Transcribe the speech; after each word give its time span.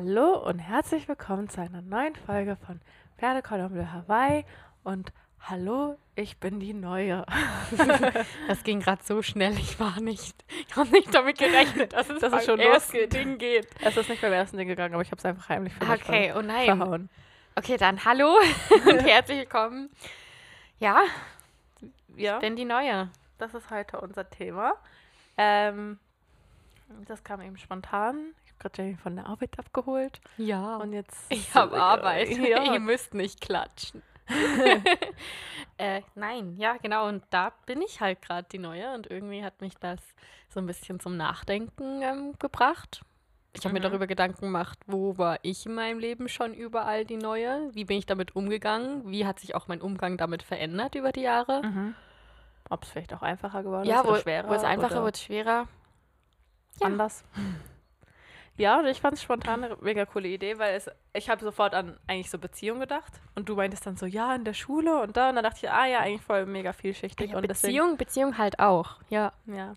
Hallo 0.00 0.36
und 0.46 0.60
herzlich 0.60 1.08
willkommen 1.08 1.48
zu 1.48 1.60
einer 1.60 1.82
neuen 1.82 2.14
Folge 2.14 2.54
von 2.64 2.80
Pferdekolomm 3.18 3.74
de 3.74 3.84
Hawaii 3.84 4.44
und 4.84 5.12
hallo, 5.40 5.98
ich 6.14 6.36
bin 6.38 6.60
die 6.60 6.72
Neue. 6.72 7.26
Das 8.46 8.62
ging 8.62 8.78
gerade 8.78 9.02
so 9.02 9.22
schnell, 9.22 9.54
ich 9.58 9.80
war 9.80 9.98
nicht, 10.00 10.44
ich 10.68 10.76
habe 10.76 10.88
nicht 10.90 11.12
damit 11.12 11.36
gerechnet, 11.38 11.94
dass 11.94 12.08
es 12.10 12.22
es 12.22 12.30
beim 12.30 12.40
schon 12.42 12.60
losgeht. 12.60 13.12
Ding 13.12 13.38
geht. 13.38 13.66
Es 13.80 13.96
ist 13.96 14.08
nicht 14.08 14.22
beim 14.22 14.32
ersten 14.32 14.56
Ding 14.56 14.68
gegangen, 14.68 14.94
aber 14.94 15.02
ich 15.02 15.10
habe 15.10 15.18
es 15.18 15.24
einfach 15.24 15.48
heimlich 15.48 15.74
für 15.74 15.90
Okay, 15.90 16.32
oh 16.36 16.42
nein. 16.42 16.66
verhauen. 16.78 17.08
Okay, 17.56 17.76
dann 17.76 18.04
hallo 18.04 18.36
und 18.86 19.00
herzlich 19.00 19.38
willkommen. 19.40 19.90
Ja, 20.78 21.00
Ja, 22.14 22.34
ich 22.36 22.40
bin 22.40 22.54
die 22.54 22.64
Neue. 22.66 23.10
das 23.38 23.52
ist 23.52 23.68
heute 23.70 24.00
unser 24.00 24.30
Thema. 24.30 24.74
Ähm, 25.36 25.98
das 27.08 27.24
kam 27.24 27.40
eben 27.42 27.58
spontan. 27.58 28.32
Ich 28.58 28.64
habe 28.64 28.70
gerade 28.70 28.82
Jenny 28.82 28.96
von 28.96 29.14
der 29.14 29.26
Arbeit 29.26 29.56
abgeholt 29.58 30.20
Ja. 30.36 30.76
und 30.78 30.92
jetzt. 30.92 31.16
ich 31.30 31.54
habe 31.54 31.80
Arbeit. 31.80 32.28
Ja. 32.38 32.64
Ihr 32.72 32.80
müsst 32.80 33.14
nicht 33.14 33.40
klatschen. 33.40 34.02
äh, 35.78 36.02
nein, 36.16 36.56
ja, 36.56 36.76
genau. 36.82 37.06
Und 37.08 37.22
da 37.30 37.52
bin 37.66 37.80
ich 37.82 38.00
halt 38.00 38.20
gerade 38.20 38.48
die 38.50 38.58
Neue 38.58 38.92
und 38.94 39.08
irgendwie 39.10 39.44
hat 39.44 39.60
mich 39.60 39.74
das 39.78 40.00
so 40.48 40.58
ein 40.60 40.66
bisschen 40.66 40.98
zum 41.00 41.16
Nachdenken 41.16 42.02
ähm, 42.02 42.34
gebracht. 42.40 43.00
Ich 43.52 43.64
habe 43.64 43.72
mir 43.72 43.78
Mhm. 43.80 43.84
darüber 43.84 44.06
Gedanken 44.06 44.40
gemacht, 44.46 44.78
wo 44.86 45.16
war 45.18 45.38
ich 45.42 45.64
in 45.64 45.74
meinem 45.74 45.98
Leben 46.00 46.28
schon 46.28 46.52
überall 46.52 47.04
die 47.04 47.16
Neue? 47.16 47.70
Wie 47.74 47.84
bin 47.84 47.96
ich 47.98 48.06
damit 48.06 48.34
umgegangen? 48.36 49.08
Wie 49.10 49.24
hat 49.24 49.38
sich 49.40 49.54
auch 49.54 49.68
mein 49.68 49.80
Umgang 49.80 50.16
damit 50.16 50.42
verändert 50.42 50.94
über 50.96 51.12
die 51.12 51.22
Jahre? 51.22 51.62
Mhm. 51.64 51.94
Ob 52.70 52.82
es 52.82 52.90
vielleicht 52.90 53.14
auch 53.14 53.22
einfacher 53.22 53.62
geworden 53.62 53.86
Ja, 53.88 54.00
ist 54.00 54.06
wo, 54.06 54.10
oder 54.10 54.20
schwerer. 54.20 54.48
wo 54.48 54.54
es 54.54 54.64
einfacher, 54.64 55.00
oder 55.02 55.12
es 55.14 55.22
schwerer. 55.22 55.68
ja. 56.80 56.86
anders. 56.86 57.24
Ja, 58.58 58.80
und 58.80 58.86
ich 58.86 59.00
fand 59.00 59.14
es 59.14 59.22
spontan 59.22 59.64
eine 59.64 59.76
mega 59.80 60.04
coole 60.04 60.28
Idee, 60.28 60.58
weil 60.58 60.74
es, 60.74 60.90
ich 61.14 61.30
habe 61.30 61.42
sofort 61.42 61.74
an 61.74 61.96
eigentlich 62.08 62.28
so 62.28 62.38
Beziehungen 62.38 62.80
gedacht 62.80 63.12
und 63.36 63.48
du 63.48 63.54
meintest 63.54 63.86
dann 63.86 63.96
so, 63.96 64.04
ja, 64.04 64.34
in 64.34 64.44
der 64.44 64.52
Schule 64.52 65.00
und 65.00 65.16
da 65.16 65.30
und 65.30 65.36
dann 65.36 65.44
dachte 65.44 65.60
ich, 65.62 65.70
ah 65.70 65.86
ja, 65.86 66.00
eigentlich 66.00 66.22
voll 66.22 66.44
mega 66.44 66.72
vielschichtig 66.72 67.30
Ja, 67.30 67.36
und 67.38 67.46
Beziehung, 67.46 67.96
Beziehung 67.96 68.36
halt 68.36 68.58
auch. 68.58 68.96
Ja. 69.08 69.32
deswegen, 69.46 69.58
ja. 69.58 69.76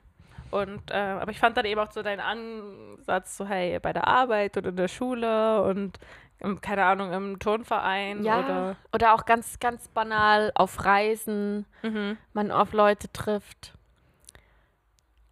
Und, 0.49 0.91
äh, 0.91 0.95
aber 0.95 1.31
ich 1.31 1.39
fand 1.39 1.55
dann 1.55 1.65
eben 1.65 1.79
auch 1.79 1.91
so 1.91 2.01
deinen 2.01 2.19
Ansatz 2.19 3.37
so, 3.37 3.47
hey, 3.47 3.79
bei 3.79 3.93
der 3.93 4.07
Arbeit 4.07 4.57
und 4.57 4.65
in 4.65 4.75
der 4.75 4.89
Schule 4.89 5.61
und, 5.63 5.97
im, 6.39 6.59
keine 6.59 6.83
Ahnung, 6.83 7.13
im 7.13 7.39
Turnverein 7.39 8.23
Ja, 8.23 8.39
oder, 8.39 8.75
oder 8.93 9.13
auch 9.13 9.25
ganz, 9.25 9.59
ganz 9.59 9.87
banal 9.89 10.51
auf 10.55 10.83
Reisen, 10.83 11.65
mhm. 11.83 12.17
man 12.33 12.51
auf 12.51 12.73
Leute 12.73 13.11
trifft. 13.13 13.75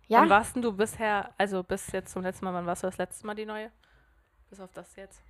Ja, 0.10 0.22
Und 0.24 0.30
warst 0.30 0.56
denn 0.56 0.62
du 0.64 0.74
bisher, 0.74 1.30
also 1.38 1.64
bis 1.64 1.92
jetzt 1.92 2.12
zum 2.12 2.24
letzten 2.24 2.44
Mal, 2.46 2.54
wann 2.54 2.66
warst 2.66 2.84
du 2.84 2.88
das 2.88 2.98
letzte 2.98 3.26
Mal 3.26 3.36
die 3.36 3.46
Neue? 3.46 3.72
Bis 4.50 4.60
auf 4.60 4.72
das 4.74 4.96
jetzt. 4.98 5.22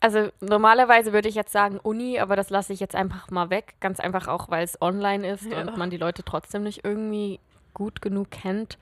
also 0.00 0.30
normalerweise 0.40 1.12
würde 1.12 1.28
ich 1.28 1.34
jetzt 1.34 1.52
sagen 1.52 1.78
Uni, 1.78 2.18
aber 2.20 2.36
das 2.36 2.50
lasse 2.50 2.72
ich 2.72 2.80
jetzt 2.80 2.94
einfach 2.94 3.30
mal 3.30 3.50
weg. 3.50 3.74
Ganz 3.80 4.00
einfach 4.00 4.28
auch, 4.28 4.48
weil 4.48 4.64
es 4.64 4.80
online 4.80 5.28
ist 5.28 5.44
Ja. 5.44 5.60
und 5.60 5.76
man 5.76 5.90
die 5.90 5.96
Leute 5.96 6.22
trotzdem 6.24 6.62
nicht 6.62 6.84
irgendwie 6.84 7.40
gut 7.74 8.00
genug 8.00 8.30
kennt. 8.30 8.78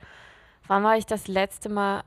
Wann 0.67 0.83
war 0.83 0.95
ich 0.97 1.05
das 1.05 1.27
letzte 1.27 1.69
Mal 1.69 2.03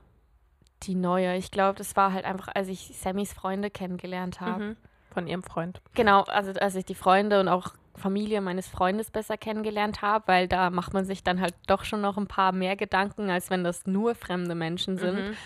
die 0.83 0.95
Neue? 0.95 1.35
Ich 1.35 1.51
glaube, 1.51 1.77
das 1.77 1.95
war 1.95 2.13
halt 2.13 2.25
einfach, 2.25 2.47
als 2.55 2.69
ich 2.69 2.97
Sammys 2.97 3.33
Freunde 3.33 3.69
kennengelernt 3.69 4.39
habe. 4.41 4.63
Mhm. 4.63 4.77
Von 5.13 5.27
ihrem 5.27 5.43
Freund. 5.43 5.81
Genau, 5.93 6.21
also 6.23 6.53
als 6.53 6.73
ich 6.75 6.85
die 6.85 6.95
Freunde 6.95 7.41
und 7.41 7.49
auch 7.49 7.73
Familie 7.95 8.41
meines 8.41 8.67
Freundes 8.67 9.11
besser 9.11 9.37
kennengelernt 9.37 10.01
habe, 10.01 10.27
weil 10.27 10.47
da 10.47 10.69
macht 10.69 10.93
man 10.93 11.05
sich 11.05 11.23
dann 11.23 11.41
halt 11.41 11.55
doch 11.67 11.83
schon 11.83 12.01
noch 12.01 12.17
ein 12.17 12.27
paar 12.27 12.51
mehr 12.51 12.75
Gedanken, 12.75 13.29
als 13.29 13.49
wenn 13.49 13.63
das 13.63 13.85
nur 13.85 14.15
fremde 14.15 14.55
Menschen 14.55 14.97
sind. 14.97 15.29
Mhm. 15.29 15.37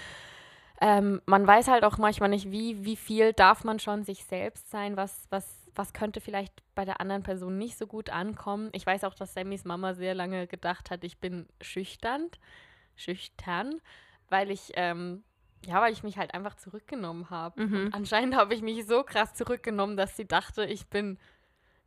Ähm, 0.82 1.22
man 1.26 1.48
weiß 1.48 1.70
halt 1.70 1.84
auch 1.84 1.98
manchmal 1.98 2.30
nicht, 2.30 2.52
wie, 2.52 2.84
wie 2.84 2.98
viel 2.98 3.34
darf 3.34 3.64
man 3.64 3.80
schon 3.80 4.04
sich 4.04 4.26
selbst 4.26 4.70
sein, 4.70 4.98
was, 4.98 5.28
was, 5.30 5.70
was 5.74 5.94
könnte 5.94 6.20
vielleicht 6.20 6.54
bei 6.76 6.84
der 6.84 7.00
anderen 7.00 7.24
Person 7.24 7.58
nicht 7.58 7.78
so 7.78 7.88
gut 7.88 8.10
ankommen. 8.10 8.70
Ich 8.74 8.86
weiß 8.86 9.06
auch, 9.06 9.16
dass 9.16 9.34
Sammys 9.34 9.64
Mama 9.64 9.94
sehr 9.94 10.14
lange 10.14 10.48
gedacht 10.48 10.92
hat, 10.92 11.04
ich 11.04 11.20
bin 11.20 11.48
schüchtern, 11.62 12.30
schüchtern, 12.96 13.80
weil 14.30 14.52
ich, 14.52 14.74
ähm, 14.76 15.24
ja, 15.66 15.82
weil 15.82 15.94
ich 15.94 16.04
mich 16.04 16.18
halt 16.18 16.34
einfach 16.34 16.56
zurückgenommen 16.56 17.30
habe. 17.30 17.66
Mhm. 17.66 17.90
Anscheinend 17.94 18.36
habe 18.36 18.54
ich 18.54 18.62
mich 18.62 18.86
so 18.86 19.04
krass 19.04 19.34
zurückgenommen, 19.34 19.96
dass 19.96 20.18
sie 20.18 20.28
dachte, 20.28 20.66
ich 20.66 20.88
bin, 20.88 21.18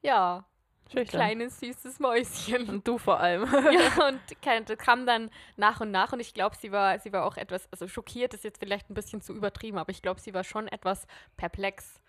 ja, 0.00 0.46
Schüchtern. 0.92 1.20
kleines, 1.20 1.60
süßes 1.60 2.00
Mäuschen. 2.00 2.68
Und 2.68 2.88
du 2.88 2.98
vor 2.98 3.20
allem. 3.20 3.42
ja, 3.72 4.08
und 4.08 4.68
das 4.68 4.78
kam 4.78 5.06
dann 5.06 5.30
nach 5.56 5.80
und 5.80 5.90
nach 5.90 6.12
und 6.12 6.20
ich 6.20 6.34
glaube, 6.34 6.56
sie 6.56 6.72
war, 6.72 6.98
sie 6.98 7.12
war 7.12 7.24
auch 7.24 7.36
etwas, 7.36 7.68
also 7.72 7.88
schockiert 7.88 8.34
ist 8.34 8.44
jetzt 8.44 8.58
vielleicht 8.58 8.90
ein 8.90 8.94
bisschen 8.94 9.20
zu 9.20 9.34
übertrieben, 9.34 9.78
aber 9.78 9.90
ich 9.90 10.02
glaube, 10.02 10.20
sie 10.20 10.34
war 10.34 10.44
schon 10.44 10.68
etwas 10.68 11.06
perplex, 11.36 12.00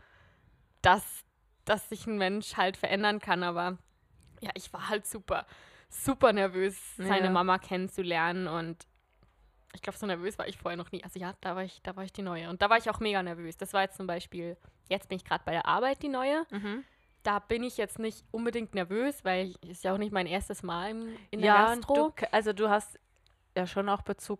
dass, 0.81 1.03
dass 1.65 1.89
sich 1.89 2.07
ein 2.07 2.17
Mensch 2.17 2.55
halt 2.57 2.77
verändern 2.77 3.19
kann, 3.19 3.43
aber 3.43 3.77
ja, 4.41 4.51
ich 4.55 4.71
war 4.71 4.89
halt 4.89 5.05
super, 5.05 5.45
super 5.89 6.31
nervös, 6.33 6.77
seine 6.97 7.25
Ja. 7.25 7.31
Mama 7.31 7.57
kennenzulernen 7.57 8.47
und 8.47 8.87
ich 9.73 9.81
glaube, 9.81 9.99
so 9.99 10.05
nervös 10.05 10.37
war 10.39 10.47
ich 10.47 10.57
vorher 10.57 10.77
noch 10.77 10.91
nie. 10.91 11.03
Also 11.03 11.19
ja, 11.19 11.33
da 11.41 11.55
war 11.55 11.63
ich, 11.63 11.81
da 11.83 11.95
war 11.95 12.03
ich 12.03 12.11
die 12.11 12.23
Neue. 12.23 12.49
Und 12.49 12.61
da 12.61 12.69
war 12.69 12.77
ich 12.77 12.89
auch 12.89 12.99
mega 12.99 13.21
nervös. 13.21 13.55
Das 13.55 13.71
war 13.73 13.81
jetzt 13.83 13.97
zum 13.97 14.07
Beispiel, 14.07 14.57
jetzt 14.87 15.09
bin 15.09 15.17
ich 15.17 15.25
gerade 15.25 15.43
bei 15.45 15.51
der 15.51 15.67
Arbeit 15.67 16.01
die 16.01 16.09
Neue. 16.09 16.45
Mhm. 16.49 16.83
Da 17.23 17.39
bin 17.39 17.63
ich 17.63 17.77
jetzt 17.77 17.99
nicht 17.99 18.23
unbedingt 18.31 18.73
nervös, 18.75 19.23
weil 19.25 19.47
ich, 19.61 19.69
ist 19.69 19.83
ja 19.83 19.93
auch 19.93 19.97
nicht 19.97 20.11
mein 20.13 20.25
erstes 20.27 20.63
Mal 20.63 20.91
im, 20.91 21.17
in 21.31 21.41
der 21.41 21.47
ja, 21.53 21.75
Gastro. 21.75 22.13
du, 22.15 22.25
also 22.31 22.53
du 22.53 22.69
hast 22.69 22.97
ja 23.55 23.67
schon 23.67 23.89
auch 23.89 24.01
Bezug. 24.03 24.39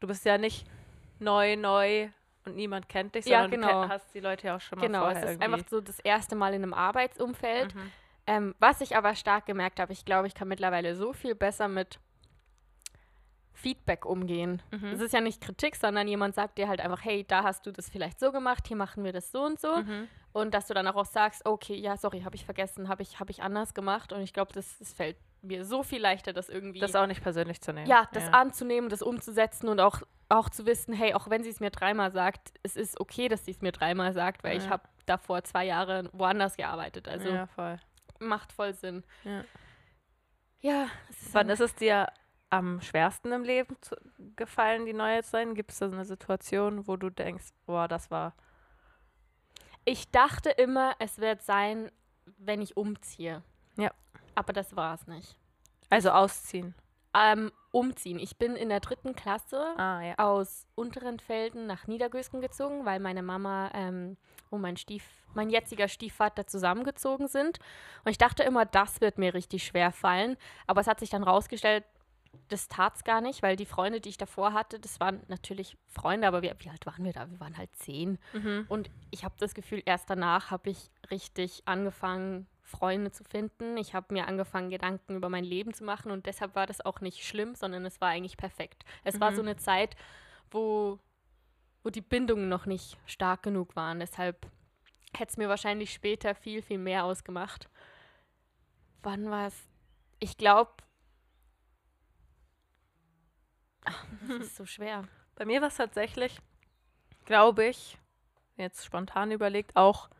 Du 0.00 0.06
bist 0.06 0.24
ja 0.24 0.38
nicht 0.38 0.66
neu, 1.18 1.56
neu 1.56 2.08
und 2.46 2.56
niemand 2.56 2.88
kennt 2.88 3.14
dich, 3.14 3.26
Ja, 3.26 3.42
sondern 3.42 3.60
du 3.60 3.66
genau. 3.66 3.82
kenn- 3.82 3.88
hast 3.90 4.14
die 4.14 4.20
Leute 4.20 4.46
ja 4.46 4.56
auch 4.56 4.60
schon 4.60 4.78
mal 4.78 4.86
Genau, 4.86 5.00
vorher 5.00 5.16
es 5.16 5.22
ist 5.24 5.30
irgendwie. 5.40 5.44
einfach 5.54 5.68
so 5.68 5.80
das 5.80 5.98
erste 6.00 6.36
Mal 6.36 6.54
in 6.54 6.62
einem 6.62 6.74
Arbeitsumfeld. 6.74 7.74
Mhm. 7.74 7.92
Ähm, 8.26 8.54
was 8.60 8.80
ich 8.80 8.96
aber 8.96 9.14
stark 9.16 9.46
gemerkt 9.46 9.80
habe, 9.80 9.92
ich 9.92 10.04
glaube, 10.04 10.28
ich 10.28 10.34
kann 10.34 10.46
mittlerweile 10.48 10.94
so 10.94 11.12
viel 11.12 11.34
besser 11.34 11.68
mit 11.68 11.98
Feedback 13.60 14.04
umgehen. 14.06 14.62
Mhm. 14.70 14.86
Es 14.86 15.00
ist 15.00 15.12
ja 15.12 15.20
nicht 15.20 15.40
Kritik, 15.40 15.76
sondern 15.76 16.08
jemand 16.08 16.34
sagt 16.34 16.58
dir 16.58 16.68
halt 16.68 16.80
einfach, 16.80 17.04
hey, 17.04 17.24
da 17.26 17.42
hast 17.44 17.66
du 17.66 17.72
das 17.72 17.88
vielleicht 17.90 18.18
so 18.20 18.32
gemacht, 18.32 18.66
hier 18.66 18.76
machen 18.76 19.04
wir 19.04 19.12
das 19.12 19.30
so 19.32 19.42
und 19.44 19.60
so. 19.60 19.76
Mhm. 19.76 20.08
Und 20.32 20.54
dass 20.54 20.66
du 20.68 20.74
dann 20.74 20.86
auch 20.86 21.04
sagst, 21.04 21.44
okay, 21.44 21.74
ja, 21.74 21.96
sorry, 21.96 22.20
habe 22.22 22.36
ich 22.36 22.44
vergessen, 22.44 22.88
habe 22.88 23.02
ich, 23.02 23.18
hab 23.20 23.30
ich 23.30 23.42
anders 23.42 23.74
gemacht. 23.74 24.12
Und 24.12 24.20
ich 24.22 24.32
glaube, 24.32 24.52
das, 24.52 24.78
das 24.78 24.92
fällt 24.92 25.16
mir 25.42 25.64
so 25.64 25.82
viel 25.82 26.00
leichter, 26.00 26.32
das 26.32 26.48
irgendwie 26.48 26.80
Das 26.80 26.94
auch 26.94 27.06
nicht 27.06 27.22
persönlich 27.22 27.60
zu 27.60 27.72
nehmen. 27.72 27.86
ja, 27.88 28.08
das 28.12 28.32
anzunehmen, 28.32 28.90
das 28.90 29.02
umzusetzen 29.02 29.68
und 29.68 29.80
auch, 29.80 30.02
auch 30.28 30.48
zu 30.50 30.66
wissen, 30.66 30.92
hey, 30.94 31.14
auch 31.14 31.28
wenn 31.30 31.42
sie 31.42 31.48
es 31.50 31.60
mir 31.60 31.70
dreimal 31.70 32.12
sagt, 32.12 32.52
es 32.62 32.76
ist 32.76 33.00
okay, 33.00 33.28
dass 33.28 33.44
sie 33.44 33.50
es 33.52 33.60
mir 33.62 33.72
dreimal 33.72 34.12
sagt, 34.12 34.44
weil 34.44 34.56
ich 34.58 34.64
Ja. 34.64 34.70
habe 34.70 34.82
davor 35.06 35.42
zwei 35.44 35.64
Jahre 35.64 36.08
woanders 36.12 36.56
gearbeitet. 36.56 37.08
Also 37.08 37.28
ja, 37.30 37.46
voll. 37.48 37.78
macht 38.20 38.52
voll 38.52 38.74
Sinn. 38.74 39.02
Ja. 39.24 39.44
Ja, 40.62 40.86
ist 41.08 41.32
Wann 41.34 41.48
ist 41.48 41.60
es 41.60 41.74
dir 41.74 42.06
am 42.50 42.80
schwersten 42.80 43.32
im 43.32 43.44
Leben 43.44 43.76
zu, 43.80 43.96
gefallen, 44.36 44.86
die 44.86 44.92
Neue 44.92 45.22
zu 45.22 45.30
sein? 45.30 45.54
Gibt 45.54 45.70
es 45.72 45.78
da 45.78 45.88
so 45.88 45.94
eine 45.94 46.04
Situation, 46.04 46.86
wo 46.86 46.96
du 46.96 47.08
denkst, 47.10 47.46
boah, 47.66 47.88
das 47.88 48.10
war. 48.10 48.34
ich 49.84 50.10
dachte 50.10 50.50
immer, 50.50 50.94
es 50.98 51.18
wird 51.18 51.42
sein, 51.42 51.90
wenn 52.38 52.60
ich 52.60 52.76
umziehe. 52.76 53.42
Ja. 53.76 53.90
Aber 54.34 54.52
das 54.52 54.76
war 54.76 54.94
es 54.94 55.06
nicht. 55.06 55.36
Also 55.88 56.10
ausziehen. 56.10 56.74
Ähm, 57.12 57.50
umziehen. 57.72 58.20
Ich 58.20 58.36
bin 58.38 58.54
in 58.54 58.68
der 58.68 58.78
dritten 58.80 59.16
Klasse 59.16 59.74
Ah, 59.76 60.00
ja. 60.02 60.14
aus 60.18 60.66
Unterenfelden 60.76 61.66
nach 61.66 61.88
Niedergösgen 61.88 62.40
gezogen, 62.40 62.84
weil 62.84 63.00
meine 63.00 63.22
Mama 63.22 63.70
ähm, 63.74 64.16
und 64.50 64.60
mein 64.60 64.76
Stief, 64.76 65.04
mein 65.34 65.50
jetziger 65.50 65.88
Stiefvater 65.88 66.46
zusammengezogen 66.46 67.26
sind. 67.26 67.58
Und 68.04 68.10
ich 68.12 68.18
dachte 68.18 68.44
immer, 68.44 68.64
das 68.64 69.00
wird 69.00 69.18
mir 69.18 69.34
richtig 69.34 69.64
schwer 69.64 69.90
fallen. 69.90 70.36
Aber 70.68 70.80
es 70.80 70.86
hat 70.86 71.00
sich 71.00 71.10
dann 71.10 71.24
rausgestellt, 71.24 71.84
das 72.50 72.68
tat 72.68 72.96
es 72.96 73.04
gar 73.04 73.20
nicht, 73.20 73.42
weil 73.42 73.56
die 73.56 73.64
Freunde, 73.66 74.00
die 74.00 74.10
ich 74.10 74.18
davor 74.18 74.52
hatte, 74.52 74.78
das 74.78 75.00
waren 75.00 75.22
natürlich 75.28 75.78
Freunde, 75.86 76.26
aber 76.28 76.42
wie, 76.42 76.52
wie 76.58 76.68
alt 76.70 76.84
waren 76.84 77.04
wir 77.04 77.12
da? 77.12 77.30
Wir 77.30 77.40
waren 77.40 77.56
halt 77.56 77.74
zehn. 77.76 78.18
Mhm. 78.32 78.66
Und 78.68 78.90
ich 79.10 79.24
habe 79.24 79.34
das 79.38 79.54
Gefühl, 79.54 79.82
erst 79.86 80.10
danach 80.10 80.50
habe 80.50 80.70
ich 80.70 80.90
richtig 81.10 81.62
angefangen, 81.64 82.46
Freunde 82.62 83.10
zu 83.10 83.24
finden. 83.24 83.76
Ich 83.76 83.94
habe 83.94 84.12
mir 84.14 84.28
angefangen, 84.28 84.70
Gedanken 84.70 85.16
über 85.16 85.28
mein 85.28 85.42
Leben 85.44 85.74
zu 85.74 85.82
machen 85.84 86.12
und 86.12 86.26
deshalb 86.26 86.54
war 86.54 86.66
das 86.66 86.84
auch 86.84 87.00
nicht 87.00 87.24
schlimm, 87.26 87.54
sondern 87.56 87.84
es 87.84 88.00
war 88.00 88.08
eigentlich 88.10 88.36
perfekt. 88.36 88.84
Es 89.02 89.20
war 89.20 89.30
Mhm. 89.32 89.36
so 89.36 89.42
eine 89.42 89.56
Zeit, 89.56 89.96
wo, 90.50 90.98
wo 91.82 91.90
die 91.90 92.00
Bindungen 92.00 92.48
noch 92.48 92.66
nicht 92.66 92.96
stark 93.06 93.42
genug 93.42 93.74
waren. 93.74 93.98
Deshalb 93.98 94.46
hätte 95.16 95.30
es 95.30 95.36
mir 95.36 95.48
wahrscheinlich 95.48 95.92
später 95.92 96.34
viel, 96.36 96.62
viel 96.62 96.78
mehr 96.78 97.04
ausgemacht. 97.04 97.68
Wann 99.02 99.30
war 99.30 99.48
es? 99.48 99.54
Ich 100.20 100.36
glaube. 100.36 100.70
Das 104.28 104.46
ist 104.46 104.56
so 104.56 104.66
schwer. 104.66 105.04
Bei 105.36 105.44
mir 105.44 105.60
war 105.60 105.68
es 105.68 105.76
tatsächlich, 105.76 106.38
glaube 107.24 107.66
ich, 107.66 107.98
jetzt 108.56 108.84
spontan 108.84 109.32
überlegt, 109.32 109.76
auch 109.76 110.10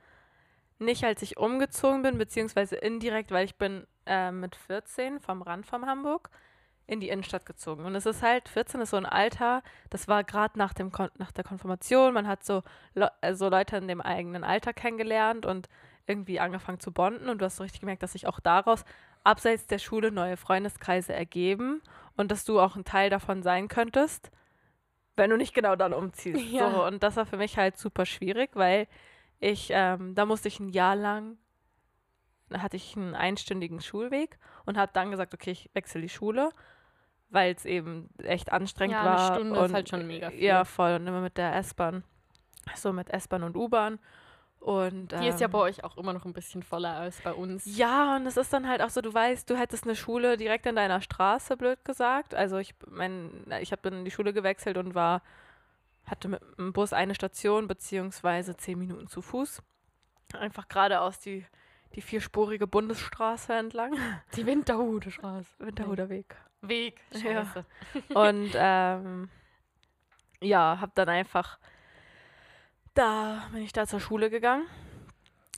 nicht, 0.78 1.04
als 1.04 1.22
ich 1.22 1.36
umgezogen 1.36 2.02
bin, 2.02 2.18
beziehungsweise 2.18 2.76
indirekt, 2.76 3.30
weil 3.30 3.44
ich 3.44 3.56
bin 3.56 3.86
äh, 4.06 4.32
mit 4.32 4.56
14 4.56 5.20
vom 5.20 5.42
Rand 5.42 5.66
von 5.66 5.86
Hamburg 5.86 6.30
in 6.86 7.00
die 7.00 7.08
Innenstadt 7.08 7.46
gezogen. 7.46 7.84
Und 7.84 7.94
es 7.94 8.06
ist 8.06 8.22
halt, 8.22 8.48
14 8.48 8.80
ist 8.80 8.90
so 8.90 8.96
ein 8.96 9.06
Alter, 9.06 9.62
das 9.90 10.08
war 10.08 10.24
gerade 10.24 10.58
nach, 10.58 10.74
nach 11.18 11.32
der 11.32 11.44
Konfirmation, 11.44 12.14
man 12.14 12.26
hat 12.26 12.44
so, 12.44 12.62
Le 12.94 13.12
so 13.32 13.48
Leute 13.48 13.76
in 13.76 13.86
dem 13.86 14.00
eigenen 14.00 14.42
Alter 14.42 14.72
kennengelernt 14.72 15.46
und 15.46 15.68
irgendwie 16.06 16.40
angefangen 16.40 16.80
zu 16.80 16.90
bonden 16.90 17.28
und 17.28 17.38
du 17.40 17.44
hast 17.44 17.56
so 17.56 17.62
richtig 17.62 17.80
gemerkt, 17.80 18.02
dass 18.02 18.12
sich 18.12 18.26
auch 18.26 18.40
daraus 18.40 18.84
abseits 19.22 19.66
der 19.66 19.78
Schule 19.78 20.10
neue 20.10 20.36
Freundeskreise 20.36 21.12
ergeben 21.12 21.80
und 22.16 22.30
dass 22.30 22.44
du 22.44 22.60
auch 22.60 22.76
ein 22.76 22.84
Teil 22.84 23.10
davon 23.10 23.42
sein 23.42 23.68
könntest, 23.68 24.30
wenn 25.16 25.30
du 25.30 25.36
nicht 25.36 25.54
genau 25.54 25.76
dann 25.76 25.92
umziehst. 25.92 26.40
Ja. 26.50 26.70
So, 26.70 26.84
und 26.86 27.02
das 27.02 27.16
war 27.16 27.26
für 27.26 27.36
mich 27.36 27.56
halt 27.58 27.76
super 27.76 28.06
schwierig, 28.06 28.50
weil 28.54 28.86
ich, 29.38 29.68
ähm, 29.72 30.14
da 30.14 30.26
musste 30.26 30.48
ich 30.48 30.60
ein 30.60 30.68
Jahr 30.68 30.96
lang, 30.96 31.38
da 32.48 32.60
hatte 32.62 32.76
ich 32.76 32.96
einen 32.96 33.14
einstündigen 33.14 33.80
Schulweg 33.80 34.38
und 34.66 34.76
habe 34.76 34.92
dann 34.92 35.10
gesagt, 35.10 35.34
okay, 35.34 35.50
ich 35.52 35.70
wechsle 35.72 36.00
die 36.00 36.08
Schule, 36.08 36.50
weil 37.28 37.54
es 37.54 37.64
eben 37.64 38.10
echt 38.22 38.50
anstrengend 38.52 38.96
Ja, 38.96 39.04
war. 39.04 39.18
eine 39.18 39.34
Stunde 39.36 39.60
und, 39.60 39.66
ist 39.66 39.74
halt 39.74 39.88
schon 39.88 40.06
mega 40.06 40.30
viel. 40.30 40.42
Ja, 40.42 40.64
voll. 40.64 40.94
Und 40.96 41.06
immer 41.06 41.20
mit 41.20 41.36
der 41.38 41.54
S-Bahn. 41.56 42.02
So 42.74 42.92
mit 42.92 43.08
S-Bahn 43.10 43.42
und 43.44 43.56
U-Bahn. 43.56 43.98
Und, 44.60 45.12
Die 45.12 45.26
ist 45.26 45.40
ja 45.40 45.46
ähm, 45.46 45.52
bei 45.52 45.58
euch 45.58 45.82
auch 45.84 45.96
immer 45.96 46.12
noch 46.12 46.26
ein 46.26 46.34
bisschen 46.34 46.62
voller 46.62 46.94
als 46.94 47.20
bei 47.22 47.32
uns. 47.32 47.64
ja, 47.64 48.16
und 48.16 48.26
es 48.26 48.36
ist 48.36 48.52
dann 48.52 48.68
halt 48.68 48.82
auch 48.82 48.90
so, 48.90 49.00
du 49.00 49.12
weißt, 49.12 49.48
du 49.48 49.56
hättest 49.56 49.84
eine 49.84 49.96
Schule 49.96 50.36
direkt 50.36 50.66
in 50.66 50.76
deiner 50.76 51.00
Straße, 51.00 51.56
blöd 51.56 51.82
gesagt. 51.84 52.34
Also 52.34 52.58
ich 52.58 52.74
mein, 52.86 53.46
ich 53.60 53.72
habe 53.72 53.80
dann 53.82 53.94
in 53.94 54.04
die 54.04 54.10
Schule 54.10 54.34
gewechselt 54.34 54.76
und 54.76 54.94
war, 54.94 55.22
hatte 56.04 56.28
mit 56.28 56.42
dem 56.58 56.74
Bus 56.74 56.92
eine 56.92 57.14
Station 57.14 57.68
beziehungsweise 57.68 58.54
zehn 58.54 58.78
Minuten 58.78 59.06
zu 59.06 59.22
Fuß. 59.22 59.62
Einfach 60.38 60.68
geradeaus 60.68 61.18
die, 61.20 61.46
die 61.94 62.02
vierspurige 62.02 62.66
Bundesstraße 62.66 63.54
entlang. 63.54 63.94
Die 64.36 64.44
Winterhude 64.44 65.10
Straße. 65.10 65.48
Winterhuder 65.58 66.10
Weg. 66.10 66.36
Weg. 66.60 67.00
Ja. 67.12 67.46
Scheiße. 67.46 67.64
Und 68.14 68.50
ähm, 68.54 69.30
ja, 70.42 70.78
habe 70.80 70.92
dann 70.94 71.08
einfach, 71.08 71.58
da 73.00 73.48
bin 73.52 73.62
ich 73.62 73.72
da 73.72 73.86
zur 73.86 73.98
Schule 73.98 74.28
gegangen. 74.28 74.66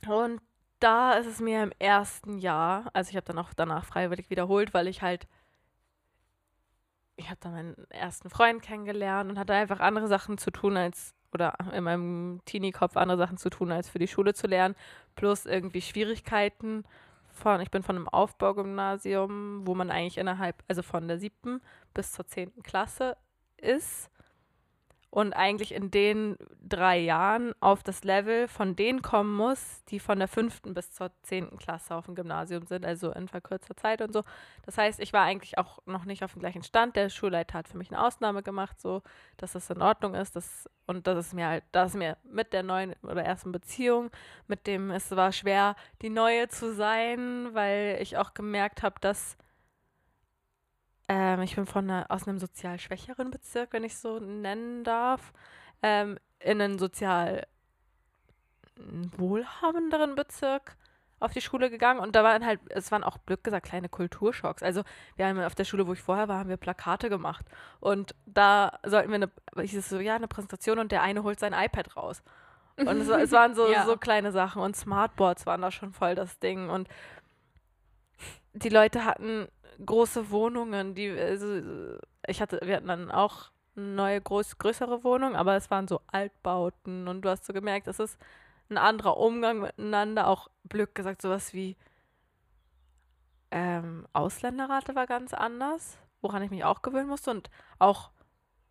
Und 0.07 0.41
da 0.79 1.13
ist 1.13 1.27
es 1.27 1.41
mir 1.41 1.61
im 1.61 1.73
ersten 1.77 2.37
Jahr, 2.37 2.89
also 2.93 3.09
ich 3.09 3.17
habe 3.17 3.25
dann 3.25 3.37
auch 3.37 3.53
danach 3.53 3.83
freiwillig 3.83 4.29
wiederholt, 4.29 4.73
weil 4.73 4.87
ich 4.87 5.01
halt, 5.01 5.27
ich 7.17 7.29
habe 7.29 7.39
dann 7.41 7.51
meinen 7.51 7.89
ersten 7.89 8.29
Freund 8.29 8.61
kennengelernt 8.61 9.29
und 9.29 9.37
hatte 9.37 9.53
einfach 9.53 9.81
andere 9.81 10.07
Sachen 10.07 10.37
zu 10.37 10.51
tun 10.51 10.77
als, 10.77 11.13
oder 11.33 11.57
in 11.73 11.83
meinem 11.83 12.39
Teenie-Kopf 12.45 12.95
andere 12.95 13.17
Sachen 13.17 13.37
zu 13.37 13.49
tun, 13.49 13.73
als 13.73 13.89
für 13.89 13.99
die 13.99 14.07
Schule 14.07 14.33
zu 14.33 14.47
lernen. 14.47 14.75
Plus 15.15 15.45
irgendwie 15.45 15.81
Schwierigkeiten 15.81 16.85
von, 17.27 17.59
ich 17.59 17.71
bin 17.71 17.83
von 17.83 17.97
einem 17.97 18.07
Aufbaugymnasium, 18.07 19.67
wo 19.67 19.75
man 19.75 19.91
eigentlich 19.91 20.17
innerhalb, 20.17 20.63
also 20.69 20.81
von 20.81 21.09
der 21.09 21.19
siebten 21.19 21.59
bis 21.93 22.13
zur 22.13 22.25
zehnten 22.25 22.63
Klasse 22.63 23.17
ist 23.57 24.09
und 25.13 25.33
eigentlich 25.33 25.75
in 25.75 25.91
den 25.91 26.37
drei 26.59 26.97
Jahren 26.97 27.53
auf 27.59 27.83
das 27.83 28.03
Level 28.03 28.47
von 28.47 28.75
denen 28.75 29.03
kommen 29.03 29.31
muss, 29.31 29.83
die 29.89 29.99
von 29.99 30.17
der 30.17 30.27
fünften 30.27 30.73
bis 30.73 30.91
zur 30.91 31.11
zehnten 31.21 31.59
Klasse 31.59 31.93
auf 31.93 32.05
dem 32.05 32.15
Gymnasium 32.15 32.65
sind, 32.65 32.83
also 32.83 33.11
in 33.11 33.27
verkürzter 33.27 33.77
Zeit 33.77 34.01
und 34.01 34.11
so. 34.11 34.23
Das 34.65 34.79
heißt, 34.79 34.99
ich 34.99 35.13
war 35.13 35.21
eigentlich 35.21 35.59
auch 35.59 35.77
noch 35.85 36.05
nicht 36.05 36.23
auf 36.23 36.33
dem 36.33 36.39
gleichen 36.39 36.63
Stand. 36.63 36.95
Der 36.95 37.09
Schulleiter 37.09 37.59
hat 37.59 37.67
für 37.67 37.77
mich 37.77 37.91
eine 37.91 38.03
Ausnahme 38.03 38.41
gemacht, 38.41 38.81
so 38.81 39.03
dass 39.37 39.51
das 39.51 39.69
in 39.69 39.83
Ordnung 39.83 40.15
ist. 40.15 40.35
Das, 40.35 40.67
und 40.87 41.05
das 41.05 41.27
ist 41.27 41.33
mir 41.35 41.47
halt, 41.47 41.63
das 41.73 41.91
ist 41.91 41.97
mir 41.97 42.17
mit 42.23 42.51
der 42.51 42.63
neuen 42.63 42.95
oder 43.03 43.23
ersten 43.23 43.51
Beziehung, 43.51 44.09
mit 44.47 44.65
dem 44.65 44.89
es 44.89 45.11
war 45.11 45.31
schwer, 45.31 45.75
die 46.01 46.09
neue 46.09 46.47
zu 46.47 46.73
sein, 46.73 47.49
weil 47.53 47.99
ich 48.01 48.17
auch 48.17 48.33
gemerkt 48.33 48.81
habe, 48.81 48.95
dass 48.99 49.37
ähm, 51.13 51.41
ich 51.41 51.55
bin 51.55 51.65
von 51.67 51.89
einer, 51.89 52.05
aus 52.09 52.27
einem 52.27 52.39
sozial 52.39 52.79
schwächeren 52.79 53.29
Bezirk, 53.29 53.71
wenn 53.73 53.83
ich 53.83 53.97
so 53.97 54.19
nennen 54.19 54.83
darf, 54.83 55.31
ähm, 55.83 56.17
in 56.39 56.59
einen 56.59 56.79
sozial 56.79 57.45
wohlhabenderen 59.17 60.15
Bezirk 60.15 60.75
auf 61.19 61.31
die 61.31 61.41
Schule 61.41 61.69
gegangen 61.69 61.99
und 61.99 62.15
da 62.15 62.23
waren 62.23 62.43
halt, 62.45 62.59
es 62.69 62.91
waren 62.91 63.03
auch 63.03 63.17
blöd 63.19 63.43
gesagt 63.43 63.67
kleine 63.67 63.87
Kulturschocks. 63.89 64.63
Also 64.63 64.81
wir 65.15 65.27
haben 65.27 65.39
auf 65.39 65.55
der 65.55 65.63
Schule, 65.65 65.85
wo 65.87 65.93
ich 65.93 66.01
vorher 66.01 66.27
war, 66.27 66.39
haben 66.39 66.49
wir 66.49 66.57
Plakate 66.57 67.09
gemacht 67.09 67.45
und 67.79 68.15
da 68.25 68.79
sollten 68.83 69.09
wir 69.09 69.15
eine, 69.15 69.29
ich 69.63 69.79
so, 69.85 69.99
ja, 69.99 70.15
eine 70.15 70.27
Präsentation 70.27 70.79
und 70.79 70.91
der 70.91 71.03
eine 71.03 71.23
holt 71.23 71.39
sein 71.39 71.53
iPad 71.53 71.95
raus. 71.95 72.23
Und 72.75 72.87
es, 72.99 73.07
es 73.07 73.31
waren 73.31 73.53
so, 73.55 73.71
Ja. 73.71 73.85
so 73.85 73.95
kleine 73.97 74.31
Sachen 74.31 74.61
und 74.61 74.75
Smartboards 74.75 75.45
waren 75.45 75.61
da 75.61 75.69
schon 75.71 75.93
voll 75.93 76.15
das 76.15 76.39
Ding 76.39 76.69
und 76.69 76.89
die 78.53 78.69
Leute 78.69 79.05
hatten 79.05 79.47
große 79.85 80.29
Wohnungen, 80.31 80.95
die, 80.95 81.09
also, 81.09 81.97
ich 82.27 82.41
hatte, 82.41 82.59
wir 82.63 82.77
hatten 82.77 82.87
dann 82.87 83.11
auch 83.11 83.51
eine 83.75 83.85
neue, 83.87 84.21
groß, 84.21 84.57
größere 84.57 85.03
Wohnung, 85.03 85.35
aber 85.35 85.55
es 85.55 85.71
waren 85.71 85.87
so 85.87 86.01
Altbauten 86.07 87.07
und 87.07 87.21
du 87.23 87.29
hast 87.29 87.45
so 87.45 87.53
gemerkt, 87.53 87.87
es 87.87 87.99
ist 87.99 88.19
ein 88.69 88.77
anderer 88.77 89.17
Umgang 89.17 89.61
miteinander, 89.61 90.27
auch 90.27 90.49
blöd 90.63 90.95
gesagt, 90.95 91.21
sowas 91.21 91.53
wie 91.53 91.75
ähm, 93.51 94.07
Ausländerrate 94.13 94.95
war 94.95 95.07
ganz 95.07 95.33
anders, 95.33 95.97
woran 96.21 96.43
ich 96.43 96.49
mich 96.49 96.63
auch 96.63 96.81
gewöhnen 96.81 97.09
musste 97.09 97.31
und 97.31 97.49
auch 97.79 98.11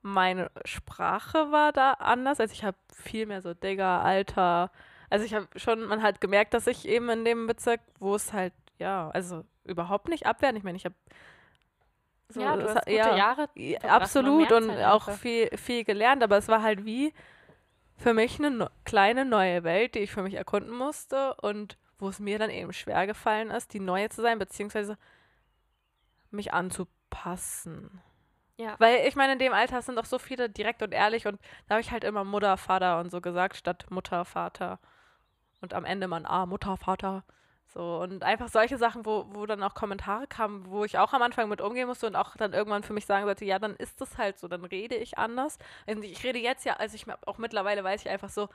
meine 0.03 0.51
Sprache 0.65 1.53
war 1.53 1.73
da 1.73 1.93
anders, 1.93 2.41
also 2.41 2.53
ich 2.53 2.65
habe 2.65 2.77
viel 2.93 3.27
mehr 3.27 3.43
so 3.43 3.55
Digga, 3.55 4.03
Alter, 4.03 4.71
also 5.11 5.25
ich 5.25 5.35
habe 5.35 5.47
schon, 5.57 5.85
man 5.87 6.03
hat 6.03 6.21
gemerkt, 6.21 6.55
dass 6.55 6.67
ich 6.67 6.89
eben 6.89 7.09
in 7.11 7.25
dem 7.25 7.47
Bezirk, 7.47 7.81
wo 7.99 8.15
es 8.15 8.33
halt, 8.33 8.55
ja, 8.79 9.11
also 9.11 9.45
überhaupt 9.64 10.09
nicht 10.09 10.26
abwehren, 10.26 10.56
ich 10.56 10.62
meine, 10.62 10.76
ich 10.76 10.85
habe 10.85 10.94
so, 12.29 12.41
ja, 12.41 12.56
du 12.56 12.64
hast 12.64 12.87
gute 12.87 12.97
ja, 12.97 13.17
Jahre. 13.17 13.49
absolut 13.82 14.50
und 14.53 14.70
halt 14.70 14.87
auch 14.87 15.11
viel, 15.11 15.50
viel 15.56 15.85
gelernt, 15.85 16.23
aber 16.23 16.38
es 16.38 16.49
war 16.49 16.62
halt 16.62 16.85
wie 16.85 17.12
für 17.97 18.14
mich 18.14 18.38
eine 18.38 18.50
no 18.50 18.67
kleine 18.85 19.25
neue 19.25 19.64
Welt, 19.64 19.94
die 19.94 20.00
ich 20.00 20.11
für 20.11 20.23
mich 20.23 20.35
erkunden 20.35 20.75
musste 20.75 21.35
und 21.35 21.76
wo 21.99 22.09
es 22.09 22.19
mir 22.19 22.38
dann 22.38 22.50
eben 22.50 22.73
schwer 22.73 23.06
gefallen 23.06 23.50
ist, 23.50 23.75
die 23.75 23.81
neue 23.81 24.09
zu 24.09 24.23
sein, 24.23 24.38
beziehungsweise 24.38 24.97
mich 26.31 26.53
anzupassen. 26.53 28.00
Ja. 28.56 28.75
Weil 28.79 29.06
ich 29.06 29.15
meine, 29.15 29.35
in 29.35 29.38
dem 29.38 29.53
Alter 29.53 29.82
sind 29.82 29.97
doch 29.97 30.05
so 30.05 30.19
viele 30.19 30.49
direkt 30.49 30.82
und 30.82 30.93
ehrlich 30.93 31.26
und 31.26 31.41
da 31.67 31.75
habe 31.75 31.81
ich 31.81 31.91
halt 31.91 32.05
immer 32.05 32.25
Mutter, 32.25 32.56
Vater 32.56 32.99
und 33.00 33.11
so 33.11 33.20
gesagt, 33.20 33.56
statt 33.56 33.87
Mutter, 33.91 34.25
Vater. 34.25 34.79
Und 35.61 35.75
am 35.75 35.85
Ende 35.85 36.08
man, 36.08 36.26
ah, 36.26 36.47
Mutter, 36.47 36.76
Vater. 36.76 37.25
So, 37.73 38.01
und 38.01 38.23
einfach 38.23 38.49
solche 38.49 38.77
Sachen, 38.77 39.06
wo, 39.06 39.25
wo 39.31 39.46
dann 39.46 39.63
auch 39.63 39.75
Kommentare 39.75 40.27
kamen, 40.27 40.67
wo 40.69 40.85
ich 40.85 40.99
auch 40.99 41.15
am 41.15 41.23
Anfang 41.23 41.49
mit 41.49 41.63
umgehen 41.63 41.89
musste 41.89 42.06
und 42.06 42.17
auch 42.17 42.37
dann 42.37 42.53
irgendwann 42.53 42.82
für 42.82 42.93
mich 42.93 43.06
sagen 43.06 43.25
sollte, 43.25 43.46
ja, 43.46 43.58
dann 43.58 43.77
ist 43.77 43.99
das 44.01 44.19
halt 44.19 44.39
so, 44.39 44.46
dann 44.46 44.65
rede 44.65 44.94
ich 44.94 45.17
anders. 45.17 45.58
Und 45.87 46.05
ich 46.05 46.23
rede 46.23 46.39
jetzt 46.39 46.67
ja, 46.67 46.75
also 46.75 46.94
ich 46.94 47.06
auch 47.27 47.39
mittlerweile 47.39 47.82
weiß 47.82 48.03
ich 48.05 48.11
einfach 48.11 48.29
so, 48.29 48.49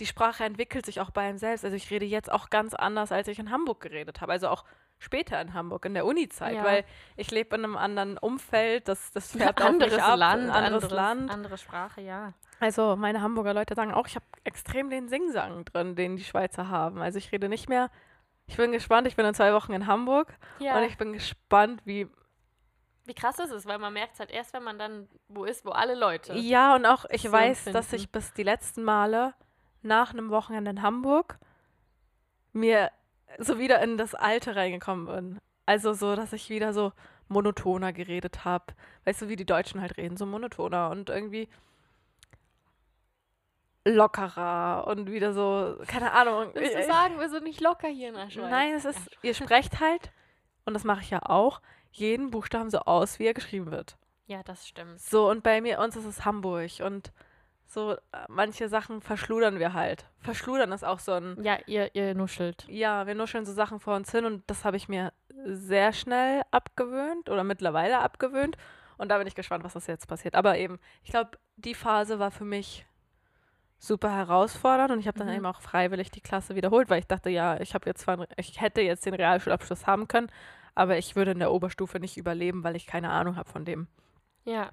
die 0.00 0.06
Sprache 0.06 0.44
entwickelt 0.44 0.86
sich 0.86 1.00
auch 1.00 1.10
bei 1.10 1.22
einem 1.28 1.38
selbst. 1.38 1.64
Also 1.64 1.76
ich 1.76 1.90
rede 1.90 2.06
jetzt 2.06 2.32
auch 2.32 2.48
ganz 2.50 2.74
anders, 2.74 3.12
als 3.12 3.28
ich 3.28 3.38
in 3.38 3.50
Hamburg 3.50 3.80
geredet 3.80 4.20
habe. 4.22 4.32
Also 4.32 4.48
auch 4.48 4.64
später 4.98 5.40
in 5.40 5.52
Hamburg, 5.52 5.84
in 5.84 5.94
der 5.94 6.06
Uni-Zeit, 6.06 6.54
Ja. 6.56 6.64
weil 6.64 6.84
ich 7.16 7.30
lebe 7.30 7.54
in 7.56 7.64
einem 7.64 7.76
anderen 7.76 8.16
Umfeld, 8.18 8.88
das, 8.88 9.12
das 9.12 9.32
färbt 9.32 9.60
auf 9.60 9.68
anderes 9.68 9.98
ab, 9.98 10.18
Land, 10.18 10.44
ein 10.44 10.50
anderes, 10.50 10.84
anderes 10.84 10.90
Land. 10.90 11.30
andere 11.30 11.58
Sprache, 11.58 12.00
ja. 12.00 12.32
Also 12.60 12.96
meine 12.96 13.20
Hamburger 13.20 13.52
Leute 13.52 13.74
sagen 13.74 13.92
auch, 13.92 14.06
ich 14.06 14.16
habe 14.16 14.24
extrem 14.44 14.88
den 14.88 15.08
Singsang 15.08 15.64
drin, 15.66 15.96
den 15.96 16.16
die 16.16 16.24
Schweizer 16.24 16.68
haben. 16.70 17.02
Also 17.02 17.18
ich 17.18 17.30
rede 17.30 17.48
nicht 17.48 17.68
mehr. 17.68 17.90
Ich 18.46 18.56
bin 18.56 18.72
gespannt, 18.72 19.06
ich 19.06 19.16
bin 19.16 19.24
in 19.26 19.34
zwei 19.34 19.52
Wochen 19.54 19.72
in 19.72 19.86
Hamburg 19.86 20.36
Ja. 20.58 20.76
und 20.76 20.84
ich 20.84 20.96
bin 20.98 21.12
gespannt, 21.12 21.80
wie. 21.84 22.08
Wie 23.06 23.14
krass 23.14 23.38
ist 23.38 23.50
es, 23.50 23.66
weil 23.66 23.78
man 23.78 23.92
merkt 23.92 24.14
es 24.14 24.20
halt 24.20 24.30
erst, 24.30 24.52
wenn 24.54 24.62
man 24.62 24.78
dann 24.78 25.08
wo 25.28 25.44
ist, 25.44 25.64
wo 25.66 25.70
alle 25.70 25.94
Leute. 25.94 26.34
Ja, 26.34 26.74
und 26.74 26.86
auch 26.86 27.04
ich 27.10 27.22
so 27.22 27.32
weiß, 27.32 27.64
dass 27.64 27.74
empfinden. 27.86 27.96
ich 27.96 28.12
bis 28.12 28.32
die 28.32 28.42
letzten 28.42 28.82
Male 28.82 29.34
nach 29.82 30.12
einem 30.12 30.30
Wochenende 30.30 30.70
in 30.70 30.80
Hamburg 30.82 31.38
mir 32.52 32.90
so 33.38 33.58
wieder 33.58 33.82
in 33.82 33.98
das 33.98 34.14
Alte 34.14 34.56
reingekommen 34.56 35.06
bin. 35.06 35.38
Also 35.66 35.92
so, 35.92 36.16
dass 36.16 36.32
ich 36.32 36.48
wieder 36.48 36.72
so 36.72 36.92
monotoner 37.28 37.92
geredet 37.92 38.44
habe. 38.44 38.66
Weißt 39.04 39.22
du, 39.22 39.28
wie 39.28 39.36
die 39.36 39.46
Deutschen 39.46 39.80
halt 39.80 39.96
reden, 39.96 40.16
so 40.16 40.24
monotoner 40.26 40.90
und 40.90 41.10
irgendwie 41.10 41.48
lockerer 43.84 44.86
und 44.86 45.10
wieder 45.10 45.32
so, 45.32 45.76
keine 45.86 46.12
Ahnung. 46.12 46.50
Willst 46.54 46.76
du 46.76 46.84
sagen, 46.84 47.18
wir 47.20 47.28
sind 47.28 47.44
nicht 47.44 47.60
locker 47.60 47.88
hier 47.88 48.08
in 48.08 48.14
der 48.14 48.30
Schweiz? 48.30 48.50
Nein, 48.50 48.74
es 48.74 48.84
ist, 48.84 49.10
ihr 49.22 49.34
sprecht 49.34 49.80
halt, 49.80 50.10
und 50.64 50.74
das 50.74 50.84
mache 50.84 51.02
ich 51.02 51.10
ja 51.10 51.20
auch, 51.22 51.60
jeden 51.92 52.30
Buchstaben 52.30 52.70
so 52.70 52.78
aus, 52.80 53.18
wie 53.18 53.26
er 53.26 53.34
geschrieben 53.34 53.70
wird. 53.70 53.96
Ja, 54.26 54.42
das 54.42 54.66
stimmt. 54.66 55.00
So, 55.00 55.28
und 55.30 55.42
bei 55.42 55.60
mir, 55.60 55.78
uns 55.80 55.96
ist 55.96 56.06
es 56.06 56.24
Hamburg 56.24 56.70
und 56.82 57.12
so, 57.66 57.92
äh, 57.92 57.98
manche 58.28 58.68
Sachen 58.68 59.00
verschludern 59.00 59.58
wir 59.58 59.72
halt. 59.74 60.06
Verschludern 60.20 60.72
ist 60.72 60.84
auch 60.84 60.98
so 60.98 61.12
ein, 61.12 61.42
Ja, 61.42 61.58
ihr, 61.66 61.94
ihr 61.94 62.14
nuschelt. 62.14 62.64
ja, 62.68 63.06
wir 63.06 63.14
nuscheln 63.14 63.44
so 63.44 63.52
Sachen 63.52 63.80
vor 63.80 63.96
uns 63.96 64.10
hin 64.10 64.24
und 64.24 64.42
das 64.48 64.64
habe 64.64 64.76
ich 64.76 64.88
mir 64.88 65.12
sehr 65.44 65.92
schnell 65.92 66.42
abgewöhnt 66.50 67.28
oder 67.28 67.44
mittlerweile 67.44 67.98
abgewöhnt. 67.98 68.56
Und 68.96 69.08
da 69.10 69.18
bin 69.18 69.26
ich 69.26 69.34
gespannt, 69.34 69.64
was 69.64 69.72
das 69.74 69.86
jetzt 69.88 70.06
passiert. 70.06 70.36
Aber 70.36 70.56
eben, 70.56 70.78
ich 71.02 71.10
glaube, 71.10 71.32
die 71.56 71.74
Phase 71.74 72.18
war 72.18 72.30
für 72.30 72.44
mich 72.44 72.86
super 73.86 74.10
herausfordernd 74.14 74.90
und 74.92 74.98
ich 75.00 75.06
habe 75.06 75.18
dann 75.18 75.28
Mhm. 75.28 75.34
eben 75.34 75.46
auch 75.46 75.60
freiwillig 75.60 76.10
die 76.10 76.20
Klasse 76.20 76.54
wiederholt, 76.56 76.88
weil 76.90 77.00
ich 77.00 77.06
dachte, 77.06 77.30
ja, 77.30 77.60
ich 77.60 77.74
habe 77.74 77.88
jetzt 77.88 78.00
zwar, 78.02 78.26
ich 78.36 78.60
hätte 78.60 78.80
jetzt 78.80 79.04
den 79.06 79.14
Realschulabschluss 79.14 79.86
haben 79.86 80.08
können, 80.08 80.28
aber 80.74 80.96
ich 80.98 81.16
würde 81.16 81.32
in 81.32 81.38
der 81.38 81.52
Oberstufe 81.52 82.00
nicht 82.00 82.16
überleben, 82.16 82.64
weil 82.64 82.76
ich 82.76 82.86
keine 82.86 83.10
Ahnung 83.10 83.36
habe 83.36 83.48
von 83.50 83.64
dem, 83.64 83.86
Ja. 84.44 84.70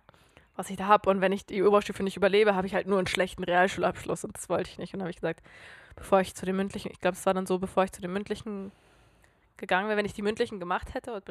was 0.55 0.69
ich 0.69 0.77
da 0.77 0.87
habe. 0.87 1.09
Und 1.09 1.21
wenn 1.21 1.31
ich 1.31 1.45
die 1.45 1.61
Oberstufe 1.63 2.03
nicht 2.03 2.17
überlebe, 2.17 2.55
habe 2.55 2.67
ich 2.67 2.73
halt 2.73 2.87
nur 2.87 2.97
einen 2.97 3.07
schlechten 3.07 3.43
Realschulabschluss 3.43 4.23
und 4.23 4.35
das 4.37 4.49
wollte 4.49 4.69
ich 4.69 4.77
nicht. 4.77 4.93
Und 4.93 4.99
dann 4.99 5.05
habe 5.05 5.11
ich 5.11 5.17
gesagt, 5.17 5.41
bevor 5.95 6.21
ich 6.21 6.33
zu 6.35 6.45
den 6.45 6.55
mündlichen, 6.55 6.91
ich 6.91 6.99
glaube, 6.99 7.15
es 7.17 7.25
war 7.25 7.33
dann 7.33 7.45
so, 7.45 7.59
bevor 7.59 7.83
ich 7.83 7.91
zu 7.91 8.01
den 8.01 8.11
mündlichen 8.13 8.71
gegangen 9.57 9.87
wäre, 9.87 9.97
wenn 9.97 10.05
ich 10.05 10.13
die 10.13 10.21
mündlichen 10.23 10.59
gemacht 10.59 10.93
hätte 10.93 11.13
und 11.13 11.23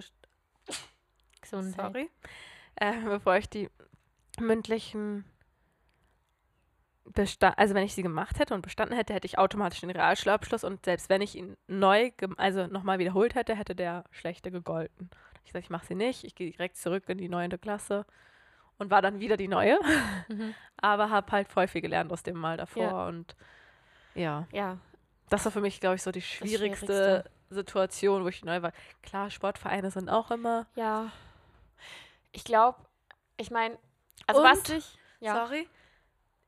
Gesundheit. 1.41 1.93
sorry, 1.93 2.11
äh, 2.77 2.93
bevor 3.05 3.37
ich 3.37 3.49
die 3.49 3.71
mündlichen 4.39 5.25
besta 7.13 7.51
also 7.57 7.75
wenn 7.75 7.85
ich 7.85 7.95
sie 7.95 8.03
gemacht 8.03 8.39
hätte 8.39 8.55
und 8.55 8.63
bestanden 8.63 8.97
hätte, 8.97 9.13
hätte 9.15 9.27
ich 9.27 9.39
automatisch 9.39 9.81
den 9.81 9.91
Realschulabschluss 9.91 10.65
und 10.65 10.85
selbst 10.85 11.09
wenn 11.09 11.23
ich 11.23 11.35
ihn 11.37 11.57
neu, 11.67 12.11
also 12.37 12.67
nochmal 12.67 12.99
wiederholt 12.99 13.35
hätte, 13.35 13.55
hätte 13.57 13.75
der 13.75 14.05
schlechte 14.11 14.51
gegolten. 14.51 15.11
Ich 15.45 15.53
sage, 15.53 15.65
ich 15.65 15.71
mache 15.71 15.87
sie 15.87 15.95
nicht, 15.95 16.25
ich 16.25 16.35
gehe 16.35 16.51
direkt 16.51 16.77
zurück 16.77 17.05
in 17.09 17.19
die 17.19 17.29
neunte 17.29 17.59
Klasse 17.59 18.07
und 18.79 18.91
war 18.91 19.03
dann 19.03 19.21
wieder 19.21 19.37
die 19.37 19.49
neue, 19.49 19.79
Mhm. 20.29 20.55
aber 20.77 21.11
habe 21.11 21.33
halt 21.33 21.49
voll 21.49 21.67
viel 21.69 21.81
gelernt 21.81 22.13
aus 22.13 22.23
dem 22.23 22.37
Mal 22.39 22.57
davor 22.57 22.83
Ja. 22.83 23.07
und 23.09 23.37
ja, 24.15 24.47
Ja. 24.53 24.79
das 25.29 25.45
war 25.45 25.53
für 25.53 25.61
mich, 25.61 25.81
glaube 25.81 25.97
ich, 25.97 26.03
so 26.03 26.11
die 26.13 26.23
schwierigste 26.23 26.87
Schwierigste. 26.87 27.31
Situation, 27.51 28.23
wo 28.23 28.29
ich 28.29 28.45
neu 28.45 28.63
war. 28.63 28.73
Klar, 29.03 29.29
Sportvereine 29.31 29.91
sind 29.91 30.09
auch 30.09 30.31
immer 30.31 30.67
Ja. 30.77 31.11
Ich 32.33 32.45
glaube, 32.45 32.79
ich 33.37 33.51
meine, 33.51 33.77
also 34.29 34.41
Und? 34.43 34.47
was 34.49 34.69
ich. 34.69 34.99
Ja. 35.19 35.35
Sorry. 35.47 35.69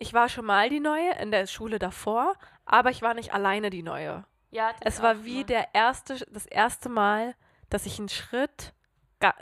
Ich 0.03 0.13
war 0.13 0.29
schon 0.29 0.47
mal 0.47 0.69
die 0.69 0.81
Neue 0.81 1.13
in 1.21 1.31
der 1.31 1.47
Schule 1.47 1.79
davor, 1.79 2.35
aber 2.67 2.91
ich 2.91 3.03
war 3.03 3.15
nicht 3.15 3.33
alleine 3.33 3.71
die 3.71 3.85
Neue. 3.85 4.25
ja 4.51 4.73
Es 4.81 5.01
war 5.01 5.25
wie 5.25 5.37
immer. 5.37 5.47
der 5.47 5.75
erste, 5.75 6.27
das 6.29 6.45
erste 6.45 6.89
Mal, 6.89 7.37
dass 7.71 7.87
ich 7.87 8.01
einen 8.01 8.09
Schritt 8.09 8.75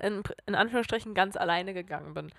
in, 0.02 0.23
in 0.45 0.55
Anführungsstrichen 0.55 1.14
ganz 1.14 1.38
alleine 1.38 1.73
gegangen 1.73 2.12
bin. 2.12 2.31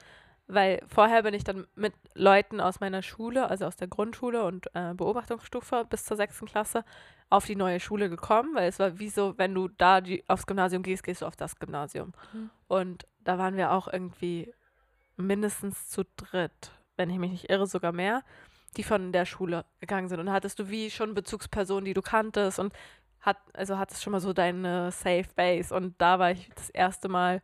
Weil 0.45 0.83
vorher 0.85 1.23
bin 1.23 1.33
ich 1.33 1.43
dann 1.43 1.65
mit 1.73 1.95
Leuten 2.13 2.61
aus 2.61 2.79
meiner 2.79 3.01
Schule, 3.01 3.49
also 3.49 3.65
aus 3.65 3.75
der 3.75 3.87
Grundschule 3.87 4.43
und 4.43 4.67
äh, 4.75 4.93
Beobachtungsstufe 4.93 5.87
bis 5.89 6.05
zur 6.05 6.15
sechsten 6.15 6.45
Klasse, 6.45 6.85
auf 7.31 7.47
die 7.47 7.55
neue 7.55 7.79
Schule 7.79 8.07
gekommen, 8.07 8.53
weil 8.53 8.69
es 8.69 8.77
war 8.77 8.99
wie 8.99 9.09
so, 9.09 9.35
wenn 9.39 9.55
du 9.55 9.67
da 9.67 9.99
die, 9.99 10.23
aufs 10.27 10.45
Gymnasium 10.45 10.83
gehst, 10.83 11.03
gehst 11.03 11.23
du 11.23 11.25
auf 11.25 11.35
das 11.35 11.57
Gymnasium. 11.57 12.13
Mhm. 12.33 12.51
Und 12.67 13.07
da 13.23 13.39
waren 13.39 13.57
wir 13.57 13.71
auch 13.71 13.87
irgendwie 13.87 14.53
mindestens 15.17 15.89
zu 15.89 16.03
dritt, 16.17 16.71
wenn 17.01 17.09
ich 17.09 17.17
mich 17.17 17.31
nicht 17.31 17.49
irre, 17.49 17.67
sogar 17.67 17.91
mehr, 17.91 18.23
die 18.77 18.83
von 18.83 19.11
der 19.11 19.25
Schule 19.25 19.65
gegangen 19.79 20.07
sind. 20.07 20.19
Und 20.19 20.31
hattest 20.31 20.59
du 20.59 20.69
wie 20.69 20.89
schon 20.89 21.13
Bezugspersonen, 21.13 21.85
die 21.85 21.93
du 21.93 22.01
kanntest 22.01 22.59
und 22.59 22.73
hat, 23.19 23.37
also 23.53 23.77
hattest 23.77 24.03
schon 24.03 24.11
mal 24.11 24.19
so 24.19 24.33
deine 24.33 24.91
Safe 24.91 25.27
Base. 25.35 25.73
Und 25.75 25.99
da 25.99 26.19
war 26.19 26.31
ich 26.31 26.49
das 26.55 26.69
erste 26.69 27.09
Mal, 27.09 27.41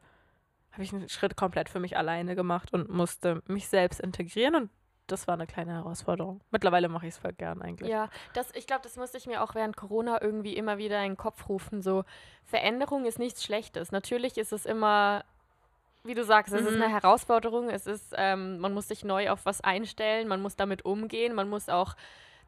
habe 0.71 0.83
ich 0.83 0.93
einen 0.93 1.09
Schritt 1.09 1.35
komplett 1.35 1.69
für 1.69 1.79
mich 1.79 1.97
alleine 1.97 2.35
gemacht 2.35 2.71
und 2.73 2.89
musste 2.89 3.41
mich 3.47 3.67
selbst 3.67 3.99
integrieren 3.99 4.55
und 4.55 4.69
das 5.07 5.25
war 5.25 5.35
eine 5.35 5.47
kleine 5.47 5.73
Herausforderung. 5.73 6.41
Mittlerweile 6.51 6.89
mache 6.89 7.07
ich 7.07 7.13
es 7.13 7.17
voll 7.17 7.31
gern 7.31 7.61
eigentlich. 7.61 7.89
Ja, 7.89 8.09
das, 8.33 8.51
ich 8.53 8.67
glaube, 8.67 8.81
das 8.83 8.97
musste 8.97 9.17
ich 9.17 9.25
mir 9.25 9.41
auch 9.41 9.55
während 9.55 9.77
Corona 9.77 10.21
irgendwie 10.21 10.55
immer 10.55 10.77
wieder 10.77 11.01
in 11.01 11.11
den 11.11 11.17
Kopf 11.17 11.47
rufen. 11.47 11.81
So, 11.81 12.03
Veränderung 12.43 13.05
ist 13.05 13.17
nichts 13.17 13.43
Schlechtes. 13.43 13.93
Natürlich 13.93 14.37
ist 14.37 14.51
es 14.51 14.65
immer, 14.65 15.23
wie 16.07 16.13
du 16.15 16.23
sagst, 16.23 16.53
es 16.53 16.65
ist 16.65 16.75
Mhm. 16.75 16.81
eine 16.83 16.91
Herausforderung. 16.93 17.69
Es 17.69 17.85
ist, 17.87 18.13
ähm, 18.17 18.59
man 18.59 18.73
muss 18.73 18.87
sich 18.87 19.03
neu 19.05 19.29
auf 19.29 19.45
was 19.45 19.61
einstellen, 19.61 20.27
man 20.27 20.41
muss 20.41 20.55
damit 20.55 20.85
umgehen, 20.85 21.33
man 21.35 21.49
muss 21.49 21.69
auch 21.69 21.95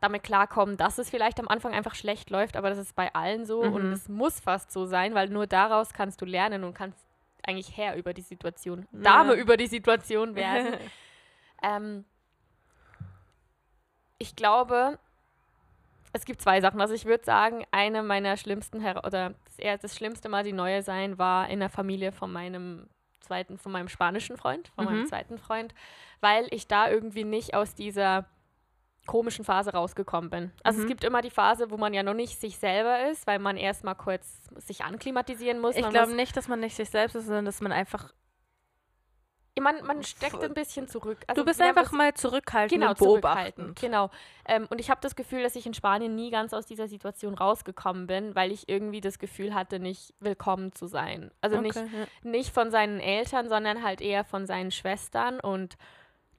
damit 0.02 0.24
klarkommen, 0.24 0.78
dass 0.78 0.98
es 0.98 1.10
vielleicht 1.10 1.40
am 1.40 1.48
Anfang 1.50 1.74
einfach 1.74 1.94
schlecht 1.94 2.30
läuft, 2.30 2.56
aber 2.56 2.70
das 2.70 2.78
ist 2.78 2.96
bei 2.96 3.14
allen 3.14 3.46
so 3.46 3.62
und 3.62 3.88
Mhm. 3.88 3.92
es 3.92 4.08
muss 4.08 4.40
fast 4.40 4.72
so 4.72 4.86
sein, 4.86 5.14
weil 5.14 5.28
nur 5.30 5.46
daraus 5.46 5.94
kannst 5.94 6.22
du 6.22 6.26
lernen 6.26 6.64
und 6.64 6.74
kannst 6.74 7.06
eigentlich 7.44 7.76
Herr 7.76 7.96
über 7.98 8.14
die 8.14 8.22
Situation, 8.22 8.88
Ja. 8.94 9.00
Dame 9.02 9.34
über 9.34 9.58
die 9.58 9.68
Situation 9.68 10.36
werden. 10.36 10.74
Ähm, 11.62 12.06
ich 14.18 14.36
glaube, 14.38 14.98
es 16.14 16.26
gibt 16.26 16.42
zwei 16.42 16.62
Sachen. 16.62 16.80
Also 16.82 16.94
ich 16.94 17.06
würde 17.06 17.24
sagen, 17.26 17.66
eine 17.72 18.02
meiner 18.04 18.38
schlimmsten 18.38 18.80
Her 18.80 19.02
oder 19.06 19.34
das, 19.46 19.60
eher 19.60 19.78
das 19.78 19.96
schlimmste 19.96 20.30
Mal 20.30 20.44
die 20.44 20.54
neue 20.54 20.82
sein 20.84 21.18
war 21.18 21.50
in 21.50 21.60
der 21.60 21.70
Familie 21.70 22.12
von 22.14 22.32
meinem 22.32 22.88
zweiten, 23.22 23.58
von 23.58 23.72
meinem 23.72 23.88
spanischen 23.90 24.38
Freund, 24.38 24.70
von 24.70 24.86
meinem 24.86 25.02
Mhm. 25.02 25.06
zweiten 25.08 25.38
Freund, 25.38 25.74
weil 26.22 26.48
ich 26.52 26.68
da 26.68 26.90
irgendwie 26.90 27.24
nicht 27.24 27.54
aus 27.54 27.76
dieser 27.76 28.26
komischen 29.06 29.44
Phase 29.44 29.72
rausgekommen 29.74 30.30
bin. 30.30 30.52
Also 30.64 30.78
Mhm. 30.78 30.84
es 30.84 30.88
gibt 30.88 31.04
immer 31.04 31.22
die 31.22 31.32
Phase, 31.32 31.72
wo 31.72 31.78
man 31.78 31.94
ja 31.94 32.04
noch 32.04 32.14
nicht 32.14 32.40
sich 32.40 32.58
selber 32.60 33.10
ist, 33.10 33.26
weil 33.26 33.40
man 33.40 33.58
erstmal 33.58 33.96
kurz 33.96 34.42
sich 34.58 34.84
anklimatisieren 34.84 35.60
muss. 35.60 35.76
Ich 35.76 35.90
glaube 35.90 36.14
nicht, 36.14 36.38
dass 36.38 36.48
man 36.48 36.60
nicht 36.60 36.76
sich 36.76 36.90
selbst 36.90 37.16
ist, 37.16 37.26
sondern 37.26 37.46
dass 37.46 37.62
man 37.62 37.72
einfach. 37.72 38.14
Man, 39.60 39.86
man 39.86 40.04
steckt 40.04 40.34
Voll- 40.34 40.46
ein 40.46 40.54
bisschen 40.54 40.88
zurück. 40.88 41.18
Also 41.28 41.42
du 41.42 41.46
bist 41.46 41.62
einfach 41.62 41.92
mal 41.92 42.14
zurückhaltend 42.14 42.72
genau, 42.80 42.92
und 42.92 42.98
beobachtend. 43.00 43.80
Genau. 43.80 44.10
Ähm, 44.46 44.68
und 44.70 44.80
ich 44.80 44.90
habe 44.90 45.00
das 45.02 45.16
Gefühl, 45.16 45.44
dass 45.44 45.56
ich 45.56 45.66
in 45.66 45.74
Spanien 45.74 46.16
nie 46.16 46.32
ganz 46.32 46.54
aus 46.54 46.66
dieser 46.66 46.88
Situation 46.88 47.34
rausgekommen 47.34 48.08
bin, 48.08 48.36
weil 48.36 48.52
ich 48.52 48.68
irgendwie 48.70 49.02
das 49.02 49.20
Gefühl 49.20 49.54
hatte, 49.54 49.80
nicht 49.80 50.14
willkommen 50.20 50.74
zu 50.74 50.88
sein. 50.88 51.32
Also 51.42 51.62
nicht, 51.62 51.78
Okay, 51.78 51.88
ja. 52.24 52.30
nicht 52.30 52.54
von 52.54 52.72
seinen 52.72 53.00
Eltern, 53.00 53.50
sondern 53.50 53.84
halt 53.84 54.02
eher 54.02 54.24
von 54.24 54.46
seinen 54.46 54.72
Schwestern 54.72 55.40
und 55.40 55.78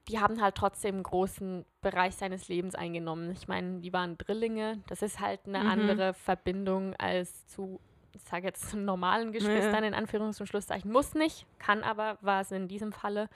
die 0.07 0.19
haben 0.19 0.41
halt 0.41 0.55
trotzdem 0.55 0.95
einen 0.95 1.03
großen 1.03 1.63
Bereich 1.81 2.15
seines 2.15 2.47
Lebens 2.47 2.73
eingenommen. 2.73 3.31
Ich 3.31 3.47
meine, 3.47 3.81
die 3.81 3.93
waren 3.93 4.17
Drillinge. 4.17 4.79
Das 4.87 5.03
ist 5.03 5.19
halt 5.19 5.41
eine 5.45 5.59
Mhm. 5.59 5.69
andere 5.69 6.13
Verbindung 6.15 6.95
als 6.97 7.45
zu, 7.47 7.79
ich 8.13 8.21
sage 8.23 8.45
jetzt, 8.47 8.69
zu 8.69 8.77
normalen 8.77 9.31
Geschwistern 9.31 9.83
in 9.83 9.93
Anführungs- 9.93 10.39
und 10.39 10.47
Schlusszeichen. 10.47 10.91
Muss 10.91 11.13
nicht, 11.13 11.45
kann 11.59 11.83
aber, 11.83 12.17
war 12.21 12.41
es 12.41 12.51
in 12.51 12.67
diesem 12.67 12.91
Falle. 12.91 13.29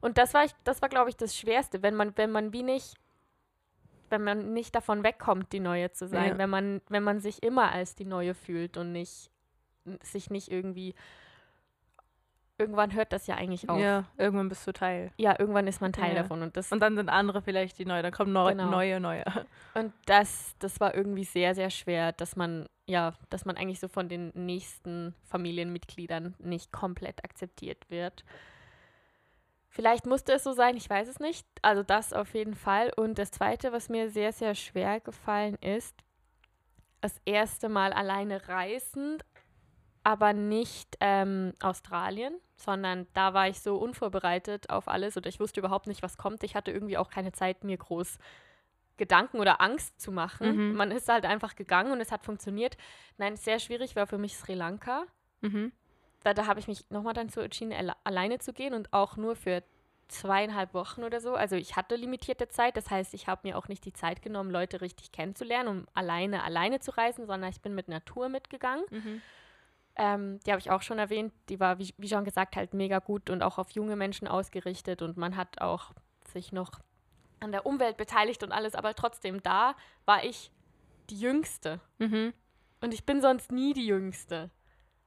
Und 0.00 0.18
das 0.18 0.34
war, 0.34 0.44
ich, 0.44 0.52
das 0.64 0.80
war, 0.82 0.88
glaube 0.88 1.10
ich, 1.10 1.16
das 1.16 1.36
Schwerste, 1.36 1.82
wenn 1.82 1.94
man, 1.94 2.16
wenn 2.16 2.30
man 2.30 2.52
wie 2.52 2.62
nicht, 2.62 2.94
wenn 4.10 4.22
man 4.22 4.54
nicht 4.54 4.74
davon 4.74 5.02
wegkommt, 5.02 5.52
die 5.52 5.60
Neue 5.60 5.90
zu 5.92 6.06
sein, 6.06 6.30
Ja. 6.30 6.38
wenn 6.38 6.50
man, 6.50 6.80
wenn 6.88 7.02
man 7.02 7.20
sich 7.20 7.42
immer 7.42 7.72
als 7.72 7.94
die 7.94 8.04
Neue 8.06 8.34
fühlt 8.34 8.76
und 8.76 8.92
nicht, 8.92 9.30
sich 10.02 10.30
nicht 10.30 10.50
irgendwie, 10.50 10.94
irgendwann 12.58 12.92
hört 12.94 13.12
das 13.12 13.26
ja 13.26 13.36
eigentlich 13.36 13.68
auf. 13.68 13.78
Ja, 13.80 14.04
irgendwann 14.16 14.48
bist 14.48 14.66
du 14.66 14.72
Teil. 14.72 15.12
Ja, 15.16 15.36
irgendwann 15.38 15.66
ist 15.66 15.80
man 15.80 15.92
Teil 15.92 16.14
Ja. 16.14 16.22
davon 16.22 16.42
und 16.42 16.56
das 16.56 16.70
Und 16.72 16.80
dann 16.80 16.96
sind 16.96 17.08
andere 17.08 17.40
vielleicht 17.42 17.78
die 17.78 17.84
neue, 17.84 18.02
dann 18.02 18.12
kommen 18.12 18.32
neu, 18.32 18.50
Genau. 18.50 18.70
neue, 18.70 19.00
neue. 19.00 19.24
und 19.74 19.92
das 20.06 20.54
das 20.58 20.80
war 20.80 20.94
irgendwie 20.94 21.24
sehr 21.24 21.54
sehr 21.54 21.70
schwer, 21.70 22.12
dass 22.12 22.36
man 22.36 22.66
ja, 22.86 23.12
dass 23.30 23.44
man 23.44 23.56
eigentlich 23.58 23.80
so 23.80 23.88
von 23.88 24.08
den 24.08 24.32
nächsten 24.34 25.14
Familienmitgliedern 25.24 26.34
nicht 26.38 26.72
komplett 26.72 27.22
akzeptiert 27.22 27.88
wird. 27.90 28.24
Vielleicht 29.68 30.06
musste 30.06 30.32
es 30.32 30.42
so 30.44 30.52
sein, 30.52 30.76
ich 30.76 30.88
weiß 30.88 31.06
es 31.08 31.20
nicht. 31.20 31.46
Also 31.62 31.82
das 31.82 32.12
auf 32.12 32.32
jeden 32.34 32.54
Fall. 32.54 32.90
Und 32.96 33.18
das 33.18 33.30
Zweite, 33.30 33.72
was 33.72 33.88
mir 33.90 34.10
sehr, 34.10 34.32
sehr 34.32 34.54
schwer 34.54 35.00
gefallen 35.00 35.56
ist, 35.60 35.94
das 37.00 37.20
erste 37.26 37.68
Mal 37.68 37.92
alleine 37.92 38.48
reisend, 38.48 39.24
aber 40.08 40.32
nicht 40.32 40.96
ähm, 41.00 41.52
Australien, 41.60 42.34
sondern 42.56 43.06
da 43.12 43.34
war 43.34 43.46
ich 43.46 43.60
so 43.60 43.76
unvorbereitet 43.76 44.70
auf 44.70 44.88
alles 44.88 45.18
oder 45.18 45.28
ich 45.28 45.38
wusste 45.38 45.60
überhaupt 45.60 45.86
nicht, 45.86 46.02
was 46.02 46.16
kommt. 46.16 46.42
Ich 46.44 46.54
hatte 46.56 46.70
irgendwie 46.70 46.96
auch 46.96 47.10
keine 47.10 47.32
Zeit, 47.32 47.62
mir 47.62 47.76
groß 47.76 48.16
Gedanken 48.96 49.38
oder 49.38 49.60
Angst 49.60 50.00
zu 50.00 50.10
machen. 50.10 50.70
Mhm. 50.70 50.76
Man 50.76 50.90
ist 50.92 51.10
halt 51.10 51.26
einfach 51.26 51.56
gegangen 51.56 51.92
und 51.92 52.00
es 52.00 52.10
hat 52.10 52.24
funktioniert. 52.24 52.78
Nein, 53.18 53.36
sehr 53.36 53.58
schwierig 53.58 53.96
war 53.96 54.06
für 54.06 54.16
mich 54.16 54.34
Sri 54.38 54.54
Lanka 54.54 55.04
Mhm. 55.42 55.72
da, 56.24 56.32
da 56.32 56.46
habe 56.46 56.58
ich 56.58 56.68
mich 56.68 56.88
nochmal 56.90 57.12
dann 57.12 57.28
so 57.28 57.42
entschieden, 57.42 57.74
alle- 57.74 57.94
alleine 58.02 58.38
zu 58.38 58.54
gehen 58.54 58.72
und 58.72 58.92
auch 58.94 59.16
nur 59.18 59.36
für 59.36 59.62
zweieinhalb 60.08 60.72
Wochen 60.72 61.04
oder 61.04 61.20
so. 61.20 61.34
Also 61.34 61.54
ich 61.54 61.76
hatte 61.76 61.96
limitierte 61.96 62.48
Zeit, 62.48 62.78
das 62.78 62.88
heißt, 62.90 63.12
ich 63.12 63.26
habe 63.28 63.46
mir 63.46 63.58
auch 63.58 63.68
nicht 63.68 63.84
die 63.84 63.92
Zeit 63.92 64.22
genommen, 64.22 64.50
Leute 64.50 64.80
richtig 64.80 65.12
kennenzulernen, 65.12 65.68
um 65.68 65.86
alleine 65.92 66.44
alleine 66.44 66.80
zu 66.80 66.96
reisen, 66.96 67.26
sondern 67.26 67.50
ich 67.50 67.60
bin 67.60 67.74
mit 67.74 67.86
Tour 68.06 68.30
mitgegangen. 68.30 68.84
Mhm. 68.90 69.20
Ähm, 69.98 70.38
die 70.46 70.52
habe 70.52 70.60
ich 70.60 70.70
auch 70.70 70.82
schon 70.82 70.98
erwähnt. 70.98 71.32
Die 71.48 71.58
war, 71.58 71.78
wie, 71.78 71.92
wie 71.98 72.08
schon 72.08 72.24
gesagt, 72.24 72.56
halt 72.56 72.72
mega 72.72 73.00
gut 73.00 73.30
und 73.30 73.42
auch 73.42 73.58
auf 73.58 73.70
junge 73.70 73.96
Menschen 73.96 74.28
ausgerichtet 74.28 75.02
und 75.02 75.16
man 75.16 75.36
hat 75.36 75.60
auch 75.60 75.92
sich 76.32 76.52
noch 76.52 76.70
an 77.40 77.52
der 77.52 77.66
Umwelt 77.66 77.96
beteiligt 77.96 78.42
und 78.42 78.52
alles, 78.52 78.74
aber 78.74 78.94
trotzdem 78.94 79.42
da 79.42 79.74
war 80.04 80.24
ich 80.24 80.50
die 81.10 81.18
Jüngste. 81.18 81.80
Mhm. 81.98 82.32
Und 82.80 82.94
ich 82.94 83.04
bin 83.04 83.20
sonst 83.20 83.50
nie 83.50 83.72
die 83.72 83.86
Jüngste. 83.86 84.50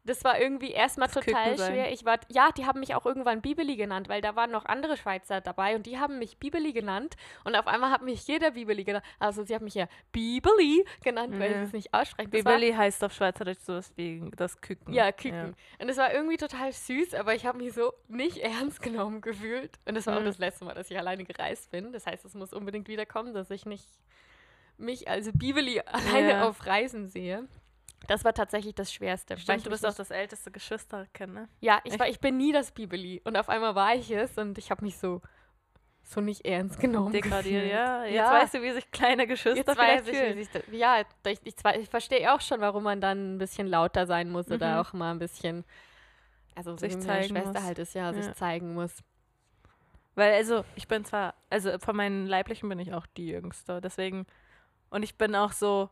Das 0.04 0.24
war 0.24 0.40
irgendwie 0.40 0.72
erstmal 0.72 1.10
total 1.10 1.56
schwer. 1.58 1.92
Ich 1.92 2.06
war, 2.06 2.20
ja, 2.30 2.52
die 2.52 2.66
haben 2.66 2.80
mich 2.80 2.96
auch 2.96 3.06
irgendwann 3.06 3.42
Bibeli 3.42 3.76
genannt, 3.76 4.10
weil 4.10 4.20
da 4.20 4.36
waren 4.36 4.50
noch 4.50 4.66
andere 4.66 4.98
Schweizer 4.98 5.42
dabei 5.42 5.76
und 5.76 5.86
die 5.86 6.00
haben 6.00 6.18
mich 6.18 6.40
Bibeli 6.40 6.74
genannt. 6.74 7.16
Und 7.44 7.56
auf 7.56 7.68
einmal 7.68 7.92
hat 7.92 8.02
mich 8.02 8.26
jeder 8.28 8.50
Bibeli 8.52 8.84
genannt. 8.84 9.06
Also 9.20 9.44
sie 9.44 9.54
haben 9.54 9.66
mich 9.66 9.76
ja 9.76 9.88
Bibeli 10.12 10.84
genannt, 11.04 11.40
weil 11.40 11.52
Ja. 11.52 11.58
sie 11.60 11.64
es 11.66 11.74
nicht 11.74 11.94
aussprechen. 11.94 12.32
Das 12.32 12.44
war- 12.46 12.54
Bibeli 12.56 12.74
heißt 12.74 13.04
auf 13.04 13.14
Schweizerdeutsch 13.14 13.60
sowas 13.62 13.94
wie 13.96 14.24
das 14.36 14.60
Küken. 14.60 14.92
ja, 14.92 15.12
Küken. 15.12 15.56
Und 15.80 15.88
es 15.90 15.98
war 15.98 16.12
irgendwie 16.12 16.38
total 16.38 16.72
süß, 16.72 17.14
aber 17.14 17.36
ich 17.36 17.46
habe 17.46 17.60
mich 17.60 17.74
so 17.74 17.94
nicht 18.08 18.38
ernst 18.72 18.82
genommen 18.82 19.22
gefühlt. 19.22 19.78
Und 19.86 19.94
das 19.96 20.08
war 20.08 20.16
auch 20.18 20.22
Mhm. 20.22 20.26
das 20.26 20.40
letzte 20.40 20.66
Mal, 20.66 20.74
dass 20.74 20.90
ich 20.90 20.98
alleine 20.98 21.24
gereist 21.26 21.70
bin. 21.70 21.92
Das 21.94 22.08
heißt, 22.08 22.26
es 22.26 22.34
muss 22.34 22.54
unbedingt 22.54 22.88
wiederkommen, 22.88 23.36
dass 23.36 23.52
ich 23.52 23.68
nicht 23.68 23.88
mich 24.78 25.08
als 25.08 25.30
Bibeli 25.32 25.80
alleine 25.86 26.30
Ja. 26.32 26.48
auf 26.50 26.66
Reisen 26.66 27.08
sehe. 27.08 27.48
Das 28.08 28.26
war 28.26 28.34
tatsächlich 28.34 28.74
das 28.76 28.92
Schwerste. 28.92 29.38
Stimmt, 29.38 29.66
du 29.66 29.70
bist 29.70 29.86
auch 29.86 29.94
das 29.94 30.10
älteste 30.12 30.52
Geschwisterkind, 30.52 31.34
ne? 31.34 31.50
Ja, 31.60 31.80
ich, 31.84 31.98
war, 32.00 32.08
ich 32.08 32.20
bin 32.20 32.38
nie 32.38 32.52
das 32.52 32.72
Bibeli. 32.72 33.22
Und 33.24 33.38
auf 33.38 33.48
einmal 33.48 33.76
war 33.76 33.94
ich 33.96 34.10
es 34.12 34.38
und 34.38 34.58
ich 34.58 34.72
habe 34.72 34.84
mich 34.84 34.98
so, 34.98 35.22
so 36.04 36.20
nicht 36.20 36.44
ernst 36.46 36.80
genommen. 36.80 37.12
Degradiert, 37.14 37.68
ja. 37.70 38.04
Jetzt 38.06 38.16
Ja. 38.16 38.32
weißt 38.32 38.56
du, 38.56 38.62
wie 38.64 38.72
sich 38.72 38.90
kleine 38.92 39.28
Geschwister 39.28 39.58
Jetzt 39.72 39.78
weiß 39.78 40.08
ich, 40.08 40.18
fühlen. 40.18 40.36
wie 40.36 40.44
sich 40.44 40.52
das, 40.52 40.64
ja, 40.72 41.02
ich, 41.28 41.40
ich, 41.44 41.56
ich 41.80 41.90
verstehe 41.90 42.34
auch 42.34 42.42
schon, 42.42 42.60
warum 42.60 42.84
man 42.84 43.00
dann 43.02 43.36
ein 43.36 43.38
bisschen 43.38 43.68
lauter 43.68 44.08
sein 44.08 44.32
muss 44.32 44.48
Mhm. 44.48 44.56
oder 44.56 44.82
auch 44.82 44.94
mal 44.94 45.12
ein 45.12 45.20
bisschen, 45.20 45.64
also 46.56 46.72
so 46.72 46.78
Sich 46.78 46.94
wie 46.94 46.96
meine 46.98 47.06
zeigen 47.06 47.30
Schwester 47.36 47.54
muss. 47.60 47.64
halt 47.64 47.80
ist, 47.80 47.94
ja, 47.94 48.12
Ja. 48.12 48.14
sich 48.24 48.34
zeigen 48.34 48.74
muss. 48.74 48.98
Weil, 50.16 50.34
also, 50.34 50.66
ich 50.76 50.88
bin 50.88 51.06
zwar, 51.06 51.36
also 51.50 51.78
von 51.80 51.96
meinen 51.96 52.26
Leiblichen 52.26 52.68
bin 52.68 52.80
ich 52.80 52.94
auch 52.94 53.06
die 53.06 53.28
Jüngste, 53.28 53.80
deswegen, 53.80 54.26
und 54.90 55.04
ich 55.04 55.18
bin 55.18 55.36
auch 55.36 55.54
so, 55.54 55.90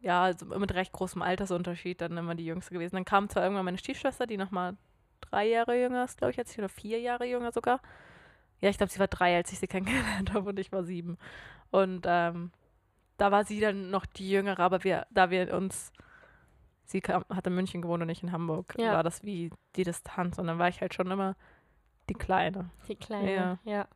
ja, 0.00 0.22
also 0.22 0.46
mit 0.46 0.72
recht 0.74 0.92
großem 0.92 1.22
Altersunterschied 1.22 2.00
dann 2.00 2.16
immer 2.16 2.34
die 2.34 2.44
Jüngste 2.46 2.72
gewesen. 2.72 2.96
Dann 2.96 3.04
kam 3.04 3.28
zwar 3.28 3.42
irgendwann 3.42 3.64
meine 3.64 3.78
Stiefschwester, 3.78 4.26
die 4.26 4.36
nochmal 4.36 4.76
drei 5.20 5.46
Jahre 5.48 5.80
jünger 5.80 6.04
ist, 6.04 6.18
glaube 6.18 6.30
ich, 6.32 6.38
als 6.38 6.52
ich, 6.52 6.58
oder 6.58 6.68
vier 6.68 7.00
Jahre 7.00 7.24
jünger 7.26 7.52
sogar. 7.52 7.80
Ja, 8.60 8.70
ich 8.70 8.76
glaube, 8.78 8.92
sie 8.92 8.98
war 9.00 9.08
drei, 9.08 9.36
als 9.36 9.52
ich 9.52 9.58
sie 9.58 9.66
kennengelernt 9.68 10.32
habe 10.32 10.48
und 10.50 10.58
ich 10.58 10.70
war 10.72 10.84
sieben. 10.84 11.18
Und 11.70 12.06
ähm, 12.08 12.52
da 13.16 13.30
war 13.32 13.44
sie 13.44 13.60
dann 13.60 13.90
noch 13.90 14.06
die 14.06 14.30
Jüngere, 14.30 14.60
aber 14.60 14.84
wir, 14.84 15.06
da 15.10 15.30
wir 15.30 15.52
uns, 15.54 15.92
sie 16.84 17.00
kam, 17.00 17.24
hat 17.28 17.46
in 17.46 17.54
München 17.54 17.82
gewohnt 17.82 18.02
und 18.02 18.08
ich 18.08 18.22
in 18.22 18.32
Hamburg, 18.32 18.74
Ja. 18.78 18.92
war 18.92 19.02
das 19.02 19.24
wie 19.24 19.50
die 19.76 19.82
Distanz 19.84 20.38
und 20.38 20.46
dann 20.46 20.58
war 20.58 20.68
ich 20.68 20.80
halt 20.80 20.94
schon 20.94 21.10
immer 21.10 21.34
die 22.08 22.14
Kleine. 22.14 22.70
Die 22.86 22.94
kleine, 22.96 23.34
Ja. 23.34 23.58
ja. 23.64 23.88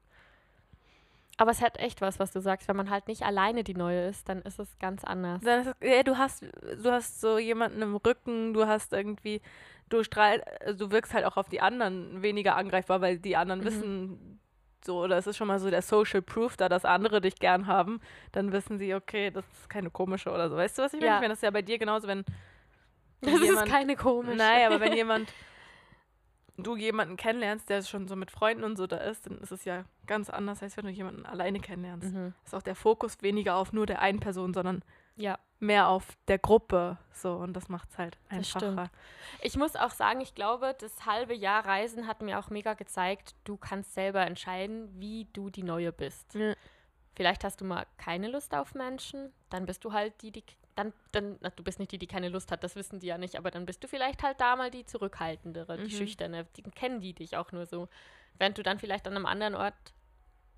Aber 1.42 1.50
es 1.50 1.60
hat 1.60 1.76
echt 1.80 2.00
was, 2.00 2.20
was 2.20 2.30
du 2.30 2.40
sagst. 2.40 2.68
Wenn 2.68 2.76
man 2.76 2.88
halt 2.88 3.08
nicht 3.08 3.22
alleine 3.22 3.64
die 3.64 3.74
Neue 3.74 4.06
ist, 4.06 4.28
dann 4.28 4.42
ist 4.42 4.60
es 4.60 4.78
ganz 4.78 5.02
anders. 5.02 5.42
Dann 5.42 5.62
ist, 5.66 5.74
ja, 5.82 6.04
du 6.04 6.16
hast, 6.16 6.42
du 6.42 6.88
hast 6.92 7.20
so 7.20 7.36
jemanden 7.36 7.82
im 7.82 7.96
Rücken, 7.96 8.54
du 8.54 8.68
hast 8.68 8.92
irgendwie, 8.92 9.40
du 9.88 10.04
strahlst, 10.04 10.44
du 10.78 10.92
wirkst 10.92 11.12
halt 11.14 11.24
auch 11.24 11.36
auf 11.36 11.48
die 11.48 11.60
anderen 11.60 12.22
weniger 12.22 12.54
angreifbar, 12.54 13.00
weil 13.00 13.18
die 13.18 13.34
anderen 13.36 13.62
Mhm. 13.62 13.64
wissen 13.64 14.38
so, 14.84 15.00
oder 15.02 15.16
es 15.18 15.26
ist 15.26 15.36
schon 15.36 15.48
mal 15.48 15.58
so 15.58 15.68
der 15.68 15.82
Social 15.82 16.22
Proof 16.22 16.56
da, 16.56 16.68
dass 16.68 16.84
andere 16.84 17.20
dich 17.20 17.34
gern 17.40 17.66
haben, 17.66 18.00
dann 18.30 18.52
wissen 18.52 18.78
sie, 18.78 18.94
okay, 18.94 19.32
das 19.32 19.44
ist 19.52 19.68
keine 19.68 19.90
komische 19.90 20.30
oder 20.30 20.48
so. 20.48 20.54
Weißt 20.56 20.78
du, 20.78 20.82
was 20.82 20.92
ich 20.94 21.00
meine? 21.00 21.10
Ja. 21.10 21.16
Ich 21.16 21.20
meine, 21.22 21.30
das 21.32 21.38
ist 21.38 21.42
ja 21.42 21.50
bei 21.50 21.62
dir 21.62 21.78
genauso, 21.78 22.06
wenn 22.06 22.24
Das 23.20 23.34
ist 23.34 23.42
jemand, 23.42 23.68
keine 23.68 23.96
komische. 23.96 24.36
Nein, 24.36 24.66
aber 24.66 24.78
wenn 24.78 24.92
jemand, 24.94 25.28
du 26.56 26.76
jemanden 26.76 27.16
kennenlernst, 27.16 27.68
der 27.70 27.82
schon 27.82 28.08
so 28.08 28.16
mit 28.16 28.30
Freunden 28.30 28.64
und 28.64 28.76
so 28.76 28.86
da 28.86 28.98
ist, 28.98 29.26
dann 29.26 29.38
ist 29.38 29.52
es 29.52 29.64
ja 29.64 29.84
ganz 30.06 30.30
anders, 30.30 30.62
als 30.62 30.76
wenn 30.76 30.84
du 30.84 30.90
jemanden 30.90 31.24
alleine 31.26 31.60
kennenlernst. 31.60 32.12
Mhm. 32.12 32.34
Ist 32.44 32.54
auch 32.54 32.62
der 32.62 32.74
Fokus 32.74 33.20
weniger 33.22 33.56
auf 33.56 33.72
nur 33.72 33.86
der 33.86 34.00
einen 34.00 34.20
Person, 34.20 34.52
sondern 34.52 34.82
Ja. 35.16 35.38
mehr 35.60 35.88
auf 35.88 36.06
der 36.28 36.38
Gruppe. 36.38 36.98
So, 37.12 37.34
und 37.34 37.54
das 37.54 37.68
macht 37.68 37.88
es 37.90 37.98
halt 37.98 38.18
einfacher. 38.28 38.90
Ich 39.40 39.56
muss 39.56 39.76
auch 39.76 39.90
sagen, 39.90 40.20
ich 40.20 40.34
glaube, 40.34 40.74
das 40.78 41.06
halbe 41.06 41.34
Jahr 41.34 41.64
Reisen 41.64 42.06
hat 42.06 42.20
mir 42.22 42.38
auch 42.38 42.50
mega 42.50 42.74
gezeigt, 42.74 43.34
du 43.44 43.56
kannst 43.56 43.94
selber 43.94 44.20
entscheiden, 44.26 44.88
wie 45.00 45.26
du 45.32 45.50
die 45.50 45.62
Neue 45.62 45.92
bist. 45.92 46.34
Ja. 46.34 46.54
Vielleicht 47.14 47.44
hast 47.44 47.60
du 47.60 47.64
mal 47.64 47.86
keine 47.98 48.28
Lust 48.28 48.54
auf 48.54 48.74
Menschen, 48.74 49.32
dann 49.50 49.66
bist 49.66 49.84
du 49.84 49.92
halt 49.92 50.20
die, 50.22 50.32
die 50.32 50.44
dann, 50.74 50.92
dann, 51.12 51.36
na, 51.40 51.50
du 51.50 51.62
bist 51.62 51.78
nicht 51.78 51.92
die, 51.92 51.98
die 51.98 52.06
keine 52.06 52.28
Lust 52.28 52.50
hat, 52.50 52.64
das 52.64 52.76
wissen 52.76 52.98
die 53.00 53.06
ja 53.06 53.18
nicht, 53.18 53.36
aber 53.36 53.50
dann 53.50 53.66
bist 53.66 53.82
du 53.84 53.88
vielleicht 53.88 54.22
halt 54.22 54.40
da 54.40 54.56
mal 54.56 54.70
die 54.70 54.84
zurückhaltendere, 54.86 55.76
die 55.76 55.84
Mhm. 55.94 55.98
schüchterne, 55.98 56.46
die 56.56 56.62
kennen 56.62 57.00
die 57.00 57.12
dich 57.12 57.36
auch 57.36 57.52
nur 57.52 57.66
so. 57.66 57.88
Während 58.38 58.56
du 58.58 58.62
dann 58.62 58.78
vielleicht 58.78 59.06
an 59.06 59.14
einem 59.14 59.26
anderen 59.26 59.54
Ort 59.54 59.74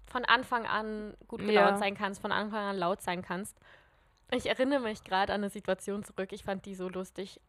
von 0.07 0.25
Anfang 0.25 0.67
an 0.67 1.15
gut 1.27 1.41
gelaunt 1.41 1.73
Ja. 1.73 1.79
sein 1.79 1.97
kannst, 1.97 2.21
von 2.21 2.31
Anfang 2.33 2.61
an 2.65 2.77
laut 2.79 3.03
sein 3.03 3.23
kannst. 3.23 3.59
Ich 4.31 4.47
erinnere 4.47 4.81
mich 4.81 5.03
gerade 5.05 5.33
an 5.33 5.41
eine 5.41 5.51
Situation 5.51 6.05
zurück, 6.05 6.33
ich 6.33 6.45
fand 6.45 6.65
die 6.67 6.75
so 6.75 6.89
lustig. 6.89 7.41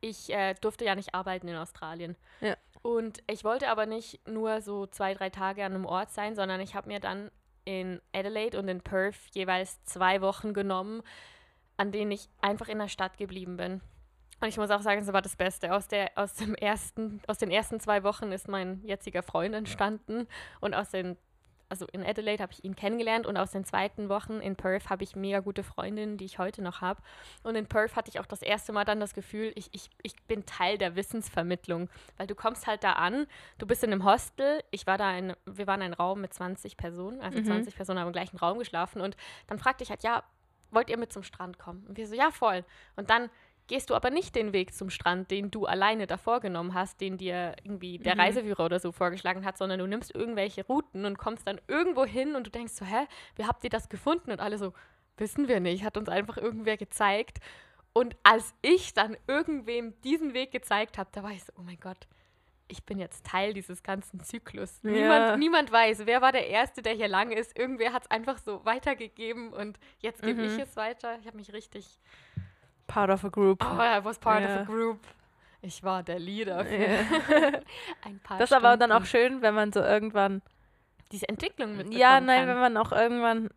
Ich 0.00 0.30
äh, 0.32 0.54
durfte 0.60 0.84
ja 0.84 0.94
nicht 0.94 1.14
arbeiten 1.14 1.48
in 1.48 1.56
Australien. 1.56 2.16
Ja. 2.40 2.56
Und 2.82 3.22
ich 3.26 3.42
wollte 3.44 3.68
aber 3.68 3.86
nicht 3.86 4.26
nur 4.28 4.60
so 4.60 4.86
zwei, 4.86 5.14
drei 5.14 5.30
Tage 5.30 5.64
an 5.64 5.74
einem 5.74 5.86
Ort 5.86 6.10
sein, 6.12 6.36
sondern 6.36 6.60
ich 6.60 6.74
habe 6.74 6.88
mir 6.88 7.00
dann 7.00 7.30
in 7.64 8.00
Adelaide 8.14 8.58
und 8.58 8.68
in 8.68 8.80
Perth 8.80 9.16
jeweils 9.34 9.82
zwei 9.84 10.20
Wochen 10.20 10.52
genommen, 10.54 11.02
an 11.76 11.92
denen 11.92 12.10
ich 12.10 12.28
einfach 12.40 12.68
in 12.68 12.78
der 12.78 12.88
Stadt 12.88 13.18
geblieben 13.18 13.56
bin. 13.56 13.80
Und 14.40 14.48
ich 14.48 14.58
muss 14.58 14.70
auch 14.70 14.82
sagen, 14.82 15.00
es 15.00 15.12
war 15.12 15.22
das 15.22 15.36
Beste. 15.36 15.72
Aus, 15.74 15.88
der, 15.88 16.10
aus, 16.14 16.34
dem 16.34 16.54
ersten, 16.54 17.22
aus 17.26 17.38
den 17.38 17.50
ersten 17.50 17.80
zwei 17.80 18.02
Wochen 18.02 18.32
ist 18.32 18.48
mein 18.48 18.82
jetziger 18.84 19.22
Freund 19.22 19.54
entstanden. 19.54 20.26
Und 20.60 20.74
aus 20.74 20.90
den, 20.90 21.16
also 21.70 21.86
in 21.90 22.04
Adelaide 22.04 22.42
habe 22.42 22.52
ich 22.52 22.62
ihn 22.62 22.76
kennengelernt 22.76 23.26
und 23.26 23.38
aus 23.38 23.52
den 23.52 23.64
zweiten 23.64 24.10
Wochen 24.10 24.40
in 24.40 24.54
Perth 24.54 24.90
habe 24.90 25.04
ich 25.04 25.16
mega 25.16 25.40
gute 25.40 25.62
Freundinnen, 25.64 26.18
die 26.18 26.26
ich 26.26 26.38
heute 26.38 26.60
noch 26.60 26.82
habe. 26.82 27.00
Und 27.44 27.56
in 27.56 27.66
Perth 27.66 27.96
hatte 27.96 28.10
ich 28.10 28.20
auch 28.20 28.26
das 28.26 28.42
erste 28.42 28.72
Mal 28.74 28.84
dann 28.84 29.00
das 29.00 29.14
Gefühl, 29.14 29.52
ich, 29.54 29.70
ich, 29.72 29.88
ich 30.02 30.14
bin 30.28 30.44
Teil 30.44 30.76
der 30.76 30.96
Wissensvermittlung. 30.96 31.88
Weil 32.18 32.26
du 32.26 32.34
kommst 32.34 32.66
halt 32.66 32.84
da 32.84 32.92
an, 32.92 33.26
du 33.56 33.66
bist 33.66 33.82
in 33.84 33.90
einem 33.90 34.04
Hostel, 34.04 34.62
ich 34.70 34.86
war 34.86 34.98
da 34.98 35.16
in, 35.16 35.34
wir 35.46 35.66
waren 35.66 35.80
ein 35.80 35.94
Raum 35.94 36.20
mit 36.20 36.34
20 36.34 36.76
Personen, 36.76 37.22
also 37.22 37.38
Mhm. 37.38 37.46
20 37.46 37.74
Personen 37.74 38.00
haben 38.00 38.08
im 38.08 38.12
gleichen 38.12 38.36
Raum 38.36 38.58
geschlafen 38.58 39.00
und 39.00 39.16
dann 39.46 39.58
fragte 39.58 39.82
ich 39.82 39.88
halt, 39.88 40.02
ja, 40.02 40.22
wollt 40.76 40.90
ihr 40.90 40.98
mit 40.98 41.12
zum 41.12 41.24
Strand 41.24 41.58
kommen? 41.58 41.84
Und 41.88 41.96
wir 41.96 42.06
so, 42.06 42.14
ja, 42.14 42.30
voll. 42.30 42.64
Und 42.94 43.10
dann 43.10 43.30
gehst 43.66 43.90
du 43.90 43.94
aber 43.96 44.10
nicht 44.10 44.36
den 44.36 44.52
Weg 44.52 44.72
zum 44.74 44.90
Strand, 44.90 45.30
den 45.32 45.50
du 45.50 45.66
alleine 45.66 46.06
davor 46.06 46.38
genommen 46.38 46.74
hast, 46.74 47.00
den 47.00 47.16
dir 47.18 47.56
irgendwie 47.64 47.98
der 47.98 48.14
Mhm. 48.14 48.20
Reiseführer 48.20 48.64
oder 48.64 48.78
so 48.78 48.92
vorgeschlagen 48.92 49.44
hat, 49.44 49.58
sondern 49.58 49.80
du 49.80 49.86
nimmst 49.88 50.14
irgendwelche 50.14 50.64
Routen 50.64 51.04
und 51.04 51.18
kommst 51.18 51.48
dann 51.48 51.60
irgendwo 51.66 52.04
hin 52.04 52.36
und 52.36 52.46
du 52.46 52.50
denkst 52.50 52.74
so, 52.74 52.84
hä, 52.84 53.06
wie 53.34 53.44
habt 53.44 53.64
ihr 53.64 53.70
das 53.70 53.88
gefunden? 53.88 54.30
Und 54.30 54.38
alle 54.40 54.58
so, 54.58 54.72
wissen 55.16 55.48
wir 55.48 55.58
nicht, 55.58 55.82
hat 55.82 55.96
uns 55.96 56.08
einfach 56.08 56.36
irgendwer 56.36 56.76
gezeigt. 56.76 57.38
Und 57.92 58.14
als 58.22 58.54
ich 58.62 58.92
dann 58.94 59.16
irgendwem 59.26 59.98
diesen 60.02 60.34
Weg 60.34 60.52
gezeigt 60.52 60.98
habe, 60.98 61.08
da 61.12 61.22
war 61.24 61.32
ich 61.32 61.42
so, 61.42 61.52
oh 61.58 61.62
mein 61.62 61.80
Gott, 61.80 62.06
ich 62.68 62.84
bin 62.84 62.98
jetzt 62.98 63.24
Teil 63.26 63.52
dieses 63.54 63.82
ganzen 63.82 64.20
Zyklus. 64.20 64.80
Ja. 64.82 64.90
Niemand, 64.90 65.38
niemand 65.38 65.72
weiß, 65.72 66.02
wer 66.06 66.20
war 66.20 66.32
der 66.32 66.48
Erste, 66.48 66.82
der 66.82 66.94
hier 66.94 67.08
lang 67.08 67.30
ist. 67.32 67.56
Irgendwer 67.58 67.92
hat 67.92 68.04
es 68.04 68.10
einfach 68.10 68.38
so 68.38 68.64
weitergegeben 68.64 69.52
und 69.52 69.78
jetzt 69.98 70.22
gebe 70.22 70.42
Mhm. 70.42 70.48
ich 70.48 70.58
es 70.58 70.76
weiter. 70.76 71.18
Ich 71.20 71.26
habe 71.26 71.36
mich 71.36 71.52
richtig, 71.52 71.98
Part 72.86 73.10
of 73.10 73.24
a 73.24 73.28
group. 73.28 73.64
oh, 73.64 73.80
I 73.80 74.04
was 74.04 74.18
part 74.18 74.42
of 74.44 74.48
Ja. 74.50 74.60
a 74.60 74.64
group. 74.64 75.00
Ich 75.62 75.82
war 75.82 76.02
der 76.02 76.18
Leader 76.20 76.64
für 76.64 76.74
Ja. 76.76 76.88
ein 78.04 78.20
paar 78.22 78.38
Das 78.38 78.50
ist 78.50 78.56
aber 78.56 78.76
dann 78.76 78.92
auch 78.92 79.04
schön, 79.04 79.42
wenn 79.42 79.54
man 79.54 79.72
so 79.72 79.80
irgendwann. 79.80 80.42
diese 81.12 81.28
Entwicklung 81.28 81.70
mitbekommen 81.76 81.98
Ja, 82.00 82.20
nein, 82.20 82.40
kann. 82.40 82.48
wenn 82.48 82.58
man 82.58 82.76
auch 82.76 82.92
irgendwann 82.92 83.48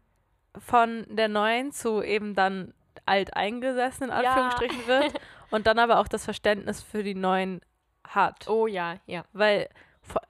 von 0.58 1.06
der 1.10 1.28
neuen 1.30 1.72
zu 1.72 2.02
eben 2.04 2.34
dann 2.36 2.74
alt 3.06 3.36
eingesessen 3.36 4.06
in. 4.06 4.12
Anführungsstrichen 4.12 4.88
wird 4.88 5.14
und 5.52 5.66
dann 5.68 5.80
aber 5.80 6.00
auch 6.00 6.08
das 6.08 6.26
Verständnis 6.26 6.82
für 6.84 7.02
die 7.04 7.16
neuen 7.16 7.62
hat. 8.10 8.48
Oh 8.48 8.68
ja, 8.68 8.98
ja. 9.06 9.24
Weil 9.34 9.70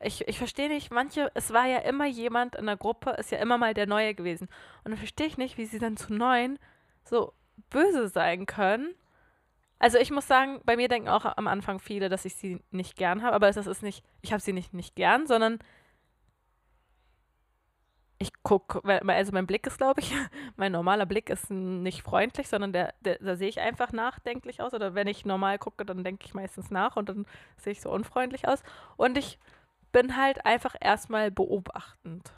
ich, 0.01 0.27
ich 0.27 0.37
verstehe 0.37 0.69
nicht, 0.69 0.91
manche, 0.91 1.31
es 1.33 1.53
war 1.53 1.65
ja 1.65 1.79
immer 1.79 2.05
jemand 2.05 2.55
in 2.55 2.65
der 2.65 2.77
Gruppe, 2.77 3.11
ist 3.11 3.31
ja 3.31 3.39
immer 3.39 3.57
mal 3.57 3.73
der 3.73 3.87
Neue 3.87 4.13
gewesen. 4.13 4.47
Und 4.83 4.91
dann 4.91 4.97
verstehe 4.97 5.27
ich 5.27 5.37
nicht, 5.37 5.57
wie 5.57 5.65
sie 5.65 5.79
dann 5.79 5.97
zu 5.97 6.13
Neuen 6.13 6.59
so 7.03 7.33
böse 7.69 8.07
sein 8.07 8.45
können. 8.45 8.93
Also 9.79 9.97
ich 9.97 10.11
muss 10.11 10.27
sagen, 10.27 10.59
bei 10.65 10.75
mir 10.75 10.89
denken 10.89 11.07
auch 11.07 11.25
am 11.37 11.47
Anfang 11.47 11.79
viele, 11.79 12.09
dass 12.09 12.25
ich 12.25 12.35
sie 12.35 12.59
nicht 12.71 12.97
gern 12.97 13.23
habe, 13.23 13.35
aber 13.35 13.51
das 13.51 13.65
ist 13.65 13.81
nicht, 13.81 14.03
ich 14.21 14.33
habe 14.33 14.41
sie 14.41 14.51
nicht 14.51 14.73
nicht 14.73 14.95
gern, 14.95 15.25
sondern 15.25 15.59
ich 18.21 18.31
gucke, 18.43 18.81
also 18.83 19.31
mein 19.31 19.47
Blick 19.47 19.65
ist, 19.65 19.77
glaube 19.77 20.01
ich, 20.01 20.13
mein 20.57 20.73
normaler 20.73 21.05
Blick 21.05 21.29
ist 21.29 21.49
nicht 21.49 22.03
freundlich, 22.03 22.49
sondern 22.49 22.73
der, 22.73 22.93
der, 22.99 23.17
da 23.19 23.37
sehe 23.37 23.47
ich 23.47 23.61
einfach 23.61 23.93
nachdenklich 23.93 24.61
aus. 24.61 24.73
Oder 24.73 24.93
wenn 24.93 25.07
ich 25.07 25.25
normal 25.25 25.57
gucke, 25.57 25.85
dann 25.85 26.03
denke 26.03 26.25
ich 26.25 26.33
meistens 26.33 26.69
nach 26.69 26.97
und 26.97 27.07
dann 27.07 27.25
sehe 27.57 27.71
ich 27.71 27.81
so 27.81 27.89
unfreundlich 27.89 28.47
aus. 28.47 28.61
Und 28.97 29.17
ich 29.17 29.39
bin 29.93 30.17
halt 30.17 30.45
einfach 30.45 30.75
erstmal 30.79 31.31
beobachtend. 31.31 32.33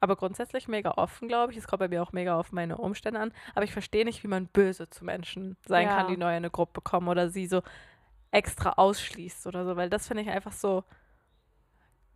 Aber 0.00 0.16
grundsätzlich 0.16 0.66
mega 0.68 0.92
offen, 0.92 1.28
glaube 1.28 1.52
ich. 1.52 1.58
Es 1.58 1.68
kommt 1.68 1.80
bei 1.80 1.88
mir 1.88 2.02
auch 2.02 2.12
mega 2.12 2.38
auf 2.38 2.52
meine 2.52 2.78
Umstände 2.78 3.20
an. 3.20 3.32
Aber 3.54 3.64
ich 3.64 3.72
verstehe 3.72 4.06
nicht, 4.06 4.24
wie 4.24 4.28
man 4.28 4.46
böse 4.46 4.88
zu 4.88 5.04
Menschen 5.04 5.58
sein 5.66 5.88
Ja. 5.88 5.96
kann, 5.96 6.08
die 6.08 6.16
neu 6.16 6.30
in 6.30 6.36
eine 6.36 6.50
Gruppe 6.50 6.80
kommen 6.80 7.08
oder 7.08 7.28
sie 7.28 7.46
so 7.46 7.60
extra 8.30 8.70
ausschließt 8.78 9.46
oder 9.46 9.66
so. 9.66 9.76
Weil 9.76 9.90
das 9.90 10.08
finde 10.08 10.22
ich 10.22 10.30
einfach 10.30 10.52
so 10.52 10.84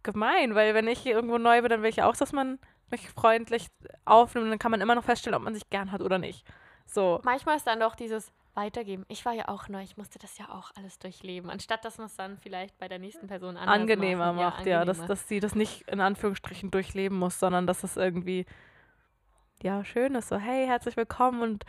gemein. 0.03 0.55
Weil 0.55 0.73
wenn 0.73 0.89
ich 0.89 1.01
hier 1.01 1.15
irgendwo 1.15 1.37
neu 1.37 1.61
bin, 1.61 1.69
dann 1.69 1.83
will 1.83 1.91
ich 1.91 2.03
auch, 2.03 2.17
dass 2.17 2.33
man 2.33 2.59
mich 2.91 3.09
freundlich 3.11 3.69
aufnimmt. 4.05 4.51
Dann 4.51 4.59
kann 4.59 4.71
man 4.71 4.81
immer 4.81 4.95
noch 4.95 5.05
feststellen, 5.05 5.37
ob 5.37 5.43
man 5.43 5.55
sich 5.55 5.69
gern 5.71 5.93
hat 5.93 6.01
oder 6.01 6.19
nicht. 6.19 6.45
So. 6.87 7.21
Manchmal 7.25 7.57
ist 7.57 7.67
dann 7.67 7.81
doch 7.81 7.95
dieses 7.95 8.33
Weitergeben. 8.55 9.05
Ich 9.09 9.25
war 9.25 9.33
ja 9.33 9.49
auch 9.49 9.69
neu, 9.69 9.83
ich 9.83 9.97
musste 9.97 10.19
das 10.19 10.39
ja 10.39 10.49
auch 10.49 10.71
alles 10.77 10.99
durchleben. 10.99 11.51
Anstatt 11.51 11.85
dass 11.85 11.99
man 11.99 12.07
es 12.07 12.15
dann 12.15 12.39
vielleicht 12.39 12.79
bei 12.79 12.87
der 12.87 13.01
nächsten 13.01 13.27
Person 13.27 13.57
angenehmer 13.57 14.33
macht, 14.33 14.65
ja, 14.67 14.85
dass, 14.85 14.99
angenehmer. 14.99 15.09
dass 15.09 15.29
sie 15.29 15.41
das 15.41 15.55
nicht 15.55 15.89
in 15.89 16.01
Anführungsstrichen 16.01 16.71
durchleben 16.71 17.19
muss, 17.19 17.41
sondern 17.41 17.67
dass 17.67 17.83
es 17.83 17.97
irgendwie 17.97 18.47
ja 19.63 19.85
schön 19.85 20.15
ist. 20.15 20.29
So, 20.29 20.37
hey, 20.37 20.67
herzlich 20.67 20.97
willkommen 20.97 21.43
und 21.43 21.65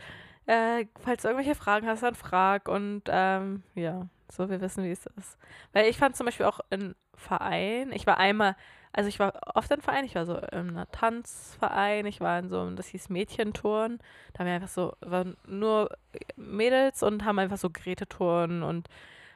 äh, 0.46 0.86
falls 1.00 1.22
du 1.22 1.28
irgendwelche 1.28 1.56
Fragen 1.56 1.88
hast, 1.88 2.04
dann 2.04 2.14
frag 2.14 2.68
und 2.68 3.02
ähm, 3.08 3.64
ja, 3.74 4.08
so 4.30 4.48
wir 4.48 4.60
wissen, 4.60 4.84
wie 4.84 4.92
es 4.92 5.06
ist. 5.06 5.38
Weil 5.72 5.88
ich 5.88 5.98
fand 5.98 6.16
zum 6.16 6.26
Beispiel 6.26 6.46
auch 6.46 6.60
in 6.70 6.94
Verein, 7.14 7.90
ich 7.92 8.06
war 8.06 8.18
einmal, 8.18 8.54
also 8.96 9.10
ich 9.10 9.18
war 9.18 9.34
oft 9.54 9.70
in 9.70 9.82
Vereinen, 9.82 10.06
ich 10.06 10.14
war 10.14 10.24
so 10.24 10.36
in 10.36 10.74
einem 10.74 10.86
Tanzverein, 10.90 12.06
ich 12.06 12.22
war 12.22 12.38
in 12.38 12.48
so, 12.48 12.62
einem, 12.62 12.76
das 12.76 12.86
hieß 12.86 13.10
Mädchenturn, 13.10 13.98
da 14.32 14.38
haben 14.38 14.46
wir 14.46 14.54
einfach 14.54 14.68
so, 14.68 14.94
waren 15.00 15.36
nur 15.46 15.90
Mädels 16.36 17.02
und 17.02 17.26
haben 17.26 17.38
einfach 17.38 17.58
so 17.58 17.68
Gerätetouren 17.68 18.62
und 18.62 18.88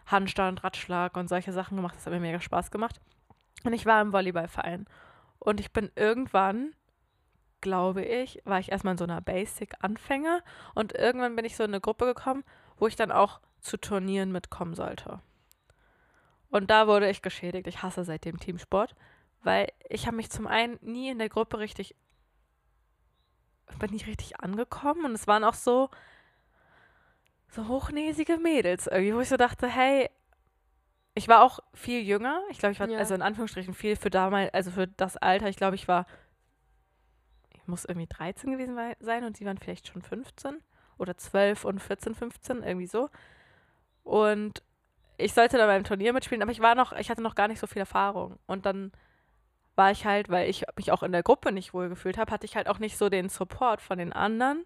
Handstand, 0.07 0.65
Radschlag 0.65 1.15
und 1.19 1.29
solche 1.29 1.53
Sachen 1.53 1.77
gemacht. 1.77 1.95
Das 1.95 2.07
hat 2.07 2.13
mir 2.15 2.21
mega 2.21 2.41
Spaß 2.41 2.71
gemacht. 2.71 3.03
Und 3.63 3.75
ich 3.75 3.85
war 3.85 4.01
im 4.01 4.15
Volleyballverein. 4.15 4.87
Und 5.39 5.61
ich 5.61 5.73
bin 5.73 5.91
irgendwann, 5.95 6.75
glaube 7.61 8.03
ich, 8.03 8.41
war 8.47 8.61
ich 8.61 8.73
erstmal 8.73 8.93
in 8.93 8.99
so 8.99 9.05
einer 9.05 9.21
Basic-Anfänger 9.21 10.41
und 10.75 10.95
irgendwann 10.95 11.37
bin 11.37 11.45
ich 11.45 11.55
so 11.55 11.65
in 11.65 11.71
eine 11.71 11.83
Gruppe 11.83 12.07
gekommen, 12.07 12.45
wo 12.79 12.87
ich 12.87 12.97
dann 12.97 13.13
auch 13.13 13.41
zu 13.61 13.77
Turnieren 13.77 14.33
mitkommen 14.33 14.73
sollte. 14.73 15.21
Und 16.49 16.71
da 16.71 16.87
wurde 16.87 17.11
ich 17.11 17.21
geschädigt. 17.21 17.67
Ich 17.67 17.83
hasse 17.83 18.05
seitdem 18.05 18.41
Teamsport, 18.41 18.97
weil 19.43 19.69
ich 19.89 20.07
habe 20.07 20.17
mich 20.17 20.31
zum 20.31 20.47
einen 20.47 20.79
nie 20.83 21.09
in 21.11 21.19
der 21.19 21.29
Gruppe 21.29 21.59
richtig 21.59 21.95
bin 23.79 23.93
nicht 23.93 24.07
richtig 24.07 24.41
angekommen 24.41 25.05
und 25.05 25.13
es 25.13 25.27
waren 25.27 25.45
auch 25.45 25.55
so 25.55 25.91
so 27.49 27.67
hochnäsige 27.69 28.37
Mädels 28.37 28.87
irgendwie, 28.87 29.15
wo 29.15 29.21
ich 29.21 29.29
so 29.29 29.37
dachte, 29.37 29.67
hey, 29.67 30.09
ich 31.15 31.27
war 31.29 31.43
auch 31.43 31.61
viel 31.75 32.01
jünger. 32.03 32.43
Ich 32.51 32.59
glaube, 32.59 32.73
ich 32.73 32.81
war 32.81 32.89
Ja. 32.89 32.99
also 32.99 33.15
in 33.15 33.23
Anführungsstrichen 33.23 33.75
viel 33.75 33.97
für 33.97 34.11
damals, 34.11 34.53
also 34.55 34.71
für 34.71 34.87
das 34.87 35.17
Alter. 35.17 35.49
Ich 35.49 35.57
glaube, 35.57 35.75
ich 35.75 35.89
war 35.89 36.07
ich 37.53 37.67
muss 37.67 37.85
irgendwie 37.85 38.07
13 38.07 38.53
gewesen 38.53 38.77
sein 39.01 39.25
und 39.25 39.37
sie 39.37 39.45
waren 39.47 39.59
vielleicht 39.59 39.89
schon 39.89 40.03
15 40.03 40.59
oder 40.99 41.17
12 41.17 41.65
und 41.65 41.81
14, 41.81 42.15
15 42.15 42.63
irgendwie 42.63 42.87
so. 42.87 43.09
Und 44.05 44.63
ich 45.17 45.35
sollte 45.35 45.59
da 45.59 45.67
beim 45.67 45.85
Turnier 45.85 46.13
mitspielen, 46.13 46.43
aber 46.43 46.53
ich 46.53 46.61
war 46.61 46.75
noch, 46.75 46.93
ich 46.93 47.11
hatte 47.11 47.23
noch 47.23 47.35
gar 47.35 47.49
nicht 47.49 47.61
so 47.61 47.67
viel 47.67 47.81
Erfahrung. 47.81 48.39
Und 48.47 48.67
dann 48.67 48.93
war 49.77 49.91
ich 49.91 50.05
halt, 50.05 50.29
weil 50.29 50.49
ich 50.51 50.65
mich 50.77 50.93
auch 50.93 51.03
in 51.03 51.13
der 51.13 51.23
Gruppe 51.23 51.53
nicht 51.53 51.73
wohl 51.75 51.89
gefühlt 51.89 52.19
habe, 52.19 52.31
hatte 52.33 52.47
ich 52.47 52.57
halt 52.57 52.69
auch 52.69 52.79
nicht 52.79 52.99
so 52.99 53.09
den 53.09 53.29
Support 53.29 53.81
von 53.81 53.99
den 53.99 54.13
anderen 54.13 54.65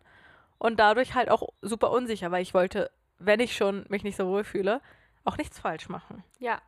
und 0.59 0.79
dadurch 0.81 1.15
halt 1.15 1.31
auch 1.31 1.49
super 1.63 1.91
unsicher, 1.91 2.31
weil 2.31 2.43
ich 2.43 2.55
wollte, 2.55 2.91
wenn 3.19 3.41
ich 3.41 3.57
schon 3.57 3.87
mich 3.89 4.03
nicht 4.03 4.17
so 4.17 4.27
wohl 4.29 4.45
fühle, 4.45 4.81
auch 5.25 5.37
nichts 5.37 5.59
falsch 5.59 5.89
machen. 5.89 6.25
Ja. 6.39 6.61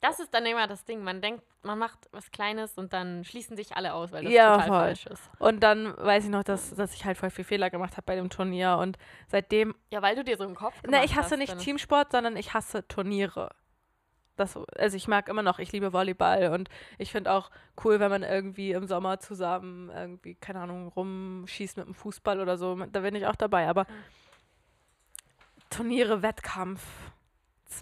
Das 0.00 0.20
ist 0.20 0.32
dann 0.34 0.44
immer 0.44 0.66
das 0.66 0.84
Ding. 0.84 1.02
Man 1.02 1.22
denkt, 1.22 1.42
man 1.62 1.78
macht 1.78 1.98
was 2.12 2.30
Kleines 2.30 2.76
und 2.76 2.92
dann 2.92 3.24
schließen 3.24 3.56
sich 3.56 3.76
alle 3.76 3.94
aus, 3.94 4.12
weil 4.12 4.24
das 4.24 4.32
Ja, 4.32 4.52
total 4.52 4.68
voll. 4.68 4.78
falsch 4.78 5.06
ist. 5.06 5.30
Und 5.38 5.60
dann 5.60 5.96
weiß 5.96 6.24
ich 6.24 6.30
noch, 6.30 6.44
dass, 6.44 6.74
dass 6.74 6.94
ich 6.94 7.04
halt 7.06 7.16
voll 7.16 7.30
viel 7.30 7.44
Fehler 7.44 7.70
gemacht 7.70 7.92
habe 7.96 8.04
bei 8.04 8.14
dem 8.14 8.28
Turnier 8.28 8.76
und 8.78 8.98
seitdem, 9.28 9.74
Ja, 9.90 10.02
weil 10.02 10.14
du 10.14 10.22
dir 10.22 10.36
so 10.36 10.44
im 10.44 10.54
Kopf 10.54 10.74
ne, 10.82 10.90
gemacht 10.90 11.04
ich 11.06 11.16
hasse 11.16 11.30
hast, 11.32 11.38
nicht 11.38 11.58
Teamsport, 11.58 12.12
sondern 12.12 12.36
ich 12.36 12.52
hasse 12.52 12.86
Turniere. 12.86 13.50
Das, 14.36 14.58
also 14.76 14.96
ich 14.96 15.08
mag 15.08 15.28
immer 15.28 15.42
noch, 15.42 15.58
ich 15.58 15.72
liebe 15.72 15.92
Volleyball 15.92 16.52
und 16.52 16.68
ich 16.98 17.10
finde 17.10 17.32
auch 17.32 17.50
cool, 17.84 18.00
wenn 18.00 18.10
man 18.10 18.22
irgendwie 18.22 18.72
im 18.72 18.86
Sommer 18.86 19.18
zusammen 19.18 19.90
irgendwie, 19.90 20.34
keine 20.34 20.60
Ahnung, 20.60 20.88
rumschießt 20.88 21.78
mit 21.78 21.86
dem 21.86 21.94
Fußball 21.94 22.40
oder 22.40 22.58
so. 22.58 22.76
Da 22.92 23.00
bin 23.00 23.14
ich 23.14 23.26
auch 23.26 23.36
dabei. 23.36 23.68
Aber 23.68 23.86
Turniere, 25.70 26.22
Wettkampf, 26.22 26.82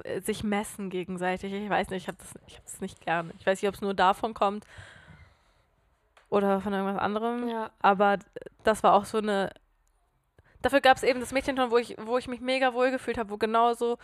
äh, 0.04 0.20
sich 0.20 0.44
messen 0.44 0.90
gegenseitig, 0.90 1.52
ich 1.52 1.68
weiß 1.68 1.90
nicht, 1.90 2.04
ich 2.04 2.08
habe 2.08 2.18
das, 2.18 2.34
ich 2.46 2.56
hab 2.56 2.64
das 2.64 2.80
nicht 2.80 3.00
gern. 3.00 3.32
Ich 3.38 3.46
weiß 3.46 3.60
nicht, 3.60 3.68
ob 3.68 3.74
es 3.74 3.80
nur 3.80 3.94
davon 3.94 4.34
kommt 4.34 4.64
oder 6.34 6.60
von 6.60 6.72
irgendwas 6.72 7.00
anderem. 7.00 7.48
Ja. 7.48 7.70
Aber 7.80 8.18
das 8.64 8.82
war 8.82 8.94
auch 8.94 9.04
so 9.04 9.18
eine. 9.18 9.50
Dafür 10.62 10.80
gab 10.80 10.96
es 10.96 11.02
eben 11.02 11.20
das 11.20 11.32
Mädchenturnen, 11.32 11.70
wo 11.70 11.76
ich, 11.76 11.96
wo 11.98 12.16
ich 12.16 12.26
mich 12.26 12.40
mega 12.40 12.72
wohl 12.72 12.90
gefühlt 12.90 13.18
habe, 13.18 13.30
wo 13.30 13.36
genauso 13.36 13.98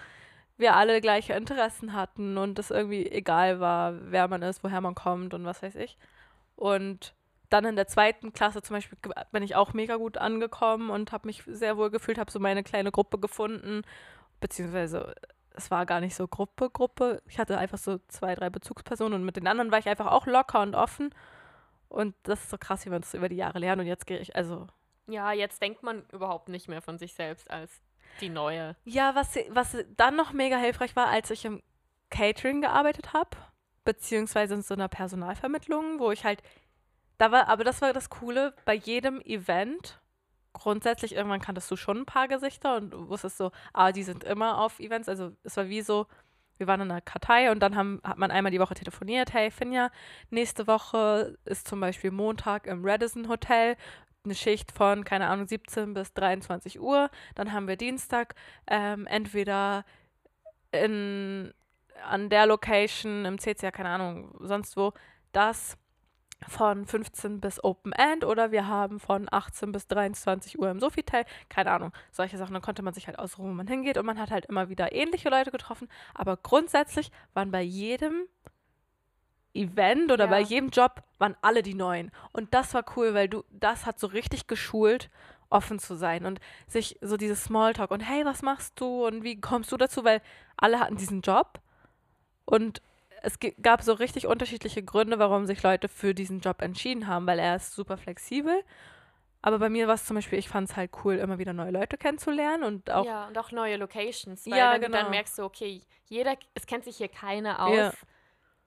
wir 0.60 0.76
alle 0.76 1.00
gleiche 1.00 1.32
Interessen 1.32 1.94
hatten 1.94 2.38
und 2.38 2.58
es 2.58 2.70
irgendwie 2.70 3.10
egal 3.10 3.60
war, 3.60 3.94
wer 4.10 4.28
man 4.28 4.42
ist, 4.42 4.62
woher 4.62 4.80
man 4.80 4.94
kommt 4.94 5.34
und 5.34 5.44
was 5.44 5.62
weiß 5.62 5.74
ich. 5.76 5.98
Und 6.56 7.14
dann 7.48 7.64
in 7.64 7.76
der 7.76 7.88
zweiten 7.88 8.32
Klasse 8.32 8.62
zum 8.62 8.76
Beispiel 8.76 8.98
bin 9.32 9.42
ich 9.42 9.56
auch 9.56 9.72
mega 9.72 9.96
gut 9.96 10.18
angekommen 10.18 10.90
und 10.90 11.12
habe 11.12 11.26
mich 11.26 11.42
sehr 11.46 11.76
wohl 11.76 11.90
gefühlt, 11.90 12.18
habe 12.18 12.30
so 12.30 12.38
meine 12.38 12.62
kleine 12.62 12.92
Gruppe 12.92 13.18
gefunden, 13.18 13.82
beziehungsweise 14.40 15.14
es 15.52 15.70
war 15.70 15.84
gar 15.86 16.00
nicht 16.00 16.14
so 16.14 16.28
Gruppe, 16.28 16.70
Gruppe. 16.70 17.22
Ich 17.26 17.38
hatte 17.38 17.58
einfach 17.58 17.78
so 17.78 17.98
zwei, 18.08 18.34
drei 18.34 18.50
Bezugspersonen 18.50 19.14
und 19.14 19.24
mit 19.24 19.36
den 19.36 19.48
anderen 19.48 19.72
war 19.72 19.78
ich 19.78 19.88
einfach 19.88 20.06
auch 20.06 20.26
locker 20.26 20.60
und 20.62 20.74
offen. 20.74 21.12
Und 21.88 22.14
das 22.22 22.42
ist 22.42 22.50
so 22.50 22.58
krass, 22.58 22.86
wie 22.86 22.90
man 22.90 23.00
das 23.00 23.14
über 23.14 23.28
die 23.28 23.36
Jahre 23.36 23.58
lernt. 23.58 23.80
Und 23.80 23.88
jetzt 23.88 24.06
gehe 24.06 24.18
ich, 24.18 24.36
also 24.36 24.68
ja, 25.08 25.32
jetzt 25.32 25.60
denkt 25.60 25.82
man 25.82 26.04
überhaupt 26.12 26.48
nicht 26.48 26.68
mehr 26.68 26.82
von 26.82 26.98
sich 26.98 27.14
selbst 27.14 27.50
als 27.50 27.82
die 28.20 28.28
Neue. 28.28 28.76
Ja, 28.84 29.14
was, 29.14 29.36
was 29.50 29.76
dann 29.96 30.16
noch 30.16 30.32
mega 30.32 30.56
hilfreich 30.56 30.96
war, 30.96 31.08
als 31.08 31.30
ich 31.30 31.44
im 31.44 31.62
Catering 32.10 32.60
gearbeitet 32.60 33.12
habe, 33.12 33.30
beziehungsweise 33.84 34.54
in 34.54 34.62
so 34.62 34.74
einer 34.74 34.88
Personalvermittlung, 34.88 35.98
wo 35.98 36.10
ich 36.10 36.24
halt, 36.24 36.42
da 37.18 37.30
war, 37.32 37.48
aber 37.48 37.64
das 37.64 37.80
war 37.82 37.92
das 37.92 38.10
Coole, 38.10 38.54
bei 38.64 38.74
jedem 38.74 39.20
Event, 39.22 40.00
grundsätzlich, 40.52 41.14
irgendwann 41.14 41.40
kanntest 41.40 41.70
du 41.70 41.76
schon 41.76 41.98
ein 41.98 42.06
paar 42.06 42.28
Gesichter 42.28 42.76
und 42.76 43.08
wusstest 43.08 43.38
so, 43.38 43.52
ah, 43.72 43.92
die 43.92 44.02
sind 44.02 44.24
immer 44.24 44.58
auf 44.58 44.80
Events, 44.80 45.08
also 45.08 45.32
es 45.44 45.56
war 45.56 45.68
wie 45.68 45.82
so, 45.82 46.06
wir 46.58 46.66
waren 46.66 46.82
in 46.82 46.90
einer 46.90 47.00
Kartei 47.00 47.50
und 47.50 47.60
dann 47.60 47.74
haben, 47.74 48.00
hat 48.04 48.18
man 48.18 48.30
einmal 48.30 48.52
die 48.52 48.60
Woche 48.60 48.74
telefoniert, 48.74 49.32
hey 49.32 49.50
Finja, 49.50 49.90
nächste 50.28 50.66
Woche 50.66 51.38
ist 51.44 51.66
zum 51.66 51.80
Beispiel 51.80 52.10
Montag 52.10 52.66
im 52.66 52.84
Radisson 52.84 53.28
Hotel, 53.28 53.76
eine 54.24 54.34
Schicht 54.34 54.72
von, 54.72 55.04
keine 55.04 55.28
Ahnung, 55.28 55.46
17 55.46 55.94
bis 55.94 56.12
23 56.12 56.80
Uhr. 56.80 57.10
Dann 57.34 57.52
haben 57.52 57.68
wir 57.68 57.76
Dienstag 57.76 58.34
ähm, 58.66 59.06
entweder 59.06 59.84
in, 60.72 61.52
an 62.04 62.28
der 62.28 62.46
Location 62.46 63.24
im 63.24 63.38
CCA, 63.38 63.70
keine 63.70 63.88
Ahnung, 63.88 64.34
sonst 64.40 64.76
wo, 64.76 64.92
das 65.32 65.76
von 66.48 66.86
15 66.86 67.40
bis 67.40 67.62
Open 67.62 67.92
End 67.92 68.24
oder 68.24 68.50
wir 68.50 68.66
haben 68.66 68.98
von 68.98 69.28
18 69.30 69.72
bis 69.72 69.86
23 69.88 70.58
Uhr 70.58 70.70
im 70.70 70.80
Sofitel, 70.80 71.24
keine 71.50 71.70
Ahnung, 71.70 71.92
solche 72.12 72.38
Sachen. 72.38 72.54
Dann 72.54 72.62
konnte 72.62 72.82
man 72.82 72.94
sich 72.94 73.06
halt 73.06 73.18
ausruhen, 73.18 73.50
wo 73.50 73.54
man 73.54 73.66
hingeht 73.66 73.98
und 73.98 74.06
man 74.06 74.18
hat 74.18 74.30
halt 74.30 74.46
immer 74.46 74.68
wieder 74.70 74.92
ähnliche 74.92 75.28
Leute 75.28 75.50
getroffen, 75.50 75.88
aber 76.14 76.36
grundsätzlich 76.38 77.10
waren 77.34 77.50
bei 77.50 77.62
jedem 77.62 78.26
Event 79.54 80.10
oder 80.12 80.24
Ja. 80.24 80.30
bei 80.30 80.40
jedem 80.40 80.70
Job 80.70 81.02
waren 81.18 81.36
alle 81.42 81.62
die 81.62 81.74
Neuen. 81.74 82.10
Und 82.32 82.54
das 82.54 82.74
war 82.74 82.84
cool, 82.96 83.14
weil 83.14 83.28
du, 83.28 83.44
das 83.50 83.86
hat 83.86 83.98
so 83.98 84.06
richtig 84.06 84.46
geschult, 84.46 85.10
offen 85.48 85.78
zu 85.80 85.96
sein 85.96 86.26
und 86.26 86.40
sich 86.68 86.96
so 87.00 87.16
dieses 87.16 87.44
Smalltalk 87.44 87.90
und 87.90 88.00
hey, 88.00 88.24
was 88.24 88.42
machst 88.42 88.78
du 88.80 89.06
und 89.06 89.24
wie 89.24 89.40
kommst 89.40 89.72
du 89.72 89.76
dazu, 89.76 90.04
weil 90.04 90.22
alle 90.56 90.78
hatten 90.78 90.96
diesen 90.96 91.22
Job 91.22 91.60
und 92.44 92.80
es 93.22 93.38
gab 93.60 93.82
so 93.82 93.92
richtig 93.92 94.26
unterschiedliche 94.26 94.82
Gründe, 94.82 95.18
warum 95.18 95.46
sich 95.46 95.62
Leute 95.62 95.88
für 95.88 96.14
diesen 96.14 96.40
Job 96.40 96.62
entschieden 96.62 97.06
haben, 97.06 97.26
weil 97.26 97.38
er 97.38 97.56
ist 97.56 97.74
super 97.74 97.96
flexibel. 97.98 98.62
Aber 99.42 99.58
bei 99.58 99.68
mir 99.68 99.88
war 99.88 99.94
es 99.94 100.04
zum 100.06 100.16
Beispiel, 100.16 100.38
ich 100.38 100.48
fand 100.48 100.70
es 100.70 100.76
halt 100.76 100.90
cool, 101.04 101.16
immer 101.16 101.38
wieder 101.38 101.52
neue 101.52 101.70
Leute 101.70 101.96
kennenzulernen 101.98 102.62
und 102.62 102.90
auch 102.90 103.04
ja, 103.06 103.26
und 103.26 103.36
auch 103.38 103.52
neue 103.52 103.76
Locations. 103.76 104.46
Weil 104.46 104.56
Ja, 104.58 104.72
wenn 104.72 104.82
du 104.82 104.86
genau. 104.86 104.98
dann 105.02 105.10
merkst, 105.10 105.36
so, 105.36 105.44
okay, 105.44 105.82
jeder, 106.06 106.36
es 106.54 106.66
kennt 106.66 106.84
sich 106.84 106.96
hier 106.98 107.08
keiner 107.08 107.64
aus. 107.66 107.76
Ja. 107.76 107.92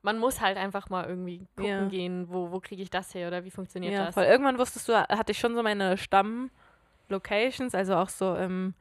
Man 0.05 0.19
muss 0.19 0.41
halt 0.41 0.57
einfach 0.57 0.89
mal 0.89 1.05
irgendwie 1.05 1.47
gucken 1.55 1.65
Ja. 1.65 1.87
gehen, 1.87 2.27
wo, 2.29 2.51
wo 2.51 2.59
kriege 2.59 2.83
ich 2.83 2.89
das 2.89 3.13
her 3.15 3.29
oder 3.29 3.43
wie 3.45 3.51
funktioniert 3.51 3.93
Ja, 3.93 4.05
das. 4.05 4.13
voll. 4.13 4.25
Irgendwann 4.25 4.59
wusstest 4.59 4.87
du, 4.89 4.93
hatte 4.95 5.31
ich 5.31 5.39
schon 5.39 5.55
so 5.55 5.63
meine 5.63 5.97
Stamm-Locations, 5.97 7.73
also 7.73 7.95
auch 7.95 8.09
so 8.09 8.35
im, 8.35 8.73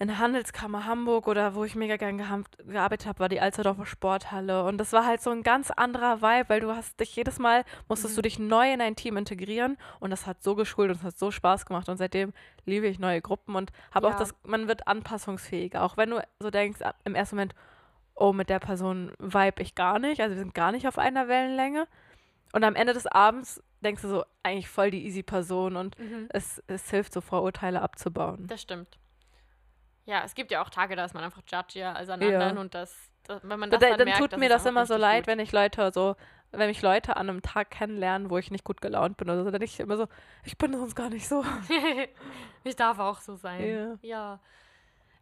in 0.00 0.08
der 0.08 0.18
Handelskammer 0.18 0.86
Hamburg 0.86 1.26
oder 1.28 1.54
wo 1.54 1.62
ich 1.64 1.74
mega 1.76 1.96
gern 1.96 2.18
gearbeitet 2.18 3.06
habe, 3.06 3.20
war 3.20 3.28
die 3.28 3.40
Alsterdorfer 3.40 3.86
Sporthalle. 3.86 4.64
Und 4.64 4.78
das 4.78 4.92
war 4.92 5.06
halt 5.06 5.20
so 5.20 5.30
ein 5.30 5.42
ganz 5.44 5.70
anderer 5.70 6.20
Vibe, 6.20 6.48
weil 6.48 6.60
du 6.60 6.74
hast 6.74 6.98
dich 7.00 7.14
jedes 7.14 7.38
Mal, 7.38 7.64
musstest 7.88 8.16
du 8.16 8.20
Mhm. 8.20 8.22
dich 8.24 8.38
neu 8.40 8.72
in 8.72 8.80
ein 8.80 8.96
Team 8.96 9.16
integrieren 9.16 9.76
und 10.00 10.10
das 10.10 10.26
hat 10.26 10.42
so 10.42 10.54
geschult 10.56 10.90
und 10.90 10.96
es 10.96 11.02
hat 11.04 11.18
so 11.18 11.30
Spaß 11.30 11.64
gemacht. 11.66 11.88
Und 11.88 11.96
seitdem 11.96 12.32
liebe 12.66 12.86
ich 12.88 12.98
neue 12.98 13.20
Gruppen 13.20 13.54
und 13.54 13.70
habe 13.92 14.08
auch 14.08 14.12
Ja. 14.12 14.18
das, 14.18 14.34
man 14.44 14.66
wird 14.66 14.88
anpassungsfähiger. 14.88 15.82
Auch 15.84 15.96
wenn 15.96 16.10
du 16.10 16.20
so 16.40 16.50
denkst, 16.50 16.80
im 17.04 17.14
ersten 17.14 17.36
Moment, 17.36 17.54
oh, 18.18 18.32
mit 18.32 18.48
der 18.50 18.58
Person 18.58 19.12
vibe 19.18 19.62
ich 19.62 19.74
gar 19.74 19.98
nicht, 19.98 20.20
also 20.20 20.34
wir 20.34 20.38
sind 20.40 20.54
gar 20.54 20.72
nicht 20.72 20.86
auf 20.88 20.98
einer 20.98 21.28
Wellenlänge. 21.28 21.86
Und 22.52 22.64
am 22.64 22.74
Ende 22.74 22.92
des 22.94 23.06
Abends 23.06 23.62
denkst 23.80 24.02
du 24.02 24.08
so, 24.08 24.24
eigentlich 24.42 24.68
voll 24.68 24.90
die 24.90 25.04
easy 25.06 25.22
Person 25.22 25.76
und 25.76 25.98
Mhm. 25.98 26.26
es, 26.30 26.62
es 26.66 26.90
hilft 26.90 27.12
so 27.12 27.20
Vorurteile 27.20 27.82
abzubauen. 27.82 28.46
Das 28.48 28.62
stimmt. 28.62 28.98
Ja, 30.06 30.22
es 30.24 30.34
gibt 30.34 30.50
ja 30.50 30.62
auch 30.62 30.70
Tage, 30.70 30.96
da 30.96 31.04
ist 31.04 31.14
man 31.14 31.22
einfach 31.22 31.42
judgier 31.46 31.94
als 31.94 32.08
an 32.08 32.22
Ja. 32.22 32.28
anderen 32.28 32.58
und 32.58 32.74
das, 32.74 32.96
das 33.24 33.42
wenn 33.42 33.60
man 33.60 33.70
Da, 33.70 33.76
das 33.76 33.88
dann 33.90 33.98
dann, 33.98 34.08
merkt, 34.08 34.20
tut 34.20 34.38
mir 34.40 34.48
das 34.48 34.64
immer 34.64 34.86
so 34.86 34.96
leid, 34.96 35.20
gut. 35.24 35.26
wenn 35.26 35.38
ich 35.38 35.52
Leute 35.52 35.90
so, 35.92 36.16
wenn 36.50 36.68
mich 36.68 36.80
Leute 36.80 37.16
an 37.16 37.28
einem 37.28 37.42
Tag 37.42 37.70
kennenlernen, 37.70 38.30
wo 38.30 38.38
ich 38.38 38.50
nicht 38.50 38.64
gut 38.64 38.80
gelaunt 38.80 39.18
bin 39.18 39.28
oder 39.28 39.44
so, 39.44 39.50
dann 39.50 39.60
denke 39.60 39.66
ich 39.66 39.80
immer 39.80 39.98
so, 39.98 40.08
ich 40.44 40.56
bin 40.56 40.72
sonst 40.72 40.94
gar 40.94 41.10
nicht 41.10 41.28
so. 41.28 41.44
ich 42.64 42.74
darf 42.76 42.98
auch 42.98 43.20
so 43.20 43.36
sein. 43.36 43.68
Ja. 43.68 43.98
Ja. 44.00 44.40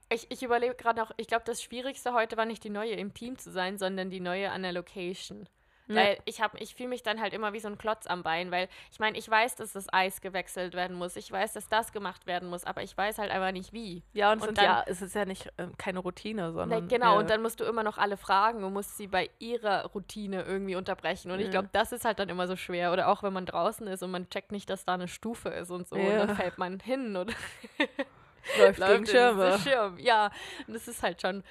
Ich, 0.09 0.31
ich 0.31 0.42
überlege 0.42 0.75
gerade 0.75 1.01
noch, 1.01 1.11
ich 1.16 1.27
glaube, 1.27 1.45
das 1.45 1.62
Schwierigste 1.62 2.12
heute 2.12 2.37
war 2.37 2.45
nicht 2.45 2.62
die 2.64 2.71
Neue 2.71 2.92
im 2.92 3.12
Team 3.12 3.38
zu 3.38 3.51
sein, 3.51 3.77
sondern 3.77 4.09
die 4.11 4.21
Neue 4.21 4.51
an 4.53 4.62
der 4.62 4.73
Location. 4.73 5.49
Ja. 5.88 5.95
Weil 5.97 6.19
ich 6.25 6.40
habe, 6.40 6.59
ich 6.59 6.75
fühle 6.75 6.88
mich 6.88 7.05
dann 7.05 7.21
halt 7.21 7.33
immer 7.33 7.53
wie 7.53 7.61
so 7.61 7.69
ein 7.69 7.79
Klotz 7.79 8.09
am 8.09 8.25
Bein, 8.25 8.51
weil 8.51 8.69
ich 8.90 8.99
meine, 8.99 9.16
ich 9.16 9.29
weiß, 9.31 9.55
dass 9.55 9.73
das 9.73 9.87
Eis 9.92 10.21
gewechselt 10.21 10.75
werden 10.75 10.97
muss, 10.97 11.14
ich 11.14 11.31
weiß, 11.31 11.53
dass 11.53 11.69
das 11.69 11.92
gemacht 11.92 12.27
werden 12.27 12.49
muss, 12.49 12.64
aber 12.64 12.83
ich 12.83 12.97
weiß 12.97 13.19
halt 13.19 13.31
einfach 13.31 13.53
nicht 13.53 13.73
wie. 13.73 14.03
Ja, 14.12 14.33
und, 14.33 14.42
es 14.42 14.49
Und 14.49 14.59
dann- 14.59 14.64
ja, 14.64 14.85
es 14.87 15.01
ist 15.01 15.14
ja 15.14 15.25
nicht 15.27 15.49
ähm, 15.59 15.77
keine 15.77 16.01
Routine, 16.01 16.42
Ne, 16.49 16.53
sondern. 16.53 16.88
genau, 16.88 17.12
ja. 17.14 17.19
und 17.21 17.31
dann 17.31 17.40
musst 17.40 17.61
du 17.61 17.64
immer 17.64 17.85
noch 17.85 17.99
alle 17.99 18.16
fragen 18.16 18.64
und 18.64 18.73
musst 18.73 18.97
sie 18.97 19.07
bei 19.07 19.31
ihrer 19.38 19.87
Routine 19.87 20.42
irgendwie 20.42 20.75
unterbrechen. 20.75 21.31
Und 21.31 21.38
ich 21.38 21.47
Ja. 21.47 21.51
glaube, 21.53 21.69
das 21.73 21.92
ist 21.92 22.05
halt 22.05 22.19
dann 22.19 22.31
immer 22.31 22.49
so 22.49 22.57
schwer. 22.57 22.92
Oder 22.92 23.07
auch 23.07 23.23
wenn 23.23 23.33
man 23.33 23.47
draußen 23.47 23.87
ist 23.87 24.03
und 24.03 24.11
man 24.11 24.29
checkt 24.29 24.51
nicht, 24.51 24.69
dass 24.69 24.85
da 24.85 24.95
eine 24.95 25.07
Stufe 25.07 25.51
ist 25.51 25.71
und 25.71 25.87
so. 25.88 25.95
Und 25.95 26.16
dann 26.16 26.35
fällt 26.35 26.59
man 26.59 26.81
hin 26.81 27.16
oder 27.16 27.33
läuft 28.59 28.79
läuft 28.79 28.93
gegen 28.93 29.07
Schirme. 29.07 29.59
Schirm. 29.59 29.99
Ja, 29.99 30.31
und 30.67 30.75
das 30.75 30.89
ist 30.89 31.03
halt 31.03 31.21
schon. 31.21 31.43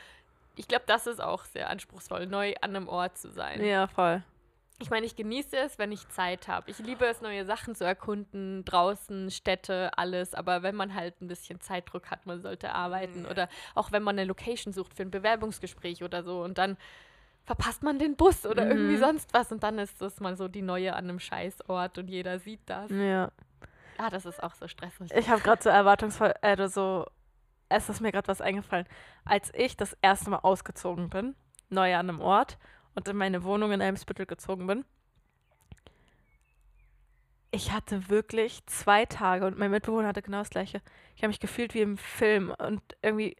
Ich 0.55 0.67
glaube, 0.67 0.85
das 0.87 1.05
ist 1.07 1.21
auch 1.21 1.43
sehr 1.45 1.69
anspruchsvoll, 1.69 2.27
neu 2.27 2.53
an 2.61 2.75
einem 2.75 2.87
Ort 2.87 3.17
zu 3.17 3.29
sein. 3.31 3.63
Ja, 3.63 3.87
voll. 3.87 4.23
Ich 4.79 4.89
meine, 4.89 5.05
ich 5.05 5.15
genieße 5.15 5.55
es, 5.57 5.79
wenn 5.79 5.91
ich 5.93 6.07
Zeit 6.09 6.49
habe. 6.49 6.69
Ich 6.69 6.79
liebe 6.79 7.05
es, 7.05 7.21
neue 7.21 7.45
Sachen 7.45 7.75
zu 7.75 7.85
erkunden, 7.85 8.65
draußen, 8.65 9.31
Städte, 9.31 9.91
alles. 9.97 10.33
Aber 10.33 10.63
wenn 10.63 10.75
man 10.75 10.93
halt 10.93 11.21
ein 11.21 11.27
bisschen 11.29 11.61
Zeitdruck 11.61 12.11
hat, 12.11 12.25
man 12.25 12.41
sollte 12.41 12.73
arbeiten. 12.73 13.25
Oder 13.25 13.47
auch 13.73 13.93
wenn 13.93 14.03
man 14.03 14.17
eine 14.19 14.25
Location 14.27 14.73
sucht 14.73 14.93
für 14.93 15.03
ein 15.03 15.11
Bewerbungsgespräch 15.11 16.03
oder 16.03 16.23
so 16.23 16.41
und 16.43 16.57
dann 16.57 16.75
verpasst 17.45 17.83
man 17.83 17.99
den 17.99 18.15
Bus 18.15 18.45
oder 18.45 18.67
irgendwie 18.67 18.95
Mhm. 18.95 18.99
sonst 18.99 19.33
was 19.33 19.51
und 19.51 19.61
dann 19.63 19.77
ist 19.79 20.01
das 20.01 20.19
mal 20.19 20.35
so 20.35 20.47
die 20.47 20.61
neue 20.63 20.93
an 20.95 21.05
einem 21.05 21.19
Scheißort 21.19 21.97
und 21.97 22.09
jeder 22.09 22.39
sieht 22.39 22.61
das. 22.65 22.89
Ja. 22.91 23.31
Ah, 23.97 24.09
das 24.09 24.25
ist 24.25 24.43
auch 24.43 24.53
so 24.55 24.67
stressig. 24.67 25.11
Ich 25.13 25.29
habe 25.29 25.41
gerade 25.41 25.63
so 25.63 25.69
erwartungsvoll, 25.69 26.33
äh, 26.41 26.67
so, 26.67 27.05
es 27.69 27.89
ist 27.89 28.01
mir 28.01 28.11
gerade 28.11 28.27
was 28.27 28.41
eingefallen. 28.41 28.85
Als 29.23 29.53
ich 29.53 29.77
das 29.77 29.97
erste 30.01 30.29
Mal 30.29 30.39
ausgezogen 30.39 31.09
bin, 31.09 31.35
neu 31.69 31.95
an 31.95 32.09
einem 32.09 32.21
Ort 32.21 32.57
und 32.93 33.07
in 33.07 33.17
meine 33.17 33.43
Wohnung 33.43 33.71
in 33.71 33.81
Elmsbüttel 33.81 34.25
gezogen 34.25 34.67
bin, 34.67 34.85
ich 37.51 37.71
hatte 37.71 38.09
wirklich 38.09 38.65
zwei 38.65 39.05
Tage 39.05 39.45
und 39.45 39.57
mein 39.57 39.71
Mitbewohner 39.71 40.09
hatte 40.09 40.21
genau 40.21 40.39
das 40.39 40.49
gleiche. 40.49 40.81
Ich 41.15 41.23
habe 41.23 41.29
mich 41.29 41.39
gefühlt 41.39 41.73
wie 41.73 41.81
im 41.81 41.97
Film 41.97 42.53
und 42.57 42.81
irgendwie, 43.01 43.37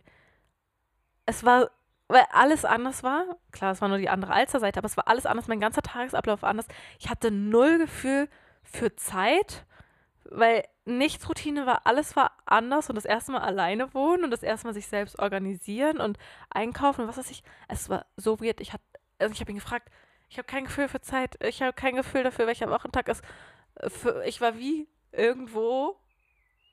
es 1.25 1.43
war, 1.43 1.69
weil 2.07 2.23
alles 2.31 2.63
anders 2.63 3.03
war. 3.03 3.25
Klar, 3.51 3.73
es 3.73 3.81
war 3.81 3.89
nur 3.89 3.97
die 3.97 4.07
andere 4.07 4.33
Alsterseite, 4.33 4.79
aber 4.79 4.85
es 4.85 4.95
war 4.95 5.09
alles 5.09 5.25
anders, 5.25 5.49
mein 5.49 5.59
ganzer 5.59 5.81
Tagesablauf 5.81 6.45
anders. 6.45 6.67
Ich 6.97 7.09
hatte 7.09 7.29
null 7.29 7.77
Gefühl 7.77 8.29
für 8.63 8.95
Zeit, 8.95 9.65
weil 10.29 10.63
nichts 10.85 11.27
Routine 11.27 11.65
war, 11.65 11.85
alles 11.85 12.15
war 12.15 12.31
anders 12.45 12.89
und 12.89 12.95
das 12.95 13.05
erste 13.05 13.31
Mal 13.31 13.41
alleine 13.41 13.93
wohnen 13.93 14.23
und 14.23 14.31
das 14.31 14.43
erste 14.43 14.67
Mal 14.67 14.73
sich 14.73 14.87
selbst 14.87 15.19
organisieren 15.19 15.99
und 15.99 16.17
einkaufen 16.49 17.01
und 17.01 17.07
was 17.07 17.17
weiß 17.17 17.31
ich. 17.31 17.43
Es 17.67 17.89
war 17.89 18.05
so 18.17 18.39
weird. 18.39 18.59
Ich, 18.61 18.71
also 19.19 19.33
ich 19.33 19.39
habe 19.39 19.51
ihn 19.51 19.57
gefragt, 19.57 19.89
ich 20.29 20.37
habe 20.37 20.47
kein 20.47 20.65
Gefühl 20.65 20.87
für 20.87 21.01
Zeit, 21.01 21.37
ich 21.43 21.61
habe 21.61 21.73
kein 21.73 21.95
Gefühl 21.95 22.23
dafür, 22.23 22.47
welcher 22.47 22.69
Wochentag 22.69 23.07
ist. 23.07 23.23
Ich 24.25 24.41
war 24.41 24.57
wie 24.57 24.87
irgendwo 25.11 25.97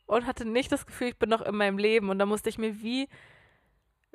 und 0.06 0.26
hatte 0.26 0.44
nicht 0.44 0.72
das 0.72 0.86
Gefühl, 0.86 1.08
ich 1.08 1.18
bin 1.18 1.30
noch 1.30 1.42
in 1.42 1.54
meinem 1.54 1.78
Leben 1.78 2.10
und 2.10 2.18
da 2.18 2.26
musste 2.26 2.48
ich 2.48 2.58
mir 2.58 2.82
wie 2.82 3.08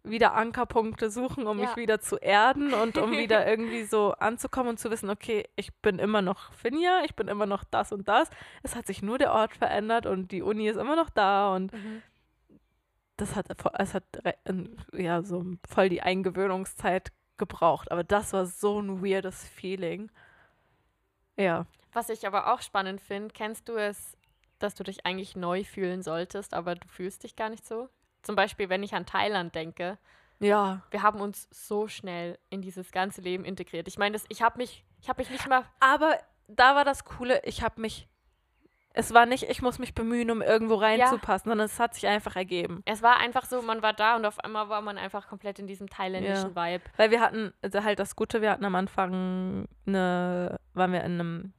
wieder 0.09 0.33
Ankerpunkte 0.33 1.09
suchen, 1.09 1.47
um 1.47 1.59
Ja. 1.59 1.65
mich 1.67 1.75
wieder 1.75 1.99
zu 1.99 2.17
erden 2.17 2.73
und 2.73 2.97
um 2.97 3.11
wieder 3.17 3.47
irgendwie 3.47 3.83
so 3.83 4.13
anzukommen 4.13 4.69
und 4.71 4.77
zu 4.79 4.89
wissen, 4.91 5.09
okay, 5.09 5.47
ich 5.55 5.73
bin 5.75 5.99
immer 5.99 6.21
noch 6.21 6.53
Finja, 6.53 7.01
ich 7.05 7.15
bin 7.15 7.27
immer 7.27 7.45
noch 7.45 7.63
das 7.63 7.91
und 7.91 8.07
das. 8.07 8.29
Es 8.63 8.75
hat 8.75 8.87
sich 8.87 9.01
nur 9.01 9.17
der 9.17 9.33
Ort 9.33 9.55
verändert 9.55 10.05
und 10.05 10.31
die 10.31 10.41
Uni 10.41 10.67
ist 10.67 10.77
immer 10.77 10.95
noch 10.95 11.09
da 11.09 11.55
und 11.55 11.73
Mhm. 11.73 12.01
das 13.17 13.35
hat, 13.35 13.47
es 13.79 13.93
hat 13.93 14.03
ein- 14.45 14.77
ja 14.93 15.23
so 15.23 15.45
voll 15.67 15.89
die 15.89 16.01
Eingewöhnungszeit 16.01 17.11
gebraucht. 17.37 17.91
Aber 17.91 18.03
das 18.03 18.33
war 18.33 18.45
so 18.45 18.79
ein 18.81 19.03
weirdes 19.03 19.47
Feeling. 19.47 20.09
Ja. 21.35 21.65
Was 21.93 22.09
ich 22.09 22.25
aber 22.27 22.51
auch 22.53 22.61
spannend 22.61 23.01
finde, 23.01 23.33
kennst 23.33 23.69
du 23.69 23.73
es, 23.75 24.17
dass 24.59 24.73
du 24.75 24.83
dich 24.83 25.05
eigentlich 25.05 25.35
neu 25.35 25.63
fühlen 25.63 26.01
solltest, 26.01 26.53
aber 26.53 26.75
du 26.75 26.87
fühlst 26.87 27.23
dich 27.23 27.35
gar 27.35 27.49
nicht 27.49 27.65
so? 27.65 27.89
Zum 28.23 28.35
Beispiel, 28.35 28.69
wenn 28.69 28.83
ich 28.83 28.93
an 28.93 29.05
Thailand 29.05 29.55
denke, 29.55 29.97
Ja. 30.39 30.81
wir 30.91 31.01
haben 31.03 31.19
uns 31.21 31.47
so 31.51 31.87
schnell 31.87 32.37
in 32.49 32.61
dieses 32.61 32.91
ganze 32.91 33.21
Leben 33.21 33.45
integriert. 33.45 33.87
Ich 33.87 33.97
meine, 33.97 34.17
ich 34.29 34.41
habe 34.41 34.57
mich, 34.57 34.85
ich 35.01 35.09
habe 35.09 35.21
mich 35.21 35.29
nicht 35.29 35.47
mal, 35.47 35.63
Aber 35.79 36.17
da 36.47 36.75
war 36.75 36.85
das 36.85 37.05
Coole, 37.05 37.41
ich 37.43 37.61
habe 37.63 37.81
mich. 37.81 38.07
Es 38.99 39.13
war 39.13 39.27
nicht, 39.27 39.43
ich 39.43 39.61
muss 39.61 39.77
mich 39.77 39.93
bemühen, 39.93 40.31
um 40.31 40.41
irgendwo 40.41 40.73
reinzupassen, 40.73 41.49
sondern 41.49 41.65
es 41.67 41.79
hat 41.79 41.93
sich 41.93 42.07
einfach 42.07 42.35
ergeben. 42.35 42.81
es 42.85 43.03
war 43.03 43.17
einfach 43.17 43.45
so, 43.45 43.61
man 43.61 43.83
war 43.83 43.93
da 43.93 44.15
und 44.15 44.25
auf 44.25 44.39
einmal 44.39 44.69
war 44.69 44.81
man 44.81 44.97
einfach 44.97 45.27
komplett 45.27 45.59
in 45.59 45.67
diesem 45.67 45.87
thailändischen 45.87 46.55
Vibe. 46.55 46.83
Weil 46.95 47.11
wir 47.11 47.19
hatten, 47.21 47.53
also 47.61 47.83
halt 47.83 47.99
das 47.99 48.15
Gute, 48.15 48.41
wir 48.41 48.49
hatten 48.49 48.65
am 48.65 48.73
Anfang 48.73 49.67
eine, 49.85 50.59
waren 50.73 50.91
wir 50.93 51.03
in 51.03 51.21
einem 51.21 51.53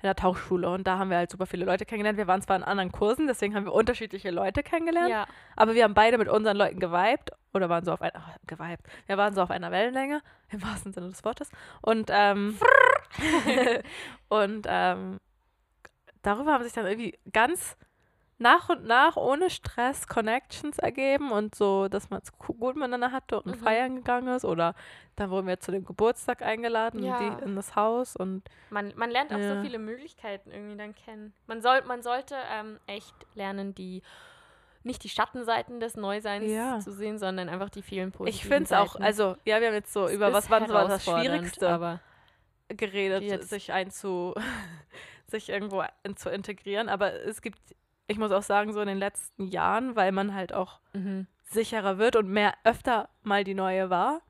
in 0.00 0.06
der 0.06 0.14
Tauchschule 0.14 0.68
und 0.70 0.86
da 0.86 0.98
haben 0.98 1.10
wir 1.10 1.16
halt 1.16 1.30
super 1.30 1.46
viele 1.46 1.64
Leute 1.64 1.84
kennengelernt. 1.84 2.18
Wir 2.18 2.26
waren 2.26 2.40
zwar 2.40 2.56
in 2.56 2.62
anderen 2.62 2.92
Kursen, 2.92 3.26
deswegen 3.26 3.54
haben 3.54 3.64
wir 3.64 3.72
unterschiedliche 3.72 4.30
Leute 4.30 4.62
kennengelernt, 4.62 5.10
Ja, 5.10 5.26
aber 5.56 5.74
wir 5.74 5.84
haben 5.84 5.94
beide 5.94 6.18
mit 6.18 6.28
unseren 6.28 6.56
Leuten 6.56 6.78
geweibt 6.78 7.30
oder 7.52 7.68
waren 7.68 7.84
so 7.84 7.92
auf 7.92 8.02
einer, 8.02 8.22
geweibt. 8.46 8.86
Wir 9.06 9.16
waren 9.16 9.34
so 9.34 9.42
auf 9.42 9.50
einer 9.50 9.72
Wellenlänge, 9.72 10.22
im 10.50 10.62
wahrsten 10.62 10.92
Sinne 10.92 11.08
des 11.08 11.24
Wortes. 11.24 11.50
Und, 11.82 12.10
ähm, 12.12 12.58
und, 14.28 14.66
ähm, 14.68 15.18
darüber 16.22 16.52
haben 16.52 16.64
sich 16.64 16.72
dann 16.72 16.86
irgendwie 16.86 17.18
ganz 17.32 17.76
nach 18.40 18.68
und 18.68 18.84
nach 18.84 19.16
ohne 19.16 19.50
Stress 19.50 20.06
Connections 20.06 20.78
ergeben 20.78 21.32
und 21.32 21.54
so, 21.56 21.88
dass 21.88 22.08
man 22.10 22.20
es 22.22 22.32
gu- 22.38 22.54
gut 22.54 22.76
miteinander 22.76 23.10
hatte 23.10 23.40
und 23.40 23.56
Mhm. 23.60 23.64
feiern 23.64 23.96
gegangen 23.96 24.28
ist 24.34 24.44
oder 24.44 24.74
dann 25.16 25.30
wurden 25.30 25.48
wir 25.48 25.58
zu 25.58 25.72
dem 25.72 25.84
Geburtstag 25.84 26.42
eingeladen 26.42 27.02
Ja. 27.02 27.18
in, 27.18 27.36
die, 27.38 27.42
in 27.44 27.56
das 27.56 27.74
Haus 27.74 28.14
und 28.14 28.42
man, 28.70 28.92
man 28.96 29.10
lernt 29.10 29.32
auch 29.32 29.38
Ja. 29.38 29.56
so 29.56 29.60
viele 29.60 29.78
Möglichkeiten 29.80 30.52
irgendwie 30.52 30.76
dann 30.76 30.94
kennen. 30.94 31.32
Man, 31.48 31.60
soll, 31.62 31.82
man 31.82 32.02
sollte 32.02 32.36
ähm, 32.52 32.78
echt 32.86 33.14
lernen, 33.34 33.74
die 33.74 34.02
nicht 34.84 35.02
die 35.02 35.08
Schattenseiten 35.08 35.80
des 35.80 35.96
Neuseins 35.96 36.48
Ja. 36.50 36.78
zu 36.78 36.92
sehen, 36.92 37.18
sondern 37.18 37.48
einfach 37.48 37.68
die 37.70 37.82
vielen 37.82 38.12
positiven 38.12 38.36
ich 38.40 38.46
finde 38.48 38.64
es 38.64 38.72
auch, 38.72 38.94
also 39.00 39.36
ja, 39.44 39.60
wir 39.60 39.66
haben 39.66 39.74
jetzt 39.74 39.92
so 39.92 40.06
Es 40.06 40.12
über 40.12 40.32
was 40.32 40.48
war 40.48 40.60
das 40.60 41.02
Schwierigste 41.04 41.68
Aber 41.68 42.00
geredet, 42.68 43.44
sich 43.48 43.72
einzu, 43.72 44.34
sich 45.26 45.48
irgendwo 45.48 45.82
in, 46.04 46.16
zu 46.16 46.30
integrieren, 46.30 46.88
aber 46.88 47.12
es 47.12 47.42
gibt, 47.42 47.58
ich 48.08 48.18
muss 48.18 48.32
auch 48.32 48.42
sagen, 48.42 48.72
so 48.72 48.80
in 48.80 48.88
den 48.88 48.98
letzten 48.98 49.46
Jahren, 49.46 49.94
weil 49.94 50.12
man 50.12 50.34
halt 50.34 50.52
auch 50.52 50.80
mhm. 50.94 51.26
sicherer 51.44 51.98
wird 51.98 52.16
und 52.16 52.28
mehr 52.28 52.54
öfter 52.64 53.08
mal 53.22 53.44
die 53.44 53.54
neue 53.54 53.90
war, 53.90 54.22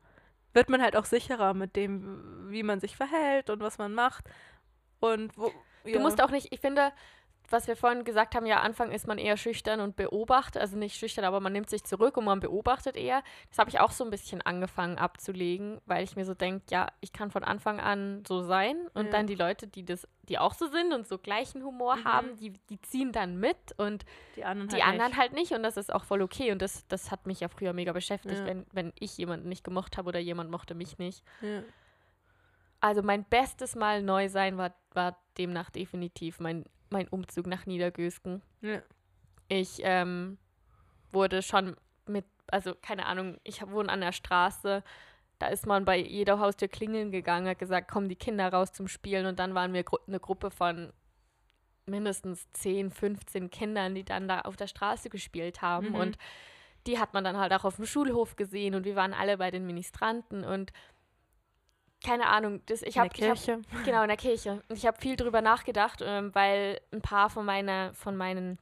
wird 0.52 0.68
man 0.68 0.82
halt 0.82 0.96
auch 0.96 1.04
sicherer 1.04 1.54
mit 1.54 1.76
dem, 1.76 2.50
wie 2.50 2.64
man 2.64 2.80
sich 2.80 2.96
verhält 2.96 3.48
und 3.48 3.60
was 3.60 3.78
man 3.78 3.94
macht. 3.94 4.28
Und 5.00 5.38
wo. 5.38 5.52
Du 5.84 6.00
musst 6.00 6.20
auch 6.20 6.30
nicht, 6.30 6.52
ich 6.52 6.60
finde, 6.60 6.92
was 7.50 7.66
wir 7.66 7.76
vorhin 7.76 8.04
gesagt 8.04 8.34
haben, 8.34 8.46
ja, 8.46 8.60
Anfang 8.60 8.90
ist 8.92 9.06
man 9.06 9.18
eher 9.18 9.36
schüchtern 9.36 9.80
und 9.80 9.96
beobachtet, 9.96 10.60
also 10.60 10.76
nicht 10.76 10.96
schüchtern, 10.96 11.24
aber 11.24 11.40
man 11.40 11.52
nimmt 11.52 11.70
sich 11.70 11.82
zurück 11.84 12.16
und 12.16 12.24
man 12.24 12.40
beobachtet 12.40 12.96
eher. 12.96 13.22
Das 13.48 13.58
habe 13.58 13.70
ich 13.70 13.80
auch 13.80 13.90
so 13.90 14.04
ein 14.04 14.10
bisschen 14.10 14.42
angefangen 14.42 14.98
abzulegen, 14.98 15.80
weil 15.86 16.04
ich 16.04 16.14
mir 16.16 16.24
so 16.24 16.34
denke, 16.34 16.64
ja, 16.70 16.88
ich 17.00 17.12
kann 17.12 17.30
von 17.30 17.44
Anfang 17.44 17.80
an 17.80 18.22
so 18.26 18.42
sein 18.42 18.76
und 18.94 19.06
Ja. 19.06 19.10
dann 19.12 19.26
die 19.26 19.34
Leute, 19.34 19.66
die 19.66 19.84
das, 19.84 20.06
die 20.28 20.38
auch 20.38 20.54
so 20.54 20.66
sind 20.68 20.92
und 20.92 21.06
so 21.06 21.18
gleichen 21.18 21.62
Humor 21.64 21.96
Mhm. 21.96 22.04
haben, 22.04 22.36
die, 22.36 22.50
die 22.68 22.80
ziehen 22.82 23.12
dann 23.12 23.38
mit 23.38 23.56
und 23.78 24.04
die 24.36 24.44
anderen 24.44 24.68
die 24.68 24.76
halt 24.82 24.84
anderen 24.84 25.10
nicht. 25.12 25.18
halt 25.20 25.32
nicht 25.32 25.52
und 25.52 25.62
das 25.62 25.76
ist 25.76 25.92
auch 25.92 26.04
voll 26.04 26.22
okay 26.22 26.52
und 26.52 26.60
das, 26.60 26.86
das 26.88 27.10
hat 27.10 27.26
mich 27.26 27.40
ja 27.40 27.48
früher 27.48 27.72
mega 27.72 27.92
beschäftigt, 27.92 28.40
Ja. 28.40 28.46
wenn, 28.46 28.66
wenn 28.72 28.92
ich 28.98 29.16
jemanden 29.16 29.48
nicht 29.48 29.64
gemocht 29.64 29.96
habe 29.96 30.08
oder 30.08 30.18
jemand 30.18 30.50
mochte 30.50 30.74
mich 30.74 30.98
nicht. 30.98 31.24
Ja. 31.40 31.62
Also 32.80 33.02
mein 33.02 33.24
bestes 33.24 33.74
Mal 33.74 34.02
neu 34.02 34.28
sein 34.28 34.56
war, 34.56 34.72
war 34.92 35.16
demnach 35.36 35.70
definitiv 35.70 36.38
mein, 36.38 36.64
mein 36.90 37.08
Umzug 37.08 37.46
nach 37.46 37.66
Niedergösgen. 37.66 38.42
Ja. 38.60 38.82
Ich 39.48 39.80
ähm, 39.82 40.38
wurde 41.12 41.42
schon 41.42 41.76
mit, 42.06 42.24
also 42.48 42.74
keine 42.80 43.06
Ahnung, 43.06 43.38
ich 43.44 43.66
wohne 43.68 43.90
an 43.90 44.00
der 44.00 44.12
Straße. 44.12 44.82
Da 45.38 45.46
ist 45.46 45.66
man 45.66 45.84
bei 45.84 45.96
jeder 45.96 46.40
Haustür 46.40 46.68
klingeln 46.68 47.10
gegangen, 47.10 47.48
hat 47.48 47.58
gesagt, 47.58 47.90
kommen 47.90 48.08
die 48.08 48.16
Kinder 48.16 48.52
raus 48.52 48.72
zum 48.72 48.88
Spielen. 48.88 49.26
Und 49.26 49.38
dann 49.38 49.54
waren 49.54 49.72
wir 49.72 49.84
gru 49.84 49.98
eine 50.06 50.20
Gruppe 50.20 50.50
von 50.50 50.92
mindestens 51.86 52.50
10, 52.52 52.90
15 52.90 53.50
Kindern, 53.50 53.94
die 53.94 54.04
dann 54.04 54.28
da 54.28 54.40
auf 54.40 54.56
der 54.56 54.66
Straße 54.66 55.08
gespielt 55.08 55.62
haben. 55.62 55.90
Mhm. 55.90 55.94
Und 55.94 56.18
die 56.86 56.98
hat 56.98 57.14
man 57.14 57.24
dann 57.24 57.36
halt 57.36 57.52
auch 57.52 57.64
auf 57.64 57.76
dem 57.76 57.86
Schulhof 57.86 58.36
gesehen 58.36 58.74
und 58.74 58.84
wir 58.84 58.96
waren 58.96 59.12
alle 59.12 59.38
bei 59.38 59.50
den 59.50 59.66
Ministranten 59.66 60.44
und 60.44 60.72
keine 62.04 62.28
Ahnung, 62.28 62.60
das, 62.66 62.82
ich 62.82 62.98
habe 62.98 63.08
Kirche. 63.10 63.60
Genau, 63.84 64.02
in 64.02 64.08
der 64.08 64.16
Kirche. 64.16 64.62
Und 64.68 64.76
ich 64.76 64.86
habe 64.86 65.00
viel 65.00 65.16
drüber 65.16 65.42
nachgedacht, 65.42 66.02
ähm, 66.04 66.34
weil 66.34 66.80
ein 66.92 67.02
paar 67.02 67.28
von, 67.30 67.44
meiner, 67.44 67.92
von 67.94 68.16
meinen 68.16 68.58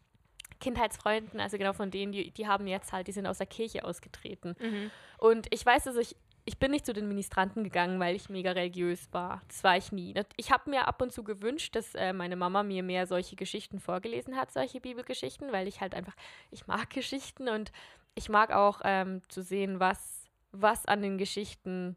Kindheitsfreunden, 0.60 1.38
also 1.40 1.58
genau 1.58 1.72
von 1.72 1.90
denen, 1.90 2.12
die, 2.12 2.30
die 2.30 2.46
haben 2.46 2.66
jetzt 2.66 2.92
halt, 2.92 3.08
die 3.08 3.12
sind 3.12 3.26
aus 3.26 3.38
der 3.38 3.46
Kirche 3.46 3.84
ausgetreten. 3.84 4.56
Mhm. 4.58 4.90
Und 5.18 5.46
ich 5.50 5.64
weiß, 5.64 5.84
dass 5.84 5.96
ich, 5.96 6.16
ich 6.46 6.58
bin 6.58 6.70
nicht 6.70 6.86
zu 6.86 6.94
den 6.94 7.08
Ministranten 7.08 7.64
gegangen, 7.64 8.00
weil 8.00 8.16
ich 8.16 8.30
mega 8.30 8.52
religiös 8.52 9.08
war. 9.12 9.42
Das 9.48 9.64
war 9.64 9.76
ich 9.76 9.92
nie. 9.92 10.14
Ich 10.36 10.50
habe 10.50 10.70
mir 10.70 10.88
ab 10.88 11.02
und 11.02 11.12
zu 11.12 11.22
gewünscht, 11.24 11.76
dass 11.76 11.94
äh, 11.94 12.12
meine 12.12 12.36
Mama 12.36 12.62
mir 12.62 12.82
mehr 12.82 13.06
solche 13.06 13.36
Geschichten 13.36 13.80
vorgelesen 13.80 14.36
hat, 14.36 14.52
solche 14.52 14.80
Bibelgeschichten, 14.80 15.52
weil 15.52 15.68
ich 15.68 15.80
halt 15.80 15.94
einfach, 15.94 16.14
ich 16.50 16.66
mag 16.66 16.88
Geschichten 16.90 17.48
und 17.48 17.70
ich 18.14 18.30
mag 18.30 18.50
auch 18.50 18.80
ähm, 18.84 19.20
zu 19.28 19.42
sehen, 19.42 19.78
was, 19.78 20.24
was 20.52 20.86
an 20.86 21.02
den 21.02 21.18
Geschichten 21.18 21.96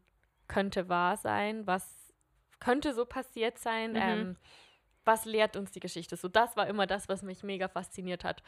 könnte 0.50 0.88
wahr 0.88 1.16
sein, 1.16 1.66
was 1.66 2.12
könnte 2.58 2.92
so 2.92 3.04
passiert 3.06 3.58
sein. 3.58 3.92
Mhm. 3.92 3.98
Ähm, 4.00 4.36
was 5.04 5.24
lehrt 5.24 5.56
uns 5.56 5.70
die 5.70 5.80
Geschichte? 5.80 6.16
So, 6.16 6.28
das 6.28 6.56
war 6.56 6.66
immer 6.66 6.86
das, 6.86 7.08
was 7.08 7.22
mich 7.22 7.42
mega 7.42 7.68
fasziniert 7.68 8.22
hat. 8.24 8.42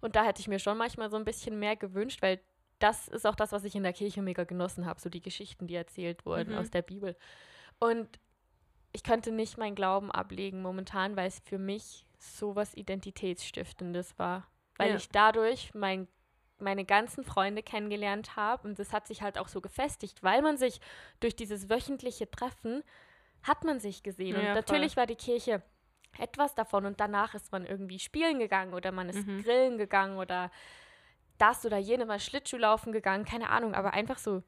Und 0.00 0.14
da 0.14 0.22
hätte 0.24 0.40
ich 0.40 0.48
mir 0.48 0.58
schon 0.60 0.78
manchmal 0.78 1.10
so 1.10 1.16
ein 1.16 1.24
bisschen 1.24 1.58
mehr 1.58 1.74
gewünscht, 1.74 2.22
weil 2.22 2.40
das 2.78 3.08
ist 3.08 3.26
auch 3.26 3.34
das, 3.34 3.52
was 3.52 3.64
ich 3.64 3.74
in 3.74 3.82
der 3.82 3.94
Kirche 3.94 4.22
mega 4.22 4.44
genossen 4.44 4.86
habe, 4.86 5.00
so 5.00 5.08
die 5.08 5.22
Geschichten, 5.22 5.66
die 5.66 5.74
erzählt 5.74 6.24
wurden 6.26 6.52
Mhm. 6.52 6.58
aus 6.58 6.70
der 6.70 6.82
Bibel. 6.82 7.16
Und 7.80 8.20
ich 8.92 9.02
könnte 9.02 9.32
nicht 9.32 9.58
meinen 9.58 9.74
Glauben 9.74 10.12
ablegen 10.12 10.62
momentan, 10.62 11.16
weil 11.16 11.26
es 11.28 11.40
für 11.40 11.58
mich 11.58 12.06
so 12.18 12.54
was 12.54 12.74
Identitätsstiftendes 12.74 14.18
war. 14.18 14.46
Weil 14.76 14.90
Ja. 14.90 14.96
ich 14.96 15.08
dadurch 15.08 15.74
mein, 15.74 16.06
meine 16.58 16.84
ganzen 16.84 17.24
Freunde 17.24 17.62
kennengelernt 17.62 18.36
habe 18.36 18.66
und 18.68 18.78
das 18.78 18.92
hat 18.92 19.06
sich 19.06 19.22
halt 19.22 19.38
auch 19.38 19.48
so 19.48 19.60
gefestigt, 19.60 20.22
weil 20.22 20.42
man 20.42 20.56
sich 20.56 20.80
durch 21.20 21.36
dieses 21.36 21.68
wöchentliche 21.68 22.30
Treffen 22.30 22.82
hat 23.42 23.64
man 23.64 23.78
sich 23.80 24.02
gesehen. 24.02 24.32
Ja, 24.34 24.38
und 24.38 24.44
voll. 24.46 24.54
natürlich 24.54 24.96
war 24.96 25.06
die 25.06 25.16
Kirche 25.16 25.62
etwas 26.18 26.54
davon 26.54 26.86
und 26.86 26.98
danach 27.00 27.34
ist 27.34 27.52
man 27.52 27.66
irgendwie 27.66 27.98
spielen 27.98 28.38
gegangen 28.38 28.72
oder 28.74 28.90
man 28.90 29.08
ist 29.08 29.26
Mhm. 29.26 29.42
grillen 29.42 29.78
gegangen 29.78 30.18
oder 30.18 30.50
das 31.38 31.66
oder 31.66 31.76
jene 31.76 32.06
mal 32.06 32.18
Schlittschuhlaufen 32.18 32.92
gegangen, 32.92 33.26
keine 33.26 33.50
Ahnung, 33.50 33.74
aber 33.74 33.92
einfach 33.92 34.16
so, 34.18 34.42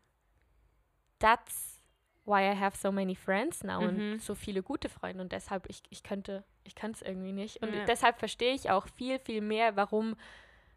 that's 1.18 1.82
why 2.24 2.50
I 2.50 2.54
have 2.54 2.76
so 2.76 2.92
many 2.92 3.14
friends 3.14 3.62
now 3.64 3.80
Mhm. 3.82 4.12
und 4.12 4.22
so 4.22 4.34
viele 4.34 4.62
gute 4.62 4.88
Freunde 4.88 5.22
und 5.22 5.32
deshalb, 5.32 5.68
ich, 5.68 5.82
ich 5.90 6.02
könnte, 6.02 6.44
ich 6.64 6.74
könnte 6.74 7.02
es 7.02 7.08
irgendwie 7.08 7.32
nicht 7.32 7.62
und 7.62 7.74
Ja. 7.74 7.84
deshalb 7.86 8.18
verstehe 8.18 8.54
ich 8.54 8.70
auch 8.70 8.86
viel, 8.96 9.18
viel 9.18 9.40
mehr, 9.40 9.76
warum, 9.76 10.16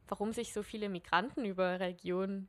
warum 0.08 0.34
sich 0.34 0.54
so 0.54 0.64
viele 0.64 0.90
Migranten 0.90 1.46
über 1.46 1.80
Religion 1.80 2.48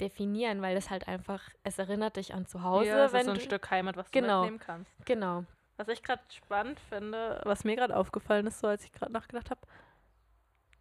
definieren, 0.00 0.60
weil 0.62 0.76
es 0.76 0.90
halt 0.90 1.08
einfach, 1.08 1.42
es 1.62 1.78
erinnert 1.78 2.16
dich 2.16 2.34
an 2.34 2.46
zu 2.46 2.62
Hause, 2.62 2.88
ja, 2.88 3.04
es 3.06 3.12
wenn 3.12 3.20
ist 3.20 3.26
so 3.26 3.30
ein 3.32 3.36
du, 3.36 3.40
Stück 3.40 3.70
Heimat, 3.70 3.96
was 3.96 4.10
Genau. 4.10 4.40
du 4.40 4.50
mitnehmen 4.50 4.58
kannst. 4.58 4.92
genau, 5.06 5.44
Was 5.78 5.88
ich 5.88 6.02
gerade 6.02 6.22
spannend 6.30 6.80
finde, 6.80 7.40
was 7.44 7.64
mir 7.64 7.76
gerade 7.76 7.96
aufgefallen 7.96 8.46
ist, 8.46 8.60
so 8.60 8.66
als 8.68 8.84
ich 8.84 8.92
gerade 8.92 9.12
nachgedacht 9.12 9.50
habe, 9.50 9.60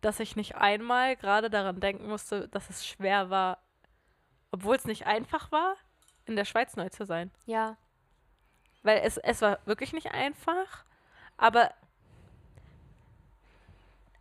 dass 0.02 0.20
ich 0.20 0.36
nicht 0.36 0.56
einmal 0.56 1.16
gerade 1.16 1.50
daran 1.50 1.80
denken 1.80 2.08
musste, 2.08 2.48
dass 2.50 2.70
es 2.70 2.86
schwer 2.86 3.30
war, 3.30 3.60
obwohl 4.52 4.76
es 4.76 4.86
nicht 4.86 5.06
einfach 5.08 5.52
war, 5.52 5.76
in 6.26 6.36
der 6.36 6.46
Schweiz 6.46 6.76
neu 6.76 6.90
zu 6.90 7.06
sein. 7.06 7.32
ja, 7.46 7.78
Weil 8.84 9.00
es, 9.04 9.18
es 9.18 9.42
war 9.42 9.60
wirklich 9.66 9.94
nicht 9.94 10.12
einfach, 10.12 10.86
aber 11.38 11.72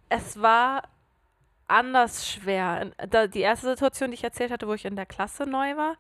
es 0.09 0.41
war 0.41 0.83
anders 1.69 2.29
schwer. 2.29 2.93
Da, 3.09 3.27
die 3.27 3.41
erste 3.41 3.69
Situation, 3.69 4.11
die 4.11 4.15
ich 4.15 4.25
erzählt 4.25 4.51
hatte, 4.51 4.69
wo 4.69 4.75
ich 4.75 4.85
in 4.85 4.97
der 4.97 5.07
Klasse 5.07 5.45
neu 5.45 5.77
war, 5.77 5.97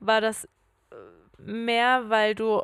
war 0.00 0.20
das 0.20 0.44
äh, 0.44 0.96
mehr, 1.38 2.08
weil 2.08 2.34
du. 2.34 2.62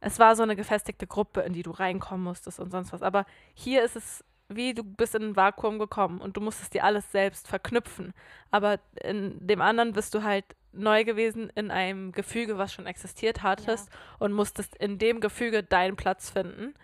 Es 0.00 0.18
war 0.18 0.36
so 0.36 0.42
eine 0.42 0.56
gefestigte 0.56 1.06
Gruppe, 1.06 1.40
in 1.40 1.54
die 1.54 1.62
du 1.62 1.70
reinkommen 1.70 2.24
musstest 2.24 2.60
und 2.60 2.70
sonst 2.70 2.92
was. 2.92 3.02
Aber 3.02 3.24
hier 3.54 3.82
ist 3.82 3.96
es 3.96 4.24
wie, 4.48 4.74
du 4.74 4.84
bist 4.84 5.14
in 5.14 5.22
ein 5.22 5.36
Vakuum 5.36 5.78
gekommen 5.78 6.20
und 6.20 6.36
du 6.36 6.40
musstest 6.40 6.74
dir 6.74 6.84
alles 6.84 7.10
selbst 7.10 7.48
verknüpfen. 7.48 8.12
Aber 8.50 8.78
in 9.02 9.46
dem 9.46 9.60
anderen 9.60 9.92
bist 9.92 10.14
du 10.14 10.22
halt 10.22 10.44
neu 10.72 11.04
gewesen 11.04 11.50
in 11.54 11.70
einem 11.70 12.12
Gefüge, 12.12 12.58
was 12.58 12.72
schon 12.72 12.86
existiert 12.86 13.42
hattest 13.42 13.88
und 14.18 14.32
musstest 14.32 14.76
in 14.76 14.98
dem 14.98 15.20
Gefüge 15.20 15.62
deinen 15.62 15.96
Platz 15.96 16.30
finden. 16.30 16.74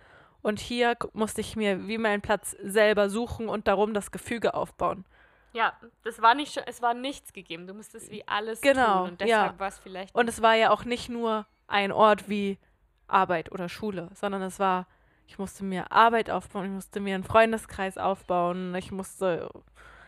Und 0.43 0.59
hier 0.61 0.97
musste 1.13 1.41
ich 1.41 1.57
mir 1.57 1.87
wie 1.87 1.99
meinen 1.99 2.23
Platz 2.23 2.57
selber 2.63 3.11
suchen 3.11 3.49
und 3.49 3.69
darum 3.69 3.95
das 3.95 4.11
Gefüge 4.11 4.55
aufbauen. 4.55 5.05
ja, 5.53 5.73
das 6.05 6.23
war 6.23 6.35
nicht, 6.35 6.63
es 6.67 6.81
war 6.81 6.95
nichts 6.95 7.33
gegeben, 7.33 7.67
du 7.67 7.75
musstest 7.75 8.11
wie 8.11 8.27
alles 8.27 8.61
Genau, 8.61 9.01
tun 9.01 9.11
und 9.11 9.21
ja. 9.23 9.27
deshalb 9.27 9.59
war 9.59 9.69
es 9.69 9.79
vielleicht 9.79 10.15
Und 10.15 10.29
es 10.29 10.41
war 10.43 10.55
ja 10.55 10.71
auch 10.71 10.85
nicht 10.85 11.09
nur 11.09 11.47
ein 11.67 11.93
Ort 11.93 12.29
wie 12.29 12.59
Arbeit 13.07 13.53
oder 13.53 13.69
Schule, 13.69 14.09
sondern 14.15 14.43
es 14.43 14.59
war, 14.59 14.87
ich 15.27 15.39
musste 15.39 15.65
mir 15.65 15.91
Arbeit 15.93 16.31
aufbauen, 16.31 16.67
ich 16.67 16.71
musste 16.73 17.01
mir 17.01 17.15
einen 17.15 17.25
Freundeskreis 17.25 17.99
aufbauen, 17.99 18.75
ich 18.77 18.93
musste, 18.93 19.51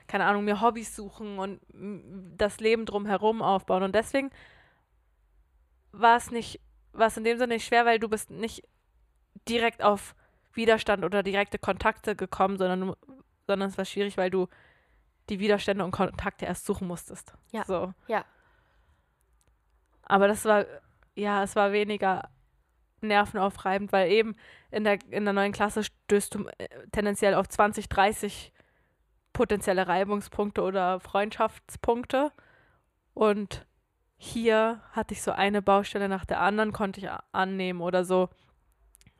keine 0.06 0.24
Ahnung, 0.26 0.44
mir 0.44 0.60
Hobbys 0.60 0.94
suchen 0.96 1.38
und 1.38 1.60
das 2.36 2.60
Leben 2.60 2.86
drumherum 2.86 3.42
aufbauen. 3.42 3.82
Und 3.82 3.94
deswegen 3.94 4.30
war 5.92 6.16
es 6.16 6.30
nicht, 6.30 6.60
war 6.92 7.08
es 7.08 7.16
in 7.16 7.24
dem 7.24 7.38
Sinne 7.38 7.54
nicht 7.54 7.66
schwer, 7.66 7.84
weil 7.84 7.98
du 7.98 8.08
bist 8.08 8.30
nicht 8.30 8.62
direkt 9.48 9.82
auf 9.82 10.14
Widerstand 10.54 11.04
oder 11.04 11.22
direkte 11.22 11.58
Kontakte 11.58 12.16
gekommen, 12.16 12.58
sondern, 12.58 12.94
sondern 13.46 13.68
es 13.68 13.78
war 13.78 13.84
schwierig, 13.84 14.16
weil 14.16 14.30
du 14.30 14.48
die 15.28 15.40
Widerstände 15.40 15.84
und 15.84 15.92
Kontakte 15.92 16.46
erst 16.46 16.66
suchen 16.66 16.88
musstest. 16.88 17.34
Ja. 17.50 17.64
So. 17.64 17.92
Ja. 18.06 18.24
Aber 20.02 20.28
das 20.28 20.44
war, 20.44 20.66
ja, 21.14 21.42
es 21.42 21.56
war 21.56 21.72
weniger 21.72 22.28
nervenaufreibend, 23.00 23.92
weil 23.92 24.10
eben 24.10 24.36
in 24.70 24.84
der, 24.84 24.98
in 25.10 25.24
der 25.24 25.32
neuen 25.32 25.52
Klasse 25.52 25.84
stößt 25.84 26.34
du 26.34 26.46
äh, 26.58 26.68
tendenziell 26.92 27.34
auf 27.34 27.48
20, 27.48 27.88
30 27.88 28.52
potenzielle 29.32 29.88
Reibungspunkte 29.88 30.62
oder 30.62 31.00
Freundschaftspunkte. 31.00 32.32
Und 33.14 33.66
hier 34.16 34.82
hatte 34.92 35.14
ich 35.14 35.22
so 35.22 35.32
eine 35.32 35.62
Baustelle 35.62 36.08
nach 36.08 36.24
der 36.24 36.40
anderen, 36.40 36.72
konnte 36.72 37.00
ich 37.00 37.08
annehmen 37.32 37.80
oder 37.80 38.04
so. 38.04 38.28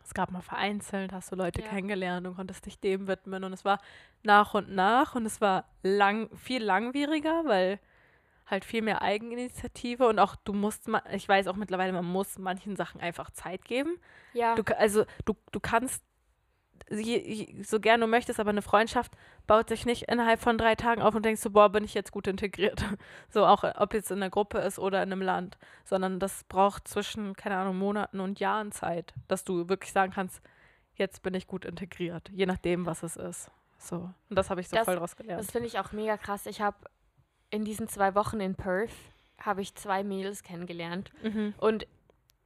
Es 0.04 0.14
gab 0.14 0.30
mal 0.30 0.42
vereinzelt, 0.42 1.12
hast 1.12 1.30
du 1.32 1.36
Leute 1.36 1.62
Ja. 1.62 1.68
kennengelernt 1.68 2.26
und 2.26 2.36
konntest 2.36 2.66
dich 2.66 2.78
dem 2.80 3.06
widmen. 3.06 3.44
Und 3.44 3.52
es 3.52 3.64
war 3.64 3.78
nach 4.22 4.54
und 4.54 4.70
nach 4.70 5.14
und 5.14 5.26
es 5.26 5.40
war 5.40 5.64
lang, 5.82 6.28
viel 6.36 6.62
langwieriger, 6.62 7.42
weil 7.46 7.78
halt 8.46 8.64
viel 8.64 8.82
mehr 8.82 9.02
Eigeninitiative 9.02 10.06
und 10.08 10.18
auch 10.18 10.36
du 10.36 10.52
musst, 10.52 10.88
ich 11.12 11.28
weiß 11.28 11.46
auch 11.46 11.56
mittlerweile, 11.56 11.92
man 11.92 12.04
muss 12.04 12.38
manchen 12.38 12.76
Sachen 12.76 13.00
einfach 13.00 13.30
Zeit 13.30 13.64
geben. 13.64 13.98
ja, 14.32 14.54
Du, 14.56 14.62
also 14.76 15.04
du, 15.24 15.34
du 15.52 15.60
kannst 15.60 16.02
so 17.62 17.81
gern 17.81 18.00
du 18.00 18.07
möchtest, 18.07 18.38
aber 18.40 18.50
eine 18.50 18.62
Freundschaft 18.62 19.12
baut 19.46 19.68
sich 19.68 19.87
nicht 19.87 20.05
innerhalb 20.11 20.40
von 20.40 20.59
drei 20.59 20.74
Tagen 20.74 21.00
auf 21.02 21.14
und 21.14 21.24
denkst 21.24 21.42
du, 21.42 21.50
boah, 21.50 21.68
bin 21.70 21.85
ich 21.85 21.94
jetzt 21.94 22.12
gut 22.12 22.26
integriert. 22.26 22.85
So 23.31 23.46
auch, 23.46 23.64
ob 23.76 23.94
jetzt 23.94 24.11
in 24.11 24.18
einer 24.18 24.28
Gruppe 24.31 24.59
ist 24.59 24.78
oder 24.78 25.02
in 25.02 25.11
einem 25.11 25.22
Land, 25.22 25.57
sondern 25.85 26.20
das 26.20 26.44
braucht 26.44 26.87
zwischen, 26.87 27.35
keine 27.35 27.57
Ahnung, 27.57 27.78
Monaten 27.78 28.20
und 28.20 28.40
Jahren 28.40 28.72
Zeit, 28.72 29.14
dass 29.28 29.44
du 29.44 29.68
wirklich 29.70 29.92
sagen 29.92 30.12
kannst, 30.12 30.42
jetzt 30.96 31.22
bin 31.22 31.33
ich 31.35 31.46
gut 31.46 31.64
integriert, 31.64 32.28
je 32.31 32.44
nachdem, 32.46 32.85
was 32.85 33.02
es 33.02 33.16
ist. 33.16 33.50
So, 33.78 34.11
und 34.28 34.37
das 34.37 34.50
habe 34.50 34.61
ich 34.61 34.68
so 34.68 34.76
Das- 34.76 34.85
voll 34.85 34.98
rausgelernt. 34.98 35.40
Das 35.40 35.50
finde 35.50 35.66
ich 35.68 35.78
auch 35.78 35.92
mega 35.92 36.16
krass. 36.18 36.44
Ich 36.46 36.61
habe 36.61 36.76
in 37.50 37.64
diesen 37.64 37.88
zwei 37.88 38.14
Wochen 38.14 38.40
in 38.40 38.55
Perth 38.55 38.90
habe 39.38 39.62
ich 39.62 39.74
zwei 39.74 40.05
Mädels 40.05 40.42
kennengelernt. 40.42 41.11
Mhm. 41.22 41.55
Und 41.59 41.87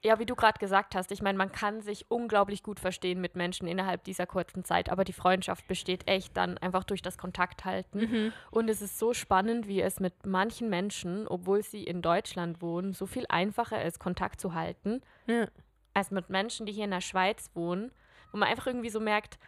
ja, 0.07 0.21
wie 0.21 0.27
du 0.27 0.37
gerade 0.37 0.59
gesagt 0.59 0.95
hast, 0.95 1.11
ich 1.11 1.21
meine, 1.21 1.37
man 1.37 1.51
kann 1.51 1.81
sich 1.83 2.09
unglaublich 2.11 2.63
gut 2.63 2.79
verstehen 2.79 3.21
mit 3.21 3.35
Menschen 3.35 3.67
innerhalb 3.67 4.05
dieser 4.05 4.25
kurzen 4.27 4.65
Zeit, 4.65 4.89
aber 4.89 5.03
die 5.03 5.13
Freundschaft 5.13 5.67
besteht 5.67 6.07
echt 6.07 6.37
dann 6.37 6.57
einfach 6.59 6.85
durch 6.85 7.03
das 7.03 7.19
Kontakt 7.19 7.65
halten. 7.65 7.99
Mhm. 7.99 8.33
Und 8.53 8.71
es 8.71 8.83
ist 8.83 8.99
so 9.01 9.13
spannend, 9.15 9.67
wie 9.67 9.83
es 9.83 9.99
mit 9.99 10.25
manchen 10.25 10.71
Menschen, 10.71 11.27
obwohl 11.27 11.63
sie 11.65 11.83
in 11.83 12.03
Deutschland 12.03 12.63
wohnen, 12.63 12.93
so 12.93 13.07
viel 13.07 13.27
einfacher 13.29 13.85
ist, 13.85 13.99
Kontakt 13.99 14.41
zu 14.41 14.55
halten, 14.55 15.03
Ja. 15.27 15.49
als 15.93 16.13
mit 16.13 16.31
Menschen, 16.31 16.67
die 16.67 16.73
hier 16.73 16.85
in 16.85 16.93
der 16.93 17.01
Schweiz 17.01 17.51
wohnen, 17.55 17.91
wo 18.31 18.39
man 18.39 18.49
einfach 18.49 18.69
irgendwie 18.69 18.91
so 18.91 19.01
merkt, 19.01 19.39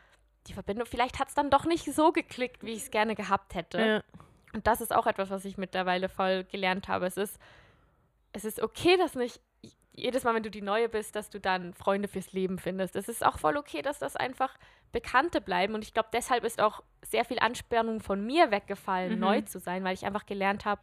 die 0.49 0.55
Verbindung, 0.55 0.87
vielleicht 0.87 1.21
hat 1.21 1.29
es 1.29 1.35
dann 1.35 1.51
doch 1.51 1.67
nicht 1.67 1.85
so 1.85 2.11
geklickt, 2.11 2.65
wie 2.65 2.73
ich 2.73 2.83
es 2.83 2.91
gerne 2.91 3.15
gehabt 3.15 3.55
hätte. 3.55 3.79
Ja. 3.79 4.03
Und 4.55 4.67
das 4.67 4.81
ist 4.81 4.93
auch 4.93 5.07
etwas, 5.07 5.31
was 5.31 5.45
ich 5.45 5.57
mittlerweile 5.57 6.09
voll 6.09 6.43
gelernt 6.45 6.89
habe. 6.89 7.07
Es 7.07 7.17
ist, 7.17 7.39
es 8.33 8.45
ist 8.45 8.61
okay, 8.61 8.97
dass 8.97 9.15
nicht 9.15 9.41
jedes 9.99 10.25
Mal, 10.25 10.35
wenn 10.35 10.43
du 10.43 10.51
die 10.51 10.63
Neue 10.63 10.89
bist, 10.89 11.15
dass 11.17 11.31
du 11.31 11.39
dann 11.41 11.75
Freunde 11.75 12.09
fürs 12.09 12.33
Leben 12.33 12.59
findest. 12.59 12.97
Es 12.97 13.09
ist 13.09 13.25
auch 13.25 13.39
voll 13.39 13.57
okay, 13.57 13.83
dass 13.83 13.99
das 13.99 14.17
einfach 14.17 14.55
Bekannte 14.93 15.41
bleiben. 15.41 15.75
Und 15.75 15.83
ich 15.85 15.93
glaube, 15.95 16.09
deshalb 16.13 16.45
ist 16.45 16.61
auch 16.61 16.83
sehr 17.03 17.25
viel 17.25 17.39
Anspannung 17.39 18.01
von 18.01 18.25
mir 18.25 18.51
weggefallen, 18.51 19.15
Mhm. 19.15 19.21
neu 19.21 19.41
zu 19.43 19.59
sein, 19.59 19.85
weil 19.85 19.95
ich 19.95 20.07
einfach 20.07 20.25
gelernt 20.27 20.65
habe, 20.65 20.81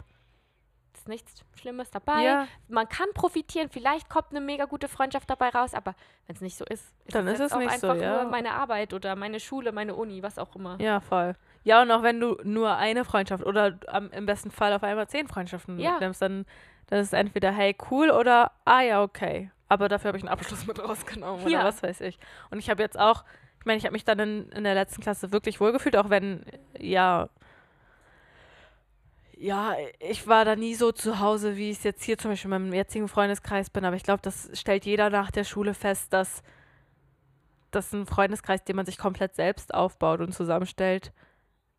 es 0.94 1.02
ist 1.02 1.08
nichts 1.10 1.44
Schlimmes 1.60 1.92
dabei. 1.92 2.24
Ja, 2.24 2.48
Man 2.70 2.88
kann 2.88 3.08
profitieren, 3.14 3.70
vielleicht 3.70 4.10
kommt 4.10 4.28
eine 4.32 4.40
mega 4.40 4.64
gute 4.66 4.88
Freundschaft 4.88 5.30
dabei 5.30 5.50
raus, 5.50 5.74
aber 5.74 5.94
wenn 6.26 6.36
es 6.38 6.42
nicht 6.42 6.56
so 6.58 6.64
ist, 6.66 6.94
ist 7.06 7.14
Dann 7.16 7.28
es 7.28 7.40
ist 7.40 7.48
es 7.48 7.52
auch 7.54 7.58
nicht 7.60 7.80
so, 7.80 7.90
einfach 7.90 8.02
ja. 8.02 8.22
nur 8.24 8.32
meine 8.32 8.54
Arbeit 8.54 8.94
oder 8.94 9.16
meine 9.18 9.40
Schule, 9.42 9.72
meine 9.74 9.94
Uni, 9.96 10.24
was 10.24 10.38
auch 10.40 10.56
immer. 10.56 10.78
ja, 10.80 11.02
voll. 11.02 11.36
Ja, 11.66 11.82
und 11.82 11.92
auch 11.92 12.04
wenn 12.04 12.20
du 12.20 12.38
nur 12.44 12.76
eine 12.78 13.04
Freundschaft 13.04 13.44
oder 13.44 13.78
am, 13.88 14.10
im 14.12 14.26
besten 14.28 14.52
Fall 14.52 14.72
auf 14.72 14.84
einmal 14.84 15.08
zehn 15.10 15.28
Freundschaften 15.28 15.80
Ja. 15.80 15.94
mitnimmst, 15.94 16.22
dann, 16.22 16.46
dann 16.88 17.00
ist 17.00 17.08
es 17.08 17.14
entweder 17.14 17.52
hey, 17.52 17.76
cool 17.92 18.10
oder 18.12 18.52
ah 18.66 18.82
ja, 18.82 19.02
okay. 19.04 19.52
Aber 19.68 19.90
dafür 19.90 20.10
habe 20.10 20.18
ich 20.18 20.24
einen 20.24 20.32
Abschluss 20.32 20.68
mit 20.68 20.80
rausgenommen 20.80 21.42
oder 21.44 21.52
Ja. 21.52 21.64
was 21.64 21.82
weiß 21.82 22.02
ich. 22.02 22.20
Und 22.52 22.60
ich 22.60 22.70
habe 22.70 22.84
jetzt 22.84 23.00
auch, 23.00 23.24
ich 23.60 23.66
meine, 23.66 23.78
ich 23.78 23.86
habe 23.86 23.94
mich 23.94 24.06
dann 24.06 24.20
in, 24.20 24.50
in 24.50 24.64
der 24.64 24.76
letzten 24.76 25.02
Klasse 25.02 25.32
wirklich 25.32 25.60
wohlgefühlt, 25.60 25.96
auch 25.98 26.10
wenn, 26.10 26.46
ja, 26.78 27.30
ja, 29.38 29.76
ich 30.00 30.28
war 30.28 30.46
da 30.46 30.56
nie 30.56 30.76
so 30.76 30.92
zu 30.92 31.20
Hause, 31.20 31.58
wie 31.58 31.70
ich 31.70 31.78
es 31.80 31.84
jetzt 31.84 32.04
hier 32.04 32.18
zum 32.18 32.32
Beispiel 32.32 32.48
in 32.54 32.62
meinem 32.64 32.74
jetzigen 32.74 33.08
Freundeskreis 33.08 33.70
bin. 33.70 33.84
Aber 33.84 33.96
ich 33.96 34.04
glaube, 34.04 34.22
das 34.22 34.50
stellt 34.54 34.86
jeder 34.86 35.10
nach 35.10 35.30
der 35.30 35.44
Schule 35.44 35.74
fest, 35.74 36.14
dass 36.14 36.42
das 37.72 37.92
ein 37.92 38.06
Freundeskreis, 38.06 38.64
den 38.64 38.78
man 38.78 38.86
sich 38.86 38.98
komplett 38.98 39.36
selbst 39.36 39.74
aufbaut 39.74 40.22
und 40.22 40.34
zusammenstellt, 40.34 41.12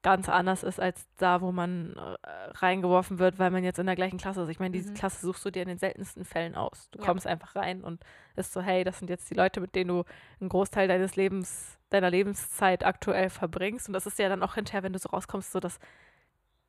ganz 0.03 0.29
anders 0.29 0.63
ist 0.63 0.79
als 0.79 1.07
da, 1.19 1.41
wo 1.41 1.51
man 1.53 1.95
äh, 1.97 2.17
reingeworfen 2.59 3.19
wird, 3.19 3.39
weil 3.39 3.51
man 3.51 3.65
jetzt 3.65 3.79
in 3.79 3.87
der 3.87 3.97
gleichen 3.97 4.19
Klasse 4.19 4.43
ist. 4.43 4.49
Ich 4.51 4.61
meine, 4.61 4.73
diese 4.73 4.91
Mhm. 4.91 4.95
Klasse 4.95 5.25
suchst 5.27 5.45
du 5.45 5.51
dir 5.51 5.63
in 5.63 5.69
den 5.69 5.79
seltensten 5.79 6.25
Fällen 6.25 6.55
aus. 6.55 6.89
Du 6.91 7.01
Ja. 7.01 7.07
kommst 7.07 7.27
einfach 7.27 7.57
rein 7.57 7.83
und 7.83 8.05
ist 8.37 8.53
so, 8.53 8.61
hey, 8.61 8.85
das 8.85 8.99
sind 9.01 9.09
jetzt 9.11 9.29
die 9.31 9.35
Leute, 9.35 9.61
mit 9.61 9.75
denen 9.75 9.89
du 9.89 10.05
einen 10.41 10.49
Großteil 10.49 10.87
deines 10.87 11.17
Lebens, 11.17 11.79
deiner 11.91 12.11
Lebenszeit 12.11 12.85
aktuell 12.85 13.31
verbringst. 13.31 13.89
Und 13.89 13.95
das 13.95 14.07
ist 14.07 14.19
ja 14.19 14.29
dann 14.29 14.43
auch 14.45 14.55
hinterher, 14.55 14.83
wenn 14.85 14.93
du 14.93 14.99
so 14.99 15.09
rauskommst, 15.09 15.51
so 15.51 15.59
dass, 15.61 15.79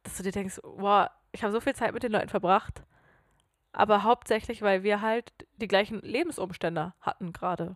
dass 0.04 0.18
du 0.18 0.24
dir 0.24 0.32
denkst, 0.32 0.60
wow, 0.64 1.08
ich 1.32 1.44
habe 1.44 1.54
so 1.54 1.62
viel 1.62 1.76
Zeit 1.76 1.94
mit 1.94 2.02
den 2.04 2.12
Leuten 2.14 2.30
verbracht. 2.30 2.82
Aber 3.72 4.02
hauptsächlich, 4.02 4.64
weil 4.64 4.82
wir 4.82 5.02
halt 5.02 5.32
die 5.58 5.68
gleichen 5.68 6.02
Lebensumstände 6.02 6.94
hatten 7.02 7.34
gerade. 7.34 7.76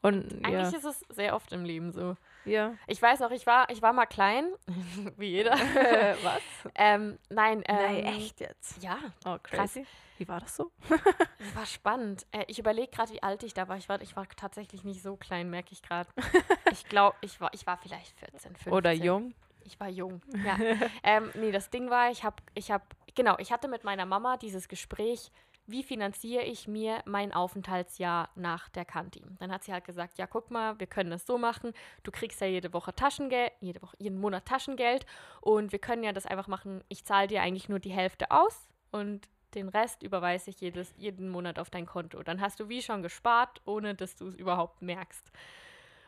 Und 0.00 0.44
Eigentlich 0.44 0.52
ja, 0.72 0.78
ist 0.78 0.84
es 0.84 1.00
sehr 1.08 1.34
oft 1.34 1.52
im 1.52 1.64
Leben 1.64 1.90
so. 1.92 2.16
ja. 2.44 2.74
Ich 2.86 3.02
weiß 3.02 3.20
auch, 3.22 3.32
ich 3.32 3.46
war, 3.46 3.68
ich 3.68 3.82
war 3.82 3.92
mal 3.92 4.06
klein, 4.06 4.52
wie 5.16 5.26
jeder. 5.30 5.52
Was? 6.22 6.40
ähm, 6.76 7.18
nein, 7.30 7.62
ähm, 7.66 7.76
Nein, 7.76 8.04
echt 8.04 8.40
jetzt? 8.40 8.82
Ja, 8.82 8.98
Oh, 9.24 9.36
Krass. 9.42 9.72
crazy. 9.74 9.86
Wie 10.18 10.26
war 10.28 10.40
das 10.40 10.56
so? 10.56 10.70
das 10.88 11.54
war 11.56 11.66
spannend. 11.66 12.26
Äh, 12.32 12.44
ich 12.48 12.58
überlege 12.58 12.88
gerade, 12.90 13.12
wie 13.12 13.22
alt 13.22 13.42
ich 13.44 13.54
da 13.54 13.68
war. 13.68 13.76
Ich 13.76 13.88
war, 13.88 14.00
ich 14.00 14.16
war 14.16 14.28
tatsächlich 14.28 14.82
nicht 14.84 15.02
so 15.02 15.16
klein, 15.16 15.48
merke 15.50 15.72
ich 15.72 15.82
gerade. 15.82 16.08
ich 16.72 16.88
glaube, 16.88 17.16
ich 17.20 17.40
war, 17.40 17.52
ich 17.54 17.66
war 17.66 17.76
vielleicht 17.76 18.18
14, 18.18 18.40
15. 18.56 18.72
Oder 18.72 18.92
jung? 18.92 19.34
Ich 19.64 19.78
war 19.78 19.88
jung, 19.88 20.22
ja. 20.46 20.56
ähm, 21.02 21.30
nee, 21.34 21.52
das 21.52 21.68
Ding 21.68 21.90
war, 21.90 22.10
ich 22.10 22.24
habe, 22.24 22.36
ich 22.54 22.70
habe, 22.70 22.84
genau, 23.14 23.36
ich 23.38 23.52
hatte 23.52 23.68
mit 23.68 23.84
meiner 23.84 24.06
Mama 24.06 24.38
dieses 24.38 24.66
Gespräch, 24.66 25.30
wie 25.68 25.82
finanziere 25.82 26.44
ich 26.44 26.66
mir 26.66 27.02
mein 27.04 27.32
Aufenthaltsjahr 27.32 28.30
nach 28.34 28.68
der 28.70 28.84
Kanti? 28.86 29.22
Dann 29.38 29.52
hat 29.52 29.64
sie 29.64 29.72
halt 29.72 29.84
gesagt, 29.84 30.18
ja, 30.18 30.26
guck 30.26 30.50
mal, 30.50 30.80
wir 30.80 30.86
können 30.86 31.10
das 31.10 31.26
so 31.26 31.36
machen. 31.36 31.72
Du 32.02 32.10
kriegst 32.10 32.40
ja 32.40 32.46
jede 32.46 32.72
Woche 32.72 32.94
Taschengeld, 32.94 33.52
jede 33.60 33.82
Woche, 33.82 33.96
jeden 33.98 34.18
Monat 34.18 34.46
Taschengeld 34.46 35.04
und 35.42 35.70
wir 35.70 35.78
können 35.78 36.02
ja 36.02 36.12
das 36.12 36.26
einfach 36.26 36.48
machen. 36.48 36.82
Ich 36.88 37.04
zahle 37.04 37.28
dir 37.28 37.42
eigentlich 37.42 37.68
nur 37.68 37.78
die 37.78 37.92
Hälfte 37.92 38.30
aus 38.30 38.66
und 38.90 39.28
den 39.54 39.68
Rest 39.68 40.02
überweise 40.02 40.50
ich 40.50 40.60
jedes, 40.60 40.92
jeden 40.96 41.28
Monat 41.28 41.58
auf 41.58 41.70
dein 41.70 41.86
Konto. 41.86 42.22
Dann 42.22 42.40
hast 42.40 42.60
du 42.60 42.68
wie 42.68 42.82
schon 42.82 43.02
gespart, 43.02 43.60
ohne 43.64 43.94
dass 43.94 44.16
du 44.16 44.26
es 44.26 44.34
überhaupt 44.34 44.82
merkst. 44.82 45.30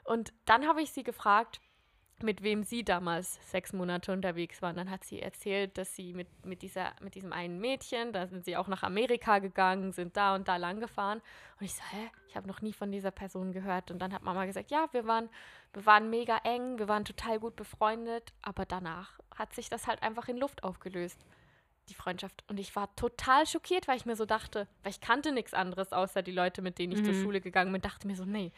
Und 0.05 0.33
dann 0.47 0.67
habe 0.67 0.83
ich 0.83 0.91
sie 0.93 1.03
gefragt, 1.03 1.61
mit 2.23 2.43
wem 2.43 2.63
sie 2.63 2.85
damals 2.85 3.39
sechs 3.51 3.73
Monate 3.73 4.13
unterwegs 4.13 4.63
waren. 4.63 4.77
Dann 4.77 4.91
hat 4.91 5.05
sie 5.05 5.21
erzählt, 5.21 5.77
dass 5.79 5.95
sie 5.95 6.13
mit, 6.13 6.29
mit, 6.45 6.63
dieser, 6.63 6.93
mit 7.01 7.15
diesem 7.15 7.33
einen 7.33 7.59
Mädchen, 7.61 8.13
da 8.13 8.27
sind 8.27 8.45
sie 8.45 8.57
auch 8.57 8.69
nach 8.69 8.83
Amerika 8.83 9.39
gegangen, 9.39 9.93
sind 9.93 10.17
da 10.17 10.35
und 10.35 10.49
da 10.49 10.57
lang 10.57 10.81
gefahren. 10.81 11.21
Und 11.59 11.65
ich 11.65 11.75
so, 11.75 11.83
hä, 11.91 12.11
ich 12.29 12.37
habe 12.37 12.49
noch 12.49 12.63
nie 12.63 12.73
von 12.73 12.91
dieser 12.93 13.11
Person 13.11 13.53
gehört. 13.53 13.91
Und 13.91 13.99
dann 14.01 14.13
hat 14.13 14.23
Mama 14.23 14.45
gesagt, 14.47 14.71
ja, 14.71 14.89
wir 14.93 15.07
waren, 15.07 15.29
wir 15.73 15.87
waren 15.87 16.11
mega 16.11 16.39
eng, 16.45 16.79
wir 16.79 16.89
waren 16.89 17.05
total 17.05 17.39
gut 17.39 17.57
befreundet, 17.57 18.33
aber 18.43 18.65
danach 18.67 19.19
hat 19.35 19.55
sich 19.55 19.69
das 19.69 19.87
halt 19.87 20.03
einfach 20.03 20.29
in 20.29 20.37
Luft 20.37 20.65
aufgelöst, 20.65 21.25
die 21.89 21.95
Freundschaft. 21.95 22.45
Und 22.49 22.61
ich 22.61 22.77
war 22.77 22.95
total 22.97 23.47
schockiert, 23.47 23.89
weil 23.89 23.97
ich 23.97 24.07
mir 24.07 24.17
so 24.17 24.27
dachte, 24.27 24.69
weil 24.83 24.93
ich 24.93 25.01
kannte 25.01 25.33
nichts 25.33 25.55
anderes, 25.55 25.93
außer 25.93 26.23
die 26.23 26.33
Leute, 26.33 26.63
mit 26.63 26.79
denen 26.79 26.93
ich 26.93 27.05
zur 27.05 27.15
Mhm. 27.15 27.23
Schule 27.23 27.41
gegangen 27.41 27.73
bin, 27.73 27.81
dachte 27.83 28.07
mir 28.07 28.17
so, 28.17 28.25
nee, 28.25 28.53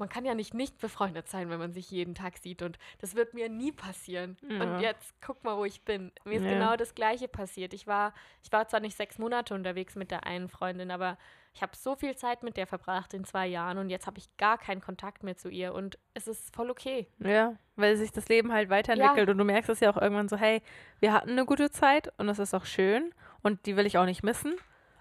man 0.00 0.08
kann 0.08 0.24
ja 0.24 0.34
nicht 0.34 0.54
nicht 0.54 0.78
befreundet 0.78 1.28
sein, 1.28 1.48
wenn 1.50 1.58
man 1.60 1.72
sich 1.72 1.90
jeden 1.90 2.14
Tag 2.16 2.38
sieht. 2.38 2.62
Und 2.62 2.78
das 2.98 3.14
wird 3.14 3.34
mir 3.34 3.48
nie 3.48 3.70
passieren. 3.70 4.36
Ja. 4.48 4.62
Und 4.62 4.80
jetzt 4.80 5.14
guck 5.24 5.44
mal, 5.44 5.56
wo 5.56 5.64
ich 5.64 5.82
bin. 5.82 6.10
Mir 6.24 6.38
ist 6.38 6.44
Ja. 6.44 6.54
genau 6.54 6.76
das 6.76 6.94
Gleiche 6.96 7.28
passiert. 7.28 7.72
Ich 7.74 7.86
war, 7.86 8.12
ich 8.42 8.50
war 8.50 8.66
zwar 8.66 8.80
nicht 8.80 8.96
sechs 8.96 9.18
Monate 9.18 9.54
unterwegs 9.54 9.94
mit 9.94 10.10
der 10.10 10.26
einen 10.26 10.48
Freundin, 10.48 10.90
aber 10.90 11.16
ich 11.52 11.62
habe 11.62 11.76
so 11.76 11.96
viel 11.96 12.16
Zeit 12.16 12.42
mit 12.42 12.56
der 12.56 12.66
verbracht 12.66 13.12
in 13.12 13.24
zwei 13.24 13.46
Jahren 13.46 13.76
und 13.78 13.90
jetzt 13.90 14.06
habe 14.06 14.18
ich 14.18 14.36
gar 14.36 14.56
keinen 14.56 14.80
Kontakt 14.80 15.22
mehr 15.22 15.36
zu 15.36 15.48
ihr. 15.48 15.74
Und 15.74 15.98
es 16.14 16.26
ist 16.28 16.54
voll 16.54 16.70
okay. 16.70 17.06
Ja, 17.18 17.56
weil 17.76 17.96
sich 17.96 18.10
das 18.12 18.28
Leben 18.28 18.52
halt 18.52 18.70
weiterentwickelt 18.70 19.28
und 19.28 19.38
du 19.38 19.44
merkst 19.44 19.68
es 19.70 19.80
ja 19.80 19.90
auch 19.90 19.96
irgendwann 20.00 20.28
so, 20.28 20.36
hey, 20.36 20.62
wir 21.00 21.12
hatten 21.12 21.30
eine 21.30 21.44
gute 21.44 21.70
Zeit 21.70 22.12
und 22.18 22.26
das 22.26 22.38
ist 22.38 22.54
auch 22.54 22.64
schön 22.64 23.12
und 23.42 23.66
die 23.66 23.76
will 23.76 23.86
ich 23.86 23.98
auch 23.98 24.06
nicht 24.06 24.22
missen. 24.22 24.54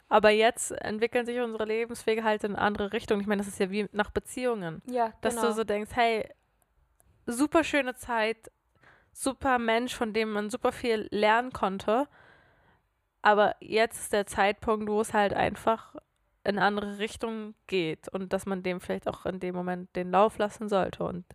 Aber 0.09 0.31
jetzt 0.31 0.71
entwickeln 0.71 1.25
sich 1.25 1.39
unsere 1.39 1.65
Lebenswege 1.65 2.23
halt 2.23 2.43
in 2.43 2.55
andere 2.55 2.91
Richtungen. 2.91 3.21
Ich 3.21 3.27
meine, 3.27 3.41
das 3.41 3.47
ist 3.47 3.59
ja 3.59 3.69
wie 3.69 3.87
nach 3.91 4.09
Beziehungen. 4.09 4.81
Ja, 4.87 5.13
Dass 5.21 5.35
genau. 5.35 5.47
du 5.47 5.53
so 5.53 5.63
denkst, 5.63 5.91
hey, 5.93 6.27
super 7.27 7.63
schöne 7.63 7.95
Zeit, 7.95 8.51
super 9.13 9.59
Mensch, 9.59 9.95
von 9.95 10.11
dem 10.11 10.31
man 10.31 10.49
super 10.49 10.71
viel 10.71 11.07
lernen 11.11 11.53
konnte. 11.53 12.07
Aber 13.21 13.55
jetzt 13.59 13.99
ist 13.99 14.13
der 14.13 14.25
Zeitpunkt, 14.25 14.89
wo 14.89 14.99
es 14.99 15.13
halt 15.13 15.33
einfach 15.33 15.95
in 16.43 16.57
andere 16.57 16.97
Richtungen 16.97 17.53
geht 17.67 18.07
und 18.07 18.33
dass 18.33 18.47
man 18.47 18.63
dem 18.63 18.79
vielleicht 18.79 19.07
auch 19.07 19.27
in 19.27 19.39
dem 19.39 19.53
Moment 19.53 19.95
den 19.95 20.09
Lauf 20.09 20.37
lassen 20.39 20.69
sollte 20.69 21.03
und 21.03 21.25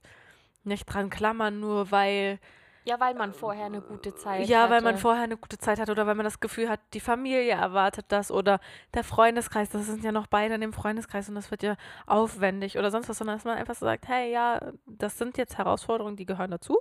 nicht 0.65 0.87
dran 0.87 1.11
klammern, 1.11 1.61
nur 1.61 1.93
weil 1.93 2.41
ja, 2.85 3.01
weil 3.01 3.15
man 3.15 3.33
vorher 3.33 3.67
eine 3.67 3.81
gute 3.81 4.15
Zeit 4.15 4.47
ja, 4.47 4.69
weil 4.69 4.83
man 4.83 4.93
hatte. 4.95 5.03
vorher 5.03 5.25
eine 5.25 5.39
gute 5.39 5.57
Zeit 5.57 5.81
hat 5.81 5.89
oder 5.89 6.07
weil 6.07 6.15
man 6.15 6.25
das 6.25 6.41
Gefühl 6.41 6.69
hat, 6.69 6.81
die 6.93 7.01
Familie 7.01 7.53
erwartet 7.53 8.07
das 8.09 8.31
oder 8.31 8.61
der 8.93 9.05
Freundeskreis, 9.05 9.71
das 9.71 9.87
sind 9.87 10.05
ja 10.05 10.13
noch 10.13 10.27
beide 10.27 10.55
in 10.55 10.61
dem 10.61 10.75
Freundeskreis 10.75 11.29
und 11.29 11.35
das 11.35 11.51
wird 11.51 11.63
ja 11.63 11.77
aufwendig 12.07 12.79
oder 12.79 12.91
sonst 12.91 13.09
was, 13.09 13.17
sondern 13.17 13.37
dass 13.37 13.45
man 13.45 13.57
einfach 13.57 13.75
so 13.75 13.87
sagt, 13.87 14.07
hey, 14.07 14.31
ja, 14.31 14.61
das 14.87 15.17
sind 15.17 15.39
jetzt 15.39 15.57
Herausforderungen, 15.57 16.17
die 16.17 16.27
gehören 16.27 16.51
dazu. 16.51 16.79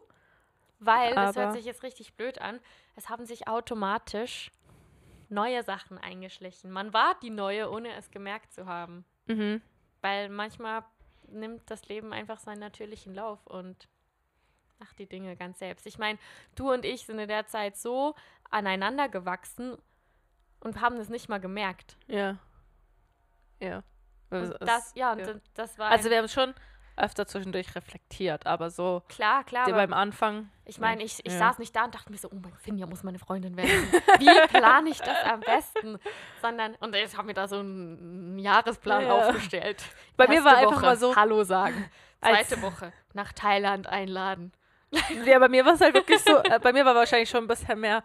Weil, 0.80 1.16
das 1.16 1.38
hört 1.38 1.54
sich 1.54 1.64
jetzt 1.64 1.84
richtig 1.84 2.16
blöd 2.16 2.42
an, 2.42 2.60
es 2.98 3.10
haben 3.10 3.26
sich 3.26 3.48
automatisch 3.48 4.52
neue 5.30 5.64
Sachen 5.64 5.98
eingeschlichen. 5.98 6.70
Man 6.70 6.94
war 6.94 7.16
die 7.22 7.30
neue, 7.30 7.72
ohne 7.72 7.96
es 7.96 8.12
gemerkt 8.12 8.52
zu 8.52 8.66
haben. 8.66 9.06
Mhm. 9.28 9.62
Weil 10.02 10.28
manchmal 10.28 10.84
nimmt 11.30 11.72
das 11.72 11.88
Leben 11.88 12.12
einfach 12.12 12.40
seinen 12.40 12.60
natürlichen 12.60 13.16
Lauf 13.16 13.48
und 13.48 13.88
macht 14.80 15.00
die 15.00 15.08
Dinge 15.08 15.36
ganz 15.36 15.60
selbst. 15.60 15.86
Ich 15.88 15.98
meine, 15.98 16.20
du 16.56 16.72
und 16.72 16.86
ich 16.86 17.06
sind 17.06 17.20
in 17.20 17.28
der 17.28 17.46
Zeit 17.48 17.78
so 17.78 18.16
aneinander 18.50 19.10
gewachsen 19.10 19.78
und 20.60 20.82
haben 20.82 20.98
es 20.98 21.10
nicht 21.10 21.30
mal 21.30 21.40
gemerkt. 21.40 21.98
Ja. 22.08 22.38
Ja. 23.60 23.84
Und 24.30 24.40
Es- 24.44 24.58
das, 24.60 24.92
ja, 24.96 25.14
und 25.14 25.20
ja. 25.20 25.34
das- 25.54 25.78
war 25.78 25.90
Also 25.92 26.10
wir 26.10 26.18
haben 26.18 26.28
schon 26.28 26.54
öfter 26.96 27.26
zwischendurch 27.26 27.74
reflektiert, 27.76 28.46
aber 28.46 28.70
so 28.70 29.02
klar, 29.10 29.44
klar. 29.46 29.66
beim 29.72 29.94
Anfang. 29.94 30.50
Ich 30.66 30.80
meine, 30.80 31.02
ich, 31.04 31.26
ich 31.26 31.34
Ja. 31.34 31.40
saß 31.40 31.58
nicht 31.58 31.76
da 31.76 31.86
und 31.86 31.96
dachte 31.96 32.12
mir 32.12 32.20
so, 32.20 32.30
oh 32.30 32.36
mein 32.36 32.54
Finja 32.58 32.86
muss 32.86 33.02
meine 33.04 33.18
Freundin 33.18 33.58
werden. 33.58 33.70
Wie 34.20 34.48
plane 34.50 34.90
ich 34.90 35.00
das 35.00 35.24
am 35.24 35.40
besten? 35.40 35.98
Sondern, 36.42 36.76
und 36.76 36.94
ich 36.96 37.16
habe 37.18 37.26
mir 37.28 37.34
da 37.34 37.48
so 37.48 37.60
einen 37.60 38.38
Jahresplan 38.38 39.06
Ja. 39.08 39.14
aufgestellt. 39.30 39.84
Bei 40.18 40.28
mir 40.28 40.36
Erste 40.36 40.50
war 40.52 40.58
einfach 40.58 40.76
Woche 40.76 40.86
mal 40.86 40.98
so- 40.98 41.16
Hallo 41.16 41.44
sagen. 41.44 41.90
Zweite 42.22 42.62
Woche 42.62 42.94
nach 43.14 43.34
Thailand 43.34 43.88
einladen. 43.88 44.52
Ja, 45.26 45.40
bei 45.40 45.50
mir 45.50 45.66
war 45.66 45.74
es 45.74 45.82
halt 45.82 45.94
wirklich 45.96 46.20
so, 46.20 46.38
äh, 46.38 46.60
bei 46.60 46.74
mir 46.74 46.86
war 46.86 46.96
wahrscheinlich 46.96 47.30
schon 47.30 47.44
ein 47.44 47.48
bisschen 47.48 47.80
mehr 47.80 48.04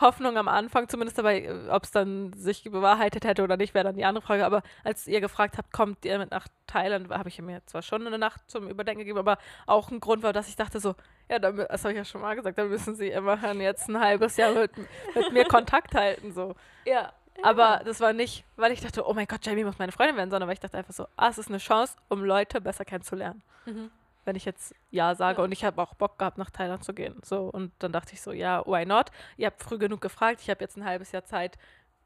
Hoffnung 0.00 0.36
am 0.36 0.48
Anfang, 0.48 0.88
zumindest 0.88 1.18
dabei, 1.18 1.42
äh, 1.42 1.68
ob 1.70 1.84
es 1.84 1.90
dann 1.90 2.32
sich 2.32 2.64
bewahrheitet 2.64 3.24
hätte 3.24 3.42
oder 3.44 3.56
nicht, 3.56 3.74
wäre 3.74 3.84
dann 3.84 3.96
die 3.96 4.04
andere 4.04 4.24
Frage. 4.24 4.44
Aber 4.44 4.62
als 4.82 5.06
ihr 5.06 5.20
gefragt 5.20 5.56
habt, 5.58 5.72
kommt 5.72 6.04
ihr 6.04 6.18
mit 6.18 6.30
nach 6.30 6.48
Thailand, 6.66 7.10
habe 7.10 7.28
ich 7.28 7.40
mir 7.40 7.64
zwar 7.66 7.82
schon 7.82 8.06
eine 8.06 8.18
Nacht 8.18 8.40
zum 8.50 8.68
Überdenken 8.68 9.00
gegeben, 9.00 9.18
aber 9.18 9.38
auch 9.66 9.90
ein 9.90 10.00
Grund 10.00 10.22
war, 10.22 10.32
dass 10.32 10.48
ich 10.48 10.56
dachte 10.56 10.80
so, 10.80 10.94
ja, 11.30 11.38
dann, 11.38 11.56
das 11.56 11.84
habe 11.84 11.92
ich 11.92 11.98
ja 11.98 12.04
schon 12.04 12.20
mal 12.20 12.34
gesagt, 12.34 12.58
dann 12.58 12.68
müssen 12.68 12.96
sie 12.96 13.08
immerhin 13.08 13.60
jetzt 13.60 13.88
ein 13.88 14.00
halbes 14.00 14.36
Jahr 14.36 14.52
mit, 14.52 14.72
mit 15.14 15.32
mir 15.32 15.44
Kontakt 15.44 15.94
halten, 15.94 16.32
so. 16.32 16.54
Ja. 16.84 17.12
Aber 17.42 17.82
das 17.84 18.00
war 18.00 18.12
nicht, 18.12 18.44
weil 18.56 18.70
ich 18.72 18.80
dachte, 18.80 19.06
oh 19.08 19.12
mein 19.12 19.26
Gott, 19.26 19.44
Jamie 19.44 19.64
muss 19.64 19.78
meine 19.78 19.90
Freundin 19.92 20.16
werden, 20.16 20.30
sondern 20.30 20.48
weil 20.48 20.54
ich 20.54 20.60
dachte 20.60 20.78
einfach 20.78 20.92
so, 20.92 21.06
ah, 21.16 21.28
es 21.28 21.38
ist 21.38 21.48
eine 21.48 21.58
Chance, 21.58 21.96
um 22.08 22.24
Leute 22.24 22.60
besser 22.60 22.84
kennenzulernen 22.84 23.42
Mhm. 23.66 23.90
Wenn 24.24 24.36
ich 24.36 24.44
jetzt 24.44 24.74
Ja 24.90 25.14
sage 25.14 25.38
Ja. 25.38 25.44
und 25.44 25.52
ich 25.52 25.64
habe 25.64 25.80
auch 25.82 25.94
Bock 25.94 26.18
gehabt, 26.18 26.38
nach 26.38 26.50
Thailand 26.50 26.82
zu 26.84 26.94
gehen. 26.94 27.20
So, 27.24 27.44
und 27.48 27.72
dann 27.78 27.92
dachte 27.92 28.12
ich 28.14 28.22
so, 28.22 28.32
ja, 28.32 28.64
why 28.66 28.84
not? 28.86 29.10
Ihr 29.36 29.46
habt 29.46 29.62
früh 29.62 29.78
genug 29.78 30.00
gefragt, 30.00 30.40
ich 30.42 30.50
habe 30.50 30.60
jetzt 30.60 30.76
ein 30.76 30.84
halbes 30.84 31.12
Jahr 31.12 31.24
Zeit, 31.24 31.58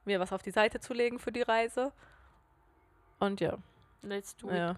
mir 0.04 0.20
was 0.20 0.32
auf 0.32 0.42
die 0.42 0.50
Seite 0.50 0.80
zu 0.80 0.94
legen 0.94 1.18
für 1.18 1.32
die 1.32 1.42
Reise. 1.42 1.92
Und 3.18 3.40
ja, 3.40 3.56
Let's 4.02 4.36
do 4.36 4.48
it. 4.48 4.56
ja. 4.56 4.74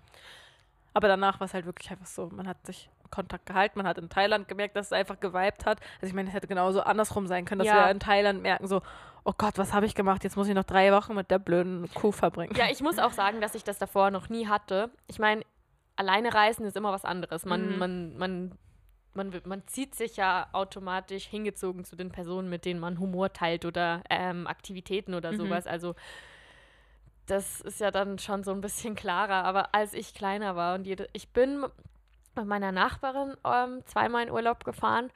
Aber 0.95 1.07
danach 1.09 1.39
war 1.41 1.45
es 1.45 1.55
halt 1.55 1.67
wirklich 1.67 1.91
einfach 1.91 2.07
so, 2.07 2.29
man 2.33 2.49
hat 2.49 2.65
sich 2.67 2.91
Kontakt 3.11 3.47
gehalten, 3.47 3.79
man 3.79 3.87
hat 3.89 3.99
in 3.99 4.09
Thailand 4.09 4.47
gemerkt, 4.49 4.77
dass 4.77 4.87
es 4.87 4.93
einfach 4.93 5.19
geweibt 5.21 5.67
hat. 5.67 5.81
Also 5.97 6.07
ich 6.07 6.15
meine, 6.15 6.29
es 6.29 6.35
hätte 6.35 6.47
genauso 6.47 6.83
andersrum 6.83 7.27
sein 7.27 7.45
können, 7.45 7.61
dass 7.61 7.69
Ja. 7.69 7.87
wir 7.87 7.91
in 7.91 8.01
Thailand 8.01 8.41
merken 8.43 8.67
so, 8.69 8.83
oh 9.25 9.33
Gott, 9.37 9.59
was 9.59 9.73
habe 9.73 9.87
ich 9.87 9.95
gemacht? 9.95 10.23
Jetzt 10.25 10.37
muss 10.37 10.49
ich 10.49 10.55
noch 10.55 10.65
drei 10.65 10.93
Wochen 10.93 11.15
mit 11.15 11.31
der 11.31 11.39
blöden 11.39 11.93
Kuh 11.95 12.13
verbringen. 12.13 12.55
Ja, 12.57 12.67
ich 12.71 12.81
muss 12.83 12.99
auch 12.99 13.13
sagen, 13.13 13.41
dass 13.41 13.55
ich 13.55 13.65
das 13.65 13.79
davor 13.79 14.11
noch 14.11 14.29
nie 14.29 14.47
hatte. 14.49 14.91
Ich 15.09 15.19
meine, 15.19 15.45
alleine 16.01 16.33
reisen 16.33 16.65
ist 16.65 16.77
immer 16.77 16.93
was 16.93 17.05
anderes. 17.05 17.45
Man, 17.45 17.73
Mhm. 17.75 17.79
man, 17.79 18.17
man, 18.17 18.53
man, 19.15 19.43
man 19.45 19.67
zieht 19.67 19.95
sich 19.95 20.17
ja 20.17 20.49
automatisch 20.53 21.27
hingezogen 21.27 21.85
zu 21.85 21.95
den 21.95 22.11
Personen, 22.11 22.49
mit 22.49 22.65
denen 22.65 22.81
man 22.81 22.99
Humor 22.99 23.33
teilt 23.35 23.67
oder 23.67 24.03
ähm, 24.09 24.47
Aktivitäten 24.47 25.15
oder 25.15 25.33
Mhm. 25.33 25.37
sowas. 25.37 25.67
Also 25.67 25.95
das 27.27 27.61
ist 27.61 27.81
ja 27.81 27.91
dann 27.91 28.19
schon 28.19 28.43
so 28.45 28.51
ein 28.51 28.61
bisschen 28.63 28.95
klarer. 28.95 29.45
Aber 29.45 29.75
als 29.75 29.93
ich 29.93 30.15
kleiner 30.15 30.57
war 30.57 30.75
und 30.75 30.87
jede, 30.87 31.07
ich 31.13 31.29
bin 31.29 31.67
mit 32.35 32.47
meiner 32.47 32.73
Nachbarin 32.73 33.37
ähm, 33.45 33.83
zweimal 33.85 34.23
in 34.25 34.31
Urlaub 34.31 34.65
gefahren 34.65 35.11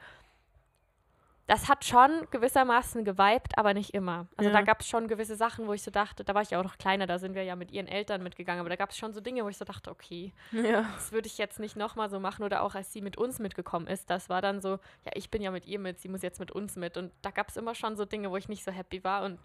das 1.47 1.69
hat 1.69 1.85
schon 1.85 2.27
gewissermaßen 2.31 3.05
geweibt, 3.05 3.57
aber 3.57 3.73
nicht 3.75 3.93
immer. 3.93 4.27
Also 4.35 4.49
Ja. 4.49 4.55
da 4.57 4.61
gab 4.63 4.81
es 4.81 4.87
schon 4.87 5.07
gewisse 5.07 5.35
Sachen, 5.35 5.67
wo 5.67 5.73
ich 5.73 5.83
so 5.83 5.91
dachte, 5.91 6.23
da 6.23 6.33
war 6.33 6.41
ich 6.41 6.49
ja 6.49 6.59
auch 6.59 6.63
noch 6.63 6.77
kleiner, 6.79 7.05
da 7.05 7.19
sind 7.19 7.35
wir 7.35 7.43
ja 7.43 7.55
mit 7.55 7.71
ihren 7.71 7.87
Eltern 7.87 8.23
mitgegangen, 8.23 8.59
aber 8.61 8.69
da 8.69 8.75
gab 8.75 8.89
es 8.89 8.97
schon 8.97 9.13
so 9.13 9.21
Dinge, 9.21 9.43
wo 9.43 9.49
ich 9.49 9.57
so 9.57 9.65
dachte, 9.65 9.91
okay, 9.91 10.33
Ja. 10.51 10.81
das 10.95 11.11
würde 11.11 11.27
ich 11.27 11.37
jetzt 11.37 11.59
nicht 11.59 11.75
nochmal 11.75 12.09
so 12.09 12.19
machen 12.19 12.43
oder 12.43 12.63
auch 12.63 12.73
als 12.73 12.91
sie 12.91 13.01
mit 13.01 13.15
uns 13.17 13.37
mitgekommen 13.39 13.85
ist, 13.87 14.09
das 14.09 14.27
war 14.27 14.41
dann 14.41 14.59
so, 14.59 14.71
ja, 15.03 15.11
ich 15.13 15.29
bin 15.29 15.41
ja 15.43 15.51
mit 15.51 15.67
ihr 15.67 15.77
mit, 15.77 15.99
sie 15.99 16.07
muss 16.09 16.23
jetzt 16.23 16.39
mit 16.39 16.51
uns 16.51 16.75
mit 16.77 16.97
und 16.97 17.11
da 17.21 17.29
gab 17.29 17.49
es 17.49 17.57
immer 17.57 17.75
schon 17.75 17.95
so 17.95 18.05
Dinge, 18.05 18.31
wo 18.31 18.37
ich 18.37 18.49
nicht 18.49 18.63
so 18.63 18.71
happy 18.71 19.03
war 19.03 19.23
und 19.23 19.39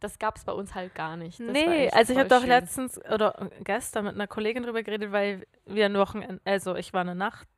das 0.00 0.18
gab 0.18 0.36
es 0.36 0.44
bei 0.44 0.52
uns 0.52 0.74
halt 0.74 0.94
gar 0.94 1.16
nicht. 1.16 1.40
Das 1.40 1.46
Nee, 1.46 1.88
also 1.90 2.12
ich 2.12 2.18
habe 2.18 2.28
doch 2.28 2.44
letztens 2.44 3.00
oder 3.10 3.48
gestern 3.64 4.04
mit 4.04 4.14
einer 4.14 4.26
Kollegin 4.26 4.62
drüber 4.62 4.82
geredet, 4.82 5.10
weil 5.10 5.46
wir 5.64 5.86
ein 5.86 5.94
Wochenende, 5.96 6.38
also 6.44 6.74
ich 6.74 6.92
war 6.92 7.00
eine 7.00 7.14
Nacht 7.14 7.48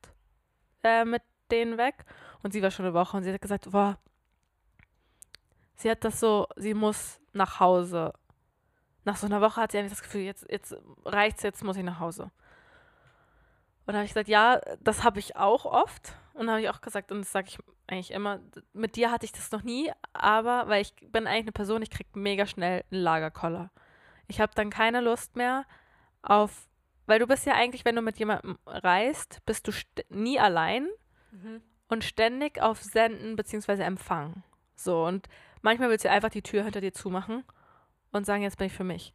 äh, 0.83 1.03
mit 1.03 1.21
denen 1.51 1.77
weg 1.77 2.05
und 2.43 2.51
sie 2.51 2.61
war 2.61 2.71
schon 2.71 2.85
eine 2.85 2.93
Woche 2.93 3.17
und 3.17 3.23
sie 3.23 3.33
hat 3.33 3.41
gesagt, 3.41 3.69
boah, 3.71 3.97
sie 5.75 5.89
hat 5.89 6.03
das 6.03 6.19
so, 6.19 6.47
sie 6.55 6.73
muss 6.73 7.19
nach 7.33 7.59
Hause. 7.59 8.13
Nach 9.05 9.15
so 9.15 9.25
einer 9.27 9.41
Woche 9.41 9.61
hat 9.61 9.71
sie 9.71 9.79
eigentlich 9.79 9.93
das 9.93 10.03
Gefühl, 10.03 10.21
jetzt, 10.21 10.45
jetzt 10.49 10.75
reicht's, 11.05 11.43
jetzt 11.43 11.63
muss 11.63 11.77
ich 11.77 11.83
nach 11.83 11.99
Hause. 11.99 12.31
Und 13.85 13.93
da 13.93 13.99
habe 13.99 14.05
ich 14.05 14.11
gesagt, 14.11 14.29
ja, 14.29 14.61
das 14.81 15.03
habe 15.03 15.19
ich 15.19 15.35
auch 15.35 15.65
oft. 15.65 16.13
Und 16.33 16.49
habe 16.49 16.61
ich 16.61 16.69
auch 16.69 16.81
gesagt, 16.81 17.11
und 17.11 17.19
das 17.19 17.31
sage 17.31 17.47
ich 17.49 17.59
eigentlich 17.87 18.11
immer, 18.11 18.39
mit 18.71 18.95
dir 18.95 19.11
hatte 19.11 19.25
ich 19.25 19.31
das 19.31 19.51
noch 19.51 19.63
nie, 19.63 19.91
aber 20.13 20.69
weil 20.69 20.81
ich 20.81 20.93
bin 21.11 21.27
eigentlich 21.27 21.45
eine 21.45 21.51
Person, 21.51 21.81
ich 21.81 21.89
kriege 21.89 22.09
mega 22.13 22.45
schnell 22.45 22.85
einen 22.91 23.01
Lagerkoller. 23.01 23.71
Ich 24.27 24.39
habe 24.39 24.53
dann 24.55 24.69
keine 24.69 25.01
Lust 25.01 25.35
mehr 25.35 25.65
auf, 26.21 26.69
weil 27.07 27.19
du 27.19 27.27
bist 27.27 27.45
ja 27.45 27.53
eigentlich, 27.53 27.83
wenn 27.83 27.95
du 27.95 28.01
mit 28.01 28.19
jemandem 28.19 28.57
reist, 28.65 29.39
bist 29.45 29.67
du 29.67 29.71
nie 30.09 30.39
allein 30.39 30.87
Mhm. 31.31 31.61
Und 31.89 32.03
ständig 32.03 32.61
auf 32.61 32.81
Senden 32.81 33.35
bzw. 33.35 33.83
Empfang. 33.83 34.43
So, 34.75 35.03
und 35.05 35.27
manchmal 35.61 35.89
willst 35.89 36.05
du 36.05 36.09
einfach 36.09 36.29
die 36.29 36.41
Tür 36.41 36.63
hinter 36.63 36.81
dir 36.81 36.93
zumachen 36.93 37.43
und 38.11 38.25
sagen, 38.25 38.43
jetzt 38.43 38.57
bin 38.57 38.67
ich 38.67 38.73
für 38.73 38.83
mich. 38.83 39.13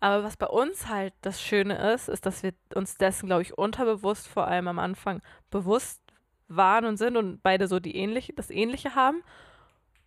Aber 0.00 0.24
was 0.24 0.36
bei 0.36 0.46
uns 0.46 0.88
halt 0.88 1.14
das 1.22 1.40
Schöne 1.40 1.92
ist, 1.94 2.08
ist, 2.08 2.26
dass 2.26 2.42
wir 2.42 2.52
uns 2.74 2.96
dessen, 2.96 3.26
glaube 3.26 3.42
ich, 3.42 3.56
unterbewusst 3.56 4.28
vor 4.28 4.46
allem 4.46 4.68
am 4.68 4.78
Anfang 4.78 5.22
bewusst 5.50 6.02
waren 6.48 6.84
und 6.84 6.96
sind 6.96 7.16
und 7.16 7.42
beide 7.42 7.68
so 7.68 7.80
die 7.80 7.96
ähnliche, 7.96 8.32
das 8.32 8.50
Ähnliche 8.50 8.94
haben 8.94 9.22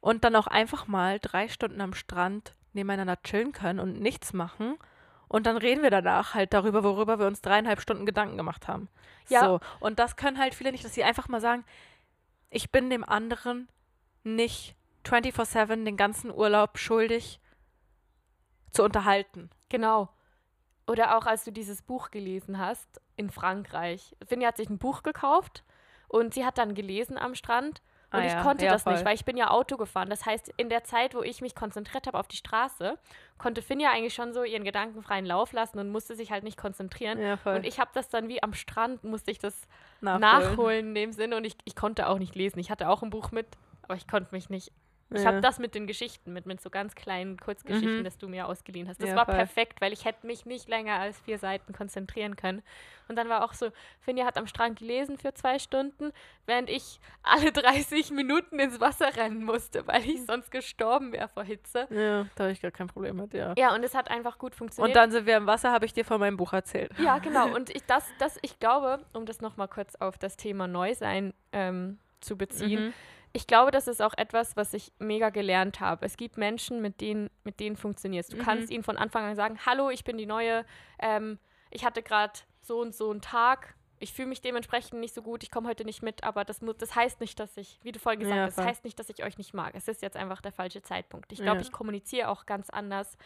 und 0.01 0.24
dann 0.24 0.36
auch 0.36 0.47
einfach 0.47 0.88
mal 0.88 1.20
drei 1.20 1.47
Stunden 1.47 1.82
am 1.82 1.93
Strand 1.93 2.55
nebeneinander 2.74 3.22
chillen 3.24 3.53
können 3.53 3.80
und 3.80 3.99
nichts 3.99 4.34
machen. 4.34 4.78
Und 5.28 5.45
dann 5.45 5.57
reden 5.57 5.84
wir 5.84 5.89
danach 5.89 6.36
halt 6.36 6.53
darüber, 6.53 6.84
worüber 6.84 7.20
wir 7.20 7.28
uns 7.28 7.41
dreieinhalb 7.41 7.82
Stunden 7.82 8.05
Gedanken 8.05 8.38
gemacht 8.38 8.68
haben. 8.68 8.88
Ja. 9.30 9.45
So. 9.45 9.59
Und 9.80 9.99
das 9.99 10.15
können 10.15 10.38
halt 10.38 10.53
viele 10.53 10.72
nicht, 10.72 10.86
dass 10.86 10.93
sie 10.93 11.03
einfach 11.03 11.28
mal 11.28 11.41
sagen, 11.41 11.65
ich 12.50 12.72
bin 12.72 12.89
dem 12.89 13.04
anderen 13.04 13.68
nicht 14.24 14.76
24-7 15.06 15.86
den 15.86 15.98
ganzen 15.98 16.32
Urlaub 16.32 16.78
schuldig 16.78 17.39
zu 18.72 18.84
unterhalten. 18.84 19.50
Genau. 19.70 20.10
Oder 20.86 21.18
auch 21.18 21.26
als 21.26 21.43
du 21.43 21.52
dieses 21.52 21.82
Buch 21.82 22.12
gelesen 22.12 22.58
hast 22.60 23.02
in 23.16 23.30
Frankreich. 23.30 24.16
Finja 24.26 24.50
hat 24.50 24.58
sich 24.58 24.70
ein 24.70 24.78
Buch 24.78 25.04
gekauft 25.04 25.64
und 26.08 26.34
sie 26.34 26.45
hat 26.45 26.58
dann 26.58 26.76
gelesen 26.76 27.18
am 27.18 27.36
Strand. 27.36 27.82
Und 28.12 28.20
Ah 28.20 28.26
ich 28.26 28.32
ja, 28.32 28.41
konnte 28.41 28.66
ja, 28.66 28.72
das 28.72 28.84
voll. 28.84 28.93
nicht, 28.93 29.05
weil 29.05 29.16
ich 29.16 29.26
bin 29.26 29.36
ja 29.36 29.49
Auto 29.49 29.76
gefahren. 29.76 30.10
Das 30.10 30.26
heißt, 30.26 30.53
in 30.55 30.70
der 30.70 30.86
Zeit, 30.86 31.14
wo 31.14 31.24
ich 31.24 31.41
mich 31.41 31.55
konzentriert 31.55 32.08
habe 32.08 32.18
auf 32.18 32.28
die 32.28 32.38
Straße, 32.38 32.97
konnte 33.38 33.62
Finja 33.62 33.91
eigentlich 33.91 34.14
schon 34.14 34.34
so 34.34 34.43
ihren 34.43 34.64
gedankenfreien 34.64 35.26
Lauf 35.26 35.51
lassen 35.51 35.78
und 35.78 35.89
musste 35.89 36.16
sich 36.16 36.32
halt 36.32 36.43
nicht 36.43 36.58
konzentrieren. 36.58 37.20
Ja. 37.20 37.38
Und 37.43 37.66
ich 37.66 37.80
habe 37.80 37.91
das 37.93 38.08
dann 38.08 38.30
wie 38.30 38.41
am 38.41 38.53
Strand, 38.53 39.03
musste 39.03 39.32
ich 39.32 39.39
das 39.39 39.68
Nachholen. 39.99 40.22
nachholen 40.22 40.88
in 40.88 40.95
dem 40.95 41.12
Sinne. 41.12 41.36
Und 41.36 41.43
ich, 41.43 41.58
ich 41.66 41.76
konnte 41.76 42.08
auch 42.08 42.18
nicht 42.18 42.34
lesen. 42.34 42.60
Ich 42.60 42.72
hatte 42.72 42.88
auch 42.88 43.03
ein 43.03 43.10
Buch 43.10 43.32
mit, 43.32 43.47
aber 43.82 43.95
ich 43.95 44.08
konnte 44.08 44.34
mich 44.34 44.49
nicht 44.49 44.72
ich 45.10 45.22
Ja. 45.22 45.28
habe 45.28 45.41
das 45.41 45.58
mit 45.60 45.74
den 45.74 45.88
Geschichten, 45.88 46.34
mit, 46.34 46.45
mit 46.45 46.60
so 46.62 46.70
ganz 46.70 46.93
kleinen 46.93 47.38
Kurzgeschichten, 47.38 47.99
Mhm. 47.99 48.03
das 48.03 48.18
du 48.18 48.28
mir 48.28 48.47
ausgeliehen 48.47 48.89
hast. 48.89 49.01
Das 49.01 49.10
Ja, 49.12 49.16
war 49.16 49.26
voll. 49.26 49.36
perfekt, 49.36 49.80
weil 49.80 49.93
ich 49.93 50.03
hätte 50.05 50.28
mich 50.28 50.45
nicht 50.45 50.68
länger 50.68 50.99
als 50.99 51.20
vier 51.22 51.38
Seiten 51.39 51.72
konzentrieren 51.74 52.36
können. 52.36 52.62
Und 53.08 53.16
dann 53.16 53.30
war 53.30 53.45
auch 53.45 53.53
so, 53.53 53.70
Finja 54.01 54.26
hat 54.26 54.38
am 54.38 54.47
Strand 54.47 54.80
gelesen 54.80 55.18
für 55.18 55.34
zwei 55.34 55.60
Stunden, 55.60 56.12
während 56.45 56.70
ich 56.70 56.99
alle 57.24 57.51
30 57.53 58.12
Minuten 58.12 58.60
ins 58.60 58.82
Wasser 58.82 59.16
rennen 59.16 59.45
musste, 59.45 59.88
weil 59.88 60.03
ich 60.10 60.26
sonst 60.26 60.51
gestorben 60.51 61.14
wäre 61.14 61.30
vor 61.30 61.43
Hitze. 61.43 61.88
Ja, 61.89 62.28
da 62.36 62.43
habe 62.43 62.51
ich 62.51 62.62
gar 62.62 62.72
kein 62.72 62.88
Problem 62.88 63.16
mit, 63.16 63.34
ja. 63.34 63.53
Ja, 63.58 63.74
und 63.74 63.84
es 63.86 63.95
hat 63.95 64.12
einfach 64.12 64.38
gut 64.38 64.55
funktioniert. 64.55 64.89
Und 64.89 64.95
dann 65.01 65.12
sind 65.12 65.26
wir 65.26 65.38
im 65.38 65.47
Wasser, 65.47 65.72
habe 65.72 65.86
ich 65.86 65.93
dir 65.93 66.03
von 66.03 66.20
meinem 66.20 66.36
Buch 66.36 66.51
erzählt. 66.51 66.91
Ja, 66.99 67.18
genau. 67.20 67.53
Und 67.55 67.70
ich, 67.70 67.86
das, 67.86 68.12
das, 68.20 68.38
ich 68.41 68.60
glaube, 68.60 68.99
um 69.14 69.26
das 69.26 69.39
nochmal 69.39 69.70
kurz 69.70 69.95
auf 69.95 70.18
das 70.18 70.36
Thema 70.36 70.68
Neusein 70.68 71.34
ähm, 71.53 71.97
zu 72.20 72.38
beziehen, 72.38 72.88
Mhm. 72.88 72.93
Ich 73.38 73.45
glaube, 73.45 73.69
das 73.69 73.88
ist 73.88 74.01
auch 74.01 74.15
etwas, 74.17 74.57
was 74.57 74.73
ich 74.73 74.91
mega 74.97 75.29
gelernt 75.29 75.79
habe. 75.79 76.03
Es 76.07 76.17
gibt 76.17 76.38
Menschen, 76.38 76.81
mit 76.81 77.01
denen, 77.01 77.29
mit 77.43 77.59
denen 77.59 77.75
funktionierst. 77.75 78.33
Du 78.33 78.38
Mhm. 78.38 78.41
kannst 78.41 78.71
ihnen 78.71 78.83
von 78.83 78.97
Anfang 78.97 79.23
an 79.25 79.35
sagen, 79.35 79.59
hallo, 79.63 79.91
ich 79.91 80.03
bin 80.03 80.17
die 80.17 80.25
Neue, 80.25 80.65
ähm, 80.97 81.38
ich 81.69 81.85
hatte 81.85 82.01
gerade 82.01 82.33
so 82.61 82.81
und 82.81 82.95
so 82.95 83.11
einen 83.11 83.21
Tag, 83.21 83.75
ich 83.99 84.11
fühle 84.11 84.27
mich 84.29 84.41
dementsprechend 84.41 84.99
nicht 84.99 85.13
so 85.13 85.21
gut, 85.21 85.43
ich 85.43 85.51
komme 85.51 85.69
heute 85.69 85.85
nicht 85.85 86.01
mit, 86.01 86.23
aber 86.23 86.45
das, 86.45 86.61
muss, 86.61 86.77
das 86.77 86.95
heißt 86.95 87.19
nicht, 87.21 87.39
dass 87.39 87.55
ich, 87.57 87.79
wie 87.83 87.91
du 87.91 87.99
vorhin 87.99 88.19
gesagt 88.21 88.35
Ja, 88.38 88.43
hast, 88.45 88.57
das 88.57 88.63
voll. 88.63 88.69
heißt 88.71 88.83
nicht, 88.85 88.97
dass 88.97 89.09
ich 89.09 89.23
euch 89.23 89.38
nicht 89.38 89.53
mag. 89.53 89.75
Es 89.75 89.88
ist 89.88 90.01
jetzt 90.01 90.17
einfach 90.17 90.41
der 90.41 90.51
falsche 90.51 90.81
Zeitpunkt. 90.81 91.31
Ich 91.31 91.39
glaube, 91.39 91.57
Ja. 91.57 91.61
ich 91.61 91.71
kommuniziere 91.71 92.29
auch 92.29 92.47
ganz 92.47 92.71
anders. 92.71 93.17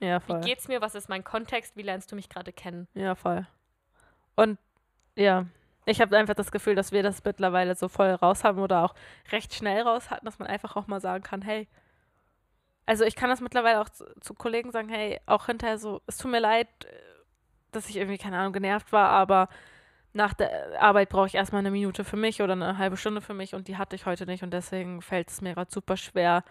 Ja, 0.00 0.22
Wie 0.22 0.32
voll. 0.32 0.40
geht's 0.40 0.66
mir? 0.68 0.80
Was 0.80 0.94
ist 0.94 1.10
mein 1.10 1.24
Kontext? 1.24 1.76
Wie 1.76 1.82
lernst 1.82 2.10
du 2.10 2.16
mich 2.16 2.30
gerade 2.30 2.52
kennen? 2.54 2.88
Ja, 2.94 3.14
voll. 3.14 3.46
Und 4.34 4.58
ja, 5.14 5.44
ich 5.88 6.00
habe 6.00 6.16
einfach 6.16 6.34
das 6.34 6.52
Gefühl, 6.52 6.74
dass 6.74 6.92
wir 6.92 7.02
das 7.02 7.24
mittlerweile 7.24 7.74
so 7.74 7.88
voll 7.88 8.10
raus 8.10 8.44
haben 8.44 8.58
oder 8.58 8.84
auch 8.84 8.94
recht 9.32 9.54
schnell 9.54 9.82
raus 9.82 10.10
hatten, 10.10 10.26
dass 10.26 10.38
man 10.38 10.48
einfach 10.48 10.76
auch 10.76 10.86
mal 10.86 11.00
sagen 11.00 11.24
kann, 11.24 11.42
hey, 11.42 11.68
also 12.86 13.04
ich 13.04 13.16
kann 13.16 13.28
das 13.28 13.40
mittlerweile 13.40 13.80
auch 13.80 13.88
zu, 13.88 14.04
zu 14.20 14.34
Kollegen 14.34 14.70
sagen, 14.70 14.88
hey, 14.88 15.20
auch 15.26 15.46
hinterher 15.46 15.78
so, 15.78 16.00
es 16.06 16.16
tut 16.16 16.30
mir 16.30 16.40
leid, 16.40 16.68
äh, 16.84 16.88
dass 17.72 17.88
ich 17.88 17.96
irgendwie, 17.96 18.18
keine 18.18 18.38
Ahnung, 18.38 18.52
genervt 18.52 18.92
war, 18.92 19.10
aber 19.10 19.48
nach 20.14 20.32
der 20.32 20.80
Arbeit 20.80 21.10
brauche 21.10 21.26
ich 21.26 21.34
erstmal 21.34 21.60
eine 21.60 21.70
Minute 21.70 22.02
für 22.02 22.16
mich 22.16 22.40
oder 22.40 22.54
eine 22.54 22.78
halbe 22.78 22.96
Stunde 22.96 23.20
für 23.20 23.34
mich 23.34 23.54
und 23.54 23.68
die 23.68 23.76
hatte 23.76 23.94
ich 23.94 24.06
heute 24.06 24.26
nicht 24.26 24.42
und 24.42 24.52
deswegen 24.52 25.02
fällt 25.02 25.28
es 25.28 25.40
mir 25.40 25.54
gerade 25.54 25.70
super 25.70 25.96
schwer, 25.96 26.44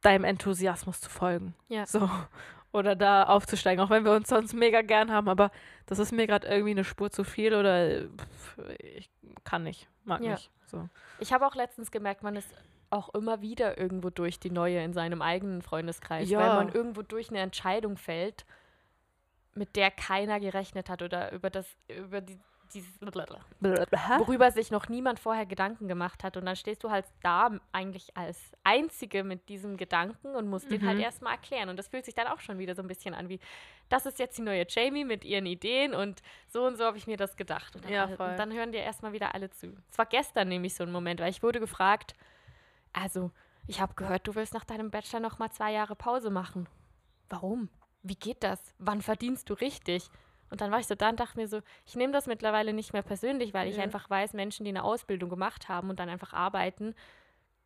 deinem 0.00 0.24
Enthusiasmus 0.24 1.00
zu 1.00 1.10
folgen. 1.10 1.54
Ja. 1.68 1.86
So. 1.86 2.08
Oder 2.72 2.94
da 2.94 3.24
aufzusteigen, 3.24 3.84
auch 3.84 3.90
wenn 3.90 4.04
wir 4.04 4.12
uns 4.12 4.28
sonst 4.28 4.52
mega 4.54 4.82
gern 4.82 5.10
haben, 5.10 5.28
aber 5.28 5.50
das 5.86 5.98
ist 5.98 6.12
mir 6.12 6.26
gerade 6.28 6.46
irgendwie 6.46 6.70
eine 6.70 6.84
Spur 6.84 7.10
zu 7.10 7.24
viel 7.24 7.52
oder 7.54 8.02
ich 8.78 9.10
kann 9.42 9.64
nicht, 9.64 9.88
mag 10.04 10.20
Ja. 10.20 10.32
nicht. 10.32 10.50
So. 10.66 10.88
Ich 11.18 11.32
habe 11.32 11.46
auch 11.46 11.56
letztens 11.56 11.90
gemerkt, 11.90 12.22
man 12.22 12.36
ist 12.36 12.48
auch 12.90 13.12
immer 13.14 13.40
wieder 13.40 13.76
irgendwo 13.76 14.10
durch 14.10 14.38
die 14.38 14.50
Neue 14.50 14.82
in 14.84 14.92
seinem 14.92 15.20
eigenen 15.20 15.62
Freundeskreis, 15.62 16.28
Ja. 16.30 16.38
weil 16.38 16.50
man 16.64 16.68
irgendwo 16.68 17.02
durch 17.02 17.30
eine 17.30 17.40
Entscheidung 17.40 17.96
fällt, 17.96 18.44
mit 19.54 19.74
der 19.74 19.90
keiner 19.90 20.38
gerechnet 20.38 20.88
hat 20.88 21.02
oder 21.02 21.32
über 21.32 21.50
das, 21.50 21.66
über 21.88 22.20
die, 22.20 22.38
dieses, 22.74 23.00
worüber 24.18 24.50
sich 24.50 24.70
noch 24.70 24.88
niemand 24.88 25.18
vorher 25.20 25.46
Gedanken 25.46 25.88
gemacht 25.88 26.24
hat. 26.24 26.36
Und 26.36 26.46
dann 26.46 26.56
stehst 26.56 26.82
du 26.84 26.90
halt 26.90 27.04
da 27.22 27.50
eigentlich 27.72 28.16
als 28.16 28.38
Einzige 28.64 29.24
mit 29.24 29.48
diesem 29.48 29.76
Gedanken 29.76 30.34
und 30.34 30.48
musst 30.48 30.70
den 30.70 30.84
halt 30.86 30.96
Mhm. 30.98 31.04
erstmal 31.04 31.32
erklären. 31.34 31.68
Und 31.68 31.76
das 31.76 31.88
fühlt 31.88 32.04
sich 32.04 32.14
dann 32.14 32.26
auch 32.28 32.40
schon 32.40 32.58
wieder 32.58 32.74
so 32.74 32.82
ein 32.82 32.88
bisschen 32.88 33.14
an 33.14 33.28
wie, 33.28 33.40
das 33.88 34.06
ist 34.06 34.18
jetzt 34.18 34.38
die 34.38 34.42
neue 34.42 34.66
Jamie 34.68 35.04
mit 35.04 35.24
ihren 35.24 35.46
Ideen 35.46 35.94
und 35.94 36.22
so 36.48 36.64
und 36.66 36.76
so 36.76 36.84
habe 36.84 36.96
ich 36.96 37.06
mir 37.06 37.16
das 37.16 37.36
gedacht. 37.36 37.74
Und 37.76 37.84
dann, 37.84 37.92
Ja, 37.92 38.04
alle- 38.04 38.12
und 38.32 38.36
dann 38.38 38.52
hören 38.52 38.72
dir 38.72 38.80
erstmal 38.80 39.12
wieder 39.12 39.34
alle 39.34 39.50
zu. 39.50 39.76
Es 39.90 39.98
war 39.98 40.06
gestern 40.06 40.48
nämlich 40.48 40.74
so 40.74 40.84
ein 40.84 40.92
Moment, 40.92 41.20
weil 41.20 41.30
ich 41.30 41.42
wurde 41.42 41.60
gefragt, 41.60 42.14
also 42.92 43.30
ich 43.66 43.80
habe 43.80 43.94
gehört, 43.94 44.26
du 44.26 44.34
willst 44.34 44.54
nach 44.54 44.64
deinem 44.64 44.90
Bachelor 44.90 45.20
noch 45.20 45.38
mal 45.38 45.50
zwei 45.50 45.72
Jahre 45.72 45.94
Pause 45.96 46.30
machen. 46.30 46.68
Warum? 47.28 47.68
Wie 48.02 48.16
geht 48.16 48.42
das? 48.42 48.74
Wann 48.78 49.02
verdienst 49.02 49.48
du 49.50 49.54
richtig? 49.54 50.08
Und 50.50 50.60
dann 50.60 50.70
war 50.70 50.78
ich 50.80 50.86
so 50.86 50.94
da 50.94 51.08
und 51.10 51.20
dachte 51.20 51.38
mir 51.38 51.48
so, 51.48 51.60
ich 51.86 51.96
nehme 51.96 52.12
das 52.12 52.26
mittlerweile 52.26 52.72
nicht 52.72 52.92
mehr 52.92 53.02
persönlich, 53.02 53.54
weil 53.54 53.68
ich 53.68 53.76
Ja. 53.76 53.84
einfach 53.84 54.10
weiß, 54.10 54.32
Menschen, 54.34 54.64
die 54.64 54.70
eine 54.70 54.84
Ausbildung 54.84 55.30
gemacht 55.30 55.68
haben 55.68 55.90
und 55.90 56.00
dann 56.00 56.08
einfach 56.08 56.32
arbeiten. 56.32 56.94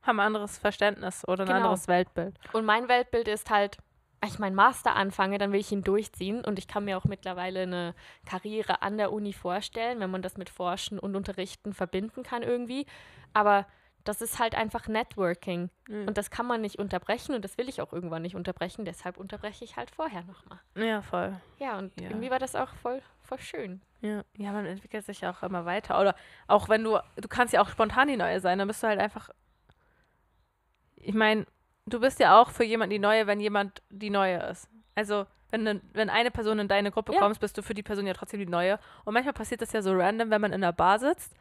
Haben 0.03 0.21
ein 0.21 0.27
anderes 0.27 0.59
Verständnis 0.59 1.27
oder 1.27 1.45
ein 1.45 1.49
Genau. 1.49 1.57
anderes 1.59 1.89
Weltbild. 1.89 2.39
Und 2.53 2.65
mein 2.67 2.89
Weltbild 2.89 3.27
ist 3.27 3.49
halt, 3.51 3.79
wenn 4.21 4.29
ich 4.31 4.39
meinen 4.39 4.55
Master 4.55 4.97
anfange, 4.97 5.37
dann 5.39 5.53
will 5.53 5.61
ich 5.61 5.73
ihn 5.73 5.83
durchziehen. 5.83 6.45
Und 6.45 6.59
ich 6.59 6.69
kann 6.69 6.85
mir 6.85 6.97
auch 6.99 7.05
mittlerweile 7.05 7.63
eine 7.63 7.95
Karriere 8.27 8.81
an 8.83 8.97
der 8.99 9.13
Uni 9.13 9.33
vorstellen, 9.33 10.01
wenn 10.01 10.11
man 10.11 10.23
das 10.23 10.37
mit 10.37 10.49
Forschen 10.51 10.99
und 10.99 11.15
Unterrichten 11.17 11.73
verbinden 11.75 12.23
kann 12.23 12.43
irgendwie. 12.43 12.87
Aber 13.35 13.67
das 14.05 14.21
ist 14.21 14.39
halt 14.39 14.55
einfach 14.55 14.87
Networking. 14.87 15.71
Mhm. 15.89 16.09
Und 16.09 16.19
das 16.19 16.31
kann 16.31 16.47
man 16.47 16.61
nicht 16.61 16.79
unterbrechen 16.79 17.35
und 17.35 17.43
das 17.45 17.57
will 17.59 17.69
ich 17.69 17.81
auch 17.81 17.93
irgendwann 17.93 18.23
nicht 18.23 18.37
unterbrechen. 18.37 18.85
Deshalb 18.85 19.17
unterbreche 19.17 19.65
ich 19.65 19.77
halt 19.77 19.91
vorher 19.91 20.23
nochmal. 20.25 20.61
Ja, 20.77 21.01
voll. 21.03 21.41
Ja, 21.59 21.79
und 21.79 21.99
Ja. 22.01 22.11
irgendwie 22.11 22.31
war 22.31 22.39
das 22.39 22.55
auch 22.55 22.69
voll, 22.83 23.01
voll 23.23 23.39
schön. 23.41 23.81
Ja. 24.03 24.23
ja, 24.37 24.53
man 24.53 24.67
entwickelt 24.67 25.07
sich 25.07 25.23
ja 25.23 25.31
auch 25.31 25.43
immer 25.43 25.65
weiter. 25.65 25.99
Oder 25.99 26.15
auch 26.47 26.69
wenn 26.69 26.85
du, 26.85 26.99
du 27.17 27.29
kannst 27.29 27.55
ja 27.55 27.63
auch 27.63 27.69
spontan 27.71 28.09
die 28.09 28.19
Neue 28.19 28.39
sein, 28.41 28.59
dann 28.59 28.69
bist 28.69 28.83
du 28.83 28.87
halt 28.87 29.01
einfach. 29.01 29.31
Ich 30.97 31.15
meine, 31.15 31.47
du 31.87 32.01
bist 32.01 32.21
ja 32.21 32.41
auch 32.41 32.51
für 32.51 32.65
jemanden 32.65 32.91
die 32.91 32.99
Neue, 32.99 33.27
wenn 33.27 33.41
jemand 33.41 33.83
die 33.91 34.11
Neue 34.11 34.39
ist. 34.51 34.69
Also, 34.95 35.27
wenn, 35.51 35.63
ne, 35.63 35.81
wenn 35.93 36.11
eine 36.11 36.31
Person 36.31 36.59
in 36.59 36.69
deine 36.69 36.91
Gruppe 36.91 37.13
Ja. 37.15 37.21
kommst, 37.21 37.41
bist 37.41 37.57
du 37.57 37.63
für 37.63 37.75
die 37.75 37.83
Person 37.83 38.07
ja 38.07 38.13
trotzdem 38.13 38.41
die 38.41 38.47
Neue. 38.47 38.79
Und 39.05 39.15
manchmal 39.15 39.33
passiert 39.35 39.63
das 39.63 39.73
ja 39.73 39.83
so 39.83 39.93
random, 39.95 40.31
wenn 40.31 40.41
man 40.41 40.53
in 40.53 40.63
einer 40.63 40.73
Bar 40.73 40.99
sitzt 40.99 41.35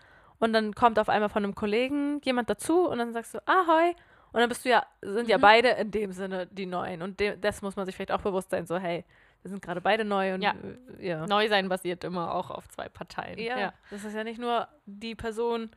und 0.43 0.53
dann 0.53 0.73
kommt 0.75 0.99
auf 0.99 1.09
einmal 1.09 1.29
von 1.29 1.43
einem 1.43 1.55
Kollegen 1.55 2.21
jemand 2.23 2.49
dazu 2.49 2.87
und 2.89 2.97
dann 2.99 3.13
sagst 3.13 3.33
du 3.33 3.39
Ahoi 3.47 3.93
Und 4.33 4.39
dann 4.39 4.49
bist 4.49 4.65
du 4.65 4.69
ja, 4.69 4.83
sind 5.01 5.29
ja 5.29 5.37
Mhm. 5.37 5.41
beide 5.41 5.67
in 5.69 5.91
dem 5.91 6.11
Sinne 6.11 6.47
die 6.47 6.65
Neuen. 6.65 7.03
Und 7.03 7.19
dem, 7.19 7.39
das 7.39 7.61
muss 7.61 7.75
man 7.75 7.85
sich 7.85 7.93
vielleicht 7.95 8.11
auch 8.11 8.21
bewusst 8.21 8.49
sein, 8.49 8.65
so, 8.65 8.77
hey, 8.77 9.05
wir 9.43 9.49
sind 9.49 9.61
gerade 9.61 9.79
beide 9.79 10.03
neu 10.05 10.33
und 10.33 10.41
Ja. 10.41 10.55
äh, 10.99 11.07
ja. 11.07 11.27
Neu 11.27 11.47
sein 11.49 11.69
basiert 11.69 12.03
immer 12.03 12.33
auch 12.33 12.49
auf 12.49 12.67
zwei 12.69 12.89
Parteien. 12.89 13.37
Ja, 13.37 13.73
das 13.91 14.03
ist 14.03 14.15
ja 14.15 14.23
nicht 14.23 14.39
nur 14.39 14.67
die 14.87 15.13
Person, 15.13 15.69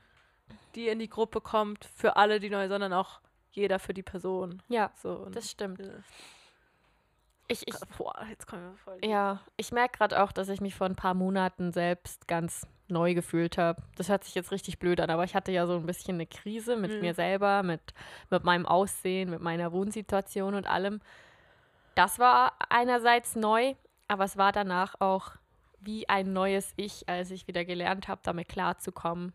die 0.75 0.89
in 0.89 0.99
die 0.99 1.09
Gruppe 1.11 1.43
kommt, 1.43 1.85
für 1.85 2.17
alle 2.17 2.41
die 2.41 2.49
neu, 2.49 2.67
sondern 2.69 2.95
auch 2.95 3.21
jeder 3.51 3.79
für 3.79 3.93
die 3.93 4.03
Person. 4.03 4.63
ja 4.69 4.91
So, 5.03 5.27
das 5.31 5.51
stimmt. 5.51 5.81
äh, 5.81 5.91
Ich, 7.49 7.67
ich, 7.69 7.75
boah, 7.97 8.15
jetzt 8.29 8.47
kommen 8.47 8.63
wir 8.73 8.77
voll. 8.79 8.99
ja, 9.05 9.41
ich 9.57 9.71
merke 9.73 9.99
gerade 9.99 10.23
auch, 10.23 10.33
dass 10.33 10.49
ich 10.49 10.61
mich 10.61 10.75
vor 10.75 10.87
ein 10.87 10.97
paar 10.97 11.15
Monaten 11.15 11.73
selbst 11.73 12.27
ganz 12.27 12.67
neu 12.89 13.15
gefühlt 13.15 13.57
habe. 13.59 13.83
Das 13.97 14.09
hört 14.09 14.25
sich 14.25 14.35
jetzt 14.35 14.51
richtig 14.53 14.79
blöd 14.79 15.01
an, 15.01 15.11
aber 15.11 15.25
ich 15.25 15.35
hatte 15.35 15.53
ja 15.53 15.67
so 15.67 15.75
ein 15.77 15.87
bisschen 15.87 16.15
eine 16.17 16.27
Krise 16.27 16.77
mit 16.77 16.93
Mhm. 16.93 17.01
mir 17.01 17.15
selber, 17.15 17.63
mit, 17.63 17.81
mit 18.31 18.45
meinem 18.45 18.67
Aussehen, 18.67 19.31
mit 19.31 19.41
meiner 19.41 19.73
Wohnsituation 19.73 20.55
und 20.55 20.67
allem. 20.67 21.01
Das 21.95 22.19
war 22.19 22.53
einerseits 22.69 23.37
neu, 23.37 23.75
aber 24.09 24.25
es 24.25 24.37
war 24.37 24.53
danach 24.53 24.95
auch 25.01 25.33
wie 25.81 26.09
ein 26.09 26.33
neues 26.33 26.73
Ich, 26.77 27.09
als 27.09 27.31
ich 27.31 27.47
wieder 27.47 27.65
gelernt 27.65 28.09
habe, 28.09 28.21
damit 28.25 28.49
klarzukommen. 28.49 29.33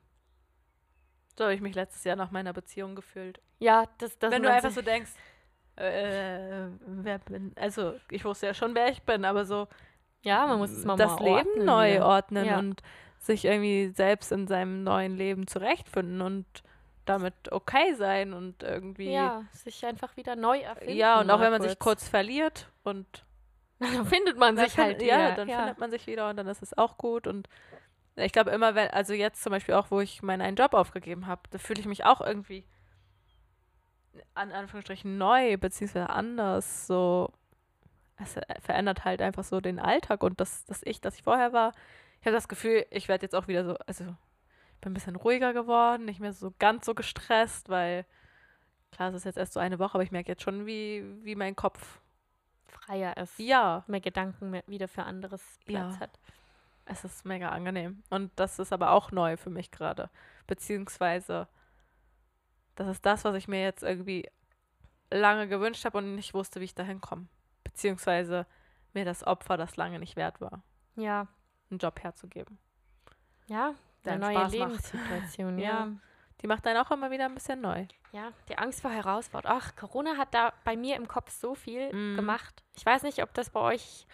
So 1.37 1.45
habe 1.45 1.53
ich 1.53 1.61
mich 1.61 1.75
letztes 1.75 2.03
Jahr 2.03 2.15
nach 2.17 2.31
meiner 2.31 2.53
Beziehung 2.53 2.95
gefühlt. 2.95 3.39
Ja, 3.59 3.85
das, 3.99 4.17
das 4.19 4.31
Wenn 4.31 4.43
du 4.43 4.51
einfach 4.51 4.71
so 4.71 4.81
denkst, 4.81 5.11
äh, 5.81 6.67
wer 6.85 7.19
bin, 7.19 7.53
also 7.55 7.93
ich 8.09 8.23
wusste 8.25 8.47
ja 8.47 8.53
schon, 8.53 8.75
wer 8.75 8.89
ich 8.89 9.01
bin, 9.03 9.25
aber 9.25 9.45
so 9.45 9.67
ja, 10.23 10.45
man 10.45 10.59
muss 10.59 10.71
es 10.71 10.85
mal 10.85 10.97
das 10.97 11.19
mal 11.19 11.23
Leben 11.25 11.49
ordnen 11.49 11.65
neu 11.65 12.01
ordnen 12.03 12.45
Ja. 12.45 12.59
und 12.59 12.83
sich 13.17 13.45
irgendwie 13.45 13.89
selbst 13.89 14.31
in 14.31 14.47
seinem 14.47 14.83
neuen 14.83 15.15
Leben 15.15 15.47
zurechtfinden 15.47 16.21
und 16.21 16.45
damit 17.05 17.33
okay 17.51 17.93
sein 17.95 18.33
und 18.33 18.61
irgendwie 18.63 19.11
Ja, 19.11 19.43
sich 19.51 19.83
einfach 19.85 20.15
wieder 20.17 20.35
neu 20.35 20.59
erfinden. 20.59 20.95
Ja, 20.95 21.21
und 21.21 21.29
auch 21.31 21.39
wenn 21.39 21.51
man 21.51 21.61
sich 21.61 21.79
kurz 21.79 22.07
verliert 22.07 22.69
und 22.83 23.25
dann 23.79 24.05
findet 24.05 24.37
man 24.37 24.55
sich 24.57 24.77
halt 24.77 24.99
wieder. 25.01 25.07
ja, 25.29 25.31
dann 25.35 25.49
findet 25.49 25.79
man 25.79 25.89
sich 25.91 26.05
wieder 26.05 26.29
und 26.29 26.37
dann 26.37 26.47
ist 26.47 26.61
es 26.61 26.77
auch 26.77 26.97
gut 26.97 27.25
und 27.27 27.49
ich 28.15 28.31
glaube 28.33 28.51
immer, 28.51 28.75
wenn, 28.75 28.89
also 28.89 29.13
jetzt 29.13 29.41
zum 29.41 29.51
Beispiel 29.51 29.73
auch, 29.73 29.89
wo 29.89 30.01
ich 30.01 30.21
meinen 30.21 30.41
einen 30.41 30.57
Job 30.57 30.73
aufgegeben 30.73 31.25
habe, 31.27 31.41
da 31.49 31.57
fühle 31.57 31.79
ich 31.79 31.87
mich 31.87 32.03
auch 32.05 32.21
irgendwie 32.21 32.65
an 34.33 34.51
Anführungsstrichen 34.51 35.17
neu, 35.17 35.57
beziehungsweise 35.57 36.09
anders, 36.09 36.87
so 36.87 37.31
es 38.17 38.35
verändert 38.59 39.03
halt 39.03 39.21
einfach 39.21 39.43
so 39.43 39.61
den 39.61 39.79
Alltag 39.79 40.21
und 40.23 40.39
das, 40.39 40.63
das 40.65 40.81
Ich, 40.83 41.01
das 41.01 41.15
ich 41.15 41.23
vorher 41.23 41.53
war. 41.53 41.71
Ich 42.19 42.27
habe 42.27 42.35
das 42.35 42.47
Gefühl, 42.47 42.85
ich 42.91 43.07
werde 43.07 43.25
jetzt 43.25 43.33
auch 43.35 43.47
wieder 43.47 43.65
so, 43.65 43.75
also 43.87 44.03
ich 44.03 44.81
bin 44.81 44.91
ein 44.91 44.93
bisschen 44.93 45.15
ruhiger 45.15 45.53
geworden, 45.53 46.05
nicht 46.05 46.19
mehr 46.19 46.33
so 46.33 46.53
ganz 46.59 46.85
so 46.85 46.93
gestresst, 46.93 47.69
weil 47.69 48.05
klar, 48.91 49.09
es 49.09 49.15
ist 49.15 49.23
jetzt 49.25 49.37
erst 49.37 49.53
so 49.53 49.59
eine 49.59 49.79
Woche, 49.79 49.95
aber 49.95 50.03
ich 50.03 50.11
merke 50.11 50.31
jetzt 50.31 50.43
schon, 50.43 50.67
wie, 50.67 51.03
wie 51.23 51.35
mein 51.35 51.55
Kopf, 51.55 51.99
freier 52.67 53.17
ist. 53.17 53.39
ja, 53.39 53.83
Mehr 53.87 54.01
Gedanken 54.01 54.51
mehr 54.51 54.63
wieder 54.67 54.87
für 54.87 55.03
anderes 55.03 55.41
Platz 55.65 55.95
Ja. 55.95 55.99
hat. 56.01 56.19
Es 56.85 57.03
ist 57.03 57.25
mega 57.25 57.49
angenehm. 57.49 58.03
Und 58.09 58.31
das 58.35 58.59
ist 58.59 58.73
aber 58.73 58.91
auch 58.91 59.11
neu 59.11 59.37
für 59.37 59.49
mich 59.49 59.71
gerade. 59.71 60.09
Beziehungsweise, 60.47 61.47
das 62.81 62.97
ist 62.97 63.05
das, 63.05 63.23
was 63.25 63.35
ich 63.35 63.47
mir 63.47 63.61
jetzt 63.61 63.83
irgendwie 63.83 64.29
lange 65.09 65.47
gewünscht 65.47 65.85
habe 65.85 65.97
und 65.99 66.15
nicht 66.15 66.33
wusste, 66.33 66.59
wie 66.61 66.65
ich 66.65 66.75
da 66.75 66.83
hinkomme. 66.83 67.27
Beziehungsweise 67.63 68.45
mir 68.93 69.05
das 69.05 69.25
Opfer 69.25 69.57
das 69.57 69.77
lange 69.77 69.99
nicht 69.99 70.15
wert 70.15 70.41
war, 70.41 70.63
Ja, 70.95 71.27
einen 71.69 71.79
Job 71.79 72.01
herzugeben. 72.03 72.57
ja, 73.47 73.73
Der 74.05 74.17
neue 74.17 74.33
Spaß. 74.35 74.51
Lebenssituation, 74.51 75.57
Ja. 75.59 75.69
ja. 75.85 75.87
Die 76.41 76.47
macht 76.47 76.65
dann 76.65 76.75
auch 76.77 76.89
immer 76.89 77.11
wieder 77.11 77.25
ein 77.25 77.35
bisschen 77.35 77.61
neu. 77.61 77.85
Ja, 78.13 78.31
die 78.49 78.57
Angst 78.57 78.81
vor 78.81 78.89
Herausforderungen. 78.89 79.61
Ach, 79.63 79.75
Corona 79.75 80.17
hat 80.17 80.33
da 80.33 80.51
bei 80.63 80.75
mir 80.75 80.95
im 80.95 81.07
Kopf 81.07 81.29
so 81.29 81.53
viel 81.53 81.93
Mm. 81.93 82.15
gemacht. 82.15 82.63
Ich 82.75 82.83
weiß 82.85 83.03
nicht, 83.03 83.21
ob 83.21 83.31
das 83.35 83.51
bei 83.51 83.59
euch 83.59 84.07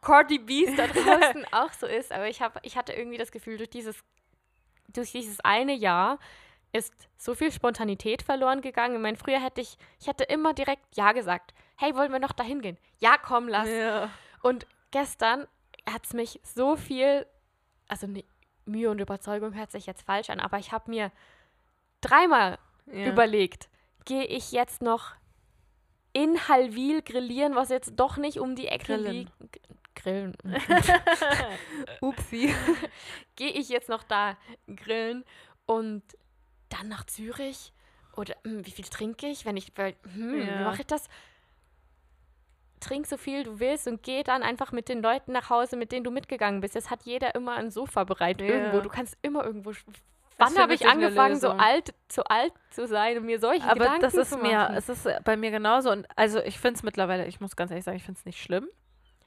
Cardi 0.00 0.38
B's 0.38 0.70
da 0.76 0.86
draußen 0.86 1.44
auch 1.52 1.72
so 1.72 1.86
ist, 1.86 2.12
aber 2.12 2.28
ich, 2.28 2.40
hab, 2.40 2.64
ich 2.64 2.76
hatte 2.76 2.92
irgendwie 2.92 3.18
das 3.18 3.32
Gefühl, 3.32 3.56
durch 3.58 3.70
dieses, 3.70 4.02
durch 4.88 5.10
dieses 5.12 5.40
eine 5.40 5.74
Jahr 5.74 6.18
ist 6.72 7.08
so 7.18 7.34
viel 7.34 7.52
Spontanität 7.52 8.22
verloren 8.22 8.62
gegangen. 8.62 8.96
Ich 8.96 9.00
meine, 9.02 9.16
früher 9.16 9.42
hätte 9.42 9.60
ich, 9.60 9.76
ich 10.00 10.06
hätte 10.06 10.24
immer 10.24 10.54
direkt 10.54 10.96
Ja 10.96 11.12
gesagt. 11.12 11.52
Hey, 11.76 11.94
wollen 11.94 12.12
wir 12.12 12.18
noch 12.18 12.32
dahin 12.32 12.62
gehen? 12.62 12.78
Ja, 12.98 13.16
komm, 13.18 13.48
lass. 13.48 13.68
Ja. 13.68 14.10
Und 14.42 14.66
gestern 14.90 15.46
hat 15.90 16.06
es 16.06 16.14
mich 16.14 16.40
so 16.42 16.76
viel, 16.76 17.26
also 17.88 18.06
ne, 18.06 18.24
Mühe 18.64 18.90
und 18.90 19.00
Überzeugung 19.00 19.54
hört 19.54 19.72
sich 19.72 19.86
jetzt 19.86 20.02
falsch 20.02 20.30
an, 20.30 20.40
aber 20.40 20.58
ich 20.58 20.72
habe 20.72 20.90
mir 20.90 21.10
dreimal 22.00 22.58
ja. 22.86 23.06
überlegt, 23.06 23.68
gehe 24.04 24.24
ich 24.24 24.52
jetzt 24.52 24.82
noch 24.82 25.14
in 26.12 26.48
Halwil 26.48 27.02
grillieren, 27.02 27.54
was 27.54 27.68
jetzt 27.70 27.94
doch 27.96 28.16
nicht 28.16 28.38
um 28.38 28.54
die 28.54 28.68
Ecke 28.68 28.94
Grillen. 28.96 29.12
liegt. 29.12 29.32
Grillen. 29.94 30.36
Upsi. 32.00 32.54
gehe 33.36 33.50
ich 33.50 33.68
jetzt 33.68 33.88
noch 33.88 34.02
da 34.02 34.36
grillen 34.66 35.24
und 35.66 36.02
dann 36.72 36.88
nach 36.88 37.04
Zürich? 37.04 37.72
Oder 38.16 38.34
hm, 38.44 38.66
wie 38.66 38.70
viel 38.70 38.84
trinke 38.84 39.26
ich, 39.26 39.44
wenn 39.46 39.56
ich, 39.56 39.72
weil, 39.76 39.94
hm, 40.14 40.32
wie 40.34 40.44
Ja. 40.46 40.62
mache 40.64 40.82
ich 40.82 40.86
das? 40.86 41.08
Trink 42.80 43.06
so 43.06 43.16
viel 43.16 43.44
du 43.44 43.60
willst 43.60 43.86
und 43.86 44.02
geh 44.02 44.24
dann 44.24 44.42
einfach 44.42 44.72
mit 44.72 44.88
den 44.88 45.02
Leuten 45.02 45.32
nach 45.32 45.50
Hause, 45.50 45.76
mit 45.76 45.92
denen 45.92 46.02
du 46.04 46.10
mitgegangen 46.10 46.60
bist. 46.60 46.74
Jetzt 46.74 46.90
hat 46.90 47.04
jeder 47.04 47.34
immer 47.36 47.54
ein 47.54 47.70
Sofa 47.70 48.04
bereit 48.04 48.40
Ja. 48.40 48.48
irgendwo. 48.48 48.80
Du 48.80 48.88
kannst 48.88 49.16
immer 49.22 49.44
irgendwo. 49.44 49.72
Wann 50.38 50.58
habe 50.58 50.74
ich 50.74 50.88
angefangen, 50.88 51.38
so 51.38 51.50
alt, 51.50 51.94
so 52.10 52.24
alt 52.24 52.52
zu 52.70 52.88
sein 52.88 53.18
und 53.18 53.26
mir 53.26 53.38
solche 53.38 53.62
Aber 53.68 53.74
Gedanken 53.84 54.00
das 54.00 54.14
ist 54.14 54.30
zu 54.30 54.38
mir, 54.38 54.58
machen? 54.58 54.74
es 54.76 54.88
ist 54.88 55.08
bei 55.24 55.36
mir 55.36 55.52
genauso. 55.52 55.90
Und 55.92 56.06
also 56.16 56.40
ich 56.40 56.58
finde 56.58 56.78
es 56.78 56.82
mittlerweile, 56.82 57.26
ich 57.26 57.40
muss 57.40 57.54
ganz 57.54 57.70
ehrlich 57.70 57.84
sagen, 57.84 57.96
ich 57.98 58.02
finde 58.04 58.18
es 58.18 58.24
nicht 58.24 58.42
schlimm. 58.42 58.68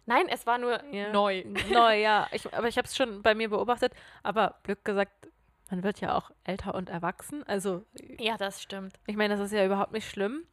Nein, 0.06 0.28
es 0.28 0.46
war 0.46 0.58
nur 0.58 0.84
Ja. 0.92 1.12
neu. 1.14 1.46
Neu, 1.72 2.02
ja. 2.02 2.28
Ich, 2.34 2.54
aber 2.54 2.68
ich 2.68 2.78
habe 2.78 2.88
es 2.88 2.96
schon 2.98 3.22
bei 3.22 3.34
mir 3.36 3.50
beobachtet. 3.50 3.94
Aber 4.24 4.60
Glück 4.64 4.84
gesagt, 4.84 5.30
man 5.70 5.84
wird 5.84 6.00
ja 6.02 6.16
auch 6.16 6.32
älter 6.44 6.76
und 6.76 6.90
erwachsen. 6.90 7.44
Also 7.48 7.86
Ja, 8.20 8.38
das 8.38 8.62
stimmt. 8.62 9.00
ich 9.08 9.16
meine, 9.16 9.36
das 9.36 9.46
ist 9.46 9.52
ja 9.54 9.66
überhaupt 9.66 9.92
nicht 9.92 10.10
schlimm, 10.10 10.44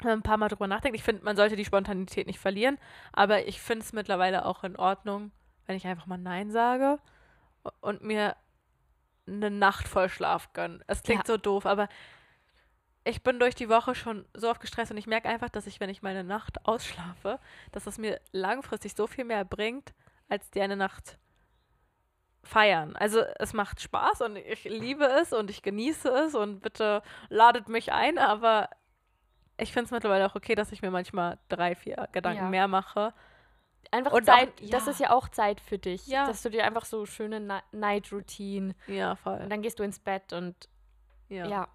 wenn 0.00 0.08
man 0.10 0.18
ein 0.20 0.22
paar 0.22 0.36
Mal 0.38 0.48
drüber 0.48 0.66
nachdenkt. 0.66 0.96
Ich 0.96 1.04
finde, 1.04 1.24
man 1.24 1.36
sollte 1.36 1.56
die 1.56 1.64
Spontanität 1.64 2.26
nicht 2.26 2.38
verlieren. 2.38 2.78
Aber 3.12 3.46
ich 3.46 3.60
finde 3.60 3.84
es 3.84 3.92
mittlerweile 3.92 4.44
auch 4.44 4.64
in 4.64 4.76
Ordnung, 4.76 5.32
wenn 5.66 5.76
ich 5.76 5.86
einfach 5.86 6.06
mal 6.06 6.18
Nein 6.18 6.50
sage 6.50 6.98
und 7.80 8.02
mir 8.02 8.36
eine 9.26 9.50
Nacht 9.50 9.88
voll 9.88 10.08
Schlaf 10.08 10.52
gönne. 10.52 10.80
Es 10.86 11.02
klingt 11.02 11.26
so 11.26 11.36
doof, 11.36 11.64
aber 11.66 11.88
ich 13.04 13.22
bin 13.22 13.38
durch 13.38 13.54
die 13.54 13.68
Woche 13.68 13.94
schon 13.94 14.26
so 14.34 14.50
oft 14.50 14.60
gestresst 14.60 14.90
und 14.90 14.96
ich 14.96 15.06
merke 15.06 15.28
einfach, 15.28 15.50
dass 15.50 15.66
ich, 15.66 15.80
wenn 15.80 15.90
ich 15.90 16.02
meine 16.02 16.24
Nacht 16.24 16.66
ausschlafe, 16.66 17.38
dass 17.72 17.86
es 17.86 17.98
mir 17.98 18.20
langfristig 18.32 18.94
so 18.94 19.06
viel 19.06 19.24
mehr 19.24 19.44
bringt, 19.44 19.94
als 20.28 20.50
die 20.50 20.60
eine 20.60 20.76
Nacht 20.76 21.18
feiern. 22.44 22.94
Also 22.96 23.20
es 23.38 23.52
macht 23.52 23.80
Spaß 23.80 24.20
und 24.22 24.36
ich 24.36 24.64
liebe 24.64 25.04
es 25.06 25.32
und 25.32 25.50
ich 25.50 25.62
genieße 25.62 26.08
es 26.08 26.34
und 26.34 26.60
bitte 26.60 27.02
ladet 27.28 27.68
mich 27.68 27.92
ein, 27.92 28.18
aber 28.18 28.68
ich 29.56 29.72
finde 29.72 29.86
es 29.86 29.90
mittlerweile 29.90 30.26
auch 30.26 30.34
okay, 30.34 30.54
dass 30.54 30.72
ich 30.72 30.82
mir 30.82 30.90
manchmal 30.90 31.38
drei, 31.48 31.74
vier 31.74 32.08
Gedanken 32.12 32.44
Ja. 32.44 32.48
mehr 32.50 32.68
mache. 32.68 33.12
Einfach 33.90 34.12
Und 34.12 34.28
auch- 34.28 34.34
Zeit, 34.38 34.52
das 34.72 34.86
ja. 34.86 34.90
ist 34.90 35.00
ja 35.00 35.10
auch 35.10 35.28
Zeit 35.28 35.60
für 35.60 35.78
dich. 35.78 36.06
Ja. 36.06 36.26
Dass 36.26 36.42
du 36.42 36.50
dir 36.50 36.64
einfach 36.64 36.84
so 36.84 37.06
schöne 37.06 37.38
Ni- 37.40 37.60
Night-Routine 37.72 38.74
Ja, 38.88 39.14
voll. 39.16 39.38
und 39.40 39.50
dann 39.50 39.62
gehst 39.62 39.78
du 39.78 39.82
ins 39.82 39.98
Bett 39.98 40.32
und 40.32 40.68
Ja. 41.28 41.46
ja. 41.46 41.68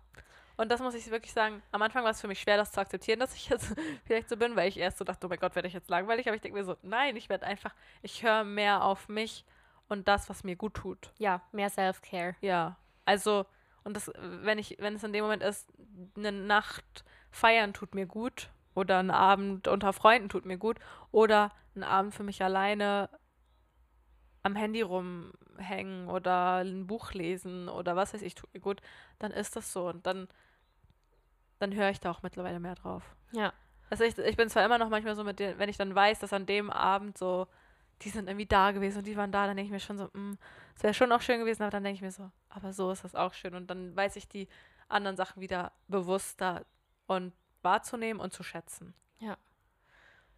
Und 0.57 0.69
das 0.69 0.81
muss 0.81 0.93
ich 0.93 1.09
wirklich 1.09 1.31
sagen, 1.31 1.63
am 1.71 1.81
Anfang 1.81 2.03
war 2.03 2.11
es 2.11 2.19
für 2.19 2.27
mich 2.27 2.41
schwer, 2.41 2.57
das 2.57 2.73
zu 2.73 2.81
akzeptieren, 2.81 3.19
dass 3.21 3.33
ich 3.33 3.47
jetzt 3.47 3.73
vielleicht 4.05 4.27
so 4.27 4.35
bin, 4.35 4.57
weil 4.57 4.67
ich 4.67 4.75
erst 4.77 4.97
so 4.97 5.05
dachte, 5.05 5.25
oh 5.25 5.29
mein 5.29 5.39
Gott, 5.39 5.55
werde 5.55 5.69
ich 5.69 5.73
jetzt 5.73 5.89
langweilig, 5.89 6.27
aber 6.27 6.35
ich 6.35 6.41
denke 6.41 6.57
mir 6.57 6.65
so, 6.65 6.75
nein, 6.81 7.15
ich 7.15 7.29
werde 7.29 7.45
einfach, 7.45 7.73
ich 8.01 8.23
höre 8.23 8.43
mehr 8.43 8.83
auf 8.83 9.07
mich 9.07 9.45
und 9.89 10.07
das, 10.07 10.29
was 10.29 10.43
mir 10.43 10.55
gut 10.55 10.75
tut. 10.75 11.11
Ja, 11.17 11.41
mehr 11.51 11.69
Self-Care. 11.69 12.35
Ja. 12.41 12.77
Also, 13.05 13.45
und 13.83 13.95
das, 13.95 14.11
wenn 14.17 14.57
ich, 14.59 14.77
wenn 14.79 14.95
es 14.95 15.03
in 15.03 15.13
dem 15.13 15.23
Moment 15.23 15.43
ist, 15.43 15.67
eine 16.15 16.31
Nacht 16.31 17.03
feiern 17.31 17.73
tut 17.73 17.95
mir 17.95 18.05
gut 18.05 18.49
oder 18.75 18.99
ein 18.99 19.11
Abend 19.11 19.67
unter 19.67 19.93
Freunden 19.93 20.29
tut 20.29 20.45
mir 20.45 20.57
gut 20.57 20.79
oder 21.11 21.51
ein 21.75 21.83
Abend 21.83 22.13
für 22.13 22.23
mich 22.23 22.43
alleine 22.43 23.09
am 24.43 24.55
Handy 24.55 24.81
rumhängen 24.81 26.07
oder 26.07 26.57
ein 26.57 26.87
Buch 26.87 27.13
lesen 27.13 27.67
oder 27.67 27.95
was 27.95 28.13
weiß 28.13 28.21
ich, 28.21 28.35
tut 28.35 28.53
mir 28.53 28.59
gut, 28.59 28.81
dann 29.19 29.31
ist 29.31 29.55
das 29.55 29.73
so 29.73 29.87
und 29.87 30.05
dann, 30.05 30.27
dann 31.59 31.73
höre 31.73 31.89
ich 31.89 31.99
da 31.99 32.11
auch 32.11 32.23
mittlerweile 32.23 32.59
mehr 32.59 32.75
drauf. 32.75 33.03
Ja. 33.31 33.53
Also 33.89 34.03
ich, 34.03 34.17
ich 34.17 34.37
bin 34.37 34.49
zwar 34.49 34.63
immer 34.65 34.77
noch 34.77 34.89
manchmal 34.89 35.15
so 35.15 35.23
mit 35.23 35.39
denen, 35.39 35.57
wenn 35.57 35.69
ich 35.69 35.77
dann 35.77 35.93
weiß, 35.95 36.19
dass 36.19 36.31
an 36.31 36.45
dem 36.45 36.69
Abend 36.69 37.17
so, 37.17 37.47
die 38.01 38.09
sind 38.09 38.27
irgendwie 38.29 38.45
da 38.45 38.71
gewesen 38.71 38.99
und 38.99 39.07
die 39.07 39.17
waren 39.17 39.31
da, 39.31 39.47
dann 39.47 39.57
denke 39.57 39.67
ich 39.67 39.71
mir 39.73 39.79
schon 39.79 39.97
so, 39.97 40.05
"Mm, 40.13 40.37
es 40.75 40.83
wäre 40.83 40.93
schon 40.93 41.11
auch 41.11 41.21
schön 41.21 41.39
gewesen, 41.39 41.63
aber 41.63 41.71
dann 41.71 41.83
denke 41.83 41.95
ich 41.97 42.01
mir 42.01 42.11
so, 42.11 42.31
aber 42.49 42.73
so 42.73 42.91
ist 42.91 43.03
das 43.03 43.15
auch 43.15 43.33
schön. 43.33 43.55
Und 43.55 43.69
dann 43.69 43.95
weiß 43.95 44.15
ich 44.15 44.27
die 44.27 44.47
anderen 44.87 45.17
Sachen 45.17 45.41
wieder 45.41 45.71
bewusster 45.87 46.65
und 47.07 47.33
wahrzunehmen 47.61 48.21
und 48.21 48.33
zu 48.33 48.43
schätzen. 48.43 48.93
Ja, 49.19 49.37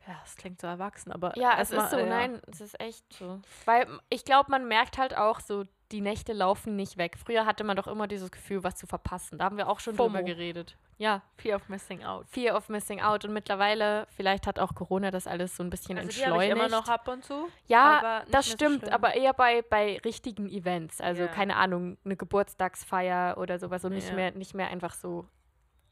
das 0.07 0.35
klingt 0.35 0.59
so 0.59 0.67
erwachsen, 0.67 1.11
aber 1.11 1.37
Ja, 1.37 1.57
es 1.59 1.71
mal, 1.71 1.83
ist 1.85 1.91
so, 1.91 1.97
ja. 1.99 2.05
nein, 2.05 2.41
es 2.51 2.61
ist 2.61 2.79
echt 2.79 3.05
so. 3.13 3.39
Weil 3.65 3.87
ich 4.09 4.25
glaube, 4.25 4.49
man 4.51 4.67
merkt 4.67 4.97
halt 4.97 5.15
auch 5.15 5.39
so, 5.39 5.63
die 5.91 6.01
Nächte 6.01 6.31
laufen 6.33 6.75
nicht 6.75 6.97
weg. 6.97 7.17
Früher 7.23 7.45
hatte 7.45 7.63
man 7.63 7.75
doch 7.75 7.87
immer 7.87 8.07
dieses 8.07 8.31
Gefühl, 8.31 8.63
was 8.63 8.75
zu 8.75 8.87
verpassen. 8.87 9.37
Da 9.37 9.45
haben 9.45 9.57
wir 9.57 9.67
auch 9.67 9.79
schon 9.81 9.95
drüber 9.97 10.19
FOMO. 10.19 10.23
geredet. 10.25 10.77
Ja, 10.97 11.21
Fear 11.37 11.55
of 11.57 11.67
missing 11.67 12.03
out. 12.03 12.27
Fear 12.29 12.55
of 12.55 12.69
Missing 12.69 13.01
Out. 13.01 13.25
Und 13.25 13.33
mittlerweile, 13.33 14.07
vielleicht 14.15 14.45
hat 14.47 14.59
auch 14.59 14.75
Corona 14.75 15.09
das 15.11 15.25
alles 15.27 15.57
so 15.57 15.63
ein 15.63 15.69
bisschen 15.71 15.97
Also 15.97 16.09
die 16.09 16.15
habe 16.25 16.43
ich 16.43 16.49
entschleunigt. 16.51 16.69
immer 16.71 16.79
noch 16.79 16.87
ab 16.87 17.07
und 17.07 17.25
zu. 17.25 17.47
ja, 17.65 18.23
das 18.31 18.45
so 18.45 18.51
stimmt, 18.53 18.81
schlimm. 18.81 18.93
aber 18.93 19.15
eher 19.15 19.33
bei, 19.33 19.63
bei 19.63 19.97
richtigen 20.05 20.47
Events. 20.47 21.01
Also, 21.01 21.23
Ja. 21.23 21.27
keine 21.27 21.55
Ahnung, 21.55 21.97
eine 22.05 22.15
Geburtstagsfeier 22.15 23.37
oder 23.37 23.57
sowas 23.59 23.83
und 23.83 23.93
nicht, 23.93 24.09
Ja. 24.09 24.13
mehr, 24.15 24.31
nicht 24.31 24.53
mehr 24.53 24.67
einfach 24.67 24.93
so. 24.93 25.25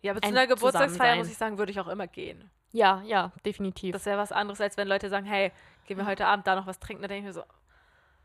Ja, 0.01 0.11
aber 0.11 0.21
zu 0.21 0.27
Ein 0.29 0.37
einer 0.37 0.47
Geburtstagsfeier, 0.47 1.15
muss 1.17 1.27
ich 1.29 1.37
sagen, 1.37 1.57
würde 1.57 1.71
ich 1.71 1.79
auch 1.79 1.87
immer 1.87 2.07
gehen. 2.07 2.49
Ja, 2.71 3.01
ja, 3.05 3.31
definitiv. 3.45 3.93
Das 3.93 4.05
wäre 4.05 4.17
was 4.17 4.31
anderes, 4.31 4.61
als 4.61 4.77
wenn 4.77 4.87
Leute 4.87 5.09
sagen, 5.09 5.25
hey, 5.25 5.51
gehen 5.85 5.97
wir 5.97 6.05
heute 6.05 6.27
Abend 6.27 6.45
da 6.47 6.55
noch 6.55 6.67
was 6.67 6.79
trinken. 6.79 7.01
Da 7.01 7.07
denke 7.07 7.21
ich 7.29 7.35
mir 7.35 7.41
so, 7.41 7.43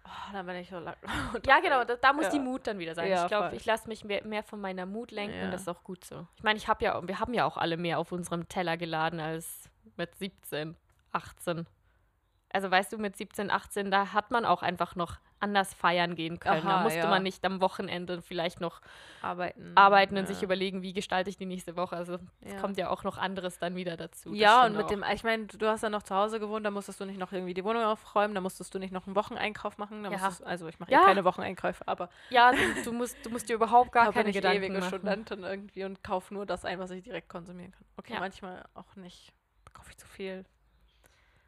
oh, 0.05 0.33
dann 0.33 0.45
bin 0.47 0.57
ich 0.57 0.69
so 0.69 0.79
lang. 0.79 0.97
Ja, 1.47 1.61
genau, 1.61 1.85
da, 1.85 1.97
da 1.97 2.13
muss 2.13 2.25
Ja. 2.27 2.31
die 2.31 2.39
Mut 2.41 2.67
dann 2.67 2.79
wieder 2.79 2.95
sein. 2.95 3.09
Ja, 3.11 3.23
ich 3.23 3.29
glaube, 3.29 3.57
ich 3.57 3.65
lasse 3.65 3.89
mich 3.89 4.05
mehr, 4.05 4.25
mehr 4.25 4.43
von 4.43 4.61
meiner 4.61 4.85
Mut 4.87 5.11
lenken 5.11 5.37
Ja. 5.39 5.45
und 5.47 5.51
das 5.51 5.63
ist 5.63 5.69
auch 5.69 5.83
gut 5.83 6.05
so. 6.05 6.27
Ich 6.37 6.43
meine, 6.43 6.59
ich 6.59 6.69
habe 6.69 6.85
ja, 6.85 7.07
wir 7.07 7.21
haben 7.21 7.33
ja 7.33 7.47
auch 7.47 7.57
alle 7.57 7.77
mehr 7.79 7.99
auf 7.99 8.13
unserem 8.13 8.49
Teller 8.49 8.77
geladen 8.77 9.19
als 9.21 9.71
mit 9.97 10.15
17, 10.17 10.77
18. 11.13 11.67
Also 12.55 12.71
weißt 12.71 12.93
du, 12.93 12.99
mit 12.99 13.17
17, 13.17 13.51
18, 13.51 13.91
da 13.91 14.13
hat 14.13 14.31
man 14.31 14.45
auch 14.45 14.63
einfach 14.63 14.95
noch 14.95 15.17
anders 15.41 15.75
feiern 15.75 16.15
gehen 16.15 16.39
können. 16.39 16.65
da 16.65 16.77
Aha, 16.77 16.83
musste 16.85 17.01
ja. 17.01 17.09
man 17.09 17.23
nicht 17.25 17.45
am 17.45 17.61
Wochenende 17.61 18.23
vielleicht 18.23 18.61
noch 18.61 18.81
Arbeiten. 19.23 19.73
arbeiten 19.75 20.17
und 20.17 20.23
ja. 20.23 20.27
sich 20.29 20.43
überlegen, 20.43 20.81
wie 20.81 20.93
gestalte 20.93 21.29
ich 21.29 21.37
die 21.37 21.47
nächste 21.47 21.77
Woche. 21.77 21.97
Also 21.97 22.19
es 22.41 22.53
Ja. 22.53 22.61
kommt 22.61 22.79
ja 22.79 22.89
auch 22.91 23.03
noch 23.03 23.19
anderes 23.19 23.59
dann 23.59 23.75
wieder 23.75 23.97
dazu. 23.97 24.33
Ja, 24.35 24.65
und 24.67 24.77
mit 24.77 24.85
auch. 24.85 24.89
dem, 24.89 25.05
ich 25.13 25.25
meine, 25.25 25.47
du 25.47 25.67
hast 25.67 25.83
ja 25.83 25.91
noch 25.91 26.05
zu 26.05 26.15
Hause 26.15 26.39
gewohnt, 26.39 26.65
da 26.65 26.71
musstest 26.71 27.01
du 27.01 27.05
nicht 27.05 27.19
noch 27.19 27.33
irgendwie 27.33 27.55
die 27.55 27.65
Wohnung 27.65 27.83
aufräumen, 27.83 28.35
da 28.37 28.41
musstest 28.41 28.73
du 28.73 28.79
nicht 28.79 28.93
noch 28.93 29.07
einen 29.07 29.17
Wocheneinkauf 29.17 29.77
machen. 29.77 30.05
Da 30.05 30.11
Ja. 30.13 30.17
musstest, 30.19 30.45
also 30.45 30.69
ich 30.69 30.79
mache 30.79 30.93
Ja. 30.93 31.03
eh 31.03 31.05
keine 31.07 31.25
Wocheneinkäufe, 31.25 31.87
aber 31.89 32.09
Ja, 32.31 32.53
du, 32.53 32.83
du, 32.85 32.93
musst, 32.93 33.17
du 33.27 33.31
musst 33.31 33.49
dir 33.49 33.55
überhaupt 33.57 33.91
gar 33.93 34.05
da 34.07 34.13
keine 34.13 34.31
ich 34.31 34.37
Gedanken 34.37 34.63
ewige 34.63 34.79
machen. 34.79 34.89
Studentin 34.89 35.43
irgendwie 35.43 35.85
und 35.85 36.05
kaufe 36.05 36.33
nur 36.33 36.47
das 36.47 36.65
ein, 36.65 36.79
was 36.79 36.93
ich 36.93 37.03
direkt 37.03 37.29
konsumieren 37.29 37.73
kann. 37.73 37.85
Okay, 37.97 38.15
Ja. 38.15 38.21
manchmal 38.21 38.65
auch 38.75 38.95
nicht. 38.97 39.33
Da 39.65 39.73
kaufe 39.73 39.91
ich 39.91 39.97
zu 39.99 40.07
viel. 40.07 40.45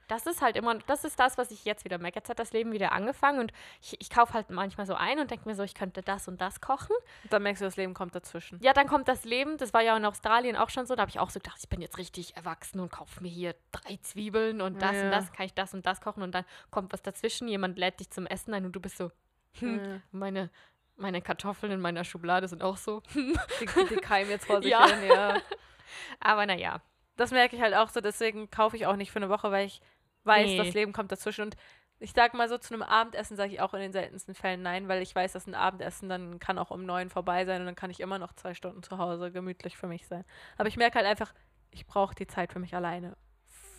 Das 0.08 0.26
ist 0.26 0.40
halt 0.40 0.56
immer, 0.56 0.76
das 0.86 1.04
ist 1.04 1.18
das, 1.18 1.36
was 1.36 1.50
ich 1.50 1.64
jetzt 1.64 1.84
wieder 1.84 1.98
merke. 1.98 2.18
Jetzt 2.20 2.28
hat 2.28 2.38
das 2.38 2.52
Leben 2.52 2.70
wieder 2.72 2.92
angefangen 2.92 3.40
und 3.40 3.52
ich, 3.82 4.00
ich 4.00 4.08
kaufe 4.10 4.34
halt 4.34 4.50
manchmal 4.50 4.86
so 4.86 4.94
ein 4.94 5.18
und 5.18 5.30
denke 5.30 5.48
mir 5.48 5.54
so, 5.56 5.62
ich 5.64 5.74
könnte 5.74 6.00
das 6.02 6.28
und 6.28 6.40
das 6.40 6.60
kochen. 6.60 6.94
Und 7.24 7.32
dann 7.32 7.42
merkst 7.42 7.60
du, 7.60 7.64
das 7.64 7.76
Leben 7.76 7.92
kommt 7.94 8.14
dazwischen. 8.14 8.58
Ja, 8.62 8.72
dann 8.72 8.86
kommt 8.86 9.08
das 9.08 9.24
Leben, 9.24 9.56
das 9.58 9.74
war 9.74 9.80
ja 9.82 9.96
in 9.96 10.04
Australien 10.04 10.54
auch 10.56 10.70
schon 10.70 10.86
so, 10.86 10.94
da 10.94 11.00
habe 11.02 11.10
ich 11.10 11.18
auch 11.18 11.30
so 11.30 11.40
gedacht, 11.40 11.58
ich 11.60 11.68
bin 11.68 11.80
jetzt 11.80 11.98
richtig 11.98 12.36
erwachsen 12.36 12.78
und 12.80 12.90
kaufe 12.92 13.20
mir 13.22 13.28
hier 13.30 13.54
drei 13.72 13.96
Zwiebeln 14.02 14.60
und 14.60 14.80
das 14.80 14.92
Ja. 14.96 15.02
und 15.06 15.10
das, 15.10 15.32
kann 15.32 15.46
ich 15.46 15.54
das 15.54 15.74
und 15.74 15.84
das 15.86 16.00
kochen 16.00 16.22
und 16.22 16.32
dann 16.34 16.44
kommt 16.70 16.92
was 16.92 17.02
dazwischen, 17.02 17.48
jemand 17.48 17.76
lädt 17.78 17.98
dich 18.00 18.10
zum 18.10 18.26
Essen 18.26 18.54
ein 18.54 18.64
und 18.64 18.72
du 18.72 18.80
bist 18.80 18.96
so, 18.98 19.10
hm, 19.58 19.80
Ja. 19.84 20.00
meine, 20.12 20.50
meine 20.96 21.20
Kartoffeln 21.20 21.72
in 21.72 21.80
meiner 21.80 22.04
Schublade 22.04 22.46
sind 22.48 22.62
auch 22.62 22.76
so. 22.76 23.02
Die, 23.14 23.68
die 23.90 23.96
keimen 23.96 24.30
jetzt 24.30 24.46
vor 24.46 24.62
sich 24.62 24.70
Ja. 24.70 24.86
hin, 24.86 25.02
ja. 25.02 25.40
Aber 26.20 26.46
naja, 26.46 26.80
Das 27.18 27.30
merke 27.30 27.56
ich 27.56 27.62
halt 27.62 27.74
auch 27.74 27.88
so, 27.88 28.00
deswegen 28.02 28.50
kaufe 28.50 28.76
ich 28.76 28.86
auch 28.86 28.96
nicht 28.96 29.10
für 29.10 29.16
eine 29.16 29.30
Woche, 29.30 29.50
weil 29.50 29.66
ich 29.66 29.80
weiß, 30.26 30.46
Nee. 30.46 30.58
das 30.58 30.74
Leben 30.74 30.92
kommt 30.92 31.12
dazwischen. 31.12 31.42
Und 31.42 31.56
ich 31.98 32.12
sag 32.12 32.34
mal 32.34 32.48
so, 32.48 32.58
zu 32.58 32.74
einem 32.74 32.82
Abendessen 32.82 33.36
sage 33.36 33.52
ich 33.52 33.60
auch 33.60 33.72
in 33.72 33.80
den 33.80 33.92
seltensten 33.92 34.34
Fällen 34.34 34.62
nein, 34.62 34.88
weil 34.88 35.00
ich 35.02 35.14
weiß, 35.14 35.32
dass 35.32 35.46
ein 35.46 35.54
Abendessen 35.54 36.08
dann 36.08 36.38
kann 36.38 36.58
auch 36.58 36.70
um 36.70 36.84
neun 36.84 37.08
vorbei 37.08 37.44
sein 37.46 37.60
und 37.62 37.66
dann 37.66 37.74
kann 37.76 37.90
ich 37.90 38.00
immer 38.00 38.18
noch 38.18 38.32
zwei 38.34 38.52
Stunden 38.54 38.82
zu 38.82 38.98
Hause 38.98 39.32
gemütlich 39.32 39.76
für 39.76 39.86
mich 39.86 40.06
sein. 40.06 40.24
Aber 40.58 40.68
ich 40.68 40.76
merke 40.76 40.96
halt 40.96 41.06
einfach, 41.06 41.32
ich 41.70 41.86
brauche 41.86 42.14
die 42.14 42.26
Zeit 42.26 42.52
für 42.52 42.58
mich 42.58 42.74
alleine 42.74 43.16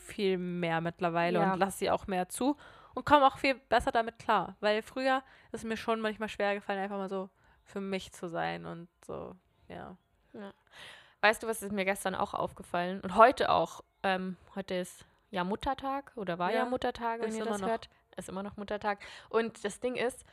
viel 0.07 0.37
mehr 0.37 0.81
mittlerweile 0.81 1.39
Ja. 1.39 1.53
und 1.53 1.59
lasse 1.59 1.77
sie 1.79 1.91
auch 1.91 2.07
mehr 2.07 2.27
zu 2.29 2.57
und 2.95 3.05
komme 3.05 3.27
auch 3.27 3.37
viel 3.37 3.55
besser 3.55 3.91
damit 3.91 4.17
klar. 4.17 4.55
Weil 4.61 4.81
früher 4.81 5.17
ist 5.51 5.59
es 5.59 5.63
mir 5.63 5.77
schon 5.77 5.99
manchmal 6.01 6.29
schwer 6.29 6.55
gefallen, 6.55 6.79
einfach 6.79 6.97
mal 6.97 7.09
so 7.09 7.29
für 7.65 7.81
mich 7.81 8.13
zu 8.13 8.29
sein 8.29 8.65
und 8.65 8.87
so, 9.05 9.35
ja. 9.67 9.95
weißt 11.21 11.43
du, 11.43 11.47
was 11.47 11.61
ist 11.61 11.71
mir 11.73 11.85
gestern 11.85 12.15
auch 12.15 12.33
aufgefallen 12.33 13.01
und 13.01 13.15
heute 13.15 13.49
auch, 13.51 13.83
ähm, 14.03 14.37
heute 14.55 14.75
ist 14.75 15.05
ja 15.29 15.43
Muttertag 15.43 16.11
oder 16.15 16.39
war 16.39 16.51
ja, 16.51 16.59
Ja, 16.59 16.65
Muttertag, 16.65 17.21
wenn 17.21 17.35
ihr 17.35 17.45
das 17.45 17.61
noch. 17.61 17.67
hört. 17.67 17.89
Ist 18.15 18.29
immer 18.29 18.43
noch 18.43 18.57
Muttertag. 18.57 18.99
Und 19.29 19.63
das 19.63 19.79
Ding 19.79 19.95
ist, 19.95 20.25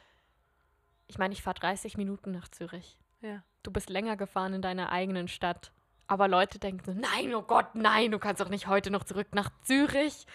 ich 1.06 1.18
meine, 1.18 1.34
ich 1.34 1.42
fahre 1.42 1.58
30 1.58 1.96
Minuten 1.98 2.30
nach 2.30 2.48
Zürich. 2.48 2.98
Ja. 3.20 3.42
Du 3.62 3.70
bist 3.70 3.90
länger 3.90 4.16
gefahren 4.16 4.54
in 4.54 4.62
deiner 4.62 4.90
eigenen 4.90 5.28
Stadt. 5.28 5.72
Aber 6.06 6.28
Leute 6.28 6.58
denken 6.58 6.84
so, 6.84 6.92
nein, 6.92 7.34
oh 7.34 7.42
Gott, 7.42 7.74
nein, 7.74 8.10
du 8.10 8.18
kannst 8.18 8.40
doch 8.40 8.48
nicht 8.48 8.66
heute 8.66 8.90
noch 8.90 9.04
zurück 9.04 9.28
nach 9.34 9.50
Zürich. 9.62 10.26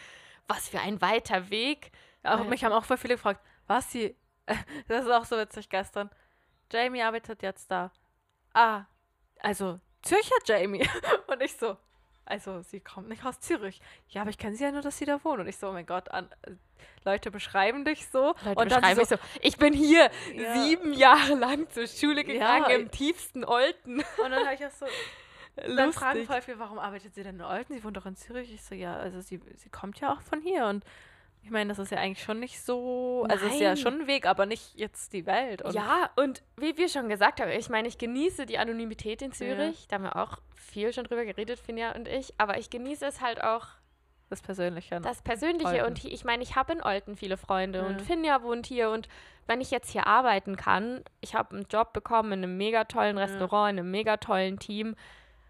Was 0.47 0.67
für 0.69 0.79
ein 0.79 0.99
weiter 1.01 1.49
Weg. 1.51 1.91
Auch, 2.23 2.43
mich 2.45 2.63
haben 2.63 2.73
auch 2.73 2.85
voll 2.85 2.97
viele 2.97 3.15
gefragt, 3.15 3.41
was 3.67 3.91
sie. 3.91 4.15
Das 4.87 5.05
ist 5.05 5.11
auch 5.11 5.25
so 5.25 5.37
witzig 5.37 5.69
gestern. 5.69 6.09
Jamie 6.71 7.03
arbeitet 7.03 7.43
jetzt 7.43 7.69
da. 7.69 7.91
Ah, 8.53 8.85
also 9.39 9.79
Zürcher 10.01 10.35
Jamie. 10.45 10.87
Und 11.27 11.41
ich 11.41 11.55
so, 11.55 11.77
also 12.29 12.61
sie 12.61 12.79
kommt 12.79 13.09
nicht 13.09 13.25
aus 13.25 13.39
Zürich. 13.39 13.81
Ja, 14.09 14.21
aber 14.21 14.29
ich 14.29 14.37
kenne 14.37 14.55
sie 14.55 14.63
ja 14.63 14.71
nur, 14.71 14.81
dass 14.81 14.97
sie 14.97 15.05
da 15.05 15.23
wohnt. 15.23 15.39
Und 15.41 15.47
ich 15.47 15.57
so, 15.57 15.69
oh 15.69 15.73
mein 15.73 15.85
Gott, 15.85 16.09
an, 16.11 16.29
äh, 16.43 16.51
Leute 17.03 17.31
beschreiben 17.31 17.83
dich 17.85 18.07
so. 18.07 18.35
Leute 18.45 18.61
und 18.61 18.71
dann 18.71 18.81
beschreiben 18.81 19.05
so, 19.05 19.15
mich 19.15 19.21
so, 19.21 19.39
ich 19.41 19.57
bin 19.57 19.73
hier 19.73 20.09
Ja. 20.35 20.53
sieben 20.63 20.93
Jahre 20.93 21.33
lang 21.35 21.69
zur 21.71 21.87
Schule 21.87 22.25
Ja, 22.25 22.59
gegangen, 22.59 22.69
im 22.81 22.85
ich- 22.85 22.91
tiefsten 22.91 23.43
Olten. 23.43 23.97
Und 23.99 24.31
dann 24.31 24.45
habe 24.45 24.53
ich 24.55 24.65
auch 24.65 24.71
so, 24.71 24.85
dann 25.55 25.91
fragen 25.91 26.19
Lustig. 26.19 26.27
voll 26.27 26.41
viel, 26.41 26.59
warum 26.59 26.79
arbeitet 26.79 27.13
sie 27.15 27.23
denn 27.23 27.35
in 27.35 27.41
Olten? 27.41 27.73
Sie 27.73 27.83
wohnt 27.83 27.97
doch 27.97 28.05
in 28.05 28.15
Zürich. 28.15 28.53
Ich 28.53 28.63
so, 28.63 28.75
ja, 28.75 28.95
also 28.95 29.19
sie, 29.21 29.41
sie 29.55 29.69
kommt 29.69 29.99
ja 29.99 30.13
auch 30.13 30.21
von 30.21 30.41
hier. 30.41 30.65
Und 30.67 30.83
ich 31.41 31.51
meine, 31.51 31.69
das 31.69 31.79
ist 31.79 31.91
ja 31.91 31.97
eigentlich 31.97 32.23
schon 32.23 32.39
nicht 32.39 32.61
so, 32.61 33.25
also 33.29 33.45
es 33.47 33.53
ist 33.53 33.59
ja 33.61 33.75
schon 33.75 34.01
ein 34.01 34.07
Weg, 34.07 34.25
aber 34.25 34.45
nicht 34.45 34.75
jetzt 34.75 35.13
die 35.13 35.25
Welt. 35.25 35.61
Und 35.61 35.73
Ja, 35.73 36.09
und 36.15 36.43
wie 36.57 36.77
wir 36.77 36.89
schon 36.89 37.09
gesagt 37.09 37.41
haben, 37.41 37.49
ich 37.51 37.69
meine, 37.69 37.87
ich 37.87 37.97
genieße 37.97 38.45
die 38.45 38.57
Anonymität 38.57 39.21
in 39.21 39.31
Zürich. 39.31 39.87
Da 39.87 39.95
haben 39.95 40.03
wir 40.03 40.15
auch 40.15 40.37
viel 40.55 40.93
schon 40.93 41.05
drüber 41.05 41.25
geredet, 41.25 41.59
Finja 41.59 41.93
und 41.95 42.07
ich. 42.07 42.33
Aber 42.37 42.57
ich 42.59 42.69
genieße 42.69 43.05
es 43.05 43.21
halt 43.21 43.43
auch, 43.43 43.67
das 44.29 44.41
Persönliche. 44.41 44.99
das 45.01 45.23
Persönliche. 45.23 45.67
Olten. 45.69 45.85
Und 45.87 46.05
ich 46.05 46.23
meine, 46.23 46.43
ich 46.43 46.55
habe 46.55 46.73
in 46.73 46.83
Olten 46.83 47.15
viele 47.15 47.35
Freunde 47.35 47.83
und 47.83 47.99
Ja. 47.99 48.05
Finja 48.05 48.43
wohnt 48.43 48.67
hier. 48.67 48.91
Und 48.91 49.07
wenn 49.47 49.59
ich 49.59 49.71
jetzt 49.71 49.89
hier 49.89 50.05
arbeiten 50.05 50.55
kann, 50.55 51.03
ich 51.21 51.33
habe 51.33 51.55
einen 51.55 51.65
Job 51.67 51.93
bekommen 51.93 52.33
in 52.33 52.43
einem 52.43 52.57
mega 52.57 52.83
tollen 52.83 53.17
Restaurant, 53.17 53.71
in 53.71 53.79
einem 53.79 53.89
mega 53.89 54.17
tollen 54.17 54.59
Team, 54.59 54.95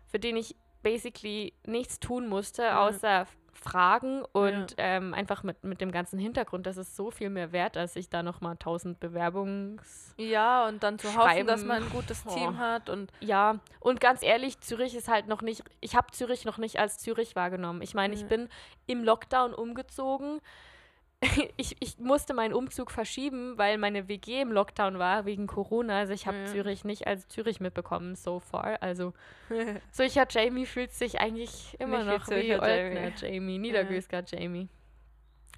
für 0.08 0.18
den 0.20 0.38
ich 0.38 0.56
basically 0.82 1.54
nichts 1.66 2.00
tun 2.00 2.30
musste, 2.30 2.64
Ja. 2.64 2.88
außer 2.88 3.28
fragen 3.62 4.24
und 4.32 4.76
ähm, 4.78 5.14
einfach 5.14 5.44
mit, 5.44 5.64
mit 5.64 5.82
dem 5.82 5.92
ganzen 5.92 6.20
Hintergrund, 6.20 6.66
das 6.66 6.78
ist 6.78 6.96
so 6.96 7.12
viel 7.12 7.30
mehr 7.30 7.52
wert, 7.52 7.78
als 7.78 7.96
ich 7.96 8.10
da 8.10 8.24
nochmal 8.24 8.58
tausend 8.58 9.00
Bewerbungs... 9.00 10.14
Ja, 10.18 10.68
und 10.68 10.84
dann 10.84 11.00
zu 11.00 11.14
hoffen, 11.16 11.48
dass 11.48 11.64
man 11.64 11.84
ein 11.84 11.90
gutes 11.90 12.24
Oh. 12.28 12.34
Team 12.34 12.58
hat 12.58 12.90
und 12.90 13.12
Ja, 13.22 13.60
und 13.80 14.02
ganz 14.02 14.22
ehrlich, 14.22 14.60
Zürich 14.60 14.96
ist 14.96 15.08
halt 15.08 15.28
noch 15.28 15.42
nicht, 15.42 15.64
ich 15.80 15.96
habe 15.96 16.12
Zürich 16.12 16.46
noch 16.46 16.58
nicht 16.58 16.80
als 16.80 16.98
Zürich 16.98 17.36
wahrgenommen. 17.36 17.82
Ich 17.82 17.94
meine, 17.94 18.14
ich 18.14 18.22
Ja. 18.22 18.28
bin 18.28 18.50
im 18.88 19.04
Lockdown 19.04 19.54
umgezogen. 19.54 20.42
Ich, 21.58 21.76
ich 21.80 21.98
musste 22.00 22.34
meinen 22.34 22.54
Umzug 22.54 22.92
verschieben, 22.92 23.58
weil 23.58 23.78
meine 23.78 24.08
WG 24.08 24.42
im 24.42 24.52
Lockdown 24.52 25.00
war 25.00 25.26
wegen 25.26 25.48
Corona. 25.48 25.98
Also 26.00 26.14
ich 26.14 26.28
habe 26.28 26.38
Ja. 26.38 26.46
Zürich 26.46 26.86
nicht 26.86 27.08
als 27.08 27.28
Zürich 27.28 27.60
mitbekommen 27.60 28.16
so 28.16 28.40
far. 28.40 28.82
Also 28.82 29.14
solcher 29.92 30.26
Jamie 30.30 30.66
fühlt 30.66 30.92
sich 30.94 31.20
eigentlich 31.20 31.76
immer 31.80 32.04
Nicht 32.04 32.08
wie 32.08 32.12
noch 32.12 32.28
wie 32.44 32.54
Oldner 32.54 33.10
Jamie. 33.10 33.14
Jamie, 33.36 33.58
Niedergösker 33.60 34.24
Jamie. 34.26 34.70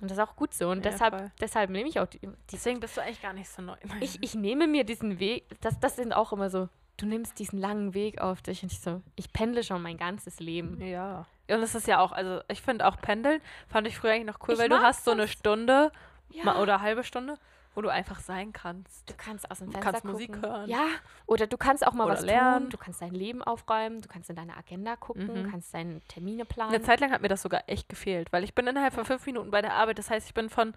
Und 0.02 0.10
das 0.10 0.18
ist 0.18 0.24
auch 0.24 0.36
gut 0.36 0.54
so. 0.56 0.70
Und 0.70 0.84
Ja, 0.84 0.92
deshalb, 0.92 1.14
voll. 1.16 1.32
deshalb 1.40 1.70
nehme 1.70 1.88
ich 1.88 2.00
auch 2.00 2.08
die, 2.08 2.18
die 2.20 2.30
deswegen 2.52 2.80
bist 2.80 2.98
du 2.98 3.02
eigentlich 3.02 3.22
gar 3.22 3.34
nicht 3.34 3.50
so 3.50 3.62
neu. 3.62 3.76
ich, 4.00 4.18
ich 4.24 4.34
nehme 4.34 4.66
mir 4.68 4.84
diesen 4.84 5.20
Weg, 5.20 5.46
das, 5.62 5.80
das 5.80 5.96
sind 5.96 6.12
auch 6.14 6.34
immer 6.34 6.50
so, 6.50 6.70
du 7.02 7.08
nimmst 7.08 7.40
diesen 7.40 7.60
langen 7.60 7.94
Weg 7.94 8.22
auf 8.22 8.42
dich 8.42 8.64
und 8.64 8.72
ich 8.72 8.80
so, 8.80 9.02
ich 9.16 9.32
pendle 9.34 9.64
schon 9.64 9.82
mein 9.82 9.98
ganzes 9.98 10.40
Leben. 10.40 10.82
ja. 10.82 11.26
Und 11.50 11.64
es 11.64 11.76
ist 11.76 11.86
ja 11.86 12.00
auch, 12.00 12.14
also 12.14 12.40
ich 12.48 12.62
finde 12.62 12.88
auch 12.88 12.96
Pendeln 13.02 13.42
fand 13.68 13.86
ich 13.86 13.98
früher 13.98 14.12
eigentlich 14.14 14.28
noch 14.28 14.48
cool, 14.48 14.54
Ich 14.54 14.60
weil 14.60 14.70
du 14.70 14.82
hast 14.82 15.04
so 15.04 15.12
eine 15.12 15.28
Stunde 15.28 15.92
Ja. 16.30 16.56
oder 16.62 16.80
halbe 16.80 17.04
Stunde, 17.04 17.38
wo 17.76 17.82
du 17.82 17.90
einfach 17.90 18.22
sein 18.22 18.54
kannst. 18.54 19.10
Du 19.10 19.14
kannst 19.18 19.52
aus 19.52 19.58
dem 19.58 19.68
Du 19.68 19.74
Fenster 19.74 19.92
kannst 19.92 20.06
Musik 20.06 20.32
gucken. 20.32 20.50
hören. 20.50 20.70
Ja, 20.70 20.86
oder 21.26 21.48
du 21.48 21.58
kannst 21.58 21.86
auch 21.86 21.92
mal 21.92 22.06
Oder 22.06 22.14
was 22.14 22.22
lernen. 22.22 22.66
tun, 22.66 22.70
du 22.70 22.78
kannst 22.78 23.02
dein 23.02 23.14
Leben 23.14 23.44
aufräumen, 23.44 24.00
du 24.02 24.08
kannst 24.08 24.30
in 24.30 24.38
deine 24.38 24.56
Agenda 24.56 24.96
gucken, 24.96 25.44
Mhm. 25.44 25.52
kannst 25.52 25.74
deine 25.74 26.00
Termine 26.08 26.46
planen. 26.46 26.74
Eine 26.74 26.84
Zeit 26.84 27.02
lang 27.02 27.12
hat 27.12 27.22
mir 27.22 27.28
das 27.28 27.42
sogar 27.42 27.64
echt 27.68 27.90
gefehlt, 27.90 28.32
weil 28.32 28.46
ich 28.46 28.56
bin 28.56 28.66
innerhalb 28.68 28.94
von 28.94 29.04
fünf 29.04 29.26
Minuten 29.26 29.52
bei 29.52 29.62
der 29.62 29.74
Arbeit. 29.74 30.00
Das 30.00 30.10
heißt, 30.10 30.28
ich 30.28 30.34
bin 30.34 30.50
von 30.50 30.74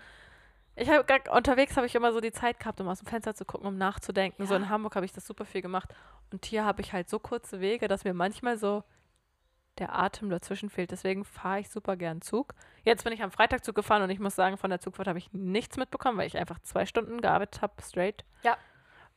ich 0.76 0.88
habe 0.88 1.04
unterwegs 1.30 1.76
habe 1.76 1.86
ich 1.86 1.94
immer 1.94 2.12
so 2.12 2.20
die 2.20 2.32
Zeit 2.32 2.58
gehabt, 2.58 2.80
um 2.80 2.88
aus 2.88 2.98
dem 2.98 3.06
Fenster 3.06 3.34
zu 3.34 3.44
gucken, 3.44 3.66
um 3.66 3.76
nachzudenken. 3.76 4.46
So 4.46 4.54
Ja. 4.54 4.60
in 4.60 4.68
Hamburg 4.68 4.96
habe 4.96 5.06
ich 5.06 5.12
das 5.12 5.26
super 5.26 5.44
viel 5.44 5.62
gemacht 5.62 5.94
und 6.32 6.44
hier 6.44 6.64
habe 6.64 6.82
ich 6.82 6.92
halt 6.92 7.08
so 7.08 7.18
kurze 7.18 7.60
Wege, 7.60 7.88
dass 7.88 8.04
mir 8.04 8.14
manchmal 8.14 8.56
so 8.56 8.82
der 9.78 9.94
Atem 9.96 10.30
dazwischen 10.30 10.70
fehlt. 10.70 10.90
Deswegen 10.90 11.24
fahre 11.24 11.60
ich 11.60 11.70
super 11.70 11.96
gern 11.96 12.22
Zug. 12.22 12.54
Jetzt 12.84 13.04
bin 13.04 13.12
ich 13.12 13.22
am 13.22 13.30
Freitag 13.30 13.64
Zug 13.64 13.74
gefahren 13.74 14.02
und 14.02 14.10
ich 14.10 14.20
muss 14.20 14.34
sagen, 14.34 14.56
von 14.56 14.70
der 14.70 14.80
Zugfahrt 14.80 15.08
habe 15.08 15.18
ich 15.18 15.32
nichts 15.32 15.76
mitbekommen, 15.76 16.18
weil 16.18 16.26
ich 16.26 16.36
einfach 16.38 16.58
zwei 16.60 16.86
Stunden 16.86 17.20
gearbeitet 17.20 17.62
habe, 17.62 17.74
straight. 17.82 18.24
Ja. 18.42 18.56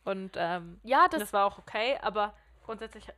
Und 0.03 0.31
ähm, 0.35 0.79
ja, 0.83 1.07
das, 1.09 1.19
das, 1.19 1.33
war 1.33 1.45
auch 1.45 1.57
okay, 1.59 1.97
aber 2.01 2.33
grundsätzlich 2.63 3.09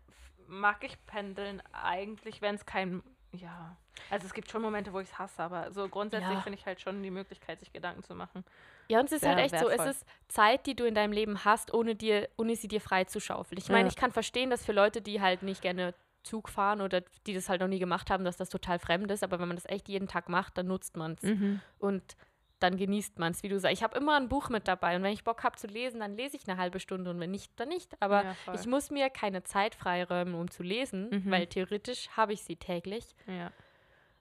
mag 0.48 0.84
ich 0.84 0.98
Pendeln 1.06 1.62
eigentlich, 1.72 2.42
wenn 2.42 2.56
es 2.56 2.66
kein 2.66 3.04
ja. 3.32 3.76
Also 4.10 4.26
es 4.26 4.34
gibt 4.34 4.50
schon 4.50 4.62
Momente, 4.62 4.92
wo 4.94 5.00
ich 5.00 5.10
es 5.10 5.20
hasse, 5.20 5.44
aber 5.44 5.72
so 5.72 5.88
grundsätzlich 5.88 6.32
Ja. 6.32 6.42
finde 6.42 6.58
ich 6.58 6.66
halt 6.66 6.82
schon 6.82 7.04
die 7.04 7.12
Möglichkeit, 7.12 7.60
sich 7.60 7.72
Gedanken 7.72 8.02
zu 8.04 8.16
machen. 8.16 8.44
Ja, 8.88 9.00
und 9.00 9.06
es 9.06 9.12
ist 9.12 9.22
Sehr 9.22 9.36
halt 9.36 9.40
echt 9.46 9.60
so, 9.60 9.68
es 9.70 9.78
wertvoll. 9.78 9.88
ist 9.92 10.06
Zeit, 10.30 10.66
die 10.66 10.76
du 10.76 10.86
in 10.86 10.96
deinem 10.96 11.12
Leben 11.14 11.46
hast, 11.46 11.74
ohne 11.74 11.96
dir, 11.96 12.28
ohne 12.38 12.56
sie 12.56 12.68
dir 12.68 12.82
freizuschaufeln. 12.82 13.60
Ich 13.60 13.70
meine, 13.70 13.82
Ja. 13.84 13.88
ich 13.88 13.96
kann 13.96 14.12
verstehen, 14.12 14.50
dass 14.50 14.66
für 14.66 14.72
Leute, 14.72 15.02
die 15.02 15.22
halt 15.22 15.44
nicht 15.44 15.62
gerne 15.62 15.94
Zug 16.24 16.50
fahren 16.50 16.82
oder 16.82 17.02
die 17.28 17.34
das 17.34 17.50
halt 17.50 17.62
noch 17.62 17.68
nie 17.68 17.80
gemacht 17.80 18.10
haben, 18.10 18.24
dass 18.26 18.36
das 18.38 18.50
total 18.50 18.80
fremd 18.80 19.10
ist, 19.12 19.24
aber 19.24 19.40
wenn 19.40 19.48
man 19.48 19.58
das 19.58 19.66
echt 19.70 19.88
jeden 19.90 20.08
Tag 20.08 20.28
macht, 20.28 20.58
dann 20.58 20.68
nutzt 20.68 20.98
man 20.98 21.14
es. 21.14 21.24
Mhm. 21.24 21.62
Und 21.78 22.18
dann 22.60 22.78
genießt 22.78 23.20
man 23.20 23.32
es, 23.32 23.44
wie 23.44 23.50
du 23.50 23.60
sagst. 23.60 23.74
Ich 23.74 23.84
habe 23.84 23.98
immer 23.98 24.16
ein 24.18 24.30
Buch 24.30 24.50
mit 24.50 24.68
dabei 24.68 24.96
und 24.96 25.04
wenn 25.04 25.14
ich 25.14 25.24
Bock 25.24 25.44
habe 25.44 25.56
zu 25.58 25.68
lesen, 25.68 26.00
dann 26.02 26.16
lese 26.18 26.36
ich 26.38 26.48
eine 26.48 26.60
halbe 26.60 26.80
Stunde 26.80 27.10
und 27.10 27.20
wenn 27.20 27.32
nicht, 27.32 27.52
dann 27.60 27.70
nicht. 27.70 28.02
Aber 28.02 28.24
Ja, 28.24 28.36
ich 28.54 28.66
muss 28.68 28.92
mir 28.92 29.10
keine 29.10 29.44
Zeit 29.44 29.76
freiräumen, 29.76 30.36
um 30.36 30.50
zu 30.52 30.64
lesen, 30.64 31.10
Mhm. 31.10 31.32
weil 31.32 31.48
theoretisch 31.48 32.10
habe 32.18 32.34
ich 32.34 32.44
sie 32.44 32.56
täglich. 32.58 33.16
Ja. 33.28 33.52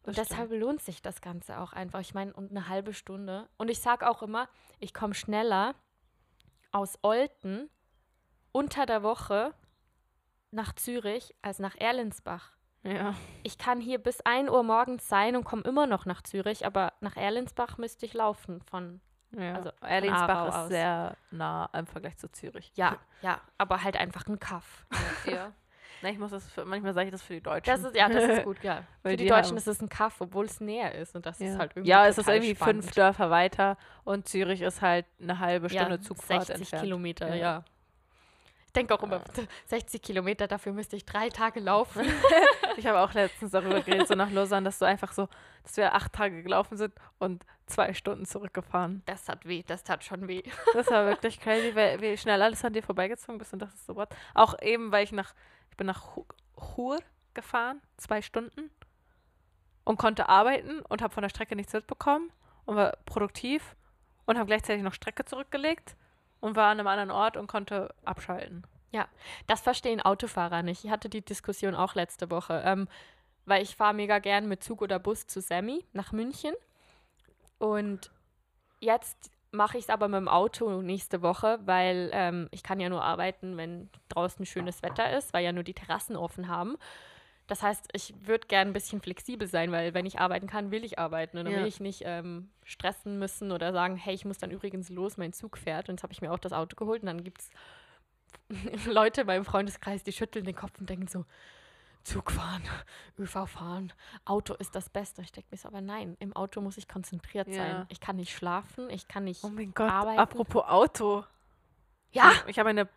Und 0.05 0.17
Das 0.17 0.29
deshalb 0.29 0.53
lohnt 0.53 0.81
sich 0.81 1.03
das 1.03 1.21
Ganze 1.21 1.59
auch 1.59 1.73
einfach. 1.73 2.01
Ich 2.01 2.15
meine, 2.15 2.33
und 2.33 2.51
eine 2.51 2.69
halbe 2.69 2.95
Stunde. 2.95 3.49
Und 3.59 3.69
ich 3.71 3.81
sage 3.81 4.09
auch 4.09 4.23
immer, 4.23 4.49
ich 4.79 4.95
komme 4.95 5.15
schneller 5.15 5.75
aus 6.73 6.99
Olten 7.03 7.69
unter 8.53 8.87
der 8.87 9.03
Woche 9.03 9.53
nach 10.51 10.73
Zürich 10.75 11.35
als 11.43 11.59
nach 11.59 11.77
Erlensbach. 11.77 12.53
Ja. 12.89 13.15
Ich 13.43 13.59
kann 13.59 13.81
hier 13.81 13.99
bis 13.99 14.21
1 14.23 14.51
Uhr 14.51 14.63
morgens 14.63 15.09
sein 15.09 15.37
und 15.37 15.45
komme 15.45 15.63
immer 15.63 15.87
noch 15.87 16.07
nach 16.07 16.23
Zürich, 16.23 16.65
aber 16.67 16.93
nach 17.01 17.17
Erlensbach 17.17 17.79
müsste 17.79 18.07
ich 18.07 18.15
laufen 18.15 18.61
von. 18.63 19.01
ja. 19.37 19.55
Also 19.55 19.71
Erlingsbach 19.81 20.29
Aarau 20.29 20.49
ist 20.49 20.55
aus. 20.55 20.69
sehr 20.69 21.17
nah 21.31 21.69
im 21.75 21.87
Vergleich 21.87 22.17
zu 22.17 22.31
Zürich. 22.33 22.73
Ja, 22.75 22.97
ja, 23.23 23.41
aber 23.59 23.83
halt 23.83 23.97
einfach 23.97 24.27
ein 24.27 24.39
Kaff. 24.41 24.87
ja. 25.27 25.53
Na, 26.01 26.11
ich 26.11 26.19
muss 26.19 26.31
das 26.31 26.49
für, 26.49 26.65
manchmal 26.65 26.95
sage 26.95 27.07
ich 27.09 27.13
das 27.13 27.23
für 27.23 27.35
die 27.35 27.41
Deutschen. 27.43 27.75
Das 27.75 27.83
ist, 27.83 27.97
ja, 27.97 28.09
das 28.09 28.23
ist 28.23 28.45
gut, 28.45 28.63
ja. 28.63 28.85
Für 29.03 29.11
die, 29.11 29.25
die 29.25 29.27
Deutschen 29.27 29.57
ist 29.57 29.67
es 29.67 29.83
ein 29.83 29.89
Kaff, 29.89 30.21
obwohl 30.21 30.45
es 30.45 30.61
näher 30.61 30.95
ist. 30.95 31.17
Und 31.17 31.27
das 31.27 31.41
ja. 31.41 31.49
ist 31.49 31.59
halt 31.59 31.73
irgendwie. 31.73 31.91
ja, 31.91 32.07
es 32.07 32.19
ist 32.19 32.29
irgendwie 32.29 32.55
spannend. 32.55 32.85
fünf 32.85 32.95
Dörfer 32.95 33.31
weiter 33.31 33.77
und 34.05 34.29
Zürich 34.29 34.63
ist 34.63 34.81
halt 34.81 35.07
eine 35.21 35.41
halbe 35.41 35.69
Stunde 35.69 35.97
ja, 35.97 36.01
Zugfahrt 36.01 36.47
60 36.47 36.61
entfernt. 36.61 36.85
Kilometer, 36.85 37.29
Ja. 37.31 37.35
ja. 37.35 37.65
Ich 38.69 38.73
denke 38.75 38.95
auch 38.95 39.03
immer, 39.03 39.17
Ja. 39.17 39.43
60 39.67 40.03
Kilometer, 40.03 40.47
dafür 40.47 40.73
müsste 40.73 40.95
ich 40.95 41.05
drei 41.05 41.29
Tage 41.31 41.61
laufen. 41.61 42.07
Ich 42.77 42.87
habe 42.87 43.01
auch 43.01 43.13
letztens 43.13 43.51
darüber 43.51 43.81
geredet, 43.81 44.07
so 44.07 44.15
nach 44.15 44.31
Lausanne, 44.31 44.67
dass 44.67 44.79
du 44.79 44.85
einfach 44.85 45.11
so, 45.13 45.29
dass 45.65 45.77
wir 45.77 45.95
acht 45.97 46.13
Tage 46.13 46.45
gelaufen 46.45 46.77
sind 46.77 46.95
und 47.19 47.45
zwei 47.67 47.93
Stunden 47.93 48.25
zurückgefahren. 48.25 49.03
Das 49.07 49.29
hat 49.29 49.47
weh, 49.47 49.65
das 49.67 49.83
tat 49.83 50.05
schon 50.05 50.29
weh. 50.29 50.45
Das 50.75 50.87
war 50.89 51.07
wirklich 51.07 51.41
crazy, 51.41 51.75
wie, 51.75 52.01
wie 52.01 52.17
schnell 52.17 52.41
alles 52.41 52.65
an 52.65 52.73
dir 52.75 52.85
vorbeigezogen 52.85 53.39
bist 53.39 53.53
und 53.53 53.59
dachtest 53.63 53.85
so, 53.85 53.97
what? 53.97 54.11
Auch 54.35 54.55
eben, 54.63 54.93
weil 54.93 55.03
ich 55.03 55.11
nach, 55.11 55.35
ich 55.73 55.77
bin 55.77 55.89
nach 55.89 56.15
Hu- 56.15 56.27
Chur 56.57 57.01
gefahren, 57.35 57.83
zwei 57.97 58.23
Stunden 58.23 58.71
und 59.83 59.99
konnte 59.99 60.29
arbeiten 60.29 60.79
und 60.83 61.03
habe 61.03 61.13
von 61.13 61.23
der 61.23 61.31
Strecke 61.31 61.57
nichts 61.57 61.73
mitbekommen 61.73 62.31
und 62.65 62.77
war 62.77 62.97
produktiv 63.07 63.75
und 64.27 64.39
habe 64.39 64.47
gleichzeitig 64.47 64.85
noch 64.85 64.95
Strecke 64.95 65.25
zurückgelegt 65.25 65.97
und 66.41 66.57
war 66.57 66.71
an 66.71 66.79
einem 66.79 66.87
anderen 66.87 67.11
Ort 67.11 67.37
und 67.37 67.47
konnte 67.47 67.95
abschalten. 68.05 68.65
Das 69.47 69.61
verstehen 69.61 70.01
Autofahrer 70.01 70.63
nicht. 70.63 70.85
Ich 70.85 70.91
hatte 70.91 71.09
die 71.09 71.25
Diskussion 71.25 71.75
auch 71.75 71.95
letzte 71.95 72.31
Woche, 72.31 72.63
ähm, 72.65 72.89
weil 73.45 73.63
ich 73.63 73.77
fahre 73.77 73.95
mega 73.95 74.19
gern 74.19 74.49
mit 74.49 74.63
Zug 74.63 74.83
oder 74.83 74.99
Bus 74.99 75.27
zu 75.27 75.41
Sammy 75.41 75.85
nach 75.93 76.13
München. 76.13 76.55
Und 77.59 78.11
jetzt 78.81 79.31
mache 79.51 79.79
ich 79.79 79.85
es 79.85 79.91
aber 79.91 80.09
mit 80.09 80.19
dem 80.19 80.29
Auto 80.29 80.83
nächste 80.83 81.23
Woche, 81.23 81.59
weil 81.65 82.11
ähm, 82.13 82.49
ich 82.51 82.63
kann 82.63 82.81
ja 82.81 82.89
nur 82.89 83.03
arbeiten, 83.03 83.57
wenn 83.57 83.89
draußen 84.11 84.45
schönes 84.47 84.83
Wetter 84.83 85.17
ist, 85.17 85.33
weil 85.33 85.45
ja 85.45 85.53
nur 85.53 85.65
die 85.65 85.75
Terrassen 85.75 86.17
offen 86.17 86.49
haben. 86.49 86.77
Das 87.49 87.63
heißt, 87.63 87.89
ich 87.95 88.15
würde 88.27 88.47
gern 88.47 88.69
ein 88.69 88.73
bisschen 88.75 89.01
flexibel 89.01 89.49
sein, 89.49 89.73
weil 89.73 89.95
wenn 89.95 90.07
ich 90.07 90.21
arbeiten 90.21 90.47
kann, 90.47 90.71
will 90.71 90.85
ich 90.85 90.99
arbeiten. 90.99 91.39
Und 91.39 91.47
dann 91.47 91.55
Ja. 91.55 91.61
will 91.61 91.67
ich 91.67 91.81
nicht 91.81 92.03
ähm, 92.05 92.51
stressen 92.63 93.19
müssen 93.19 93.51
oder 93.51 93.73
sagen, 93.73 93.97
hey, 93.97 94.15
ich 94.15 94.25
muss 94.25 94.39
dann 94.39 94.51
übrigens 94.51 94.91
los, 94.91 95.17
mein 95.17 95.33
Zug 95.33 95.59
fährt. 95.59 95.89
Und 95.89 95.95
jetzt 95.97 96.03
habe 96.03 96.13
ich 96.13 96.21
mir 96.21 96.31
auch 96.31 96.39
das 96.39 96.53
Auto 96.53 96.77
geholt 96.77 97.03
und 97.03 97.07
dann 97.07 97.25
gibt 97.25 97.41
es 97.41 97.51
Leute 98.87 99.23
in 99.23 99.27
meinem 99.27 99.45
Freundeskreis, 99.45 100.03
die 100.05 100.13
schütteln 100.13 100.45
den 100.45 100.55
Kopf 100.55 100.79
und 100.79 100.89
denken 100.89 101.09
so, 101.09 101.25
Zug 102.05 102.31
fahren, 102.31 102.63
ÖV 103.19 103.47
fahren, 103.47 103.93
Auto 104.25 104.55
ist 104.55 104.75
das 104.75 104.89
Beste. 104.89 105.23
Ich 105.23 105.33
denke 105.33 105.49
mir 105.51 105.59
so, 105.59 105.69
aber 105.69 105.81
nein, 105.81 106.17
im 106.21 106.35
Auto 106.35 106.61
muss 106.61 106.77
ich 106.79 106.87
konzentriert 106.89 107.49
Ja. 107.49 107.55
sein. 107.55 107.87
Ich 107.89 108.01
kann 108.01 108.17
nicht 108.17 108.33
schlafen, 108.33 108.89
ich 108.91 109.09
kann 109.09 109.25
nicht. 109.25 109.43
Oh 109.45 109.49
mein 109.49 109.73
Gott, 109.75 109.91
Arbeiten. 109.91 110.19
apropos 110.21 110.65
Auto. 110.67 111.25
ja! 112.13 112.31
Ich 112.47 112.59
habe 112.59 112.71
eine 112.71 112.89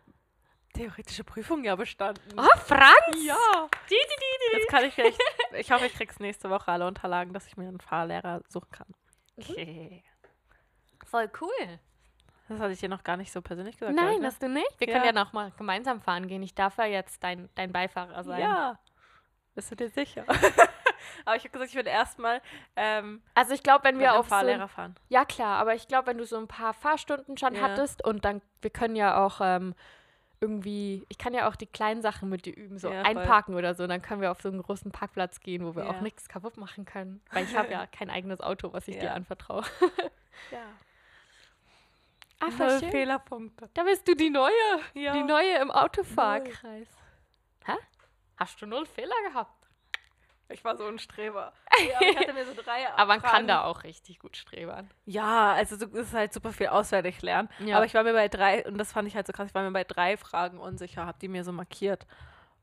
theoretische 0.72 1.24
Prüfung 1.24 1.64
ja 1.64 1.76
bestanden. 1.76 2.22
Oh, 2.36 2.58
Franz! 2.66 3.16
Ja. 3.24 3.68
Die, 3.88 3.94
die, 3.94 4.52
die. 4.52 4.58
Jetzt 4.58 4.68
kann 4.68 4.84
ich 4.84 4.94
vielleicht, 4.94 5.20
ich 5.56 5.70
hoffe, 5.70 5.86
ich 5.86 5.94
krieg's 5.94 6.18
nächste 6.18 6.50
Woche 6.50 6.70
alle 6.72 6.86
Unterlagen, 6.86 7.32
dass 7.32 7.46
ich 7.46 7.56
mir 7.56 7.68
einen 7.68 7.80
Fahrlehrer 7.80 8.40
suchen 8.48 8.70
kann. 8.70 8.88
Mhm. 9.36 9.44
Okay. 9.50 10.04
Voll 11.04 11.30
cool. 11.40 11.78
Das 12.48 12.60
hatte 12.60 12.72
ich 12.72 12.80
dir 12.80 12.88
noch 12.88 13.04
gar 13.04 13.16
nicht 13.16 13.32
so 13.32 13.40
persönlich 13.40 13.78
gesagt. 13.78 13.96
Nein, 13.96 14.20
ne? 14.20 14.26
hast 14.26 14.42
du 14.42 14.48
nicht? 14.48 14.78
Wir 14.78 14.88
Ja. 14.88 14.94
können 14.94 15.06
ja 15.06 15.12
noch 15.12 15.32
mal 15.32 15.52
gemeinsam 15.56 16.00
fahren 16.00 16.26
gehen. 16.28 16.42
Ich 16.42 16.54
darf 16.54 16.76
ja 16.78 16.84
jetzt 16.84 17.22
dein, 17.22 17.48
dein 17.54 17.72
Beifahrer 17.72 18.24
sein. 18.24 18.40
Ja. 18.40 18.78
Bist 19.54 19.70
du 19.70 19.76
dir 19.76 19.90
sicher? 19.90 20.24
Aber 21.24 21.36
ich 21.36 21.42
habe 21.44 21.50
gesagt, 21.50 21.70
ich 21.70 21.76
will 21.76 21.86
erstmal 21.86 22.40
ähm, 22.76 23.22
Also 23.34 23.54
ich 23.54 23.62
glaube, 23.62 23.84
wenn 23.84 23.98
wir 23.98 24.14
auf 24.14 24.26
so 24.26 24.30
Fahrlehrer 24.30 24.68
fahren. 24.68 24.94
Ja, 25.08 25.24
klar, 25.24 25.58
aber 25.58 25.74
ich 25.74 25.88
glaube, 25.88 26.06
wenn 26.06 26.18
du 26.18 26.24
so 26.24 26.36
ein 26.38 26.46
paar 26.48 26.72
Fahrstunden 26.74 27.36
schon 27.36 27.54
Ja. 27.54 27.62
hattest 27.62 28.04
und 28.04 28.24
dann, 28.24 28.40
wir 28.60 28.70
können 28.70 28.96
ja 28.96 29.24
auch 29.24 29.40
ähm, 29.42 29.74
irgendwie, 30.42 31.06
ich 31.08 31.16
kann 31.18 31.32
ja 31.34 31.48
auch 31.48 31.54
die 31.56 31.66
kleinen 31.66 32.02
Sachen 32.02 32.28
mit 32.28 32.44
dir 32.44 32.54
üben, 32.56 32.78
so 32.78 32.90
Ja, 32.90 33.04
voll. 33.04 33.16
einparken 33.16 33.54
oder 33.54 33.74
so, 33.74 33.86
dann 33.86 34.02
können 34.02 34.20
wir 34.20 34.30
auf 34.32 34.42
so 34.42 34.48
einen 34.48 34.60
großen 34.60 34.90
Parkplatz 34.90 35.40
gehen, 35.40 35.64
wo 35.64 35.74
wir 35.76 35.84
Ja. 35.84 35.90
auch 35.90 36.00
nichts 36.00 36.28
kaputt 36.28 36.56
machen 36.56 36.84
können. 36.84 37.22
Weil 37.32 37.44
ich 37.44 37.56
habe 37.56 37.70
ja 37.70 37.86
kein 37.92 38.10
eigenes 38.10 38.40
Auto, 38.40 38.72
was 38.72 38.88
ich 38.88 38.98
dir 38.98 39.06
Ja. 39.06 39.12
anvertraue. 39.14 39.62
Ja. 40.50 40.64
Voll 42.50 42.66
Null 42.68 42.80
schön. 42.80 42.90
Fehlerpunkte. 42.90 43.70
Da 43.72 43.84
bist 43.84 44.06
du 44.08 44.14
die 44.16 44.28
Neue. 44.30 44.50
Die 44.94 45.22
Neue 45.22 45.58
im 45.60 45.70
Autofahrkreis. 45.70 46.88
Hä? 47.64 47.74
Hast 48.36 48.60
du 48.60 48.66
null 48.66 48.84
Fehler 48.86 49.14
gehabt? 49.28 49.61
Ich 50.48 50.64
war 50.64 50.76
so 50.76 50.86
ein 50.86 50.98
Streber. 50.98 51.52
Ja, 51.90 52.00
ich 52.06 52.16
hatte 52.18 52.32
mir 52.34 52.44
so 52.46 52.52
drei 52.54 52.86
Aber 52.96 53.06
man 53.06 53.20
kann 53.22 53.30
Fragen- 53.30 53.46
da 53.48 53.64
auch 53.64 53.82
richtig 53.84 54.18
gut 54.18 54.36
strebern. 54.36 54.90
Ja, 55.06 55.52
also 55.54 55.76
so- 55.76 55.86
es 55.86 56.08
ist 56.08 56.14
halt 56.14 56.32
super 56.32 56.52
viel 56.52 56.66
auswendig 56.68 57.22
lernen. 57.22 57.48
Ja. 57.60 57.76
Aber 57.76 57.86
ich 57.86 57.94
war 57.94 58.04
mir 58.04 58.12
bei 58.12 58.28
drei, 58.28 58.64
und 58.66 58.76
das 58.78 58.92
fand 58.92 59.08
ich 59.08 59.16
halt 59.16 59.26
so 59.26 59.32
krass, 59.32 59.48
ich 59.48 59.54
war 59.54 59.62
mir 59.62 59.70
bei 59.72 59.84
drei 59.84 60.16
Fragen 60.16 60.58
unsicher, 60.58 61.06
habe 61.06 61.18
die 61.20 61.28
mir 61.28 61.42
so 61.44 61.50
markiert. 61.52 62.06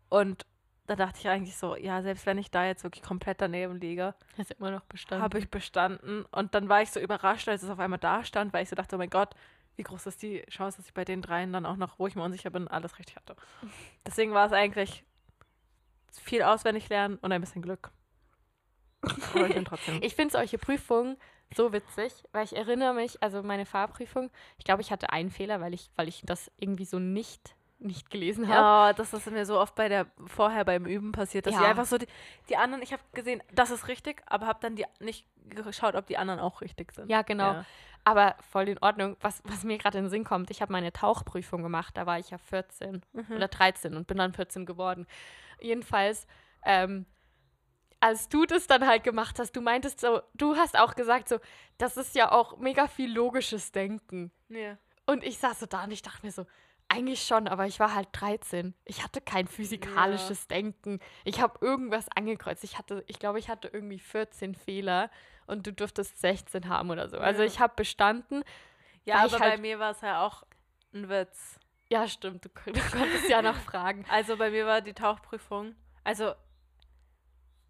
Und 0.10 0.46
da 0.88 0.96
dachte 0.96 1.20
ich 1.20 1.28
eigentlich 1.28 1.58
so, 1.58 1.76
ja, 1.76 2.02
selbst 2.02 2.26
wenn 2.26 2.38
ich 2.38 2.50
da 2.52 2.66
jetzt 2.66 2.84
wirklich 2.84 3.04
komplett 3.04 3.42
daneben 3.42 3.80
liege, 3.80 4.14
Hast 4.38 4.52
immer 4.52 4.72
noch 4.72 4.86
bestanden. 4.86 5.24
habe 5.24 5.38
ich 5.40 5.50
bestanden. 5.50 6.26
Und 6.32 6.54
dann 6.56 6.70
war 6.70 6.82
ich 6.82 6.92
so 6.92 7.00
überrascht, 7.00 7.48
als 7.50 7.64
es 7.64 7.70
auf 7.70 7.80
einmal 7.80 8.00
da 8.00 8.24
stand, 8.24 8.54
weil 8.54 8.64
ich 8.64 8.70
so 8.70 8.76
dachte, 8.76 8.96
oh 8.96 9.00
mein 9.00 9.10
Gott, 9.10 9.36
wie 9.76 9.84
groß 9.84 10.06
ist 10.08 10.22
die 10.22 10.42
Chance, 10.50 10.78
dass 10.78 10.88
ich 10.88 10.94
bei 10.94 11.06
den 11.06 11.22
dreien 11.22 11.52
dann 11.54 11.66
auch 11.66 11.76
noch, 11.78 12.00
wo 12.00 12.08
ich 12.08 12.16
mir 12.16 12.24
unsicher 12.24 12.50
bin, 12.52 12.68
alles 12.68 12.98
richtig 13.00 13.16
hatte. 13.16 13.36
Deswegen 14.06 14.34
war 14.34 14.46
es 14.48 14.54
eigentlich 14.54 15.04
viel 16.12 16.44
auswendig 16.44 16.90
lernen 16.90 17.18
und 17.22 17.32
ein 17.32 17.42
bisschen 17.42 17.62
Glück. 17.62 17.92
Ich. 19.04 19.36
Ich 20.02 20.16
finde 20.16 20.32
solche 20.34 20.58
Prüfungen 20.58 21.18
so 21.56 21.72
witzig, 21.74 22.14
weil 22.32 22.44
ich 22.46 22.56
erinnere 22.56 22.94
mich, 22.94 23.22
also 23.24 23.42
meine 23.44 23.66
Fahrprüfung, 23.66 24.30
ich 24.58 24.66
glaube, 24.66 24.82
ich 24.82 24.92
hatte 24.92 25.12
einen 25.12 25.32
Fehler, 25.32 25.62
weil 25.62 25.74
ich, 25.74 25.90
weil 25.96 26.08
ich 26.08 26.22
das 26.26 26.52
irgendwie 26.58 26.86
so 26.86 27.00
nicht, 27.00 27.56
nicht 27.80 28.10
gelesen 28.12 28.48
habe. 28.48 28.60
Ja, 28.60 28.94
das 28.94 29.14
ist 29.14 29.32
mir 29.32 29.46
so 29.46 29.60
oft 29.60 29.74
bei 29.74 29.90
der 29.90 30.06
vorher 30.28 30.64
beim 30.66 30.86
Üben 30.86 31.12
passiert, 31.12 31.48
dass 31.48 31.56
ich 31.56 31.60
Ja. 31.62 31.70
einfach 31.70 31.86
so 31.86 31.98
die, 31.98 32.08
die 32.50 32.58
anderen, 32.58 32.84
ich 32.84 32.92
habe 32.94 33.02
gesehen, 33.14 33.42
das 33.54 33.72
ist 33.72 33.88
richtig, 33.88 34.22
aber 34.28 34.46
habe 34.48 34.60
dann 34.62 34.76
die 34.76 34.86
nicht 35.00 35.26
geschaut, 35.48 35.96
ob 35.96 36.06
die 36.06 36.18
anderen 36.18 36.40
auch 36.40 36.62
richtig 36.62 36.92
sind. 36.92 37.10
Ja, 37.10 37.22
genau. 37.24 37.54
Ja. 37.54 37.66
Aber 38.04 38.36
voll 38.52 38.70
in 38.70 38.78
Ordnung. 38.80 39.18
Was, 39.22 39.42
was 39.46 39.64
mir 39.64 39.78
gerade 39.78 39.98
in 39.98 40.06
den 40.06 40.10
Sinn 40.10 40.24
kommt, 40.24 40.52
ich 40.52 40.62
habe 40.62 40.72
meine 40.72 40.92
Tauchprüfung 40.94 41.64
gemacht, 41.64 41.98
da 41.98 42.06
war 42.06 42.20
ich 42.20 42.30
ja 42.30 42.38
14 42.38 43.02
Mhm. 43.14 43.36
oder 43.36 43.48
13 43.48 43.96
und 43.96 44.08
bin 44.08 44.18
dann 44.18 44.34
14 44.34 44.66
geworden. 44.66 45.08
Jedenfalls, 45.62 46.28
ähm, 46.64 47.06
als 48.00 48.30
du 48.30 48.46
das 48.46 48.68
dann 48.68 48.88
halt 48.88 49.04
gemacht 49.04 49.40
hast, 49.40 49.56
du 49.56 49.62
meintest 49.62 50.00
so, 50.00 50.22
du 50.34 50.56
hast 50.56 50.78
auch 50.80 50.96
gesagt 50.96 51.28
so, 51.30 51.40
das 51.78 51.98
ist 51.98 52.16
ja 52.16 52.32
auch 52.32 52.58
mega 52.58 52.88
viel 52.88 53.12
logisches 53.14 53.72
Denken. 53.72 54.32
Ja. 54.48 54.78
Und 55.06 55.24
ich 55.24 55.38
saß 55.40 55.60
so 55.60 55.66
da 55.66 55.84
und 55.84 55.92
ich 55.92 56.02
dachte 56.02 56.26
mir 56.26 56.32
so, 56.32 56.46
eigentlich 56.88 57.24
schon, 57.24 57.48
aber 57.48 57.68
ich 57.68 57.80
war 57.80 57.94
halt 57.94 58.08
13. 58.14 58.74
Ich 58.86 59.04
hatte 59.04 59.22
kein 59.22 59.48
physikalisches 59.48 60.48
Denken. 60.48 61.00
Ich 61.24 61.40
habe 61.42 61.64
irgendwas 61.64 62.08
angekreuzt. 62.16 62.64
Ich 62.64 62.78
hatte, 62.80 63.04
ich 63.08 63.20
glaube, 63.20 63.38
ich 63.38 63.48
hatte 63.50 63.68
irgendwie 63.68 64.00
14 64.00 64.56
Fehler 64.56 65.12
und 65.46 65.68
du 65.68 65.74
durftest 65.74 66.20
16 66.20 66.68
haben 66.70 66.90
oder 66.90 67.08
so. 67.10 67.18
Also 67.18 67.42
Ja. 67.42 67.48
ich 67.48 67.60
habe 67.60 67.74
bestanden. 67.76 68.44
Ja, 69.06 69.18
aber 69.24 69.40
halt- 69.40 69.56
bei 69.56 69.62
mir 69.62 69.78
war 69.78 69.92
es 69.92 70.02
ja 70.02 70.26
auch 70.26 70.44
ein 70.94 71.10
Witz. 71.10 71.60
Ja, 71.90 72.08
stimmt, 72.08 72.46
du, 72.46 72.50
du 72.72 72.82
konntest 72.92 73.30
ja 73.30 73.42
noch 73.42 73.58
fragen. 73.58 74.06
Also 74.10 74.38
bei 74.38 74.52
mir 74.52 74.66
war 74.66 74.82
die 74.82 74.94
Tauchprüfung, 74.94 75.76
also 76.04 76.34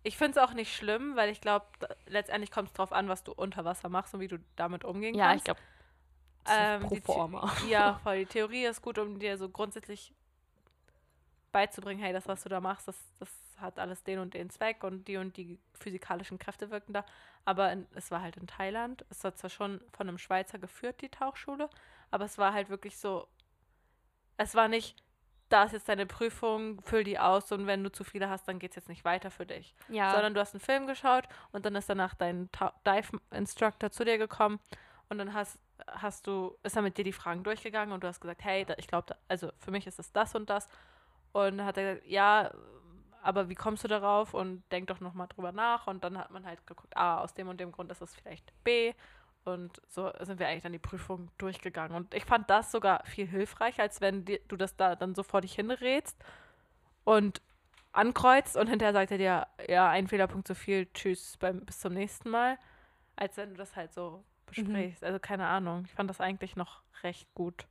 ich 0.03 0.17
finde 0.17 0.39
es 0.39 0.45
auch 0.49 0.53
nicht 0.53 0.73
schlimm, 0.75 1.15
weil 1.15 1.29
ich 1.29 1.41
glaube, 1.41 1.65
letztendlich 2.07 2.51
kommt 2.51 2.69
es 2.69 2.73
drauf 2.73 2.93
an, 2.93 3.09
was 3.09 3.23
du 3.23 3.33
unter 3.33 3.65
Wasser 3.65 3.89
machst 3.89 4.13
und 4.13 4.21
wie 4.21 4.27
du 4.29 4.39
damit 4.55 4.85
umgehen 4.85 5.15
Ja, 5.15 5.27
kannst. 5.27 5.41
ich 5.41 5.43
glaube, 5.43 5.59
Ähm, 6.49 6.81
pro 6.81 6.95
forma. 6.95 7.51
Ja, 7.69 7.99
voll. 8.03 8.19
Die 8.19 8.25
Theorie 8.25 8.65
ist 8.65 8.81
gut, 8.81 8.97
um 8.97 9.19
dir 9.19 9.37
so 9.37 9.49
grundsätzlich 9.49 10.13
beizubringen, 11.51 12.01
hey, 12.01 12.13
das, 12.13 12.27
was 12.27 12.43
du 12.43 12.49
da 12.49 12.61
machst, 12.61 12.87
das, 12.87 12.97
das 13.19 13.29
hat 13.57 13.79
alles 13.79 14.03
den 14.03 14.19
und 14.19 14.33
den 14.33 14.49
Zweck 14.49 14.83
und 14.83 15.07
die 15.07 15.17
und 15.17 15.35
die 15.35 15.59
physikalischen 15.73 16.39
Kräfte 16.39 16.69
wirken 16.69 16.93
da. 16.93 17.03
Aber 17.45 17.71
in, 17.71 17.87
es 17.95 18.11
war 18.11 18.21
halt 18.21 18.37
in 18.37 18.47
Thailand. 18.47 19.03
Es 19.09 19.23
war 19.23 19.35
zwar 19.35 19.49
schon 19.49 19.81
von 19.91 20.07
einem 20.07 20.17
Schweizer 20.17 20.59
geführt, 20.59 21.01
die 21.01 21.09
Tauchschule, 21.09 21.69
aber 22.11 22.25
es 22.25 22.37
war 22.37 22.53
halt 22.53 22.69
wirklich 22.69 22.97
so, 22.97 23.27
es 24.39 24.55
war 24.55 24.69
nicht, 24.69 24.95
da 25.49 25.63
ist 25.63 25.73
jetzt 25.73 25.89
deine 25.89 26.05
Prüfung, 26.05 26.81
füll 26.81 27.03
die 27.03 27.19
aus 27.19 27.51
und 27.51 27.67
wenn 27.67 27.83
du 27.83 27.91
zu 27.91 28.03
viele 28.03 28.29
hast, 28.29 28.47
dann 28.47 28.57
geht 28.57 28.71
es 28.71 28.77
jetzt 28.77 28.89
nicht 28.89 29.03
weiter 29.03 29.31
für 29.31 29.45
dich. 29.45 29.75
Ja. 29.89 30.11
Sondern 30.11 30.33
du 30.33 30.39
hast 30.39 30.53
einen 30.53 30.61
Film 30.61 30.87
geschaut 30.87 31.25
und 31.51 31.65
dann 31.65 31.75
ist 31.75 31.89
danach 31.89 32.15
dein 32.15 32.49
Dive-Instructor 32.87 33.91
zu 33.91 34.05
dir 34.05 34.17
gekommen 34.17 34.59
und 35.09 35.17
dann 35.17 35.33
hast, 35.33 35.59
hast 35.87 36.25
du, 36.25 36.57
ist 36.63 36.77
er 36.77 36.81
mit 36.81 36.97
dir 36.97 37.03
die 37.03 37.11
Fragen 37.11 37.43
durchgegangen 37.43 37.93
und 37.93 38.01
du 38.01 38.07
hast 38.07 38.21
gesagt, 38.21 38.43
hey, 38.43 38.63
da, 38.63 38.75
ich 38.77 38.87
glaube, 38.87 39.17
also 39.27 39.51
für 39.57 39.71
mich 39.71 39.85
ist 39.87 39.99
es 39.99 40.11
das 40.13 40.35
und 40.35 40.49
das. 40.49 40.69
Und 41.33 41.57
dann 41.57 41.65
hat 41.65 41.77
er 41.77 41.95
gesagt, 41.95 42.07
ja, 42.09 42.51
aber 43.21 43.49
wie 43.49 43.55
kommst 43.55 43.83
du 43.83 43.89
darauf? 43.89 44.33
Und 44.33 44.63
denk 44.71 44.87
doch 44.87 45.01
nochmal 45.01 45.27
drüber 45.27 45.51
nach. 45.51 45.87
Und 45.87 46.05
dann 46.05 46.17
hat 46.17 46.31
man 46.31 46.45
halt 46.45 46.65
geguckt, 46.65 46.95
ah, 46.95 47.21
aus 47.21 47.33
dem 47.33 47.49
und 47.49 47.59
dem 47.59 47.73
Grund 47.73 47.91
ist 47.91 48.01
es 48.01 48.15
vielleicht 48.15 48.53
B. 48.63 48.93
Und 49.45 49.81
so 49.87 50.11
sind 50.21 50.39
wir 50.39 50.47
eigentlich 50.47 50.63
dann 50.63 50.73
die 50.73 50.79
Prüfung 50.79 51.31
durchgegangen. 51.37 51.95
Und 51.95 52.13
ich 52.13 52.25
fand 52.25 52.49
das 52.49 52.71
sogar 52.71 53.03
viel 53.05 53.27
hilfreicher, 53.27 53.83
als 53.83 54.01
wenn 54.01 54.25
die, 54.25 54.39
du 54.47 54.57
das 54.57 54.75
da 54.75 54.95
dann 54.95 55.15
so 55.15 55.23
vor 55.23 55.41
dich 55.41 55.53
hinrätst 55.53 56.17
und 57.03 57.41
ankreuzt 57.91 58.55
und 58.57 58.67
hinterher 58.67 58.93
sagt 58.93 59.11
er 59.11 59.17
dir, 59.17 59.47
ja, 59.67 59.89
ein 59.89 60.07
Fehlerpunkt 60.07 60.47
zu 60.47 60.55
viel, 60.55 60.87
tschüss, 60.93 61.37
beim, 61.37 61.65
bis 61.65 61.79
zum 61.79 61.93
nächsten 61.93 62.29
Mal. 62.29 62.57
Als 63.15 63.37
wenn 63.37 63.49
du 63.51 63.55
das 63.55 63.75
halt 63.75 63.93
so 63.93 64.23
besprichst. 64.45 65.03
Also 65.03 65.19
keine 65.19 65.47
Ahnung. 65.47 65.83
Ich 65.85 65.93
fand 65.93 66.09
das 66.09 66.21
eigentlich 66.21 66.55
noch 66.55 66.81
recht 67.03 67.33
gut. 67.33 67.65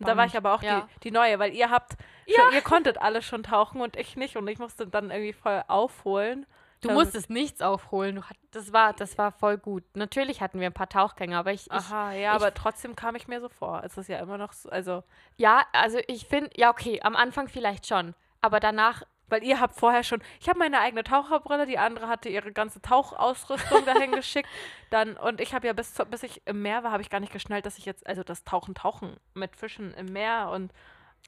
Da 0.00 0.16
war 0.16 0.24
ich 0.24 0.36
aber 0.36 0.54
auch 0.54 0.62
ja. 0.62 0.88
die, 0.96 1.00
die 1.00 1.10
Neue, 1.10 1.38
weil 1.38 1.52
ihr 1.54 1.70
habt, 1.70 1.96
schon, 2.26 2.54
ihr 2.54 2.62
konntet 2.62 2.98
alle 2.98 3.22
schon 3.22 3.42
tauchen 3.42 3.80
und 3.80 3.96
ich 3.96 4.16
nicht. 4.16 4.36
Und 4.36 4.48
ich 4.48 4.58
musste 4.58 4.86
dann 4.86 5.10
irgendwie 5.10 5.34
voll 5.34 5.62
aufholen. 5.68 6.46
Du 6.80 6.88
Ähm, 6.88 6.94
musstest 6.94 7.30
nichts 7.30 7.60
aufholen. 7.60 8.28
Hat, 8.28 8.36
das, 8.52 8.72
war, 8.72 8.92
das 8.92 9.18
war 9.18 9.32
voll 9.32 9.58
gut. 9.58 9.84
Natürlich 9.94 10.40
hatten 10.40 10.60
wir 10.60 10.66
ein 10.66 10.74
paar 10.74 10.88
Tauchgänge, 10.88 11.36
aber 11.36 11.52
ich, 11.52 11.66
ich 11.66 11.72
Aha, 11.72 12.12
ja, 12.12 12.32
aber 12.32 12.54
trotzdem 12.54 12.94
kam 12.94 13.16
ich 13.16 13.26
mir 13.28 13.40
so 13.40 13.48
vor. 13.48 13.82
Es 13.84 13.96
ist 13.96 14.08
ja 14.08 14.18
immer 14.18 14.38
noch 14.38 14.52
so, 14.52 14.68
also, 14.70 15.02
ja, 15.36 15.62
also 15.72 15.98
ich 16.06 16.26
finde, 16.26 16.50
ja, 16.56 16.70
okay, 16.70 17.00
am 17.02 17.16
Anfang 17.16 17.48
vielleicht 17.48 17.86
schon. 17.86 18.14
Aber 18.40 18.60
danach, 18.60 19.02
weil 19.26 19.42
ihr 19.42 19.60
habt 19.60 19.74
vorher 19.74 20.04
schon, 20.04 20.22
ich 20.40 20.48
habe 20.48 20.60
meine 20.60 20.78
eigene 20.80 21.02
Taucherbrille, 21.02 21.66
die 21.66 21.78
andere 21.78 22.06
hatte 22.06 22.28
ihre 22.28 22.52
ganze 22.52 22.80
Tauchausrüstung 22.80 23.84
dahin 23.84 24.12
geschickt. 24.12 24.48
Dann, 24.90 25.16
und 25.16 25.40
ich 25.40 25.54
habe 25.54 25.66
ja 25.66 25.72
bis, 25.72 25.94
zu, 25.94 26.06
bis 26.06 26.22
ich 26.22 26.42
im 26.46 26.62
Meer 26.62 26.84
war, 26.84 26.92
habe 26.92 27.02
ich 27.02 27.10
gar 27.10 27.20
nicht 27.20 27.32
geschnallt, 27.32 27.66
dass 27.66 27.78
ich 27.78 27.84
jetzt, 27.86 28.06
also 28.06 28.22
das 28.22 28.44
Tauchen, 28.44 28.74
Tauchen 28.74 29.16
mit 29.34 29.56
Fischen 29.56 29.92
im 29.94 30.06
Meer 30.06 30.50
und 30.50 30.72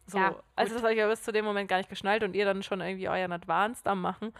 so. 0.06 0.18
Ja, 0.18 0.36
also 0.56 0.74
das 0.74 0.82
habe 0.82 0.92
ich 0.92 0.98
ja 0.98 1.08
bis 1.08 1.22
zu 1.22 1.32
dem 1.32 1.44
Moment 1.44 1.68
gar 1.68 1.78
nicht 1.78 1.90
geschnallt 1.90 2.22
und 2.22 2.34
ihr 2.34 2.44
dann 2.44 2.62
schon 2.62 2.80
irgendwie 2.80 3.08
euren 3.08 3.32
Advanced 3.32 3.86
am 3.88 4.00
machen. 4.00 4.32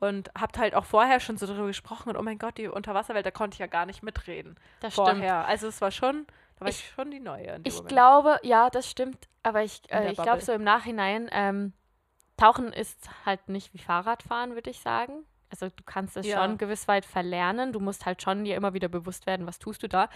Und 0.00 0.30
habt 0.38 0.58
halt 0.58 0.74
auch 0.76 0.84
vorher 0.84 1.18
schon 1.18 1.36
so 1.38 1.46
darüber 1.46 1.66
gesprochen 1.66 2.10
und 2.10 2.16
oh 2.16 2.22
mein 2.22 2.38
Gott, 2.38 2.56
die 2.56 2.68
Unterwasserwelt, 2.68 3.26
da 3.26 3.32
konnte 3.32 3.56
ich 3.56 3.58
ja 3.58 3.66
gar 3.66 3.84
nicht 3.86 4.02
mitreden. 4.02 4.56
das 4.80 4.92
stimmt. 4.92 5.08
vorher. 5.08 5.44
Also 5.46 5.66
es 5.66 5.80
war 5.80 5.90
schon, 5.90 6.26
da 6.56 6.60
war 6.62 6.68
ich, 6.68 6.78
Ich- 6.78 6.90
schon 6.94 7.10
die 7.10 7.18
Neue. 7.20 7.60
Ich 7.64 7.74
Moment. 7.74 7.88
glaube, 7.88 8.38
ja, 8.42 8.70
das 8.70 8.88
stimmt. 8.88 9.28
Aber 9.42 9.62
ich, 9.62 9.82
äh, 9.90 10.12
ich 10.12 10.18
glaube 10.22 10.40
so 10.40 10.52
im 10.52 10.62
Nachhinein, 10.62 11.28
ähm, 11.32 11.72
Tauchen 12.36 12.72
ist 12.72 13.08
halt 13.26 13.48
nicht 13.48 13.74
wie 13.74 13.78
Fahrradfahren, 13.78 14.54
würde 14.54 14.70
ich 14.70 14.78
sagen. 14.80 15.24
Also 15.50 15.68
du 15.70 15.82
kannst 15.84 16.16
es 16.16 16.26
Ja. 16.26 16.40
schon 16.44 16.58
gewiss 16.58 16.86
weit 16.86 17.04
verlernen. 17.04 17.72
Du 17.72 17.80
musst 17.80 18.06
halt 18.06 18.22
schon 18.22 18.44
dir 18.44 18.54
immer 18.54 18.74
wieder 18.74 18.86
bewusst 18.88 19.26
werden, 19.26 19.46
was 19.46 19.58
tust 19.58 19.82
du 19.82 19.88
da. 19.88 20.08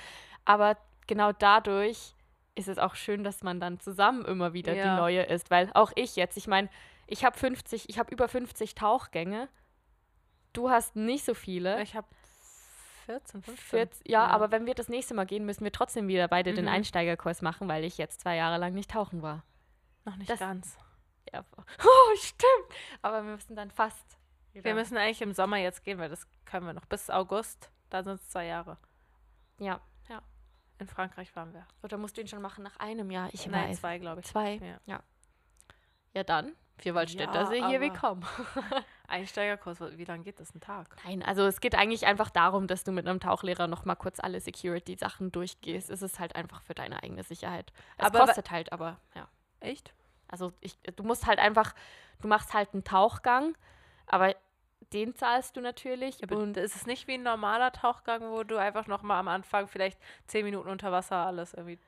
Aber 0.44 0.76
genau 1.08 1.32
dadurch 1.32 2.14
ist 2.54 2.68
es 2.68 2.78
auch 2.78 2.94
schön, 2.94 3.24
dass 3.24 3.42
man 3.42 3.58
dann 3.58 3.80
zusammen 3.80 4.24
immer 4.26 4.52
wieder 4.52 4.74
Ja. 4.74 4.84
die 4.94 5.00
Neue 5.00 5.22
ist. 5.24 5.50
Weil 5.50 5.70
auch 5.74 5.90
ich 5.96 6.14
jetzt, 6.14 6.36
ich 6.36 6.46
meine, 6.46 6.68
ich 7.08 7.24
habe 7.24 7.36
50, 7.36 7.88
ich 7.88 7.98
habe 7.98 8.12
über 8.12 8.28
50 8.28 8.74
Tauchgänge. 8.76 9.48
Du 10.52 10.70
hast 10.70 10.96
nicht 10.96 11.24
so 11.24 11.34
viele. 11.34 11.82
Ich 11.82 11.94
habe 11.96 12.06
14, 13.06 13.42
15. 13.42 13.56
40, 13.68 14.08
ja, 14.08 14.26
aber 14.26 14.50
wenn 14.50 14.66
wir 14.66 14.74
das 14.74 14.88
nächste 14.88 15.14
Mal 15.14 15.24
gehen, 15.26 15.44
müssen 15.44 15.64
wir 15.64 15.72
trotzdem 15.72 16.06
wieder 16.08 16.28
beide 16.28 16.54
den 16.54 16.66
Mhm. 16.66 16.70
Einsteigerkurs 16.72 17.42
machen, 17.42 17.68
weil 17.68 17.84
ich 17.84 17.98
jetzt 17.98 18.20
zwei 18.20 18.36
Jahre 18.36 18.58
lang 18.58 18.74
nicht 18.74 18.90
tauchen 18.90 19.22
war. 19.22 19.44
noch 20.04 20.16
nicht 20.16 20.28
das- 20.30 20.40
ganz. 20.40 20.76
Ja. 21.32 21.44
Oh, 21.84 22.16
stimmt. 22.16 22.78
Aber 23.02 23.24
wir 23.24 23.32
müssen 23.32 23.54
dann 23.56 23.70
fast. 23.70 24.18
Wir 24.52 24.64
wieder- 24.64 24.74
müssen 24.74 24.96
eigentlich 24.96 25.22
im 25.22 25.32
Sommer 25.32 25.56
jetzt 25.58 25.84
gehen, 25.84 25.98
weil 25.98 26.08
das 26.10 26.26
können 26.44 26.66
wir 26.66 26.72
noch 26.72 26.84
bis 26.86 27.08
August. 27.08 27.70
Da 27.88 28.02
sind 28.02 28.14
es 28.20 28.28
zwei 28.28 28.46
Jahre. 28.46 28.78
Ja, 29.58 29.80
ja. 30.08 30.20
In 30.78 30.88
Frankreich 30.88 31.34
waren 31.36 31.54
wir. 31.54 31.66
Oder 31.84 31.96
musst 31.98 32.16
du 32.16 32.20
ihn 32.20 32.26
schon 32.26 32.42
machen 32.42 32.64
nach 32.64 32.76
einem 32.78 33.10
Jahr? 33.12 33.28
Ich 33.32 33.46
Nein, 33.46 33.70
weiß. 33.70 33.78
zwei, 33.80 33.98
glaube 33.98 34.20
ich. 34.22 34.26
Zwei. 34.26 34.56
Ja. 34.56 34.80
Ja. 34.86 35.02
Ja, 36.14 36.24
dann. 36.24 36.52
Vierwaldstätter 36.78 37.34
Ja, 37.34 37.46
See, 37.46 37.64
hier 37.66 37.80
willkommen. 37.80 38.24
Einsteigerkurs, 39.08 39.78
wie 39.80 40.04
lange 40.04 40.24
geht 40.24 40.40
das? 40.40 40.54
Ein 40.54 40.60
Tag? 40.60 40.96
Nein, 41.04 41.22
also 41.22 41.46
es 41.46 41.60
geht 41.60 41.74
eigentlich 41.74 42.06
einfach 42.06 42.30
darum, 42.30 42.66
dass 42.66 42.82
du 42.84 42.92
mit 42.92 43.06
einem 43.06 43.20
Tauchlehrer 43.20 43.66
noch 43.66 43.84
mal 43.84 43.94
kurz 43.94 44.20
alle 44.20 44.40
Security-Sachen 44.40 45.32
durchgehst. 45.32 45.90
Es 45.90 46.02
ist 46.02 46.18
halt 46.18 46.34
einfach 46.34 46.62
für 46.62 46.74
deine 46.74 47.02
eigene 47.02 47.22
Sicherheit. 47.22 47.72
Es 47.98 48.06
Aber 48.06 48.20
kostet 48.20 48.50
halt 48.50 48.72
aber, 48.72 48.98
ja. 49.14 49.28
Echt? 49.60 49.92
Also 50.28 50.52
ich, 50.60 50.78
du 50.96 51.02
musst 51.02 51.26
halt 51.26 51.38
einfach, 51.38 51.74
du 52.20 52.28
machst 52.28 52.54
halt 52.54 52.72
einen 52.72 52.84
Tauchgang, 52.84 53.54
aber 54.06 54.34
den 54.92 55.14
zahlst 55.14 55.56
du 55.56 55.60
natürlich. 55.60 56.22
Aber 56.22 56.36
und 56.36 56.56
ist 56.56 56.76
es 56.76 56.86
nicht 56.86 57.06
wie 57.06 57.14
ein 57.14 57.22
normaler 57.22 57.72
Tauchgang, 57.72 58.30
wo 58.30 58.42
du 58.42 58.56
einfach 58.56 58.86
noch 58.86 59.02
mal 59.02 59.18
am 59.18 59.28
Anfang 59.28 59.68
vielleicht 59.68 59.98
zehn 60.26 60.44
Minuten 60.44 60.68
unter 60.68 60.92
Wasser 60.92 61.16
alles 61.16 61.54
irgendwie. 61.54 61.78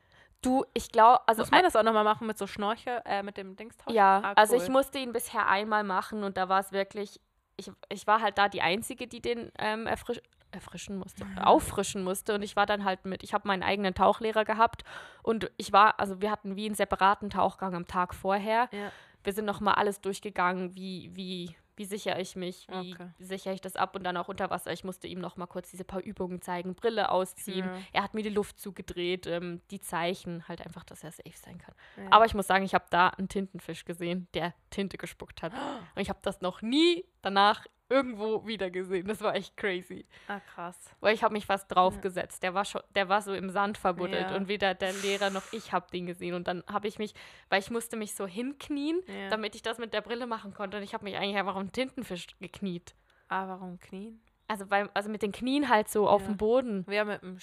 Du, 0.44 0.64
ich 0.74 0.90
glaube, 0.92 1.20
also 1.26 1.42
Muss 1.42 1.50
man 1.50 1.62
das 1.62 1.76
auch 1.76 1.82
noch 1.82 1.92
mal 1.92 2.04
machen 2.04 2.26
mit 2.26 2.38
so 2.38 2.46
Schnorchel, 2.46 3.00
äh, 3.04 3.22
mit 3.22 3.36
dem 3.36 3.56
Dingstauch? 3.56 3.92
Ja, 3.92 4.20
Ah, 4.24 4.32
also 4.36 4.54
cool. 4.56 4.62
ich 4.62 4.68
musste 4.68 4.98
ihn 4.98 5.12
bisher 5.12 5.48
einmal 5.48 5.84
machen 5.84 6.22
und 6.24 6.36
da 6.36 6.48
war 6.48 6.60
es 6.60 6.72
wirklich, 6.72 7.20
ich, 7.56 7.70
ich 7.88 8.06
war 8.06 8.20
halt 8.20 8.38
da 8.38 8.48
die 8.48 8.62
Einzige, 8.62 9.06
die 9.06 9.20
den 9.20 9.50
ähm, 9.58 9.86
erfrisch, 9.86 10.20
erfrischen 10.50 10.96
musste, 10.98 11.24
Mhm. 11.24 11.38
auffrischen 11.38 12.04
musste 12.04 12.34
und 12.34 12.42
ich 12.42 12.54
war 12.56 12.66
dann 12.66 12.84
halt 12.84 13.04
mit, 13.04 13.22
ich 13.24 13.34
habe 13.34 13.48
meinen 13.48 13.62
eigenen 13.64 13.94
Tauchlehrer 13.94 14.44
gehabt 14.44 14.84
und 15.22 15.50
ich 15.56 15.72
war, 15.72 15.98
also 15.98 16.20
wir 16.20 16.30
hatten 16.30 16.54
wie 16.56 16.66
einen 16.66 16.74
separaten 16.76 17.30
Tauchgang 17.30 17.74
am 17.74 17.86
Tag 17.86 18.14
vorher. 18.14 18.68
Ja. 18.72 18.92
Wir 19.24 19.32
sind 19.32 19.46
nochmal 19.46 19.74
alles 19.74 20.00
durchgegangen, 20.00 20.74
wie, 20.76 21.10
wie, 21.14 21.56
wie 21.76 21.84
sichere 21.84 22.20
ich 22.20 22.36
mich, 22.36 22.66
wie 22.68 22.94
Okay. 22.94 23.08
sichere 23.18 23.54
ich 23.54 23.60
das 23.60 23.76
ab 23.76 23.96
und 23.96 24.04
dann 24.04 24.16
auch 24.16 24.28
unter 24.28 24.50
Wasser. 24.50 24.72
Ich 24.72 24.84
musste 24.84 25.06
ihm 25.06 25.18
nochmal 25.20 25.48
kurz 25.48 25.70
diese 25.70 25.84
paar 25.84 26.00
Übungen 26.00 26.40
zeigen, 26.40 26.74
Brille 26.74 27.10
ausziehen. 27.10 27.66
Ja. 27.66 27.78
Er 27.92 28.02
hat 28.04 28.14
mir 28.14 28.22
die 28.22 28.28
Luft 28.30 28.58
zugedreht, 28.60 29.26
ähm, 29.26 29.60
die 29.70 29.80
Zeichen, 29.80 30.46
halt 30.48 30.60
einfach, 30.64 30.84
dass 30.84 31.02
er 31.04 31.10
safe 31.12 31.32
sein 31.36 31.58
kann. 31.58 31.74
Ja. 31.96 32.12
Aber 32.12 32.26
ich 32.26 32.34
muss 32.34 32.46
sagen, 32.46 32.64
ich 32.64 32.74
habe 32.74 32.86
da 32.90 33.08
einen 33.08 33.28
Tintenfisch 33.28 33.84
gesehen, 33.84 34.28
der 34.34 34.54
Tinte 34.70 34.96
gespuckt 34.98 35.42
hat. 35.42 35.52
Und 35.94 36.00
ich 36.02 36.08
habe 36.08 36.20
das 36.22 36.40
noch 36.40 36.62
nie 36.62 37.04
danach 37.22 37.66
irgendwo 37.88 38.46
wieder 38.46 38.70
gesehen. 38.70 39.06
Das 39.06 39.20
war 39.20 39.34
echt 39.34 39.56
crazy. 39.56 40.06
Ah, 40.28 40.40
krass. 40.54 40.78
Weil 41.00 41.14
ich 41.14 41.22
habe 41.22 41.32
mich 41.34 41.46
fast 41.46 41.74
draufgesetzt. 41.74 42.42
Der 42.42 42.54
war 42.54 42.64
schon, 42.64 42.80
der 42.94 43.08
war 43.08 43.22
so 43.22 43.34
im 43.34 43.50
Sand 43.50 43.78
verbuddelt 43.78 44.30
Ja. 44.30 44.36
und 44.36 44.48
weder 44.48 44.74
der 44.74 44.92
Lehrer 44.92 45.30
noch 45.30 45.42
ich 45.52 45.72
habe 45.72 45.86
den 45.92 46.06
gesehen. 46.06 46.34
Und 46.34 46.48
dann 46.48 46.64
habe 46.70 46.88
ich 46.88 46.98
mich, 46.98 47.14
weil 47.50 47.60
ich 47.60 47.70
musste 47.70 47.96
mich 47.96 48.14
so 48.14 48.26
hinknien, 48.26 49.00
Ja. 49.06 49.28
damit 49.30 49.54
ich 49.54 49.62
das 49.62 49.78
mit 49.78 49.92
der 49.94 50.00
Brille 50.00 50.26
machen 50.26 50.54
konnte. 50.54 50.76
Und 50.78 50.82
ich 50.82 50.94
habe 50.94 51.04
mich 51.04 51.16
eigentlich 51.16 51.36
einfach 51.36 51.54
auf 51.54 51.60
einen 51.60 51.72
Tintenfisch 51.72 52.26
gekniet. 52.40 52.94
Ah, 53.28 53.48
warum 53.48 53.78
Knien? 53.80 54.20
Also, 54.46 54.66
beim, 54.66 54.90
also 54.92 55.08
mit 55.08 55.22
den 55.22 55.32
Knien 55.32 55.70
halt 55.70 55.88
so 55.88 56.06
auf 56.06 56.20
Ja. 56.22 56.28
dem 56.28 56.36
Boden. 56.36 56.84
Wir 56.86 57.00
haben 57.00 57.08
mit 57.08 57.22
dem 57.22 57.38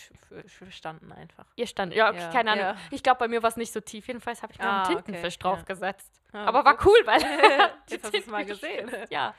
standen 0.71 1.11
einfach. 1.11 1.45
Ihr 1.55 1.65
stand, 1.65 1.95
ja, 1.95 2.09
okay, 2.09 2.19
Ja, 2.19 2.29
keine 2.31 2.51
Ahnung. 2.51 2.63
ja. 2.65 2.75
Ich 2.91 3.01
glaube, 3.01 3.17
bei 3.19 3.27
mir 3.27 3.41
war 3.41 3.49
es 3.49 3.57
nicht 3.57 3.73
so 3.73 3.79
tief. 3.81 4.07
Jedenfalls 4.07 4.43
habe 4.43 4.53
ich 4.53 4.59
mir 4.59 4.65
Ah, 4.65 4.83
einen 4.83 4.85
okay, 4.97 5.03
Tintenfisch 5.03 5.35
ja. 5.35 5.39
draufgesetzt. 5.41 6.21
Ah, 6.31 6.45
Aber 6.45 6.63
war 6.63 6.77
cool, 6.85 6.99
weil 7.05 7.19
Jetzt 7.89 8.03
hast 8.03 8.13
du 8.13 8.17
es 8.19 8.27
mal 8.27 8.45
gesehen. 8.45 8.91
Ja. 9.09 9.33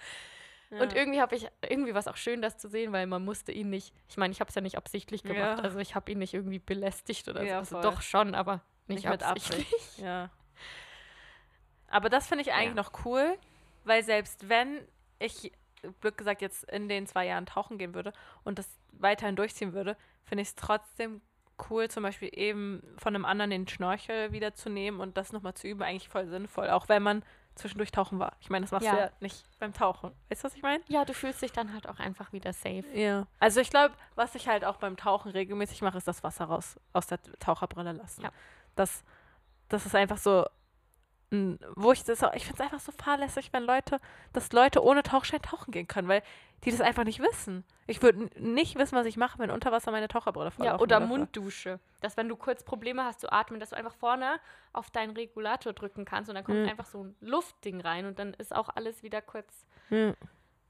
Und 0.81 0.95
irgendwie 0.95 1.21
habe 1.21 1.37
ich, 1.37 1.49
irgendwie 1.69 1.93
war 1.93 2.01
es 2.01 2.09
auch 2.09 2.17
schön, 2.17 2.41
das 2.43 2.57
zu 2.57 2.69
sehen, 2.69 2.93
weil 2.93 3.07
man 3.07 3.25
musste 3.25 3.53
ihn 3.53 3.69
nicht, 3.71 3.93
ich 4.09 4.17
meine, 4.17 4.33
ich 4.33 4.41
habe 4.41 4.49
es 4.49 4.55
ja 4.55 4.61
nicht 4.63 4.77
absichtlich 4.79 5.23
gemacht, 5.23 5.39
Ja. 5.39 5.55
also 5.57 5.79
ich 5.79 5.95
habe 5.95 6.11
ihn 6.11 6.19
nicht 6.19 6.33
irgendwie 6.35 6.59
belästigt 6.61 7.29
oder 7.29 7.43
Ja, 7.43 7.65
so. 7.65 7.77
voll. 7.77 7.79
Also 7.85 7.91
doch 7.91 8.03
schon, 8.03 8.35
aber 8.35 8.63
nicht, 8.87 9.05
Nicht 9.05 9.09
mit 9.11 9.23
absichtlich. 9.23 9.67
Absicht. 9.73 9.99
Ja. 9.99 10.31
Aber 11.89 12.09
das 12.09 12.27
finde 12.27 12.43
ich 12.43 12.53
eigentlich 12.53 12.75
noch 12.75 13.05
cool, 13.05 13.37
weil 13.85 14.03
selbst 14.03 14.49
wenn 14.49 14.81
ich, 15.19 15.53
blöd 16.01 16.17
gesagt, 16.17 16.41
jetzt 16.41 16.65
in 16.71 16.89
den 16.89 17.07
zwei 17.07 17.27
Jahren 17.27 17.47
tauchen 17.47 17.77
gehen 17.79 17.95
würde 17.95 18.13
und 18.45 18.59
das 18.59 18.69
weiterhin 18.93 19.37
durchziehen 19.37 19.73
würde, 19.75 19.97
finde 20.25 20.43
ich 20.43 20.49
es 20.49 20.55
trotzdem 20.55 21.21
cool, 21.69 21.89
zum 21.89 22.03
Beispiel 22.03 22.31
eben 22.33 22.83
von 22.97 23.15
einem 23.15 23.25
anderen 23.25 23.51
den 23.51 23.69
Schnorchel 23.69 24.33
wieder 24.33 24.55
zu 24.55 24.71
nehmen 24.71 25.01
und 25.01 25.17
das 25.17 25.33
nochmal 25.33 25.55
zu 25.55 25.69
üben, 25.69 25.83
eigentlich 25.83 26.09
voll 26.09 26.27
sinnvoll, 26.27 26.71
auch 26.71 26.89
wenn 26.89 27.03
man 27.03 27.23
zwischendurch 27.55 27.93
tauchen 27.93 28.19
war. 28.19 28.33
Ich 28.41 28.51
meine, 28.51 28.65
das 28.65 28.73
machst 28.73 28.87
du 28.87 28.91
Ja. 28.93 28.99
ja 29.05 29.11
nicht 29.21 29.45
beim 29.59 29.73
Tauchen. 29.73 30.11
Weißt 30.29 30.43
du, 30.43 30.47
was 30.47 30.55
ich 30.55 30.63
meine? 30.63 30.83
Ja, 30.89 31.05
du 31.05 31.13
fühlst 31.15 31.43
dich 31.43 31.53
dann 31.53 31.73
halt 31.73 31.89
auch 31.89 31.99
einfach 31.99 32.33
wieder 32.33 32.53
safe. 32.53 32.85
Ja. 32.95 33.27
Also 33.41 33.61
ich 33.61 33.71
glaube, 33.71 33.95
was 34.15 34.35
ich 34.35 34.49
halt 34.49 34.65
auch 34.65 34.77
beim 34.77 34.97
Tauchen 34.97 35.31
regelmäßig 35.33 35.83
mache, 35.83 35.99
ist 35.99 36.09
das 36.09 36.23
Wasser 36.23 36.47
raus 36.47 36.77
aus 36.93 37.07
der 37.07 37.21
Taucherbrille 37.39 37.93
lassen. 37.93 38.23
Ja. 38.23 38.31
Das, 38.75 39.05
das 39.69 39.87
ist 39.87 39.95
einfach 39.95 40.19
so 40.19 40.47
wo 41.77 41.93
ich 41.93 42.05
das 42.05 42.23
auch, 42.23 42.35
ich 42.35 42.45
finde 42.45 42.63
es 42.63 42.71
einfach 42.73 42.81
so 42.81 42.93
fahrlässig, 42.93 43.53
wenn 43.53 43.63
Leute, 43.65 43.99
dass 44.35 44.53
Leute 44.53 44.83
ohne 44.85 45.03
Tauchschein 45.03 45.41
tauchen 45.41 45.71
gehen 45.73 45.89
können, 45.89 46.07
weil 46.09 46.23
die 46.65 46.71
das 46.71 46.81
einfach 46.83 47.05
nicht 47.05 47.21
wissen. 47.21 47.65
Ich 47.87 48.03
würde 48.03 48.29
nicht 48.39 48.77
wissen, 48.77 48.97
was 48.97 49.07
ich 49.07 49.17
mache, 49.17 49.39
wenn 49.39 49.51
unter 49.51 49.73
Wasser 49.73 49.91
meine 49.91 50.09
Taucherbrille 50.09 50.51
voll 50.51 50.67
Ja, 50.67 50.79
oder 50.79 51.01
Munddusche. 51.01 51.81
Dass 52.03 52.17
wenn 52.17 52.29
du 52.29 52.37
kurz 52.37 52.63
Probleme 52.65 53.05
hast 53.05 53.21
zu 53.21 53.33
atmen, 53.33 53.61
dass 53.61 53.71
du 53.71 53.77
einfach 53.77 53.95
vorne 53.95 54.39
auf 54.75 54.91
deinen 54.91 55.17
Regulator 55.17 55.73
drücken 55.73 56.05
kannst 56.05 56.29
und 56.29 56.35
dann 56.35 56.45
kommt 56.45 56.59
Mhm. 56.59 56.69
einfach 56.69 56.87
so 56.87 57.05
ein 57.05 57.17
Luftding 57.21 57.81
rein 57.81 58.05
und 58.07 58.19
dann 58.19 58.35
ist 58.35 58.55
auch 58.55 58.69
alles 58.69 59.03
wieder 59.03 59.23
kurz. 59.23 59.67
Ja. 59.91 60.15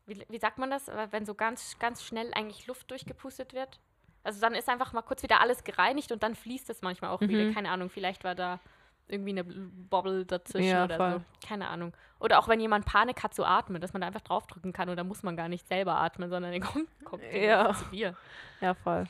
Wie, 0.06 0.24
wie 0.28 0.38
sagt 0.38 0.58
man 0.58 0.70
das? 0.70 0.88
Aber 0.88 1.10
Wenn 1.12 1.26
so 1.26 1.34
ganz, 1.34 1.78
ganz 1.78 2.02
schnell 2.04 2.32
eigentlich 2.34 2.66
Luft 2.68 2.90
durchgepustet 2.90 3.52
wird? 3.52 3.80
Also 4.24 4.40
dann 4.40 4.54
ist 4.54 4.68
einfach 4.68 4.92
mal 4.92 5.02
kurz 5.02 5.22
wieder 5.24 5.40
alles 5.40 5.64
gereinigt 5.64 6.12
und 6.12 6.22
dann 6.22 6.36
fließt 6.36 6.70
es 6.70 6.82
manchmal 6.82 7.10
auch 7.10 7.20
wieder. 7.20 7.44
Mhm. 7.44 7.54
Keine 7.54 7.70
Ahnung, 7.70 7.90
vielleicht 7.90 8.22
war 8.24 8.34
da 8.36 8.60
irgendwie 9.08 9.30
eine 9.30 9.44
Bobble 9.44 10.24
dazwischen 10.24 10.68
Ja, 10.70 10.84
oder 10.84 10.96
voll. 10.96 11.12
so. 11.40 11.46
Keine 11.48 11.68
Ahnung. 11.68 11.92
Oder 12.20 12.38
auch 12.38 12.48
wenn 12.48 12.60
jemand 12.60 12.86
Panik 12.86 13.22
hat 13.22 13.34
zu 13.34 13.44
atmen, 13.44 13.80
dass 13.80 13.92
man 13.92 14.00
da 14.00 14.06
einfach 14.06 14.20
draufdrücken 14.22 14.72
kann 14.72 14.88
und 14.88 14.96
dann 14.96 15.08
muss 15.08 15.22
man 15.22 15.36
gar 15.36 15.48
nicht 15.48 15.66
selber 15.68 15.96
atmen, 15.96 16.30
sondern 16.30 16.52
dann 16.52 16.60
kommt, 16.72 16.88
kommt 17.04 17.22
Ja. 17.32 17.74
Zu 17.74 17.84
dir. 17.86 18.16
Ja, 18.60 18.74
voll. 18.74 19.04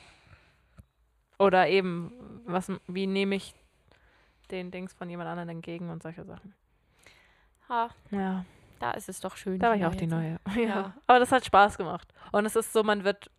Oder 1.39 1.67
eben, 1.67 2.41
was, 2.45 2.71
wie 2.87 3.07
nehme 3.07 3.35
ich 3.35 3.53
den 4.51 4.71
Dings 4.71 4.93
von 4.93 5.09
jemand 5.09 5.29
anderem 5.29 5.49
entgegen 5.49 5.89
und 5.89 6.03
solche 6.03 6.23
Sachen. 6.25 6.53
Ha, 7.69 7.89
Ja, 8.11 8.45
da 8.79 8.91
ist 8.91 9.09
es 9.09 9.19
doch 9.19 9.35
schön. 9.37 9.57
da 9.59 9.69
war 9.69 9.75
ich 9.75 9.85
auch 9.85 9.95
die 9.95 10.07
Neue. 10.07 10.39
Ja. 10.55 10.61
Ja. 10.61 10.93
Aber 11.07 11.19
das 11.19 11.31
hat 11.31 11.45
Spaß 11.45 11.77
gemacht. 11.77 12.13
Und 12.31 12.45
es 12.45 12.55
ist 12.55 12.73
so, 12.73 12.83
man 12.83 13.03
wird 13.03 13.29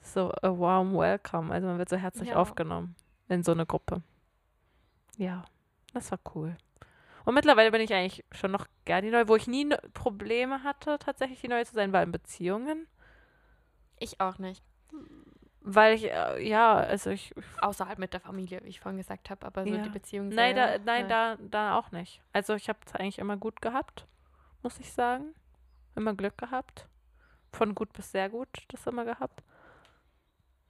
so 0.00 0.30
a 0.42 0.48
warm 0.58 0.94
welcome. 0.96 1.52
Also 1.52 1.66
man 1.66 1.78
wird 1.78 1.88
so 1.88 1.96
herzlich 1.96 2.30
Ja. 2.30 2.36
aufgenommen 2.36 2.94
in 3.28 3.42
so 3.42 3.52
eine 3.52 3.66
Gruppe. 3.66 4.02
Ja, 5.18 5.44
das 5.92 6.10
war 6.10 6.18
cool. 6.34 6.56
Und 7.24 7.34
mittlerweile 7.34 7.70
bin 7.70 7.82
ich 7.82 7.92
eigentlich 7.92 8.24
schon 8.32 8.50
noch 8.52 8.66
gern 8.86 9.04
die 9.04 9.10
Neue. 9.10 9.28
Wo 9.28 9.36
ich 9.36 9.46
nie 9.46 9.64
ne- 9.66 9.80
Probleme 9.92 10.62
hatte, 10.62 10.98
tatsächlich 10.98 11.40
die 11.42 11.48
Neue 11.48 11.66
zu 11.66 11.74
sein, 11.74 11.92
war 11.92 12.02
in 12.02 12.10
Beziehungen. 12.12 12.86
Ich 13.98 14.20
auch 14.20 14.38
nicht. 14.38 14.64
Weil 15.60 15.94
ich, 15.96 16.04
äh, 16.10 16.48
ja, 16.48 16.74
also 16.76 17.10
ich, 17.10 17.34
Außerhalb 17.60 17.98
mit 17.98 18.14
der 18.14 18.20
Familie, 18.20 18.60
wie 18.62 18.68
ich 18.68 18.80
vorhin 18.80 18.96
gesagt 18.96 19.28
habe, 19.28 19.44
aber 19.44 19.64
so 19.66 19.74
Ja. 19.74 19.82
die 19.82 19.90
Beziehung 19.90 20.28
Nein, 20.30 20.56
da, 20.56 20.78
nein 20.78 21.04
äh, 21.04 21.08
da, 21.08 21.36
da 21.40 21.76
auch 21.78 21.90
nicht. 21.90 22.22
Also 22.32 22.54
ich 22.54 22.68
habe 22.70 22.78
es 22.86 22.94
eigentlich 22.94 23.18
immer 23.18 23.36
gut 23.36 23.60
gehabt, 23.60 24.06
muss 24.62 24.78
ich 24.78 24.90
sagen. 24.92 25.34
Immer 25.96 26.14
Glück 26.14 26.38
gehabt. 26.38 26.88
Von 27.52 27.74
gut 27.74 27.92
bis 27.92 28.12
sehr 28.12 28.30
gut 28.30 28.48
das 28.68 28.86
immer 28.86 29.04
gehabt. 29.04 29.42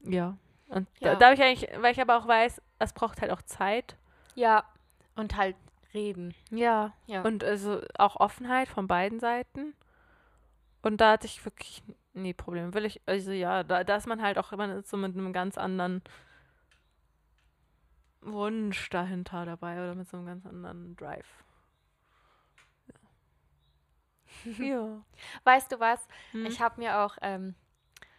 Ja. 0.00 0.36
Und 0.68 0.88
da, 1.00 1.12
Ja. 1.12 1.14
da 1.16 1.26
habe 1.26 1.34
ich 1.34 1.42
eigentlich, 1.42 1.82
weil 1.82 1.92
ich 1.92 2.00
aber 2.00 2.16
auch 2.16 2.26
weiß, 2.26 2.60
es 2.78 2.92
braucht 2.92 3.20
halt 3.20 3.30
auch 3.30 3.42
Zeit. 3.42 3.96
Ja, 4.38 4.62
und 5.16 5.36
halt 5.36 5.56
reden. 5.94 6.32
Ja. 6.50 6.92
Ja. 7.06 7.22
Und 7.22 7.42
also 7.42 7.82
auch 7.98 8.14
Offenheit 8.14 8.68
von 8.68 8.86
beiden 8.86 9.18
Seiten. 9.18 9.74
Und 10.80 11.00
da 11.00 11.12
hatte 11.12 11.26
ich 11.26 11.44
wirklich 11.44 11.82
nie 12.12 12.34
Probleme. 12.34 12.72
Will 12.72 12.84
ich, 12.84 13.02
also 13.04 13.32
ja, 13.32 13.64
da, 13.64 13.82
da 13.82 13.96
ist 13.96 14.06
man 14.06 14.22
halt 14.22 14.38
auch 14.38 14.52
immer 14.52 14.80
so 14.84 14.96
mit 14.96 15.16
einem 15.16 15.32
ganz 15.32 15.58
anderen 15.58 16.02
Wunsch 18.20 18.88
dahinter 18.90 19.44
dabei 19.44 19.74
oder 19.74 19.96
mit 19.96 20.08
so 20.08 20.18
einem 20.18 20.26
ganz 20.26 20.46
anderen 20.46 20.94
Drive. 20.94 21.44
Ja. 24.44 24.64
ja. 24.64 25.04
Weißt 25.42 25.72
du 25.72 25.80
was? 25.80 26.06
Hm. 26.30 26.46
Ich 26.46 26.60
habe 26.60 26.80
mir 26.80 26.98
auch, 26.98 27.16
ähm, 27.22 27.56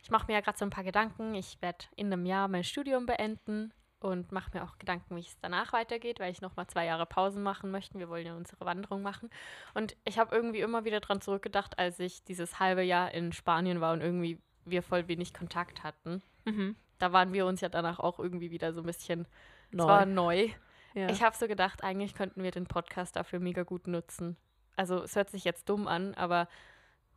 ich 0.04 0.12
mache 0.12 0.28
mir 0.28 0.34
ja 0.34 0.42
gerade 0.42 0.58
so 0.58 0.66
ein 0.66 0.70
paar 0.70 0.84
Gedanken. 0.84 1.34
Ich 1.34 1.62
werde 1.62 1.86
in 1.96 2.12
einem 2.12 2.26
Jahr 2.26 2.50
mein 2.50 2.66
Studium 2.66 3.06
beenden 3.06 3.72
und 4.00 4.32
mache 4.32 4.52
mir 4.54 4.64
auch 4.64 4.78
Gedanken, 4.78 5.16
wie 5.16 5.22
es 5.22 5.38
danach 5.42 5.74
weitergeht, 5.74 6.20
weil 6.20 6.32
ich 6.32 6.42
noch 6.42 6.56
mal 6.56 6.68
zwei 6.68 6.86
Jahre 6.86 7.06
Pausen 7.06 7.44
machen 7.44 7.72
möchte. 7.72 8.00
Wir 8.00 8.10
wollen 8.10 8.26
ja 8.26 8.36
unsere 8.36 8.66
Wanderung 8.66 9.02
machen. 9.02 9.30
Und 9.74 9.96
ich 10.06 10.18
habe 10.18 10.36
irgendwie 10.36 10.62
immer 10.62 10.86
wieder 10.86 11.00
dran 11.00 11.22
zurückgedacht, 11.22 11.78
als 11.78 12.00
ich 12.00 12.24
dieses 12.24 12.60
halbe 12.60 12.82
Jahr 12.84 13.12
in 13.14 13.34
Spanien 13.34 13.82
war 13.82 13.94
und 13.94 14.02
irgendwie 14.02 14.40
wir 14.66 14.84
voll 14.84 15.08
wenig 15.08 15.34
Kontakt 15.34 15.84
hatten. 15.84 16.22
mhm. 16.46 16.76
Da 16.98 17.14
waren 17.14 17.32
wir 17.32 17.46
uns 17.46 17.62
ja 17.62 17.70
danach 17.70 18.00
auch 18.00 18.20
irgendwie 18.20 18.52
wieder 18.52 18.74
so 18.74 18.82
ein 18.82 18.86
bisschen, 18.86 19.26
Neu. 19.72 19.86
war 19.86 20.06
neu. 20.06 20.50
ja. 20.94 21.10
Ich 21.10 21.24
habe 21.24 21.34
so 21.34 21.48
gedacht, 21.48 21.82
eigentlich 21.82 22.14
könnten 22.14 22.44
wir 22.44 22.52
den 22.52 22.68
Podcast 22.68 23.16
dafür 23.16 23.40
mega 23.40 23.64
gut 23.64 23.88
nutzen. 23.88 24.36
Also 24.76 25.04
es 25.04 25.16
hört 25.16 25.30
sich 25.30 25.46
jetzt 25.46 25.70
dumm 25.70 25.88
an, 25.88 26.14
aber 26.16 26.50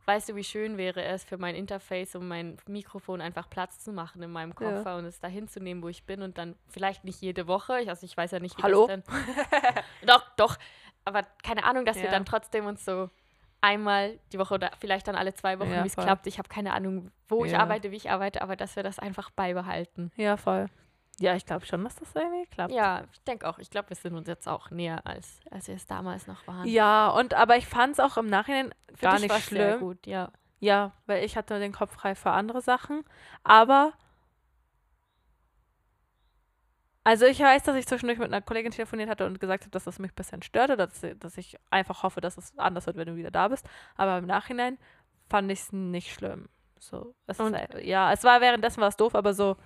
weißt 0.05 0.29
du, 0.29 0.35
wie 0.35 0.43
schön 0.43 0.77
wäre 0.77 1.01
es 1.03 1.23
für 1.23 1.37
mein 1.37 1.55
Interface 1.55 2.15
und 2.15 2.27
mein 2.27 2.57
Mikrofon 2.67 3.21
einfach 3.21 3.49
Platz 3.49 3.79
zu 3.79 3.91
machen 3.93 4.21
in 4.21 4.31
meinem 4.31 4.49
Ja. 4.49 4.55
Koffer 4.55 4.97
und 4.97 5.05
es 5.05 5.19
dahin 5.19 5.47
zu 5.47 5.59
nehmen, 5.59 5.81
wo 5.81 5.89
ich 5.89 6.03
bin 6.05 6.21
und 6.21 6.37
dann 6.37 6.55
vielleicht 6.69 7.03
nicht 7.05 7.21
jede 7.21 7.47
Woche, 7.47 7.79
ich, 7.81 7.89
also 7.89 8.05
ich 8.05 8.15
weiß 8.17 8.31
ja 8.31 8.39
nicht, 8.39 8.57
wie 8.57 8.63
Hallo? 8.63 8.87
das 8.87 9.01
dann... 9.05 9.23
doch, 10.05 10.23
doch, 10.35 10.57
aber 11.05 11.23
keine 11.43 11.63
Ahnung, 11.63 11.85
dass 11.85 11.97
wir 11.97 12.05
Ja. 12.05 12.11
dann 12.11 12.25
trotzdem 12.25 12.65
uns 12.65 12.83
so 12.83 13.09
einmal 13.61 14.19
die 14.33 14.39
Woche 14.39 14.55
oder 14.55 14.71
vielleicht 14.79 15.07
dann 15.07 15.15
alle 15.15 15.33
zwei 15.33 15.57
Wochen, 15.59 15.71
Ja, 15.71 15.83
wie 15.83 15.87
es 15.87 15.95
klappt. 15.95 16.27
Ich 16.27 16.37
habe 16.37 16.49
keine 16.49 16.73
Ahnung, 16.73 17.11
wo 17.29 17.45
ich 17.45 17.53
Ja. 17.53 17.59
arbeite, 17.59 17.91
wie 17.91 17.95
ich 17.95 18.09
arbeite, 18.11 18.41
aber 18.41 18.55
dass 18.57 18.75
wir 18.75 18.83
das 18.83 18.99
einfach 18.99 19.29
beibehalten. 19.31 20.11
ja, 20.17 20.35
voll. 20.37 20.67
Ja, 21.19 21.35
ich 21.35 21.45
glaube 21.45 21.65
schon, 21.65 21.83
dass 21.83 21.95
das 21.95 22.13
irgendwie 22.15 22.45
klappt. 22.47 22.73
Ja, 22.73 23.03
ich 23.11 23.21
denke 23.23 23.47
auch. 23.47 23.59
Ich 23.59 23.69
glaube, 23.69 23.89
wir 23.89 23.95
sind 23.95 24.15
uns 24.15 24.27
jetzt 24.27 24.47
auch 24.47 24.71
näher, 24.71 25.05
als, 25.05 25.39
als 25.51 25.67
wir 25.67 25.75
es 25.75 25.85
damals 25.85 26.25
noch 26.27 26.45
waren. 26.47 26.67
Ja, 26.67 27.09
und 27.09 27.33
aber 27.35 27.55
ich 27.57 27.67
fand 27.67 27.93
es 27.93 27.99
auch 27.99 28.17
im 28.17 28.27
Nachhinein 28.27 28.73
Für 28.95 29.05
gar 29.05 29.19
nicht 29.19 29.29
war's 29.29 29.45
sehr 29.47 29.73
schlimm. 29.73 29.79
gut, 29.79 30.07
ja. 30.07 30.31
Ja, 30.59 30.93
weil 31.05 31.23
ich 31.23 31.35
hatte 31.37 31.59
den 31.59 31.73
Kopf 31.73 31.93
frei 31.93 32.15
für 32.15 32.31
andere 32.31 32.61
Sachen. 32.61 33.03
Aber 33.43 33.93
also 37.03 37.25
ich 37.25 37.39
weiß, 37.39 37.63
dass 37.63 37.75
ich 37.75 37.85
zwischendurch 37.85 38.17
mit 38.17 38.29
einer 38.29 38.41
Kollegin 38.41 38.71
telefoniert 38.71 39.09
hatte 39.09 39.25
und 39.25 39.39
gesagt 39.39 39.63
habe, 39.63 39.71
dass 39.71 39.83
das 39.83 39.99
mich 39.99 40.11
ein 40.11 40.15
bisschen 40.15 40.41
stört 40.41 40.71
oder 40.71 40.87
dass, 40.87 41.05
dass 41.19 41.37
ich 41.37 41.57
einfach 41.69 42.01
hoffe, 42.03 42.21
dass 42.21 42.37
es 42.37 42.57
anders 42.57 42.85
wird, 42.85 42.95
wenn 42.95 43.07
du 43.07 43.15
wieder 43.17 43.31
da 43.31 43.49
bist. 43.49 43.67
Aber 43.95 44.17
im 44.17 44.25
Nachhinein 44.25 44.77
fand 45.29 45.51
ich 45.51 45.59
es 45.59 45.73
nicht 45.73 46.13
schlimm. 46.13 46.47
So, 46.79 47.13
es 47.27 47.39
ist, 47.39 47.55
ja, 47.81 48.11
es 48.11 48.23
war 48.23 48.41
währenddessen 48.41 48.81
war 48.81 48.89
es 48.89 48.97
doof, 48.97 49.15
aber 49.15 49.33
so, 49.33 49.57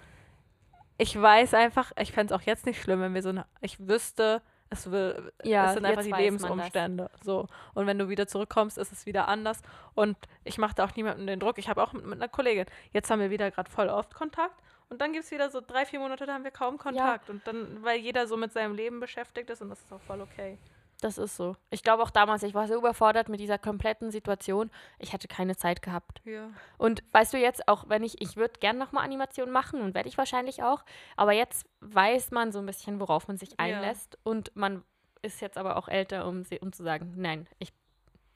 ich 0.97 1.19
weiß 1.19 1.53
einfach, 1.53 1.91
ich 1.99 2.11
fände 2.11 2.33
es 2.33 2.39
auch 2.39 2.45
jetzt 2.45 2.65
nicht 2.65 2.81
schlimm, 2.81 3.01
wenn 3.01 3.13
wir 3.13 3.21
so 3.21 3.29
eine, 3.29 3.45
ich 3.61 3.87
wüsste, 3.87 4.41
es, 4.69 4.91
will, 4.91 5.31
Ja, 5.43 5.67
es 5.67 5.73
sind 5.75 5.85
einfach 5.85 6.03
die. 6.03 6.11
Lebensumstände. 6.11 7.09
So. 7.23 7.47
Und 7.73 7.87
wenn 7.87 7.97
du 7.97 8.09
wieder 8.09 8.27
zurückkommst, 8.27 8.77
ist 8.77 8.91
es 8.91 9.05
wieder 9.05 9.27
anders. 9.27 9.61
Und 9.93 10.17
ich 10.43 10.57
mache 10.57 10.75
da 10.75 10.85
auch 10.85 10.95
niemandem 10.95 11.27
den 11.27 11.39
Druck. 11.39 11.57
Ich 11.57 11.69
habe 11.69 11.81
auch 11.81 11.93
mit, 11.93 12.05
mit 12.05 12.19
einer 12.19 12.27
Kollegin. 12.27 12.65
Jetzt 12.91 13.09
haben 13.09 13.19
wir 13.19 13.29
wieder 13.29 13.49
gerade 13.51 13.69
voll 13.69 13.89
oft 13.89 14.13
Kontakt. 14.13 14.61
Und 14.89 15.01
dann 15.01 15.13
gibt 15.13 15.25
es 15.25 15.31
wieder 15.31 15.49
so 15.49 15.61
drei, 15.65 15.85
vier 15.85 15.99
Monate, 15.99 16.25
da 16.25 16.33
haben 16.33 16.43
wir 16.43 16.51
kaum 16.51 16.77
Kontakt. 16.77 17.29
Und 17.29 17.45
dann, 17.45 17.83
weil 17.83 17.99
jeder 17.99 18.27
so 18.27 18.37
mit 18.37 18.53
seinem 18.53 18.73
Leben 18.73 18.99
beschäftigt 18.99 19.49
ist 19.49 19.61
und 19.61 19.69
das 19.69 19.81
ist 19.81 19.91
auch 19.91 20.01
voll 20.01 20.21
okay. 20.21 20.57
Das 21.01 21.19
ist 21.19 21.37
so. 21.37 21.55
Ich 21.69 21.83
glaube 21.83 22.01
auch 22.01 22.09
damals, 22.09 22.41
ich 22.41 22.55
war 22.55 22.67
so 22.67 22.75
überfordert 22.75 23.29
mit 23.29 23.39
dieser 23.39 23.59
kompletten 23.59 24.09
Situation. 24.11 24.71
Ich 24.97 25.13
hatte 25.13 25.27
keine 25.27 25.55
Zeit 25.55 25.83
gehabt. 25.83 26.21
Ja. 26.25 26.49
Und 26.79 27.03
weißt 27.11 27.33
du 27.33 27.37
jetzt, 27.37 27.67
auch 27.67 27.87
wenn 27.87 28.01
ich, 28.03 28.19
ich 28.19 28.35
würde 28.35 28.59
gern 28.59 28.79
nochmal 28.79 29.03
Animationen 29.03 29.53
machen 29.53 29.81
und 29.81 29.93
werde 29.93 30.09
ich 30.09 30.17
wahrscheinlich 30.17 30.63
auch, 30.63 30.83
aber 31.15 31.33
jetzt 31.33 31.67
weiß 31.81 32.31
man 32.31 32.51
so 32.51 32.57
ein 32.59 32.65
bisschen, 32.65 32.99
worauf 32.99 33.27
man 33.27 33.37
sich 33.37 33.59
einlässt 33.59 34.17
und 34.23 34.55
man 34.55 34.83
ist 35.21 35.39
jetzt 35.39 35.57
aber 35.59 35.77
auch 35.77 35.87
älter, 35.87 36.27
um, 36.27 36.43
sie- 36.43 36.59
um 36.59 36.73
zu 36.73 36.83
sagen, 36.83 37.13
nein, 37.15 37.47
ich, 37.59 37.73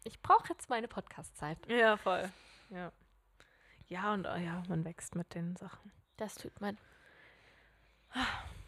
ich 0.04 0.22
brauche 0.22 0.50
jetzt 0.50 0.70
meine 0.70 0.88
Podcast-Zeit. 0.88 1.58
Ja, 1.68 1.98
voll. 1.98 2.30
Ja. 2.70 2.92
Ja, 3.88 4.14
und 4.14 4.26
äh, 4.26 4.38
ja, 4.44 4.62
man 4.70 4.86
wächst 4.86 5.16
mit 5.16 5.34
den 5.34 5.56
Sachen. 5.56 5.92
Das 6.18 6.36
tut 6.36 6.62
man. 6.62 6.78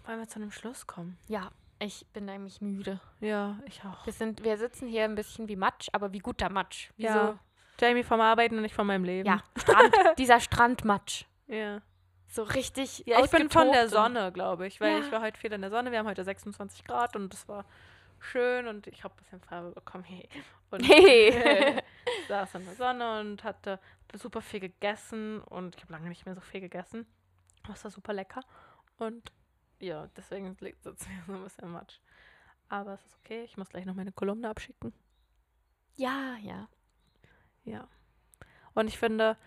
Wollen 0.05 0.19
wir 0.19 0.27
zu 0.27 0.39
einem 0.39 0.51
Schluss 0.51 0.87
kommen? 0.87 1.17
Ja, 1.27 1.51
ich 1.83 2.05
bin 2.13 2.25
nämlich 2.25 2.61
müde. 2.61 2.99
Ja, 3.19 3.57
ich 3.65 3.81
auch. 3.83 4.05
Wir, 4.05 4.13
sind, 4.13 4.43
wir 4.43 4.57
sitzen 4.57 4.87
hier 4.87 5.03
ein 5.03 5.15
bisschen 5.15 5.47
wie 5.47 5.55
Matsch, 5.55 5.89
aber 5.93 6.13
wie 6.13 6.19
guter 6.19 6.49
Matsch. 6.49 6.89
Wie 6.97 7.03
Ja. 7.03 7.37
Jamie 7.79 8.03
vom 8.03 8.21
Arbeiten 8.21 8.55
und 8.55 8.61
nicht 8.61 8.75
von 8.75 8.85
meinem 8.87 9.03
so, 9.03 9.07
Leben. 9.11 9.27
ja, 9.27 9.41
Strand, 9.57 9.93
dieser 10.17 10.39
Strandmatsch. 10.39 11.25
Ja. 11.47 11.81
So 12.27 12.43
richtig 12.43 13.03
Ja, 13.05 13.23
ich 13.23 13.29
bin 13.31 13.49
von 13.49 13.71
der 13.71 13.89
Sonne, 13.89 14.31
glaube 14.31 14.65
ich, 14.67 14.79
weil 14.81 14.99
Ja. 14.99 15.05
ich 15.05 15.11
war 15.11 15.21
heute 15.21 15.39
viel 15.39 15.51
in 15.53 15.61
der 15.61 15.69
Sonne. 15.69 15.91
Wir 15.91 15.99
haben 15.99 16.07
heute 16.07 16.23
26 16.23 16.83
Grad 16.83 17.15
und 17.15 17.33
es 17.33 17.47
war 17.47 17.65
schön 18.19 18.67
und 18.67 18.87
ich 18.87 19.03
habe 19.03 19.13
ein 19.13 19.17
bisschen 19.17 19.41
Farbe 19.41 19.71
bekommen. 19.71 20.03
Hey. 20.03 20.27
Und 20.71 20.81
Hey. 20.87 21.81
saß 22.27 22.55
in 22.55 22.65
der 22.65 22.75
Sonne 22.75 23.19
und 23.19 23.43
hatte 23.43 23.79
super 24.13 24.41
viel 24.41 24.59
gegessen 24.59 25.41
und 25.41 25.75
ich 25.75 25.81
habe 25.83 25.93
lange 25.93 26.09
nicht 26.09 26.25
mehr 26.25 26.35
so 26.35 26.41
viel 26.41 26.61
gegessen. 26.61 27.05
Es 27.73 27.83
war 27.83 27.91
super 27.91 28.13
lecker 28.13 28.41
und 28.97 29.31
ja, 29.83 30.07
deswegen 30.15 30.55
sitzt 30.55 30.85
mir 31.09 31.23
so 31.27 31.33
ein 31.33 31.43
bisschen 31.43 31.71
Matsch. 31.71 31.99
Aber 32.69 32.93
es 32.93 33.05
ist 33.05 33.17
okay, 33.23 33.43
ich 33.43 33.57
muss 33.57 33.69
gleich 33.69 33.85
noch 33.85 33.95
meine 33.95 34.11
Kolumne 34.11 34.49
abschicken. 34.49 34.93
Ja, 35.95 36.37
ja. 36.41 36.67
Ja. 37.65 37.87
Und 38.73 38.87
ich 38.87 38.97
finde, 38.97 39.37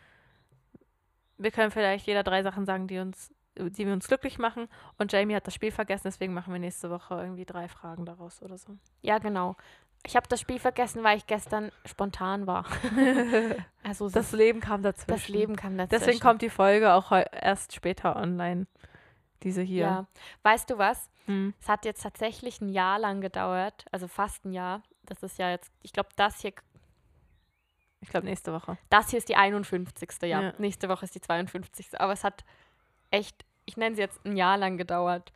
wir 1.38 1.50
können 1.50 1.70
vielleicht 1.70 2.06
jeder 2.06 2.22
drei 2.22 2.42
Sachen 2.42 2.66
sagen, 2.66 2.86
die 2.86 2.98
uns, 2.98 3.34
die 3.56 3.86
wir 3.86 3.92
uns 3.92 4.06
glücklich 4.06 4.38
machen. 4.38 4.68
Und 4.98 5.12
Jamie 5.12 5.34
hat 5.34 5.46
das 5.46 5.54
Spiel 5.54 5.72
vergessen, 5.72 6.04
deswegen 6.04 6.34
machen 6.34 6.52
wir 6.52 6.60
nächste 6.60 6.90
Woche 6.90 7.14
irgendwie 7.14 7.44
drei 7.44 7.68
Fragen 7.68 8.06
daraus 8.06 8.42
oder 8.42 8.58
so. 8.58 8.76
Ja, 9.02 9.18
genau. 9.18 9.56
Ich 10.06 10.14
habe 10.14 10.28
das 10.28 10.40
Spiel 10.40 10.60
vergessen, 10.60 11.02
weil 11.02 11.16
ich 11.16 11.26
gestern 11.26 11.72
spontan 11.84 12.46
war. 12.46 12.64
Also 13.82 14.10
Das 14.10 14.32
Leben 14.32 14.60
kam 14.60 14.82
dazwischen. 14.82 15.10
das 15.16 15.28
Leben 15.28 15.54
kam 15.56 15.78
dazwischen. 15.78 16.00
Deswegen 16.00 16.20
kommt 16.20 16.42
die 16.42 16.50
Folge 16.50 16.92
auch 16.92 17.12
erst 17.12 17.72
später 17.72 18.16
online. 18.16 18.66
Diese 19.42 19.62
hier. 19.62 19.84
Ja. 19.84 20.06
Weißt 20.42 20.70
du 20.70 20.78
was? 20.78 21.10
Hm. 21.26 21.54
Es 21.60 21.68
hat 21.68 21.84
jetzt 21.84 22.02
tatsächlich 22.02 22.60
ein 22.60 22.68
Jahr 22.68 22.98
lang 22.98 23.20
gedauert, 23.20 23.84
also 23.92 24.08
fast 24.08 24.44
ein 24.44 24.52
Jahr. 24.52 24.82
Das 25.02 25.22
ist 25.22 25.38
ja 25.38 25.50
jetzt, 25.50 25.70
ich 25.82 25.92
glaube, 25.92 26.08
das 26.16 26.40
hier, 26.40 26.52
Ich 28.00 28.08
glaube, 28.08 28.26
nächste 28.26 28.52
Woche. 28.52 28.78
das 28.90 29.10
hier 29.10 29.18
ist 29.18 29.28
die 29.28 29.36
51. 29.36 30.10
Ja. 30.22 30.40
Ja. 30.40 30.52
Nächste 30.58 30.88
Woche 30.88 31.04
ist 31.04 31.14
die 31.14 31.20
52. 31.20 32.00
Aber 32.00 32.12
es 32.12 32.24
hat 32.24 32.44
echt, 33.10 33.44
ich 33.66 33.76
nenne 33.76 33.94
sie 33.96 34.02
jetzt 34.02 34.24
ein 34.24 34.36
Jahr 34.36 34.56
lang 34.56 34.76
gedauert, 34.78 35.32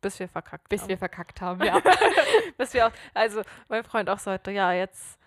Bis 0.00 0.18
wir 0.18 0.28
verkackt 0.28 0.68
bis 0.70 0.82
haben. 0.82 0.88
wir 0.88 0.98
verkackt 0.98 1.40
haben. 1.42 1.62
Ja. 1.64 1.80
Bis 2.56 2.72
wir 2.74 2.86
auch, 2.86 2.92
also 3.14 3.42
mein 3.68 3.84
Freund 3.84 4.08
auch 4.08 4.18
sagte, 4.18 4.50
ja, 4.50 4.72
jetzt 4.72 5.18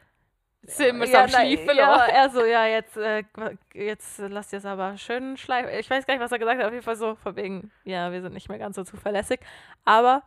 Sind 0.66 0.98
wir 1.00 1.08
ja, 1.08 1.24
am 1.24 1.30
Schniefeln. 1.30 1.78
Ja, 1.78 2.06
er 2.06 2.30
so, 2.30 2.46
ja, 2.46 2.66
jetzt, 2.66 2.96
äh, 2.96 3.24
jetzt 3.74 4.20
lasst 4.20 4.54
ihr 4.54 4.60
es 4.60 4.66
aber 4.66 4.98
schön 4.98 5.36
schleifen. 5.36 5.70
Ich 5.78 5.90
weiß 5.90 6.06
gar 6.06 6.14
nicht, 6.14 6.24
was 6.24 6.32
er 6.32 6.40
gesagt 6.40 6.60
hat, 6.60 6.66
auf 6.66 6.72
jeden 6.72 6.84
Fall 6.84 6.96
so, 6.96 7.16
von 7.16 7.36
wegen, 7.36 7.72
ja, 7.84 8.12
wir 8.12 8.22
sind 8.22 8.34
nicht 8.34 8.48
mehr 8.48 8.60
ganz 8.60 8.78
so 8.78 8.84
zuverlässig. 8.84 9.42
Aber 9.84 10.24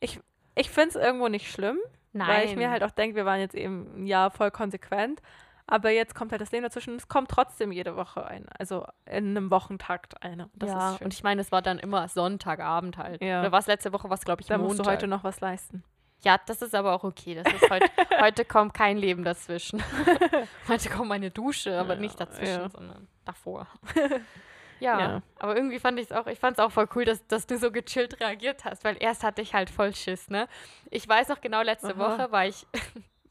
ich, 0.00 0.20
ich 0.54 0.68
finde 0.70 0.90
es 0.90 0.96
irgendwo 0.96 1.28
nicht 1.28 1.50
schlimm, 1.50 1.78
Nein. 2.12 2.28
weil 2.28 2.44
ich 2.46 2.56
mir 2.56 2.70
halt 2.70 2.84
auch 2.84 2.90
denke, 2.90 3.16
wir 3.16 3.24
waren 3.24 3.40
jetzt 3.40 3.54
eben 3.54 4.02
ein 4.02 4.06
Jahr 4.06 4.30
voll 4.30 4.50
konsequent. 4.50 5.22
Aber 5.66 5.90
jetzt 5.90 6.14
kommt 6.14 6.32
halt 6.32 6.40
das 6.40 6.50
Leben 6.50 6.62
dazwischen. 6.62 6.96
Es 6.96 7.08
kommt 7.08 7.30
trotzdem 7.30 7.72
jede 7.72 7.94
Woche 7.94 8.26
eine. 8.26 8.46
Also 8.58 8.86
in 9.04 9.36
einem 9.36 9.50
Wochentakt 9.50 10.22
eine. 10.22 10.48
Das 10.54 10.70
ja, 10.70 10.96
und 11.02 11.12
ich 11.12 11.22
meine, 11.22 11.42
es 11.42 11.52
war 11.52 11.60
dann 11.60 11.78
immer 11.78 12.08
Sonntagabend 12.08 12.96
halt. 12.96 13.22
Ja. 13.22 13.40
Oder 13.40 13.52
was 13.52 13.66
letzte 13.66 13.92
Woche, 13.92 14.08
was 14.08 14.22
glaube 14.24 14.40
ich 14.40 14.48
da 14.48 14.56
Montag. 14.56 14.76
musst 14.76 14.86
du 14.86 14.90
heute 14.90 15.06
noch 15.06 15.24
was 15.24 15.40
leisten. 15.40 15.84
Ja, 16.22 16.38
das 16.46 16.62
ist 16.62 16.74
aber 16.74 16.94
auch 16.94 17.04
okay. 17.04 17.34
Das 17.42 17.52
ist 17.52 17.70
heute, 17.70 17.88
heute 18.20 18.44
kommt 18.44 18.74
kein 18.74 18.96
Leben 18.98 19.22
dazwischen. 19.24 19.82
heute 20.68 20.88
kommt 20.90 21.08
meine 21.08 21.30
Dusche, 21.30 21.78
aber 21.78 21.94
Ja, 21.94 22.00
nicht 22.00 22.18
dazwischen, 22.20 22.62
ja. 22.62 22.68
sondern 22.68 23.06
davor. 23.24 23.68
ja, 24.80 24.98
Ja. 25.00 25.22
aber 25.38 25.56
irgendwie 25.56 25.78
fand 25.78 25.98
ich 26.00 26.06
es 26.10 26.12
auch, 26.12 26.26
ich 26.26 26.38
fand 26.38 26.58
es 26.58 26.64
auch 26.64 26.72
voll 26.72 26.88
cool, 26.96 27.04
dass, 27.04 27.24
dass 27.28 27.46
du 27.46 27.56
so 27.56 27.70
gechillt 27.70 28.18
reagiert 28.20 28.64
hast, 28.64 28.82
weil 28.84 28.96
erst 29.00 29.22
hatte 29.22 29.42
ich 29.42 29.54
halt 29.54 29.70
voll 29.70 29.94
Schiss, 29.94 30.28
ne? 30.28 30.48
Ich 30.90 31.08
weiß 31.08 31.28
noch 31.28 31.40
genau, 31.40 31.62
letzte 31.62 31.94
Aha. 31.94 31.98
Woche 31.98 32.32
war 32.32 32.46
ich 32.46 32.66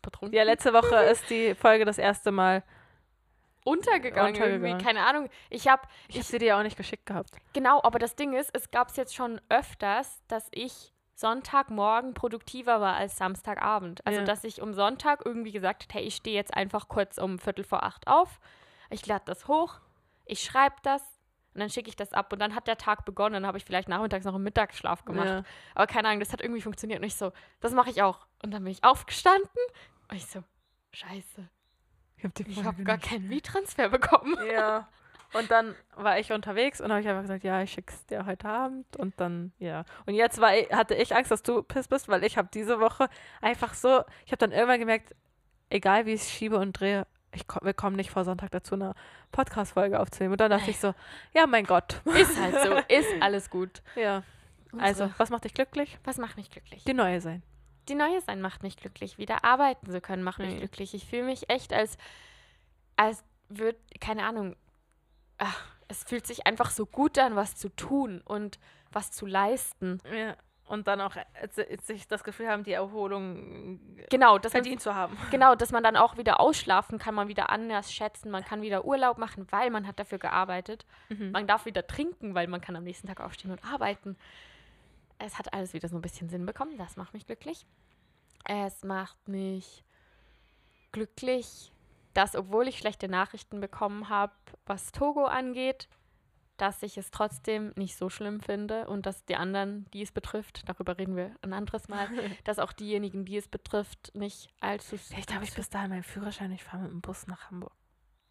betrunken. 0.01 0.35
Ja, 0.37 0.43
letzte 0.43 0.71
Woche 0.73 0.95
ist 1.11 1.29
die 1.29 1.55
Folge 1.55 1.83
das 1.83 1.97
erste 1.97 2.31
Mal. 2.31 2.63
untergegangen, 3.65 4.33
Untergegangen. 4.33 4.63
irgendwie, 4.65 4.83
keine 4.83 5.05
Ahnung. 5.05 5.29
Ich 5.49 5.67
habe, 5.67 5.81
Ich 6.07 6.15
habe 6.15 6.23
sie 6.23 6.37
dir 6.39 6.45
ja 6.47 6.59
auch 6.59 6.63
nicht 6.63 6.77
geschickt 6.77 7.05
gehabt. 7.05 7.31
genau, 7.51 7.81
aber 7.83 7.99
das 7.99 8.15
Ding 8.15 8.33
ist, 8.33 8.49
es 8.55 8.71
gab 8.71 8.87
es 8.89 8.95
jetzt 8.95 9.13
schon 9.13 9.41
öfters, 9.49 10.21
dass 10.29 10.47
ich 10.51 10.93
Sonntagmorgen 11.19 12.13
produktiver 12.13 12.79
war 12.79 12.95
als 12.95 13.17
Samstagabend. 13.17 14.05
Also, 14.05 14.19
Ja. 14.19 14.25
dass 14.25 14.43
ich 14.43 14.61
um 14.61 14.73
Sonntag 14.73 15.25
irgendwie 15.25 15.51
gesagt 15.51 15.83
habe, 15.83 15.93
hey, 15.95 16.03
ich 16.03 16.15
stehe 16.15 16.35
jetzt 16.35 16.53
einfach 16.53 16.87
kurz 16.87 17.17
um 17.17 17.39
Viertel 17.39 17.63
vor 17.63 17.83
acht 17.83 18.07
auf, 18.07 18.39
ich 18.91 19.05
lade 19.07 19.23
das 19.25 19.47
hoch, 19.47 19.79
ich 20.25 20.43
schreibe 20.43 20.75
das 20.83 21.01
und 21.55 21.61
dann 21.61 21.69
schicke 21.71 21.89
ich 21.89 21.95
das 21.95 22.13
ab 22.13 22.31
und 22.31 22.39
dann 22.39 22.53
hat 22.53 22.67
der 22.67 22.77
Tag 22.77 23.03
begonnen. 23.03 23.33
Dann 23.33 23.47
habe 23.47 23.57
ich 23.57 23.65
vielleicht 23.65 23.89
nachmittags 23.89 24.25
noch 24.25 24.35
einen 24.35 24.43
Mittagsschlaf 24.43 25.05
gemacht. 25.05 25.25
Ja. 25.27 25.43
Aber 25.73 25.87
keine 25.87 26.07
Ahnung, 26.09 26.19
das 26.19 26.31
hat 26.31 26.41
irgendwie 26.41 26.61
funktioniert 26.61 26.99
und 26.99 27.05
ich 27.07 27.15
so, 27.15 27.31
das 27.61 27.71
mache 27.73 27.89
ich 27.89 28.03
auch. 28.03 28.27
Und 28.43 28.51
dann 28.51 28.63
bin 28.63 28.71
ich 28.71 28.83
aufgestanden 28.83 29.49
und 30.09 30.15
ich 30.17 30.27
so, 30.27 30.43
scheiße, 30.91 31.49
Ich 32.17 32.23
habe 32.57 32.63
habe 32.63 32.83
gar 32.83 32.99
keinen 32.99 33.27
Miettransfer 33.27 33.89
bekommen. 33.89 34.37
Ja. 34.51 34.87
Und 35.33 35.51
dann 35.51 35.75
war 35.95 36.19
ich 36.19 36.31
unterwegs 36.31 36.79
und 36.81 36.89
habe 36.91 37.01
ich 37.01 37.07
einfach 37.07 37.21
gesagt, 37.23 37.43
ja, 37.43 37.61
ich 37.61 37.71
schick's 37.71 38.05
dir 38.05 38.25
heute 38.25 38.47
Abend 38.47 38.95
und 38.97 39.19
dann, 39.19 39.51
ja. 39.59 39.83
Und 40.05 40.13
jetzt 40.13 40.39
war 40.39 40.55
ich, 40.55 40.71
hatte 40.71 40.95
ich 40.95 41.15
Angst, 41.15 41.31
dass 41.31 41.43
du 41.43 41.63
piss 41.63 41.87
bist, 41.87 42.07
weil 42.07 42.23
ich 42.23 42.37
habe 42.37 42.49
diese 42.53 42.79
Woche 42.79 43.09
einfach 43.41 43.73
so, 43.73 44.03
ich 44.25 44.31
habe 44.31 44.37
dann 44.37 44.51
irgendwann 44.51 44.79
gemerkt, 44.79 45.13
egal 45.69 46.05
wie 46.05 46.13
ich 46.13 46.21
es 46.21 46.31
schiebe 46.31 46.57
und 46.57 46.79
drehe, 46.79 47.05
ich 47.33 47.45
komm, 47.45 47.65
wir 47.65 47.73
kommen 47.73 47.97
nicht 47.97 48.09
vor 48.09 48.23
Sonntag 48.23 48.51
dazu, 48.51 48.75
eine 48.75 48.93
Podcast-Folge 49.31 49.99
aufzunehmen. 49.99 50.31
Und 50.31 50.41
dann 50.41 50.49
dachte 50.49 50.71
ich 50.71 50.79
so, 50.79 50.93
ja, 51.33 51.45
mein 51.45 51.65
Gott. 51.65 52.01
Ist 52.05 52.39
halt 52.39 52.55
so, 52.63 52.71
ist 52.95 53.07
alles 53.21 53.49
gut. 53.49 53.81
Ja. 53.95 54.23
Also, 54.77 55.11
was 55.17 55.29
macht 55.29 55.43
dich 55.43 55.53
glücklich? 55.53 55.97
was 56.03 56.17
macht 56.17 56.37
mich 56.37 56.49
glücklich? 56.49 56.83
Die 56.85 56.93
neue 56.93 57.19
sein. 57.21 57.43
Die 57.89 57.95
neue 57.95 58.21
sein 58.21 58.41
macht 58.41 58.63
mich 58.63 58.77
glücklich. 58.77 59.17
Wieder 59.17 59.43
arbeiten 59.43 59.89
zu 59.91 60.01
können 60.01 60.23
macht 60.23 60.39
mich 60.39 60.53
Mhm. 60.55 60.59
glücklich. 60.59 60.93
Ich 60.93 61.05
fühle 61.05 61.23
mich 61.23 61.49
echt 61.49 61.73
als, 61.73 61.97
als 62.95 63.23
würde, 63.49 63.77
keine 63.99 64.25
Ahnung, 64.25 64.55
ach, 65.37 65.63
es 65.87 66.03
fühlt 66.03 66.27
sich 66.27 66.45
einfach 66.45 66.69
so 66.69 66.85
gut 66.85 67.17
an, 67.17 67.35
was 67.35 67.55
zu 67.55 67.69
tun 67.69 68.21
und 68.25 68.59
was 68.91 69.11
zu 69.11 69.25
leisten. 69.25 69.99
Ja. 70.13 70.35
Und 70.65 70.87
dann 70.87 70.99
auch 70.99 71.15
äh, 71.15 71.77
sich 71.81 72.07
das 72.09 72.25
Gefühl 72.25 72.49
haben, 72.49 72.63
die 72.63 72.73
Erholung 72.73 73.79
Genau, 74.09 74.37
dass 74.37 74.51
man, 74.51 74.63
verdient 74.63 74.81
zu 74.81 74.93
haben. 74.93 75.17
genau, 75.31 75.55
dass 75.55 75.71
man 75.71 75.81
dann 75.81 75.95
auch 75.95 76.17
wieder 76.17 76.41
ausschlafen 76.41 76.99
kann, 76.99 77.15
man 77.15 77.29
wieder 77.29 77.49
anders 77.49 77.93
schätzen, 77.93 78.29
man 78.29 78.43
kann 78.43 78.61
wieder 78.61 78.83
Urlaub 78.83 79.17
machen, 79.17 79.47
weil 79.49 79.69
man 79.69 79.87
hat 79.87 79.97
dafür 79.97 80.17
gearbeitet. 80.17 80.85
Mhm. 81.07 81.31
Man 81.31 81.47
darf 81.47 81.65
wieder 81.65 81.87
trinken, 81.87 82.35
weil 82.35 82.47
man 82.47 82.59
kann 82.59 82.75
am 82.75 82.83
nächsten 82.83 83.07
Tag 83.07 83.21
aufstehen 83.21 83.51
und 83.51 83.63
arbeiten. 83.63 84.17
Es 85.19 85.39
hat 85.39 85.53
alles 85.53 85.73
wieder 85.73 85.87
so 85.87 85.95
ein 85.95 86.01
bisschen 86.01 86.27
Sinn 86.27 86.45
bekommen. 86.45 86.77
Das 86.77 86.97
macht 86.97 87.13
mich 87.13 87.25
glücklich. 87.25 87.65
Es 88.43 88.83
macht 88.83 89.27
mich 89.27 89.85
glücklich, 90.91 91.71
dass, 92.17 92.35
obwohl 92.35 92.67
ich 92.67 92.79
schlechte 92.79 93.07
Nachrichten 93.07 93.59
bekommen 93.59 94.09
habe, 94.09 94.33
was 94.65 94.91
Togo 94.91 95.25
angeht, 95.25 95.87
dass 96.57 96.81
ich 96.81 96.97
es 96.97 97.11
trotzdem 97.11 97.71
nicht 97.75 97.95
so 97.95 98.09
schlimm 98.09 98.39
finde 98.41 98.87
und 98.87 99.05
dass 99.05 99.23
die 99.25 99.35
anderen, 99.35 99.85
die 99.93 100.01
es 100.01 100.11
betrifft, 100.11 100.67
darüber 100.67 100.97
reden 100.97 101.15
wir 101.15 101.35
ein 101.43 101.53
anderes 101.53 101.87
Mal, 101.89 102.09
dass 102.43 102.57
auch 102.57 102.73
diejenigen, 102.73 103.23
die 103.25 103.37
es 103.37 103.47
betrifft, 103.47 104.15
nicht 104.15 104.49
allzu 104.59 104.97
Vielleicht 104.97 105.31
habe 105.35 105.43
ich 105.43 105.53
bis 105.53 105.69
dahin 105.69 105.91
meinen 105.91 106.01
Führerschein, 106.03 106.51
ich 106.51 106.63
fahre 106.63 106.81
mit 106.83 106.91
dem 106.91 107.01
Bus 107.01 107.27
nach 107.27 107.51
Hamburg. 107.51 107.73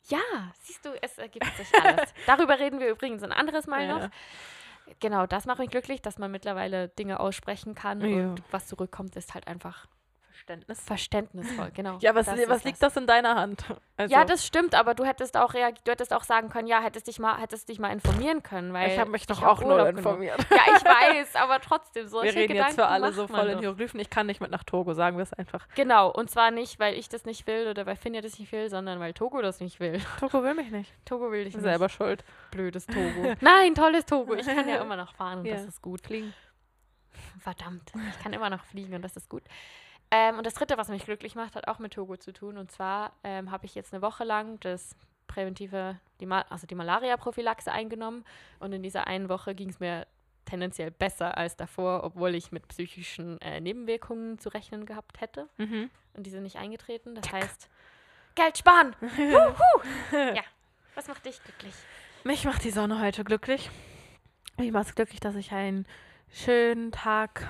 Ja, 0.09 0.19
siehst 0.63 0.85
du, 0.85 0.91
es 1.01 1.19
ergibt 1.19 1.47
sich 1.57 1.69
alles. 1.81 2.13
Darüber 2.27 2.59
reden 2.59 2.81
wir 2.81 2.89
übrigens 2.91 3.23
ein 3.23 3.33
anderes 3.33 3.69
Mal 3.69 3.87
Ja. 3.87 3.99
noch. 3.99 4.11
Genau, 5.01 5.27
das 5.27 5.47
macht 5.47 5.59
mich 5.61 5.71
glücklich, 5.71 6.03
dass 6.03 6.19
man 6.19 6.31
mittlerweile 6.33 6.89
Dinge 6.89 7.21
aussprechen 7.21 7.77
kann 7.77 8.01
Ja. 8.01 8.31
und 8.33 8.43
was 8.51 8.67
zurückkommt, 8.67 9.15
ist 9.15 9.35
halt 9.35 9.47
einfach 9.47 9.87
Verständnis. 10.47 10.81
verständnisvoll. 10.81 11.71
Genau. 11.75 11.99
Ja, 12.01 12.15
was, 12.15 12.27
das 12.27 12.49
was 12.49 12.65
liegt 12.65 12.83
das 12.83 12.97
in 12.97 13.07
deiner 13.07 13.35
Hand? 13.35 13.65
Also, 13.97 14.15
Ja, 14.15 14.25
das 14.25 14.47
stimmt, 14.47 14.75
aber 14.75 14.95
du 14.95 15.05
hättest 15.05 15.37
auch 15.37 15.53
du 15.53 15.91
hättest 15.91 16.13
auch 16.13 16.23
sagen 16.25 16.49
können, 16.49 16.69
ja, 16.69 16.81
hättest 16.81 17.07
dich 17.09 17.19
mal, 17.19 17.39
hättest 17.41 17.69
dich 17.69 17.79
mal 17.79 17.91
informieren 17.93 18.43
können, 18.43 18.73
weil 18.73 18.91
ich 18.91 18.99
habe 18.99 19.11
mich 19.11 19.27
doch 19.27 19.43
auch 19.43 19.59
genommen. 19.59 19.97
informiert. 19.97 20.39
Ja, 20.51 20.57
ich 20.77 20.85
weiß, 20.85 21.37
aber 21.37 21.61
trotzdem 21.61 22.05
Wir 22.05 22.09
solche 22.09 22.35
reden 22.37 22.49
Gedanken 22.55 22.71
jetzt 22.71 22.75
für 22.77 22.87
alle 22.87 23.13
so 23.13 23.27
voll 23.27 23.49
in. 23.49 23.59
Hieroglyphen. 23.59 23.99
Ich 24.01 24.09
kann 24.11 24.27
nicht 24.27 24.41
mit 24.41 24.51
nach 24.51 24.65
Togo, 24.65 24.95
sagen 24.95 25.17
wir 25.17 25.23
es 25.25 25.33
einfach. 25.33 25.67
Genau, 25.75 26.11
und 26.11 26.31
zwar 26.31 26.51
nicht, 26.51 26.79
weil 26.79 26.95
ich 26.95 27.09
das 27.09 27.25
nicht 27.25 27.47
will 27.47 27.69
oder 27.69 27.85
weil 27.87 27.97
Finja 27.97 28.21
das 28.21 28.39
nicht 28.39 28.53
will, 28.53 28.69
sondern 28.71 29.01
weil 29.01 29.13
Togo 29.15 29.43
das 29.43 29.61
nicht 29.61 29.81
will. 29.81 30.01
Togo 30.21 30.43
will 30.43 30.55
mich 30.55 30.71
nicht. 30.71 30.93
Togo 31.05 31.31
will 31.33 31.45
dich 31.45 31.55
nicht. 31.55 31.63
Selber 31.65 31.89
schuld. 31.89 32.25
Blödes 32.51 32.87
Togo. 32.87 33.35
Nein, 33.41 33.75
tolles 33.75 34.05
Togo. 34.07 34.35
Ich 34.35 34.47
kann 34.47 34.69
ja 34.69 34.77
immer 34.81 34.97
noch 34.97 35.15
fahren 35.15 35.41
und 35.41 35.47
Ja. 35.47 35.55
das 35.57 35.65
ist 35.65 35.83
gut. 35.83 36.01
Fliegen. 36.03 36.33
Verdammt, 37.41 37.93
ich 38.11 38.23
kann 38.23 38.33
immer 38.33 38.51
noch 38.51 38.65
fliegen 38.65 38.95
und 38.95 39.03
das 39.03 39.17
ist 39.17 39.29
gut. 39.29 39.43
Ähm, 40.11 40.39
und 40.39 40.47
das 40.47 40.55
Dritte, 40.55 40.79
was 40.79 40.89
mich 40.89 41.05
glücklich 41.05 41.35
macht, 41.35 41.57
hat 41.57 41.69
auch 41.69 41.79
mit 41.79 41.95
Togo 41.95 42.17
zu 42.17 42.33
tun. 42.33 42.59
Und 42.59 42.71
zwar 42.71 43.13
ähm, 43.25 43.51
habe 43.51 43.67
ich 43.67 43.75
jetzt 43.75 43.93
eine 43.93 44.03
Woche 44.03 44.25
lang 44.25 44.61
das 44.61 44.97
präventive, 45.27 45.99
die 46.21 46.27
Ma 46.27 46.43
also 46.49 46.67
die 46.67 46.75
Malaria-Prophylaxe 46.75 47.73
eingenommen. 47.73 48.25
Und 48.61 48.73
in 48.73 48.83
dieser 48.83 49.07
einen 49.07 49.29
Woche 49.29 49.55
ging 49.55 49.71
es 49.71 49.81
mir 49.81 50.07
tendenziell 50.45 50.93
besser 50.93 51.37
als 51.37 51.57
davor, 51.57 52.05
obwohl 52.05 52.35
ich 52.35 52.53
mit 52.53 52.69
psychischen 52.69 53.41
äh, 53.41 53.61
Nebenwirkungen 53.61 54.39
zu 54.39 54.49
rechnen 54.49 54.87
gehabt 54.87 55.21
hätte. 55.21 55.49
Mhm. 55.57 55.91
Und 56.15 56.25
die 56.25 56.31
sind 56.31 56.45
nicht 56.45 56.57
eingetreten. 56.57 57.15
Das 57.15 57.33
heißt, 57.33 57.69
Geld 58.37 58.59
sparen! 58.59 58.95
Ja, 60.13 60.43
was 60.95 61.09
macht 61.09 61.25
dich 61.27 61.43
glücklich? 61.43 61.75
Mich 62.23 62.45
macht 62.45 62.65
die 62.65 62.71
Sonne 62.71 63.01
heute 63.01 63.25
glücklich. 63.25 63.71
Mich 64.59 64.73
macht 64.73 64.89
es 64.89 64.95
glücklich, 64.95 65.21
dass 65.21 65.35
ich 65.37 65.53
einen 65.53 65.87
schönen 66.31 66.93
Tag 66.93 67.49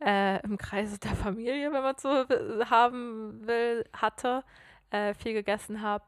äh, 0.00 0.40
im 0.42 0.58
Kreise 0.58 0.98
der 0.98 1.14
Familie, 1.14 1.72
wenn 1.72 1.82
man 1.82 1.96
so 1.96 2.26
haben 2.70 3.46
will, 3.46 3.84
hatte, 3.92 4.44
äh, 4.90 5.14
viel 5.14 5.34
gegessen 5.34 5.82
habe. 5.82 6.04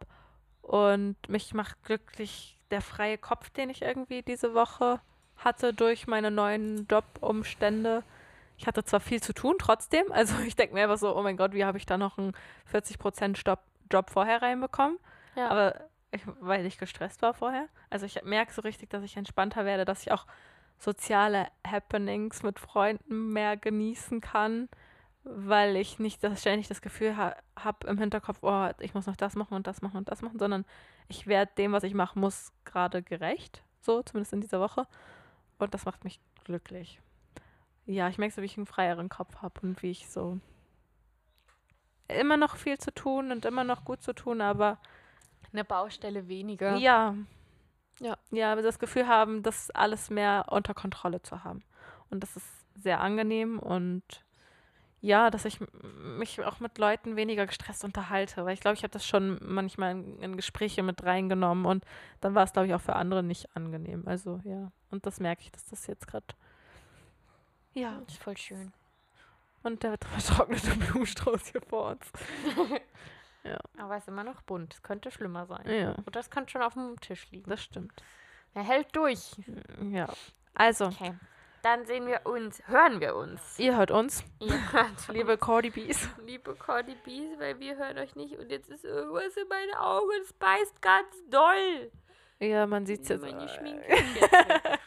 Und 0.62 1.16
mich 1.28 1.55
macht 1.55 1.82
glücklich 1.82 2.59
der 2.70 2.81
freie 2.81 3.19
Kopf, 3.19 3.51
den 3.51 3.70
ich 3.70 3.82
irgendwie 3.82 4.23
diese 4.23 4.55
Woche 4.55 5.01
hatte 5.36 5.74
durch 5.74 6.06
meine 6.06 6.31
neuen 6.31 6.86
Jobumstände. 6.86 8.02
Ich 8.56 8.66
hatte 8.66 8.85
zwar 8.85 9.01
viel 9.01 9.23
zu 9.23 9.32
tun, 9.32 9.56
trotzdem. 9.59 10.05
Also 10.12 10.39
ich 10.47 10.56
denke 10.56 10.74
mir 10.74 10.85
einfach 10.85 10.98
so, 10.98 11.16
oh 11.16 11.23
mein 11.23 11.36
Gott, 11.36 11.52
wie 11.52 11.64
habe 11.64 11.78
ich 11.78 11.86
da 11.86 11.98
noch 11.98 12.19
einen 12.19 12.32
40% 12.73 13.43
Job, 13.44 13.60
Job 13.90 14.10
vorher 14.10 14.40
reinbekommen? 14.40 14.98
Ja. 15.35 15.48
Aber 15.48 15.74
ich, 16.12 16.23
weil 16.40 16.64
ich 16.66 16.78
gestresst 16.78 17.23
war 17.23 17.35
vorher. 17.35 17.69
Also 17.90 18.06
ich 18.06 18.23
merke 18.23 18.52
so 18.52 18.62
richtig, 18.62 18.90
dass 18.90 19.02
ich 19.02 19.16
entspannter 19.16 19.64
werde, 19.64 19.85
dass 19.85 20.02
ich 20.02 20.12
auch 20.12 20.27
soziale 20.82 21.48
Happenings 21.66 22.42
mit 22.42 22.59
Freunden 22.59 23.32
mehr 23.32 23.56
genießen 23.56 24.20
kann, 24.20 24.68
weil 25.24 25.76
ich 25.76 25.98
nicht 25.98 26.22
das, 26.24 26.40
ständig 26.40 26.68
das 26.68 26.82
Gefühl 26.82 27.16
ha 27.16 27.36
habe 27.56 27.86
im 27.86 27.98
Hinterkopf, 27.98 28.38
oh, 28.42 28.68
ich 28.80 28.92
muss 28.94 29.06
noch 29.06 29.16
das 29.16 29.36
machen 29.36 29.54
und 29.54 29.66
das 29.66 29.82
machen 29.82 29.98
und 29.98 30.09
das 30.09 30.22
machen, 30.22 30.38
sondern 30.38 30.64
ich 31.09 31.26
werde 31.26 31.52
dem, 31.56 31.72
was 31.72 31.84
ich 31.84 31.94
machen 31.94 32.20
muss, 32.20 32.52
gerade 32.64 33.02
gerecht. 33.02 33.62
So, 33.80 34.02
zumindest 34.02 34.32
in 34.32 34.40
dieser 34.40 34.60
Woche. 34.60 34.86
Und 35.59 35.74
das 35.74 35.84
macht 35.84 36.02
mich 36.04 36.20
glücklich. 36.44 37.00
Ja, 37.86 38.09
ich 38.09 38.18
merke 38.18 38.34
so, 38.34 38.42
wie 38.42 38.46
ich 38.46 38.56
einen 38.56 38.66
freieren 38.66 39.09
Kopf 39.09 39.42
habe 39.42 39.60
und 39.62 39.82
wie 39.82 39.90
ich 39.90 40.09
so 40.09 40.40
immer 42.09 42.36
noch 42.36 42.56
viel 42.56 42.78
zu 42.78 42.92
tun 42.92 43.30
und 43.32 43.44
immer 43.44 43.64
noch 43.64 43.84
gut 43.84 44.02
zu 44.02 44.12
tun, 44.12 44.40
aber 44.40 44.78
Eine 45.52 45.64
Baustelle 45.64 46.28
weniger. 46.28 46.76
ja. 46.76 47.14
Ja. 48.32 48.54
ja, 48.56 48.62
das 48.62 48.78
Gefühl 48.78 49.06
haben, 49.06 49.42
das 49.42 49.70
alles 49.70 50.10
mehr 50.10 50.46
unter 50.50 50.74
Kontrolle 50.74 51.22
zu 51.22 51.44
haben. 51.44 51.62
Und 52.10 52.22
das 52.22 52.36
ist 52.36 52.46
sehr 52.74 53.00
angenehm 53.00 53.59
und 53.59 54.02
ja, 55.00 55.30
dass 55.30 55.44
ich 55.44 55.59
mich 55.82 56.44
auch 56.44 56.60
mit 56.60 56.78
Leuten 56.78 57.16
weniger 57.16 57.44
gestresst 57.46 57.82
unterhalte, 57.84 58.44
weil 58.44 58.54
ich 58.54 58.60
glaube, 58.60 58.74
ich 58.76 58.84
habe 58.84 58.92
das 58.92 59.04
schon 59.06 59.36
manchmal 59.42 59.92
in, 59.92 60.18
in 60.20 60.36
Gespräche 60.36 60.82
mit 60.84 61.02
reingenommen 61.02 61.66
und 61.66 61.84
dann 62.20 62.34
war 62.36 62.44
es, 62.44 62.52
glaube 62.52 62.68
ich, 62.68 62.74
auch 62.74 62.80
für 62.80 62.94
andere 62.94 63.22
nicht 63.24 63.54
angenehm. 63.56 64.04
Also 64.06 64.40
ja, 64.44 64.70
und 64.90 65.04
das 65.04 65.18
merke 65.18 65.42
ich, 65.42 65.50
dass 65.50 65.64
das 65.64 65.86
jetzt 65.88 66.06
gerade. 66.06 66.26
Ja, 67.74 68.00
Das 68.04 68.14
ist 68.14 68.22
voll 68.22 68.36
schön. 68.36 68.72
und 69.64 69.82
der 69.82 69.96
vertrocknete 69.98 70.70
Blumenstrauß 70.76 71.48
hier 71.48 71.62
vor 71.62 71.90
uns. 71.92 72.12
Aber 73.76 73.96
es 73.96 74.04
ist 74.04 74.09
immer 74.09 74.22
noch 74.22 74.42
bunt. 74.42 74.74
Es 74.74 74.82
könnte 74.82 75.10
schlimmer 75.10 75.46
sein. 75.46 75.68
Ja, 75.68 75.92
Und 76.04 76.14
das 76.14 76.30
könnte 76.30 76.52
schon 76.52 76.62
auf 76.62 76.74
dem 76.74 77.00
Tisch 77.00 77.28
liegen. 77.32 77.50
das 77.50 77.62
stimmt. 77.64 77.92
Er 78.55 78.62
hält 78.65 78.95
durch. 78.95 79.33
Ja. 79.91 80.09
Also, 80.55 80.87
Okay. 80.87 81.15
Dann 81.62 81.87
sehen 81.87 82.09
wir 82.09 82.27
uns, 82.27 82.61
hören 82.66 83.01
wir 83.01 83.15
uns. 83.15 83.57
ihr 83.57 83.77
hört 83.77 83.93
uns, 83.93 84.24
Ihr 84.41 84.73
hört 84.73 85.07
liebe 85.12 85.39
Cordy 85.39 85.70
Bees. 85.70 86.09
liebe 86.27 86.57
Cordy 86.57 86.97
Bees, 87.05 87.39
weil 87.39 87.61
wir 87.61 87.77
hören 87.77 87.99
euch 87.99 88.16
nicht 88.16 88.37
und 88.37 88.51
jetzt 88.51 88.69
ist 88.69 88.85
irgendwas 88.85 89.37
in 89.37 89.47
meinen 89.47 89.73
Augen, 89.77 90.11
es 90.24 90.33
beißt 90.33 90.83
ganz 90.83 91.07
doll. 91.31 91.93
Ja, 92.41 92.66
man 92.66 92.85
sieht 92.85 93.03
es 93.03 93.09
jetzt. 93.11 93.23
Meine 93.23 93.49
Schminke. 93.49 93.87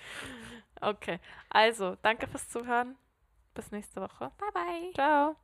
Okay, 0.81 1.19
also, 1.49 1.95
danke 2.01 2.27
fürs 2.27 2.49
Zuhören. 2.49 2.97
Bis 3.53 3.71
nächste 3.71 4.01
Woche. 4.01 4.29
Bye 4.37 4.51
bye. 4.53 4.91
Ciao. 4.93 5.35